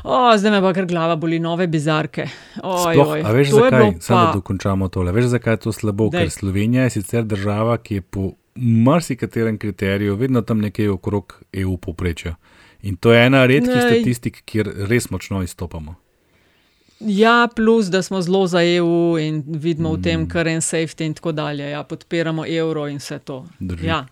O, 0.03 0.37
zdaj 0.37 0.51
me 0.51 0.61
pa 0.61 0.73
kar 0.73 0.85
glava 0.85 1.15
boli, 1.15 1.39
nove 1.39 1.67
bizarke. 1.67 2.27
Oj, 2.63 2.93
Sploh, 2.93 3.07
oj, 3.07 3.21
a 3.23 3.31
veš, 3.31 3.49
zakaj? 3.49 3.69
bilo 3.71 4.01
Samo 4.01 4.19
da 4.19 4.25
pa- 4.25 4.33
dokončamo 4.33 4.87
tole. 4.87 5.11
Veš, 5.11 5.25
zakaj 5.25 5.53
je 5.53 5.57
to 5.57 5.71
slabo? 5.71 6.09
Daj. 6.09 6.21
Ker 6.21 6.29
Slovenija 6.29 6.83
je 6.83 6.89
sicer 6.89 7.23
država, 7.23 7.77
ki 7.77 7.95
je 7.95 8.01
po 8.01 8.31
marsikaterem 8.61 9.57
kriteriju 9.57 10.15
vedno 10.15 10.41
tam 10.41 10.59
nekje 10.59 10.91
okrog 10.91 11.43
EU 11.53 11.77
povprečja. 11.77 12.35
In 12.81 12.95
to 12.95 13.13
je 13.13 13.25
ena 13.25 13.45
redkih 13.45 13.75
Nej. 13.75 13.81
statistik, 13.91 14.41
kjer 14.45 14.69
res 14.87 15.09
močno 15.09 15.43
izstopamo. 15.43 15.95
Ja, 16.99 17.47
plus 17.55 17.85
da 17.85 18.01
smo 18.01 18.21
zelo 18.21 18.47
za 18.47 18.59
EU 18.63 19.17
in 19.19 19.43
vidimo 19.47 19.93
v 19.93 19.97
Mm. 19.97 20.03
tem 20.03 20.27
kar 20.29 20.47
en 20.47 20.61
safety 20.61 21.05
in 21.05 21.13
tako 21.13 21.31
dalje. 21.31 21.69
Ja, 21.69 21.83
podpiramo 21.83 22.45
evro 22.47 22.87
in 22.87 22.97
vse 22.97 23.19
to. 23.19 23.45
Drži. 23.59 23.85
Ja. 23.87 24.05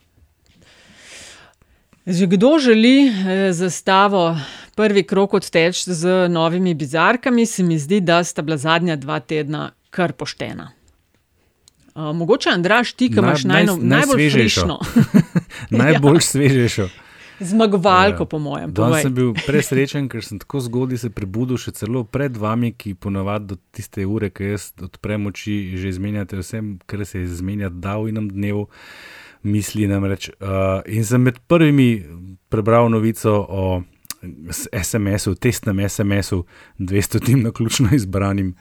Že 2.07 2.25
kdo 2.25 2.59
želi 2.59 3.07
eh, 3.07 3.53
zastavo 3.53 4.37
prvi 4.75 5.03
krok 5.03 5.33
odteči 5.33 5.93
z 5.93 6.29
novimi 6.29 6.73
bizarkami, 6.73 7.45
se 7.45 7.63
mi 7.63 7.79
zdi, 7.79 7.99
da 7.99 8.23
sta 8.23 8.41
bila 8.41 8.57
zadnja 8.57 8.95
dva 8.95 9.19
tedna 9.19 9.71
kar 9.89 10.13
poštena. 10.13 10.71
Uh, 11.97 12.13
mogoče, 12.13 12.49
Andraš, 12.51 12.93
ti, 12.93 13.07
ki 13.09 13.15
Naj- 13.15 13.23
imaš 13.23 13.41
naj- 13.41 13.47
najno, 13.47 13.73
najbolj 13.73 13.89
najsvežejšo. 13.89 14.61
frišno. 14.61 14.75
Najbolj 15.81 16.15
Ja. 16.15 16.21
svežejšo. 16.21 16.85
Zmagovalko, 17.39 18.25
po 18.25 18.39
mojem. 18.39 18.73
Danes 18.73 19.01
sem 19.01 19.13
bil 19.13 19.33
presrečen, 19.39 20.07
ker 20.07 20.21
sem 20.21 20.39
tako 20.39 20.59
zgodaj 20.59 20.97
se 20.97 21.09
prebudil, 21.09 21.57
še 21.57 21.71
celo 21.71 22.03
pred 22.03 22.33
vami, 22.33 22.71
ki 22.71 22.93
ponovadi 22.95 23.45
do 23.47 23.57
tiste 23.71 24.05
ure, 24.05 24.29
ki 24.29 24.43
jaz 24.47 24.71
odprem 24.79 25.25
oči, 25.25 25.73
že 25.73 25.89
izmenjate 25.89 26.37
vse, 26.37 26.61
kar 26.85 27.05
se 27.05 27.19
je 27.19 27.25
izmenjati, 27.25 27.75
da 27.75 27.97
v 27.97 28.09
enem 28.09 28.29
dnevu 28.29 28.67
misli. 29.43 29.85
Namreč, 29.87 30.31
uh, 30.31 30.47
in 30.87 31.05
sem 31.05 31.21
med 31.21 31.37
prvimi 31.47 32.01
prebral 32.47 32.89
novico 32.89 33.33
o 33.39 33.81
SMS-u, 34.73 35.35
testnem 35.35 35.79
SMS-u, 35.79 36.41
200 36.79 37.21
tim 37.21 37.41
na 37.41 37.51
ključno 37.51 37.89
izbranim 37.93 38.55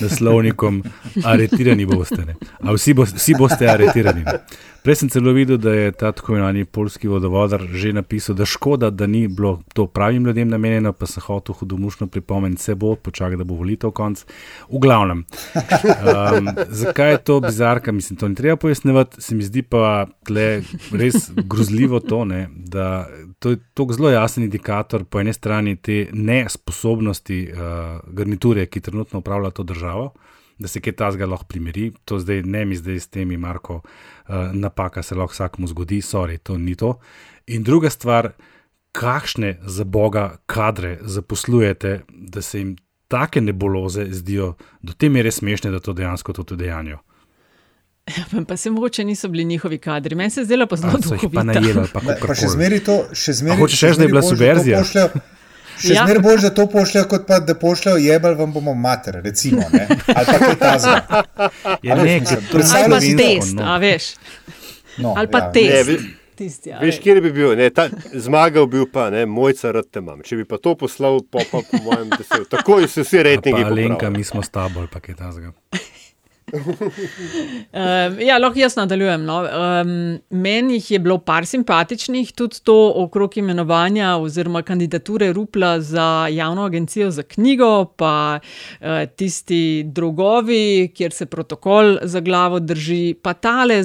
naslovnikom, 0.00 0.82
aretirani 1.24 1.86
boste. 1.86 2.24
Ne? 2.26 2.36
A 2.60 2.74
vsi, 2.76 2.94
bo, 2.94 3.06
vsi 3.08 3.34
boste 3.38 3.68
aretirani. 3.70 4.24
Ne? 4.26 4.38
Prej 4.80 4.96
sem 4.96 5.08
celo 5.12 5.32
videl, 5.36 5.58
da 5.60 5.74
je 5.74 5.92
ta 5.92 6.08
tako 6.12 6.32
imenovani 6.32 6.64
polski 6.64 7.08
vodovodar 7.08 7.66
že 7.72 7.92
napisal, 7.92 8.34
da 8.34 8.46
škoda, 8.46 8.88
da 8.90 9.06
ni 9.06 9.28
bilo 9.28 9.60
to 9.74 9.86
pravim 9.86 10.24
ljudem 10.24 10.48
namenjeno, 10.48 10.92
pa 10.92 11.06
sem 11.06 11.22
hotel 11.26 11.54
hudomušno 11.54 12.06
pripomniti, 12.06 12.62
se 12.62 12.74
bo, 12.74 12.94
počakaj, 12.96 13.36
da 13.36 13.44
bo 13.44 13.54
volitev 13.54 13.90
konc. 13.90 14.24
V 14.70 14.80
glavnem, 14.80 15.24
um, 15.54 16.48
zakaj 16.68 17.10
je 17.10 17.18
to 17.18 17.40
bizarka, 17.40 17.92
mislim, 17.92 18.16
to 18.16 18.28
ni 18.28 18.34
treba 18.34 18.56
pojasnjevati, 18.56 19.20
se 19.22 19.34
mi 19.34 19.44
zdi 19.44 19.62
pa 19.62 20.06
tle 20.24 20.62
res 20.92 21.28
grozljivo 21.36 22.00
to, 22.00 22.24
ne, 22.24 22.48
da 22.54 23.06
to 23.38 23.50
je 23.50 23.60
tako 23.74 23.92
zelo 23.92 24.10
jasen 24.10 24.44
indikator 24.44 25.04
po 25.04 25.20
eni 25.20 25.32
strani 25.32 25.76
te 25.76 26.06
nesposobnosti 26.12 27.52
uh, 27.52 27.60
garniture, 28.06 28.66
ki 28.66 28.80
trenutno 28.80 29.18
upravlja 29.18 29.50
to 29.50 29.62
državo 29.62 29.89
da 30.60 30.68
se 30.68 30.80
kaj 30.80 30.92
tasga 30.92 31.26
lahko 31.26 31.48
primeri. 31.48 31.90
To 32.04 32.18
zdaj 32.20 32.42
ne 32.42 32.64
mi 32.64 32.76
zdaj 32.76 33.00
s 33.00 33.08
temi, 33.08 33.36
Marko, 33.36 33.80
uh, 33.80 34.34
napaka 34.52 35.02
se 35.02 35.14
lahko 35.14 35.32
vsakmu 35.32 35.66
zgodi, 35.66 36.02
sorry, 36.04 36.38
to 36.38 36.58
ni 36.58 36.74
to. 36.76 36.98
In 37.46 37.64
druga 37.64 37.90
stvar, 37.90 38.32
kakšne 38.92 39.58
za 39.62 39.84
boga 39.84 40.36
kadre 40.46 40.98
zaposlujete, 41.00 42.00
da 42.10 42.42
se 42.42 42.58
jim 42.58 42.76
take 43.08 43.40
nebuloze 43.40 44.06
zdijo 44.10 44.54
do 44.82 44.92
te 44.92 45.08
mere 45.08 45.30
smešne, 45.30 45.70
da 45.70 45.80
to 45.80 45.92
dejansko 45.92 46.32
tudi 46.32 46.56
dejanjo. 46.56 46.98
Pa 48.48 48.56
se 48.56 48.70
mogoče 48.70 49.04
niso 49.04 49.28
bili 49.28 49.44
njihovi 49.44 49.78
kadri. 49.78 50.14
Meni 50.14 50.30
se 50.30 50.40
je 50.40 50.44
zdelo 50.44 50.66
pa 50.66 50.76
zelo 50.76 50.92
jih 50.92 51.30
pa 51.34 51.40
ali 51.40 51.88
pa 51.92 52.00
Pa 52.26 52.34
še 52.34 52.48
zmeri 52.48 52.80
to, 52.84 53.04
še 53.14 53.32
zmeri. 53.32 53.60
Hočeš 53.60 53.82
reči, 53.82 53.98
da 53.98 54.04
je 54.04 54.08
bila 54.08 54.22
subverzija? 54.22 54.82
Še 55.80 55.88
Ja. 55.88 55.94
ja. 55.94 56.04
zmeraj 56.04 56.22
bolj, 56.22 56.40
da 56.40 56.50
to 56.50 56.66
pošljajo, 56.68 57.08
kot 57.08 57.26
pa 57.26 57.40
da 57.40 57.54
pošljajo 57.54 57.96
jebal, 57.96 58.34
vam 58.34 58.52
bomo 58.52 58.74
mater, 58.76 59.20
recimo. 59.24 59.64
Ne? 59.72 59.86
Ali 60.06 60.26
pa 60.26 60.38
kaj 60.38 60.56
tazga. 60.56 60.96
Ja, 61.82 61.94
ne, 61.94 62.20
Ali 62.20 62.90
pa 62.90 62.98
test, 63.16 63.54
no. 63.54 63.64
a 63.64 63.76
veš. 63.78 64.14
No, 64.98 65.14
Ali 65.16 65.28
pa 65.28 65.38
ja. 65.38 65.52
test. 65.52 65.72
Ne, 65.72 65.82
vi- 65.84 66.00
Tisti, 66.36 66.72
a 66.72 66.78
Veš, 66.80 66.96
kje 67.04 67.20
bi 67.20 67.30
bil? 67.32 67.50
Ne, 67.52 67.66
ta, 67.68 67.84
zmagal 68.14 68.64
bil 68.66 68.86
pa, 68.88 69.10
ne, 69.10 69.26
mojca 69.28 69.72
rad 69.72 69.84
te 69.92 70.00
imam. 70.00 70.22
Če 70.24 70.38
bi 70.38 70.44
pa 70.44 70.56
to 70.56 70.72
poslal, 70.74 71.20
pa, 71.22 71.42
pa 71.44 71.60
po 71.60 71.80
mojem, 71.84 72.08
da 72.08 72.24
se 72.24 72.46
takoj 72.48 72.88
so 72.88 73.04
vsi 73.04 73.20
rejtingi. 73.22 73.60
Popravili. 73.60 74.10
mi 74.10 74.24
smo 74.24 74.40
s 74.42 74.48
tabo 74.48 74.80
ali 74.80 74.88
pa 74.88 75.00
kaj 75.00 75.14
tasga. 75.16 75.52
Um, 76.52 78.20
ja, 78.20 78.38
lahko 78.38 78.58
jaz 78.58 78.76
nadaljujem. 78.76 79.24
No. 79.24 79.38
Um, 79.44 80.18
meni 80.30 80.74
jih 80.74 80.90
je 80.90 80.98
bilo 80.98 81.18
par 81.18 81.46
simpatičnih, 81.46 82.32
tudi 82.32 82.60
to 82.64 82.76
okrog 82.96 83.36
imenovanja 83.38 84.16
oziroma 84.16 84.62
kandidature 84.62 85.32
Rupla 85.32 85.80
za 85.80 86.26
javno 86.30 86.64
agencijo 86.64 87.10
za 87.10 87.22
knjigo, 87.22 87.84
pa 87.84 88.40
uh, 88.40 88.86
tisti 89.16 89.82
drugovi, 89.86 90.92
kjer 90.94 91.12
se 91.12 91.26
protokol 91.26 91.98
za 92.02 92.20
glavo 92.20 92.60
drži, 92.60 93.14
pa 93.22 93.32
tale, 93.32 93.80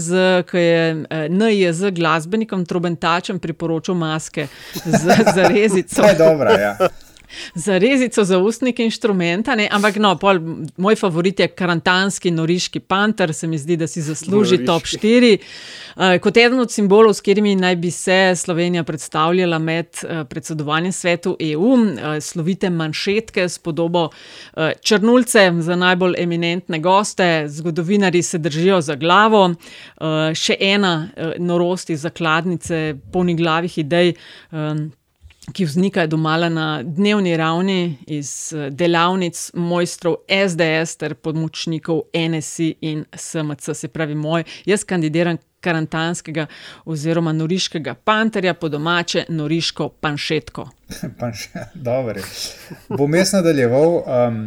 ki 0.49 0.57
je 0.57 0.93
uh, 0.93 1.07
NIJ 1.29 1.91
glasbenikom, 1.91 2.65
trobentačem 2.65 3.39
priporočil 3.39 3.95
maske 3.95 4.47
z, 4.85 5.17
z 5.35 5.47
rezico. 5.53 6.01
To 6.01 6.07
je 6.07 6.15
dobro, 6.15 6.49
ja. 6.51 6.77
Za 7.55 7.77
rezico 7.77 8.23
za 8.23 8.39
ustnik 8.39 8.79
inštrumenta, 8.79 9.55
ne? 9.55 9.67
ampak 9.71 9.95
no, 9.95 10.15
pol, 10.17 10.39
moj 10.77 10.95
favorit 10.95 11.39
je 11.39 11.47
karantanski 11.47 12.31
noriški 12.31 12.79
panter, 12.79 13.33
se 13.33 13.47
mi 13.47 13.57
zdi, 13.57 13.77
da 13.77 13.87
si 13.87 14.01
zasluži 14.01 14.57
Noriški. 14.57 14.65
top 14.65 14.83
4. 14.83 15.37
Uh, 15.95 16.17
kot 16.21 16.37
eden 16.37 16.59
od 16.59 16.71
simbolov, 16.71 17.13
s 17.13 17.21
katerimi 17.21 17.55
naj 17.55 17.75
bi 17.75 17.91
se 17.91 18.33
Slovenija 18.35 18.83
predstavljala 18.83 19.59
med 19.59 19.87
uh, 20.03 20.27
predsedovanjem 20.27 20.91
svetu 20.91 21.37
EU, 21.39 21.73
uh, 21.73 22.19
slovite 22.21 22.69
manšetke 22.69 23.49
s 23.49 23.59
podobo 23.59 24.09
uh, 24.09 24.69
črnulce 24.81 25.51
za 25.59 25.75
najbolj 25.75 26.15
eminentne 26.17 26.79
goste, 26.79 27.45
zgodovinari 27.47 28.21
se 28.21 28.37
držijo 28.37 28.81
za 28.81 28.95
glavo, 28.95 29.45
uh, 29.45 30.33
še 30.33 30.57
ena 30.59 31.09
uh, 31.17 31.33
norost 31.37 31.89
iz 31.89 32.01
zakladnice 32.01 32.95
polnih 33.11 33.37
glavih 33.37 33.77
idej. 33.77 34.13
Um, 34.51 34.91
ki 35.53 35.65
vznikajo 35.65 36.07
domala 36.07 36.49
na 36.49 36.83
dnevni 36.83 37.37
ravni 37.37 37.97
iz 38.07 38.53
eh, 38.53 38.69
delavnic 38.69 39.51
mojstrov 39.53 40.15
SDS 40.47 40.97
ter 40.97 41.15
pomočnikov 41.15 42.01
NSI 42.13 42.75
in 42.81 43.05
SMC, 43.13 43.73
se 43.73 43.87
pravi 43.87 44.15
moj. 44.15 44.43
Jaz 44.65 44.83
kandidiram 44.83 45.37
karantanskega 45.59 46.45
oziroma 46.85 47.33
noriškega 47.33 47.93
panterja, 47.93 48.53
po 48.53 48.69
domače 48.69 49.25
noriško 49.29 49.89
panšetko. 49.89 50.67
Pa 51.19 51.31
še, 51.33 51.69
dobro. 51.73 52.21
Bom 52.89 53.15
jaz 53.15 53.33
nadaljeval. 53.33 53.97
Um, 54.05 54.43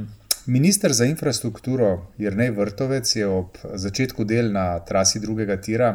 minister 0.46 0.92
za 0.92 1.04
infrastrukturo 1.04 2.06
Jrnej 2.18 2.50
Vrtovec 2.56 3.16
je 3.16 3.26
ob 3.26 3.58
začetku 3.74 4.24
del 4.24 4.52
na 4.52 4.78
trasi 4.78 5.20
drugega 5.20 5.58
tira 5.60 5.90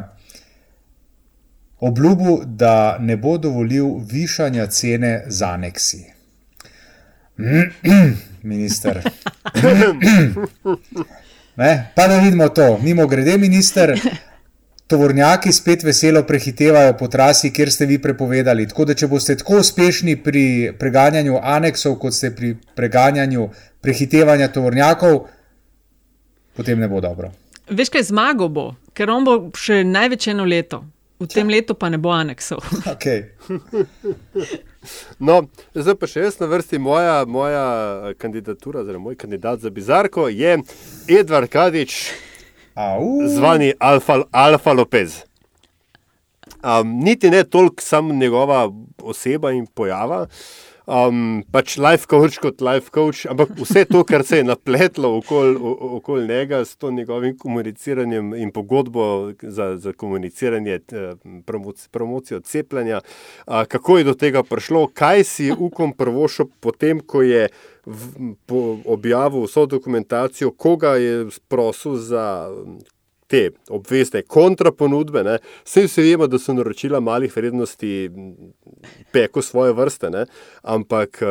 obljubil, 1.84 2.42
da 2.44 2.96
ne 3.00 3.16
bo 3.16 3.36
dovolil 3.38 4.00
višanja 4.10 4.66
cene 4.66 5.24
za 5.26 5.52
aneksi. 5.54 6.04
Minister. 8.42 9.02
Ne, 11.56 11.92
pa 11.94 12.08
da 12.10 12.16
vidimo 12.18 12.48
to, 12.48 12.78
mimo 12.82 13.06
grede, 13.06 13.36
minister. 13.38 13.94
tovornjaki 14.86 15.52
spet 15.52 15.82
veselo 15.82 16.22
prehitevajo 16.22 16.96
po 16.98 17.08
trasi, 17.08 17.52
kjer 17.52 17.72
ste 17.72 17.86
vi 17.86 17.98
prepovedali. 17.98 18.68
Tako 18.68 18.84
da, 18.84 18.94
če 18.94 19.08
boste 19.08 19.36
tako 19.40 19.60
uspešni 19.62 20.16
pri 20.22 20.74
preganjanju 20.78 21.38
aneksov, 21.42 21.96
kot 21.98 22.14
ste 22.14 22.30
pri 22.36 22.54
preganjanju 22.76 23.48
prehitevanja 23.80 24.48
tovornjakov, 24.52 25.24
potem 26.56 26.78
ne 26.78 26.88
bo 26.88 27.00
dobro. 27.00 27.32
Veš, 27.70 27.88
kaj 27.90 28.10
zmago 28.10 28.48
bo, 28.48 28.66
ker 28.92 29.10
on 29.10 29.24
bo 29.24 29.38
še 29.56 29.82
največ 29.88 30.28
eno 30.34 30.44
leto. 30.44 30.84
V 31.20 31.26
tem 31.30 31.48
letu 31.48 31.74
pa 31.78 31.88
ne 31.88 31.98
bo 31.98 32.10
aneksov. 32.10 32.62
Okay. 32.94 33.30
No, 35.18 35.46
zdaj 35.72 35.94
pa 35.96 36.08
še 36.10 36.26
jaz 36.26 36.36
na 36.40 36.48
vrsti, 36.50 36.78
moja, 36.82 37.22
moja 37.24 37.64
kandidatura, 38.20 38.82
oziroma 38.82 39.10
moj 39.10 39.16
kandidat 39.16 39.62
za 39.64 39.70
bizarko 39.72 40.26
je 40.28 40.58
Edvard 41.08 41.48
Kadič, 41.48 42.12
zvani 43.32 43.72
Alfa, 43.80 44.24
Alfa 44.28 44.74
Lopez. 44.76 45.22
Um, 46.64 46.98
niti 47.04 47.30
ne 47.30 47.44
toliko 47.44 47.82
samo 47.82 48.12
njegova 48.14 48.68
oseba 49.02 49.52
in 49.52 49.66
pojava, 49.66 50.26
um, 50.86 51.42
pač 51.52 51.76
life 51.78 52.06
coach 52.10 52.38
kot 52.42 52.60
life 52.60 52.90
coach, 52.90 53.24
ampak 53.30 53.54
vse 53.58 53.84
to, 53.88 54.04
kar 54.04 54.24
se 54.24 54.40
je 54.40 54.44
napletlo 54.44 55.16
okoli 55.18 55.56
okol 55.98 56.26
njega 56.26 56.64
s 56.64 56.76
to 56.76 56.90
njegovim 56.90 57.38
komuniciranjem 57.38 58.34
in 58.34 58.52
pogodbo 58.52 59.32
za, 59.42 59.76
za 59.76 59.92
komuniciranje, 59.92 60.80
promoci, 61.46 61.88
promocijo 61.90 62.40
cepljenja, 62.40 63.00
uh, 63.46 63.64
kako 63.64 63.98
je 63.98 64.04
do 64.04 64.14
tega 64.14 64.42
prišlo, 64.42 64.86
kaj 64.94 65.24
si 65.24 65.52
ukom 65.52 65.92
prvošel 65.92 66.46
potem, 66.60 67.00
ko 67.00 67.22
je. 67.22 67.48
V, 67.84 68.32
po 68.48 68.78
objavil 68.88 69.42
vso 69.44 69.66
dokumentacijo, 69.68 70.54
koga 70.56 70.94
je 70.96 71.26
prosil 71.52 71.98
za 72.00 72.48
te 73.26 73.50
obvezne 73.68 74.22
kontraponudbe. 74.22 75.38
Vse 75.64 75.86
vsi 75.86 76.02
vemo, 76.02 76.26
da 76.26 76.38
so 76.38 76.54
naročila 76.54 77.00
malih 77.00 77.36
vrednosti 77.36 78.10
peko 79.12 79.42
svoje 79.42 79.72
vrste, 79.72 80.10
ne? 80.10 80.26
ampak 80.62 81.22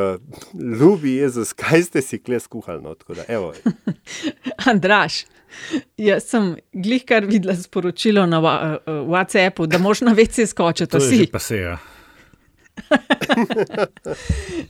ljubi 0.80 1.16
Jezus, 1.16 1.54
kaj 1.54 1.84
ste 1.84 2.02
si 2.02 2.20
kle 2.20 2.40
skuhali? 2.40 2.82
No? 2.84 2.96
Da, 3.08 3.52
Andraš. 4.72 5.24
Jaz 5.98 6.24
sem 6.26 6.56
glih 6.74 7.04
kar 7.06 7.26
videla 7.30 7.54
sporočilo 7.56 8.26
na 8.26 8.40
WhatsAppu, 8.42 9.68
da 9.70 9.78
moš 9.78 10.02
na 10.02 10.14
vece 10.18 10.48
skočiti. 10.50 10.92
To 10.92 10.98
je 10.98 11.28
pa 11.32 11.40
se, 11.40 11.58
ja. 11.68 11.78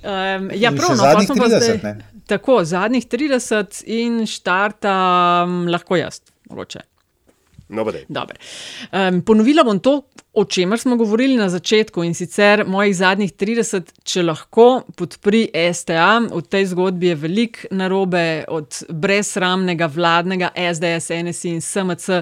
um, 0.04 0.50
ja, 0.54 0.72
prav, 0.72 0.90
no, 0.90 0.96
zadnjih 0.96 1.30
30, 1.30 1.80
zdaj, 1.80 1.96
tako, 2.28 2.64
zadnjih 2.64 3.08
30 3.08 3.84
in 3.88 4.26
štartam 4.28 5.68
lahko 5.72 5.96
jaz, 5.96 6.20
mogoče. 6.50 6.80
No, 7.70 7.86
um, 8.92 9.22
ponovila 9.22 9.64
bom 9.64 9.80
to, 9.80 10.02
o 10.34 10.46
čemer 10.46 10.80
smo 10.80 10.96
govorili 10.96 11.36
na 11.36 11.50
začetku 11.50 12.04
in 12.04 12.14
sicer 12.14 12.64
mojih 12.68 12.96
zadnjih 12.96 13.34
30, 13.34 13.92
če 14.04 14.24
lahko 14.24 14.82
podpri 14.98 15.48
STA. 15.74 16.20
V 16.34 16.42
tej 16.50 16.66
zgodbi 16.74 17.08
je 17.08 17.16
veliko 17.16 17.70
narobe, 17.72 18.44
od 18.48 18.80
brezsramnega 18.90 19.88
vladnega 19.94 20.50
SDS, 20.58 21.10
NSI 21.24 21.50
in 21.50 21.62
SMC, 21.62 22.20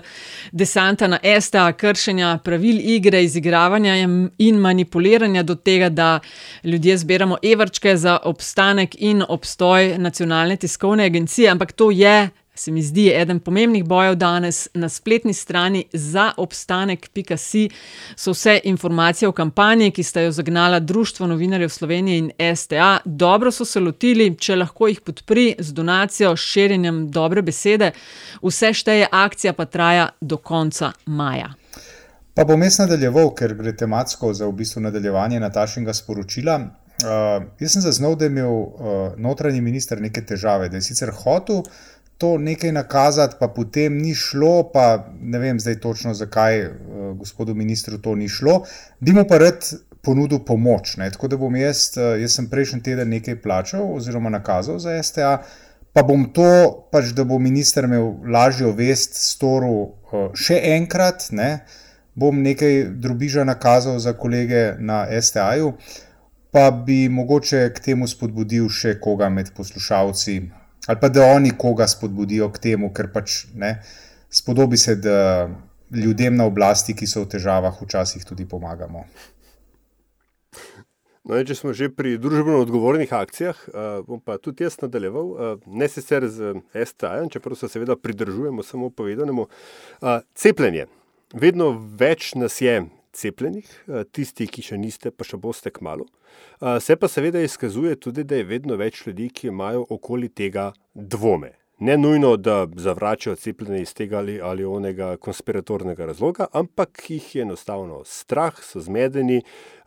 desanta 0.52 1.08
na 1.08 1.20
STA, 1.40 1.72
kršenja 1.74 2.38
pravil 2.44 2.80
igre, 2.96 3.24
izigravanja 3.24 3.96
in 4.38 4.60
manipuliranja 4.60 5.44
do 5.44 5.56
tega, 5.56 5.90
da 5.90 6.20
ljudje 6.64 6.98
zbiramo 6.98 7.38
evrčke 7.44 7.98
za 7.98 8.20
obstanek 8.24 8.96
in 9.00 9.24
obstoj 9.28 9.98
nacionalne 9.98 10.56
tiskovne 10.56 11.06
agencije, 11.06 11.50
ampak 11.50 11.72
to 11.72 11.92
je 11.92 12.30
se 12.56 12.72
mi 12.72 12.84
zdi 12.84 13.10
eden 13.16 13.40
pomembnih 13.40 13.84
bojev 13.86 14.16
danes 14.16 14.68
na 14.74 14.90
spletni 14.90 15.34
strani 15.34 15.86
za 15.94 16.32
obstanek.si. 16.38 17.70
So 18.16 18.32
vse 18.32 18.60
informacije 18.64 19.30
o 19.30 19.32
kampanji, 19.32 19.92
ki 19.92 20.04
sta 20.04 20.22
jo 20.22 20.32
zagnala 20.32 20.80
Društvo 20.80 21.28
novinarjev 21.28 21.70
Slovenije 21.70 22.18
in 22.18 22.56
STA. 22.56 22.98
Dobro 23.06 23.52
so 23.52 23.66
se 23.66 23.80
lotili, 23.80 24.36
če 24.38 24.56
lahko 24.56 24.88
jih 24.88 25.02
podpri 25.02 25.56
z 25.60 25.74
donacijo, 25.74 26.36
širjenjem 26.36 27.08
dobre 27.12 27.42
besede. 27.42 27.92
Vse 28.44 28.74
šteje, 28.74 29.08
akcija 29.12 29.54
pa 29.54 29.66
traja 29.66 30.10
do 30.22 30.38
konca 30.38 30.92
maja. 31.06 31.54
Pa 32.34 32.46
bom 32.48 32.62
jaz 32.64 32.78
nadaljeval, 32.80 33.34
ker 33.36 33.56
gre 33.60 33.74
tematsko 33.76 34.34
za 34.34 34.48
v 34.48 34.56
bistvu 34.62 34.82
nadaljevanje 34.82 35.40
Natašinga 35.40 35.94
sporočila. 35.94 36.60
Uh, 37.02 37.44
jaz 37.60 37.74
sem 37.74 37.82
zaznal, 37.82 38.16
da 38.16 38.26
je 38.26 38.32
imel 38.32 38.54
uh, 38.54 38.76
notranji 39.18 39.62
minister 39.62 40.02
neke 40.02 40.22
težave, 40.26 40.70
da 40.70 40.78
je 40.78 40.86
sicer 40.86 41.12
hotel 41.24 41.64
to 42.22 42.36
nekaj 42.38 42.72
nakazati, 42.72 43.36
pa 43.40 43.48
potem 43.50 43.98
ni 43.98 44.14
šlo, 44.16 44.70
pa 44.74 45.08
ne 45.22 45.40
vem 45.42 45.60
zdaj 45.60 45.80
točno, 45.82 46.14
zakaj 46.14 46.66
uh, 46.66 46.76
gospodu 47.18 47.56
ministru 47.58 47.98
to 47.98 48.14
ni 48.16 48.30
šlo. 48.30 48.60
Bi 49.00 49.16
mu 49.18 49.26
pa 49.30 49.40
rad 49.42 49.66
ponudil 50.06 50.44
pomoč. 50.46 50.98
Ne? 51.02 51.10
Tako 51.12 51.32
da 51.34 51.40
bom 51.42 51.56
jaz, 51.58 51.88
uh, 51.98 52.14
jaz 52.22 52.38
sem 52.38 52.50
prejšnji 52.50 52.84
teden 52.86 53.10
nekaj 53.10 53.40
plačal 53.42 53.90
oziroma 53.96 54.30
nakazal 54.30 54.78
za 54.80 54.94
STA, 55.04 55.40
pa 55.94 56.06
bom 56.06 56.28
to, 56.30 56.46
pač, 56.94 57.10
da 57.18 57.26
bo 57.26 57.42
minister 57.42 57.90
imel 57.90 58.14
lažjo 58.30 58.76
vest, 58.78 59.18
storil 59.18 59.82
uh, 59.82 60.30
še 60.38 60.62
enkrat, 60.78 61.32
ne? 61.34 61.66
bom 62.14 62.38
nekaj 62.44 62.84
drobiža 63.02 63.48
nakazal 63.50 63.98
za 64.00 64.14
kolege 64.14 64.76
na 64.80 65.08
STA-ju. 65.10 65.74
Pa 66.52 66.70
bi 66.72 67.08
mogoče 67.10 67.70
k 67.74 67.80
temu 67.80 68.08
spodbudil 68.08 68.68
še 68.70 68.98
koga 69.00 69.30
med 69.32 69.54
poslušalci, 69.56 70.42
ali 70.88 71.00
pa 71.02 71.10
da 71.10 71.26
oni 71.36 71.52
koga 71.58 71.88
spodbudijo 71.88 72.50
k 72.52 72.60
temu, 72.70 72.94
ker 72.94 73.12
pač 73.14 73.46
ne, 73.54 73.76
spodobi 74.30 74.78
se, 74.78 74.96
da 74.96 75.50
ljudem 75.92 76.36
na 76.36 76.48
oblasti, 76.48 76.96
ki 76.96 77.08
so 77.08 77.26
v 77.26 77.34
težavah, 77.36 77.76
včasih 77.82 78.26
tudi 78.26 78.48
pomagamo. 78.48 79.06
No, 81.22 81.38
če 81.38 81.54
smo 81.54 81.72
že 81.78 81.92
pri 81.94 82.16
družbeno 82.18 82.64
odgovornih 82.64 83.12
akcijah, 83.14 83.60
uh, 83.70 83.90
bom 84.08 84.18
pa 84.24 84.40
tudi 84.42 84.66
jaz 84.66 84.80
nadaljeval, 84.82 85.28
uh, 85.30 85.68
ne 85.70 85.86
sicer 85.92 86.26
z 86.26 86.56
STA, 86.74 87.28
čeprav 87.30 87.60
se 87.60 87.70
seveda 87.70 87.96
pridržujemo 87.96 88.66
samo 88.66 88.90
povedanemu. 88.90 89.46
Uh, 90.02 90.26
cepljenje. 90.34 90.88
Vedno 91.38 91.70
več 91.78 92.34
nas 92.36 92.58
je 92.62 92.82
cepljenih, 93.14 93.70
tisti, 94.12 94.48
ki 94.48 94.64
še 94.66 94.78
niste, 94.82 95.12
pa 95.12 95.28
še 95.28 95.40
boste 95.42 95.72
k 95.74 95.84
malu. 95.86 96.08
Se 96.80 96.96
pa 96.96 97.10
seveda 97.12 97.42
izkazuje 97.44 97.98
tudi, 98.00 98.24
da 98.24 98.40
je 98.40 98.48
vedno 98.48 98.78
več 98.80 99.06
ljudi, 99.08 99.30
ki 99.30 99.52
imajo 99.52 99.84
okoli 99.90 100.30
tega 100.30 100.72
dvome. 100.94 101.58
Ne 101.82 101.96
nujno, 101.98 102.36
da 102.38 102.68
zavračajo 102.78 103.36
cepljenje 103.36 103.82
iz 103.82 103.94
tega 103.98 104.20
ali, 104.20 104.36
ali 104.42 104.66
onega 104.66 105.16
konspiratornega 105.18 106.06
razloga, 106.06 106.46
ampak 106.54 107.10
jih 107.10 107.36
je 107.36 107.42
enostavno 107.42 108.04
strah, 108.06 108.60
so 108.62 108.80
zmedeni, 108.86 109.40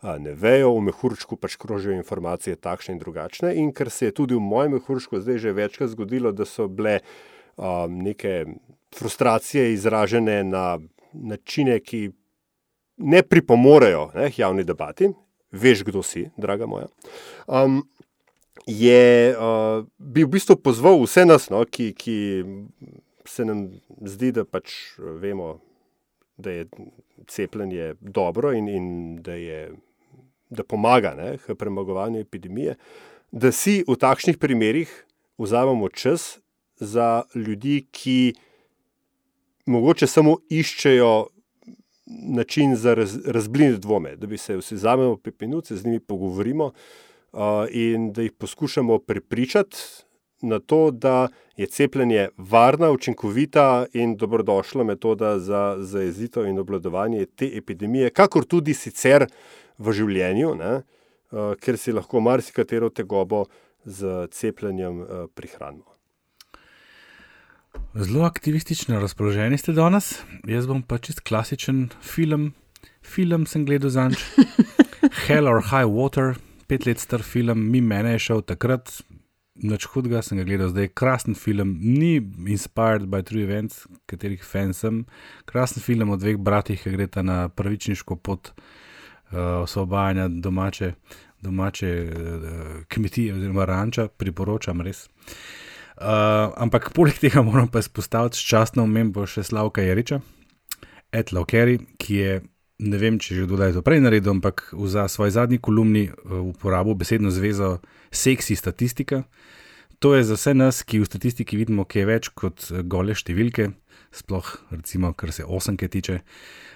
ne 0.03 0.33
vejo, 0.35 0.73
v 0.75 0.89
mehurčku 0.89 1.37
pač 1.39 1.55
krožijo 1.55 1.95
informacije 1.95 2.59
takšne 2.59 2.97
in 2.97 2.99
drugačne. 2.99 3.53
In 3.55 3.71
ker 3.71 3.89
se 3.89 4.09
je 4.09 4.17
tudi 4.19 4.35
v 4.35 4.43
mojem 4.43 4.75
mehurčku 4.75 5.21
zdaj 5.23 5.39
že 5.39 5.55
večkrat 5.55 5.93
zgodilo, 5.95 6.35
da 6.35 6.43
so 6.45 6.67
bile 6.67 6.99
um, 7.55 8.03
neke 8.03 8.43
frustracije 8.91 9.71
izražene 9.73 10.43
na 10.43 10.79
načine, 11.13 11.79
ki 11.79 12.09
ne 12.97 13.23
pripomorejo 13.23 14.09
ne, 14.15 14.31
javni 14.37 14.63
debati, 14.63 15.09
veš, 15.51 15.83
kdo 15.83 16.03
si, 16.03 16.29
draga 16.37 16.67
moja. 16.67 16.87
Um, 17.47 17.83
je 18.65 19.35
uh, 19.37 19.85
bi 19.97 20.23
v 20.25 20.31
bistvu 20.35 20.57
pozval 20.57 20.97
vse 21.03 21.25
nas, 21.25 21.49
no, 21.53 21.61
ki, 21.69 21.91
ki 21.97 22.17
se 23.29 23.45
nam 23.45 23.67
zdi, 24.05 24.31
da 24.35 24.45
pač 24.45 24.95
vemo, 24.97 25.59
da 26.37 26.51
je 26.51 26.65
cepljenje 27.31 27.93
dobro 28.01 28.51
in, 28.53 28.67
in 28.69 28.87
da, 29.23 29.37
je, 29.39 29.69
da 30.49 30.63
pomaga 30.63 31.13
ne, 31.15 31.35
k 31.37 31.55
premagovanju 31.55 32.19
epidemije, 32.25 32.75
da 33.31 33.51
si 33.51 33.83
v 33.87 33.95
takšnih 33.99 34.39
primerih 34.39 34.91
vzamemo 35.37 35.89
čas 35.89 36.39
za 36.79 37.23
ljudi, 37.35 37.85
ki 37.91 38.35
mogoče 39.65 40.07
samo 40.07 40.37
iščejo 40.49 41.27
način 42.05 42.75
za 42.75 42.93
raz, 42.93 43.17
razbliniti 43.25 43.79
dvome, 43.79 44.15
da 44.15 44.27
bi 44.27 44.37
se 44.37 44.57
vsi 44.57 44.77
zamemo 44.77 45.17
pet 45.17 45.41
minut, 45.41 45.67
se 45.67 45.75
z 45.75 45.85
njimi 45.85 45.99
pogovorimo 45.99 46.65
uh, 46.65 47.39
in 47.71 48.13
da 48.13 48.21
jih 48.21 48.31
poskušamo 48.31 48.99
prepričati 48.99 49.77
na 50.41 50.59
to, 50.59 50.91
da 50.91 51.27
je 51.57 51.65
cepljenje 51.65 52.29
varna, 52.37 52.91
učinkovita 52.91 53.85
in 53.93 54.15
dobrodošla 54.17 54.83
metoda 54.83 55.39
za 55.39 55.75
zajezitev 55.79 56.47
in 56.47 56.59
obladovanje 56.59 57.25
te 57.25 57.51
epidemije, 57.57 58.09
kakor 58.09 58.45
tudi 58.45 58.73
sicer 58.73 59.25
v 59.77 59.91
življenju, 59.91 60.55
ne, 60.55 60.75
uh, 60.75 61.55
ker 61.59 61.77
si 61.77 61.91
lahko 61.91 62.19
marsikatero 62.19 62.89
tegobo 62.89 63.45
z 63.85 64.27
cepljenjem 64.31 65.01
uh, 65.01 65.07
prihranimo. 65.33 65.94
Zelo 67.95 68.25
aktivistično 68.25 68.99
razpoloženi 68.99 69.57
ste 69.57 69.71
danes, 69.71 70.17
jaz 70.47 70.67
bom 70.67 70.81
pa 70.83 70.97
čist 70.97 71.21
klasičen 71.23 71.89
film. 72.03 72.49
Film 73.03 73.45
sem 73.47 73.65
gledal 73.65 73.89
za 73.89 74.09
nič. 74.09 74.19
Hell 75.27 75.47
or 75.47 75.61
High 75.63 75.87
Water, 75.87 76.33
pet 76.67 76.85
let 76.85 76.99
star 76.99 77.23
film, 77.23 77.69
mi 77.71 77.81
mene 77.81 78.11
je 78.17 78.19
šel 78.25 78.41
takrat, 78.41 78.91
nič 79.55 79.87
hudega, 79.93 80.19
sem 80.21 80.41
ga 80.41 80.43
gledal, 80.43 80.73
zdaj 80.73 80.89
je 80.89 80.91
krasen 80.91 81.39
film, 81.39 81.77
ni 81.79 82.17
inspired 82.51 83.07
by 83.07 83.23
true 83.23 83.45
events, 83.47 83.85
katerih 84.11 84.43
fan 84.43 84.73
sem. 84.75 85.05
Krasen 85.47 85.83
film 85.83 86.11
o 86.11 86.17
dveh 86.19 86.35
bratih, 86.35 86.81
ki 86.83 86.95
greta 86.97 87.23
na 87.23 87.45
pravičniško 87.47 88.19
pot 88.19 88.51
uh, 88.51 89.63
osvobajanja 89.63 90.27
domače, 90.43 90.93
domače 91.41 91.93
uh, 92.03 92.83
kmetije 92.91 93.37
oziroma 93.39 93.69
ranča, 93.71 94.09
priporočam 94.11 94.83
res. 94.83 95.07
Uh, 95.07 95.39
ampak 95.97 96.91
poleg 96.95 97.19
tega 97.21 97.43
moram 97.45 97.69
pa 97.71 97.79
izpostaviti 97.79 98.41
častno 98.41 98.83
omembo 98.83 99.23
še 99.29 99.45
Slavka 99.47 99.83
Jeriča, 99.85 100.19
Ed 101.15 101.31
Laukeri, 101.31 101.79
ki 102.01 102.17
je, 102.19 102.33
ne 102.83 102.97
vem, 102.99 103.19
če 103.19 103.39
že 103.39 103.47
kdo 103.47 103.61
je 103.63 103.77
to 103.77 103.83
prej 103.85 104.03
naredil, 104.03 104.35
ampak 104.35 104.67
v 104.75 104.87
za 104.91 105.07
svoj 105.07 105.31
zadnji 105.31 105.61
kolumni 105.63 106.09
uh, 106.09 106.41
uporabil 106.51 106.97
besedno 106.99 107.31
zvezo 107.31 107.79
seksi 108.11 108.55
statistika. 108.55 109.23
To 110.03 110.11
je 110.15 110.25
za 110.27 110.35
vse 110.35 110.53
nas, 110.53 110.83
ki 110.83 110.99
v 110.99 111.07
statistiki 111.07 111.55
vidimo, 111.55 111.87
kaj 111.87 112.01
je 112.01 112.07
več 112.09 112.27
kot 112.35 112.67
eh, 112.67 112.83
gole 112.83 113.15
številke, 113.15 113.71
sploh, 114.11 114.49
recimo, 114.75 115.13
kar 115.15 115.31
se 115.31 115.47
osemke 115.47 115.87
tiče. 115.87 116.19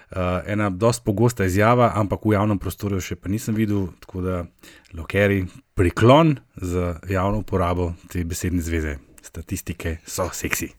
Uh, 0.09 0.39
ena 0.49 0.71
dosti 0.73 1.03
pogosta 1.05 1.45
izjava, 1.45 1.91
ampak 1.99 2.23
v 2.25 2.33
javnem 2.33 2.57
prostoru 2.57 2.97
še 3.03 3.19
pa 3.19 3.29
nisem 3.29 3.53
videl, 3.53 3.91
tako 4.01 4.23
da 4.25 4.37
lokeri 4.97 5.43
priklon 5.77 6.39
za 6.55 6.95
javno 7.05 7.43
uporabo 7.43 7.91
te 8.09 8.23
besedne 8.25 8.63
zveze. 8.65 8.97
Statistike 9.29 9.97
so 10.07 10.29
seksi. 10.33 10.71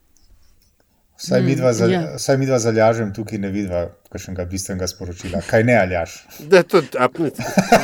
Vsaj 1.20 1.42
mi 1.42 1.52
Mm, 1.52 1.56
za, 1.72 1.86
ja. 1.86 2.18
mi 2.38 2.46
dva 2.46 2.58
zaljažem 2.58 3.12
tukaj 3.14 3.38
ne 3.38 3.50
vidva 3.52 3.82
kakšnega 4.10 4.44
bistvenega 4.48 4.88
sporočila. 4.88 5.42
Kaj 5.46 5.64
ne 5.68 5.76
aljaš? 5.76 6.14
Da, 6.48 6.62
tudi, 6.62 6.88
apne, 6.98 7.30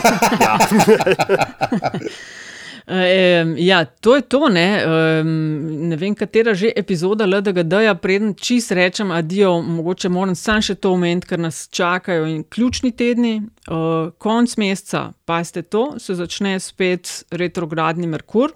ja. 0.45 0.59
Um, 2.87 3.55
ja, 3.59 3.85
to 3.85 4.17
je 4.17 4.23
to. 4.23 4.49
Ne, 4.49 4.85
um, 4.87 5.89
ne 5.89 5.97
vem, 5.97 6.15
katera 6.15 6.55
že 6.55 6.71
epizoda 6.71 7.27
LDGD-ja, 7.27 7.97
preden 7.99 8.35
čist 8.39 8.71
rečem 8.71 9.11
adijo, 9.11 9.57
mogoče 9.59 10.09
moram 10.09 10.37
sam 10.39 10.63
še 10.63 10.77
to 10.79 10.93
omeniti, 10.95 11.27
ker 11.27 11.43
nas 11.43 11.65
čakajo 11.67 12.29
in 12.31 12.45
ključni 12.47 12.93
tedni. 12.95 13.41
Uh, 13.67 14.13
konc 14.23 14.55
meseca, 14.63 15.11
pa 15.27 15.41
ste 15.43 15.65
to, 15.67 15.97
se 15.99 16.15
začne 16.15 16.61
spet 16.63 17.27
retrogradni 17.35 18.07
Merkur, 18.07 18.55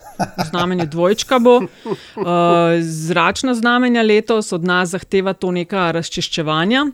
znamenje 0.52 0.86
dvojčka 0.86 1.42
bo. 1.42 1.56
Uh, 1.58 2.78
zračna 2.86 3.56
znamenja 3.58 4.06
letos 4.06 4.52
od 4.54 4.62
nas 4.62 4.94
zahteva 4.94 5.34
to 5.34 5.50
neka 5.50 5.90
razčiščevanja, 5.98 6.86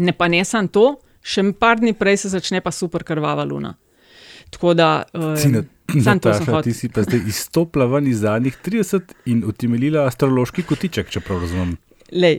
ne 0.00 0.16
pa 0.16 0.32
ne 0.32 0.40
samo 0.48 0.72
to, 0.72 0.88
še 1.20 1.44
par 1.60 1.76
dni 1.76 1.92
prej 1.92 2.24
se 2.24 2.32
začne 2.32 2.64
pa 2.64 2.72
super 2.72 3.04
krvava 3.04 3.44
luna. 3.44 3.76
Tako 4.48 4.72
da, 4.72 5.04
to 5.12 5.36
sem 5.36 5.60
Nataša, 6.06 6.62
ti 6.66 6.74
si 6.76 6.88
pa 6.88 7.02
zdaj 7.06 7.24
izstopila 7.28 7.86
ven 7.90 8.10
iz 8.10 8.22
zadnjih 8.24 8.58
30 8.66 9.16
in 9.30 9.44
utemeljila 9.46 10.06
astrološki 10.10 10.66
kotiček, 10.68 11.10
če 11.10 11.24
prav 11.24 11.44
razumem. 11.46 11.76
Lej, 12.12 12.38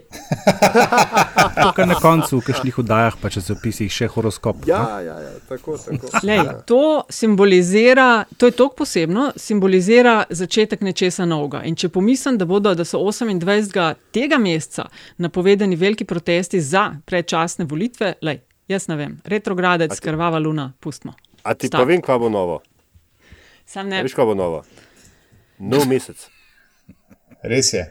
To, 1.64 1.72
kar 1.76 1.88
na 1.88 1.95
koncu 1.99 2.38
v 2.38 2.44
kakšnih 2.45 2.77
oddajah, 2.80 3.15
pa 3.19 3.32
če 3.34 3.41
se 3.44 3.53
opisih 3.56 3.91
še 3.91 4.07
horoskop. 4.14 4.64
Ja, 4.69 5.02
ja, 5.03 5.15
ja, 5.19 5.32
tako, 5.49 5.76
tako. 5.82 6.11
Lej, 6.27 6.44
to 6.69 7.03
simbolizira, 7.11 8.26
to 8.38 8.49
je 8.49 8.56
tako 8.56 8.84
posebno, 8.84 9.32
simbolizira 9.40 10.18
začetek 10.30 10.86
nečesa 10.86 11.27
novega. 11.27 11.64
In 11.68 11.76
če 11.76 11.90
pomislim, 11.94 12.40
da, 12.40 12.48
bodo, 12.49 12.76
da 12.77 12.86
so 12.88 13.02
28. 13.02 13.82
tega 14.15 14.40
meseca 14.41 14.88
napovedani 15.23 15.80
veliki 15.80 16.07
protesti 16.07 16.61
za 16.61 16.88
predčasne 17.06 17.68
volitve, 17.69 18.15
lej, 18.26 18.44
jaz 18.72 18.88
ne 18.91 18.99
vem, 19.02 19.18
retrogradec, 19.26 19.98
krvava 20.03 20.40
luna, 20.40 20.72
pustimo. 20.80 21.18
A 21.44 21.53
ti 21.53 21.68
Stop. 21.68 21.84
povem, 21.84 22.02
kva 22.06 22.22
bo 22.22 22.32
novo? 22.32 22.61
Sam 23.66 23.90
ne. 23.90 24.04
Veš, 24.04 24.14
kva 24.14 24.26
bo 24.26 24.36
novo? 24.38 24.64
Nov 25.60 25.88
mesec. 25.88 26.28
Res 27.44 27.74
je. 27.74 27.86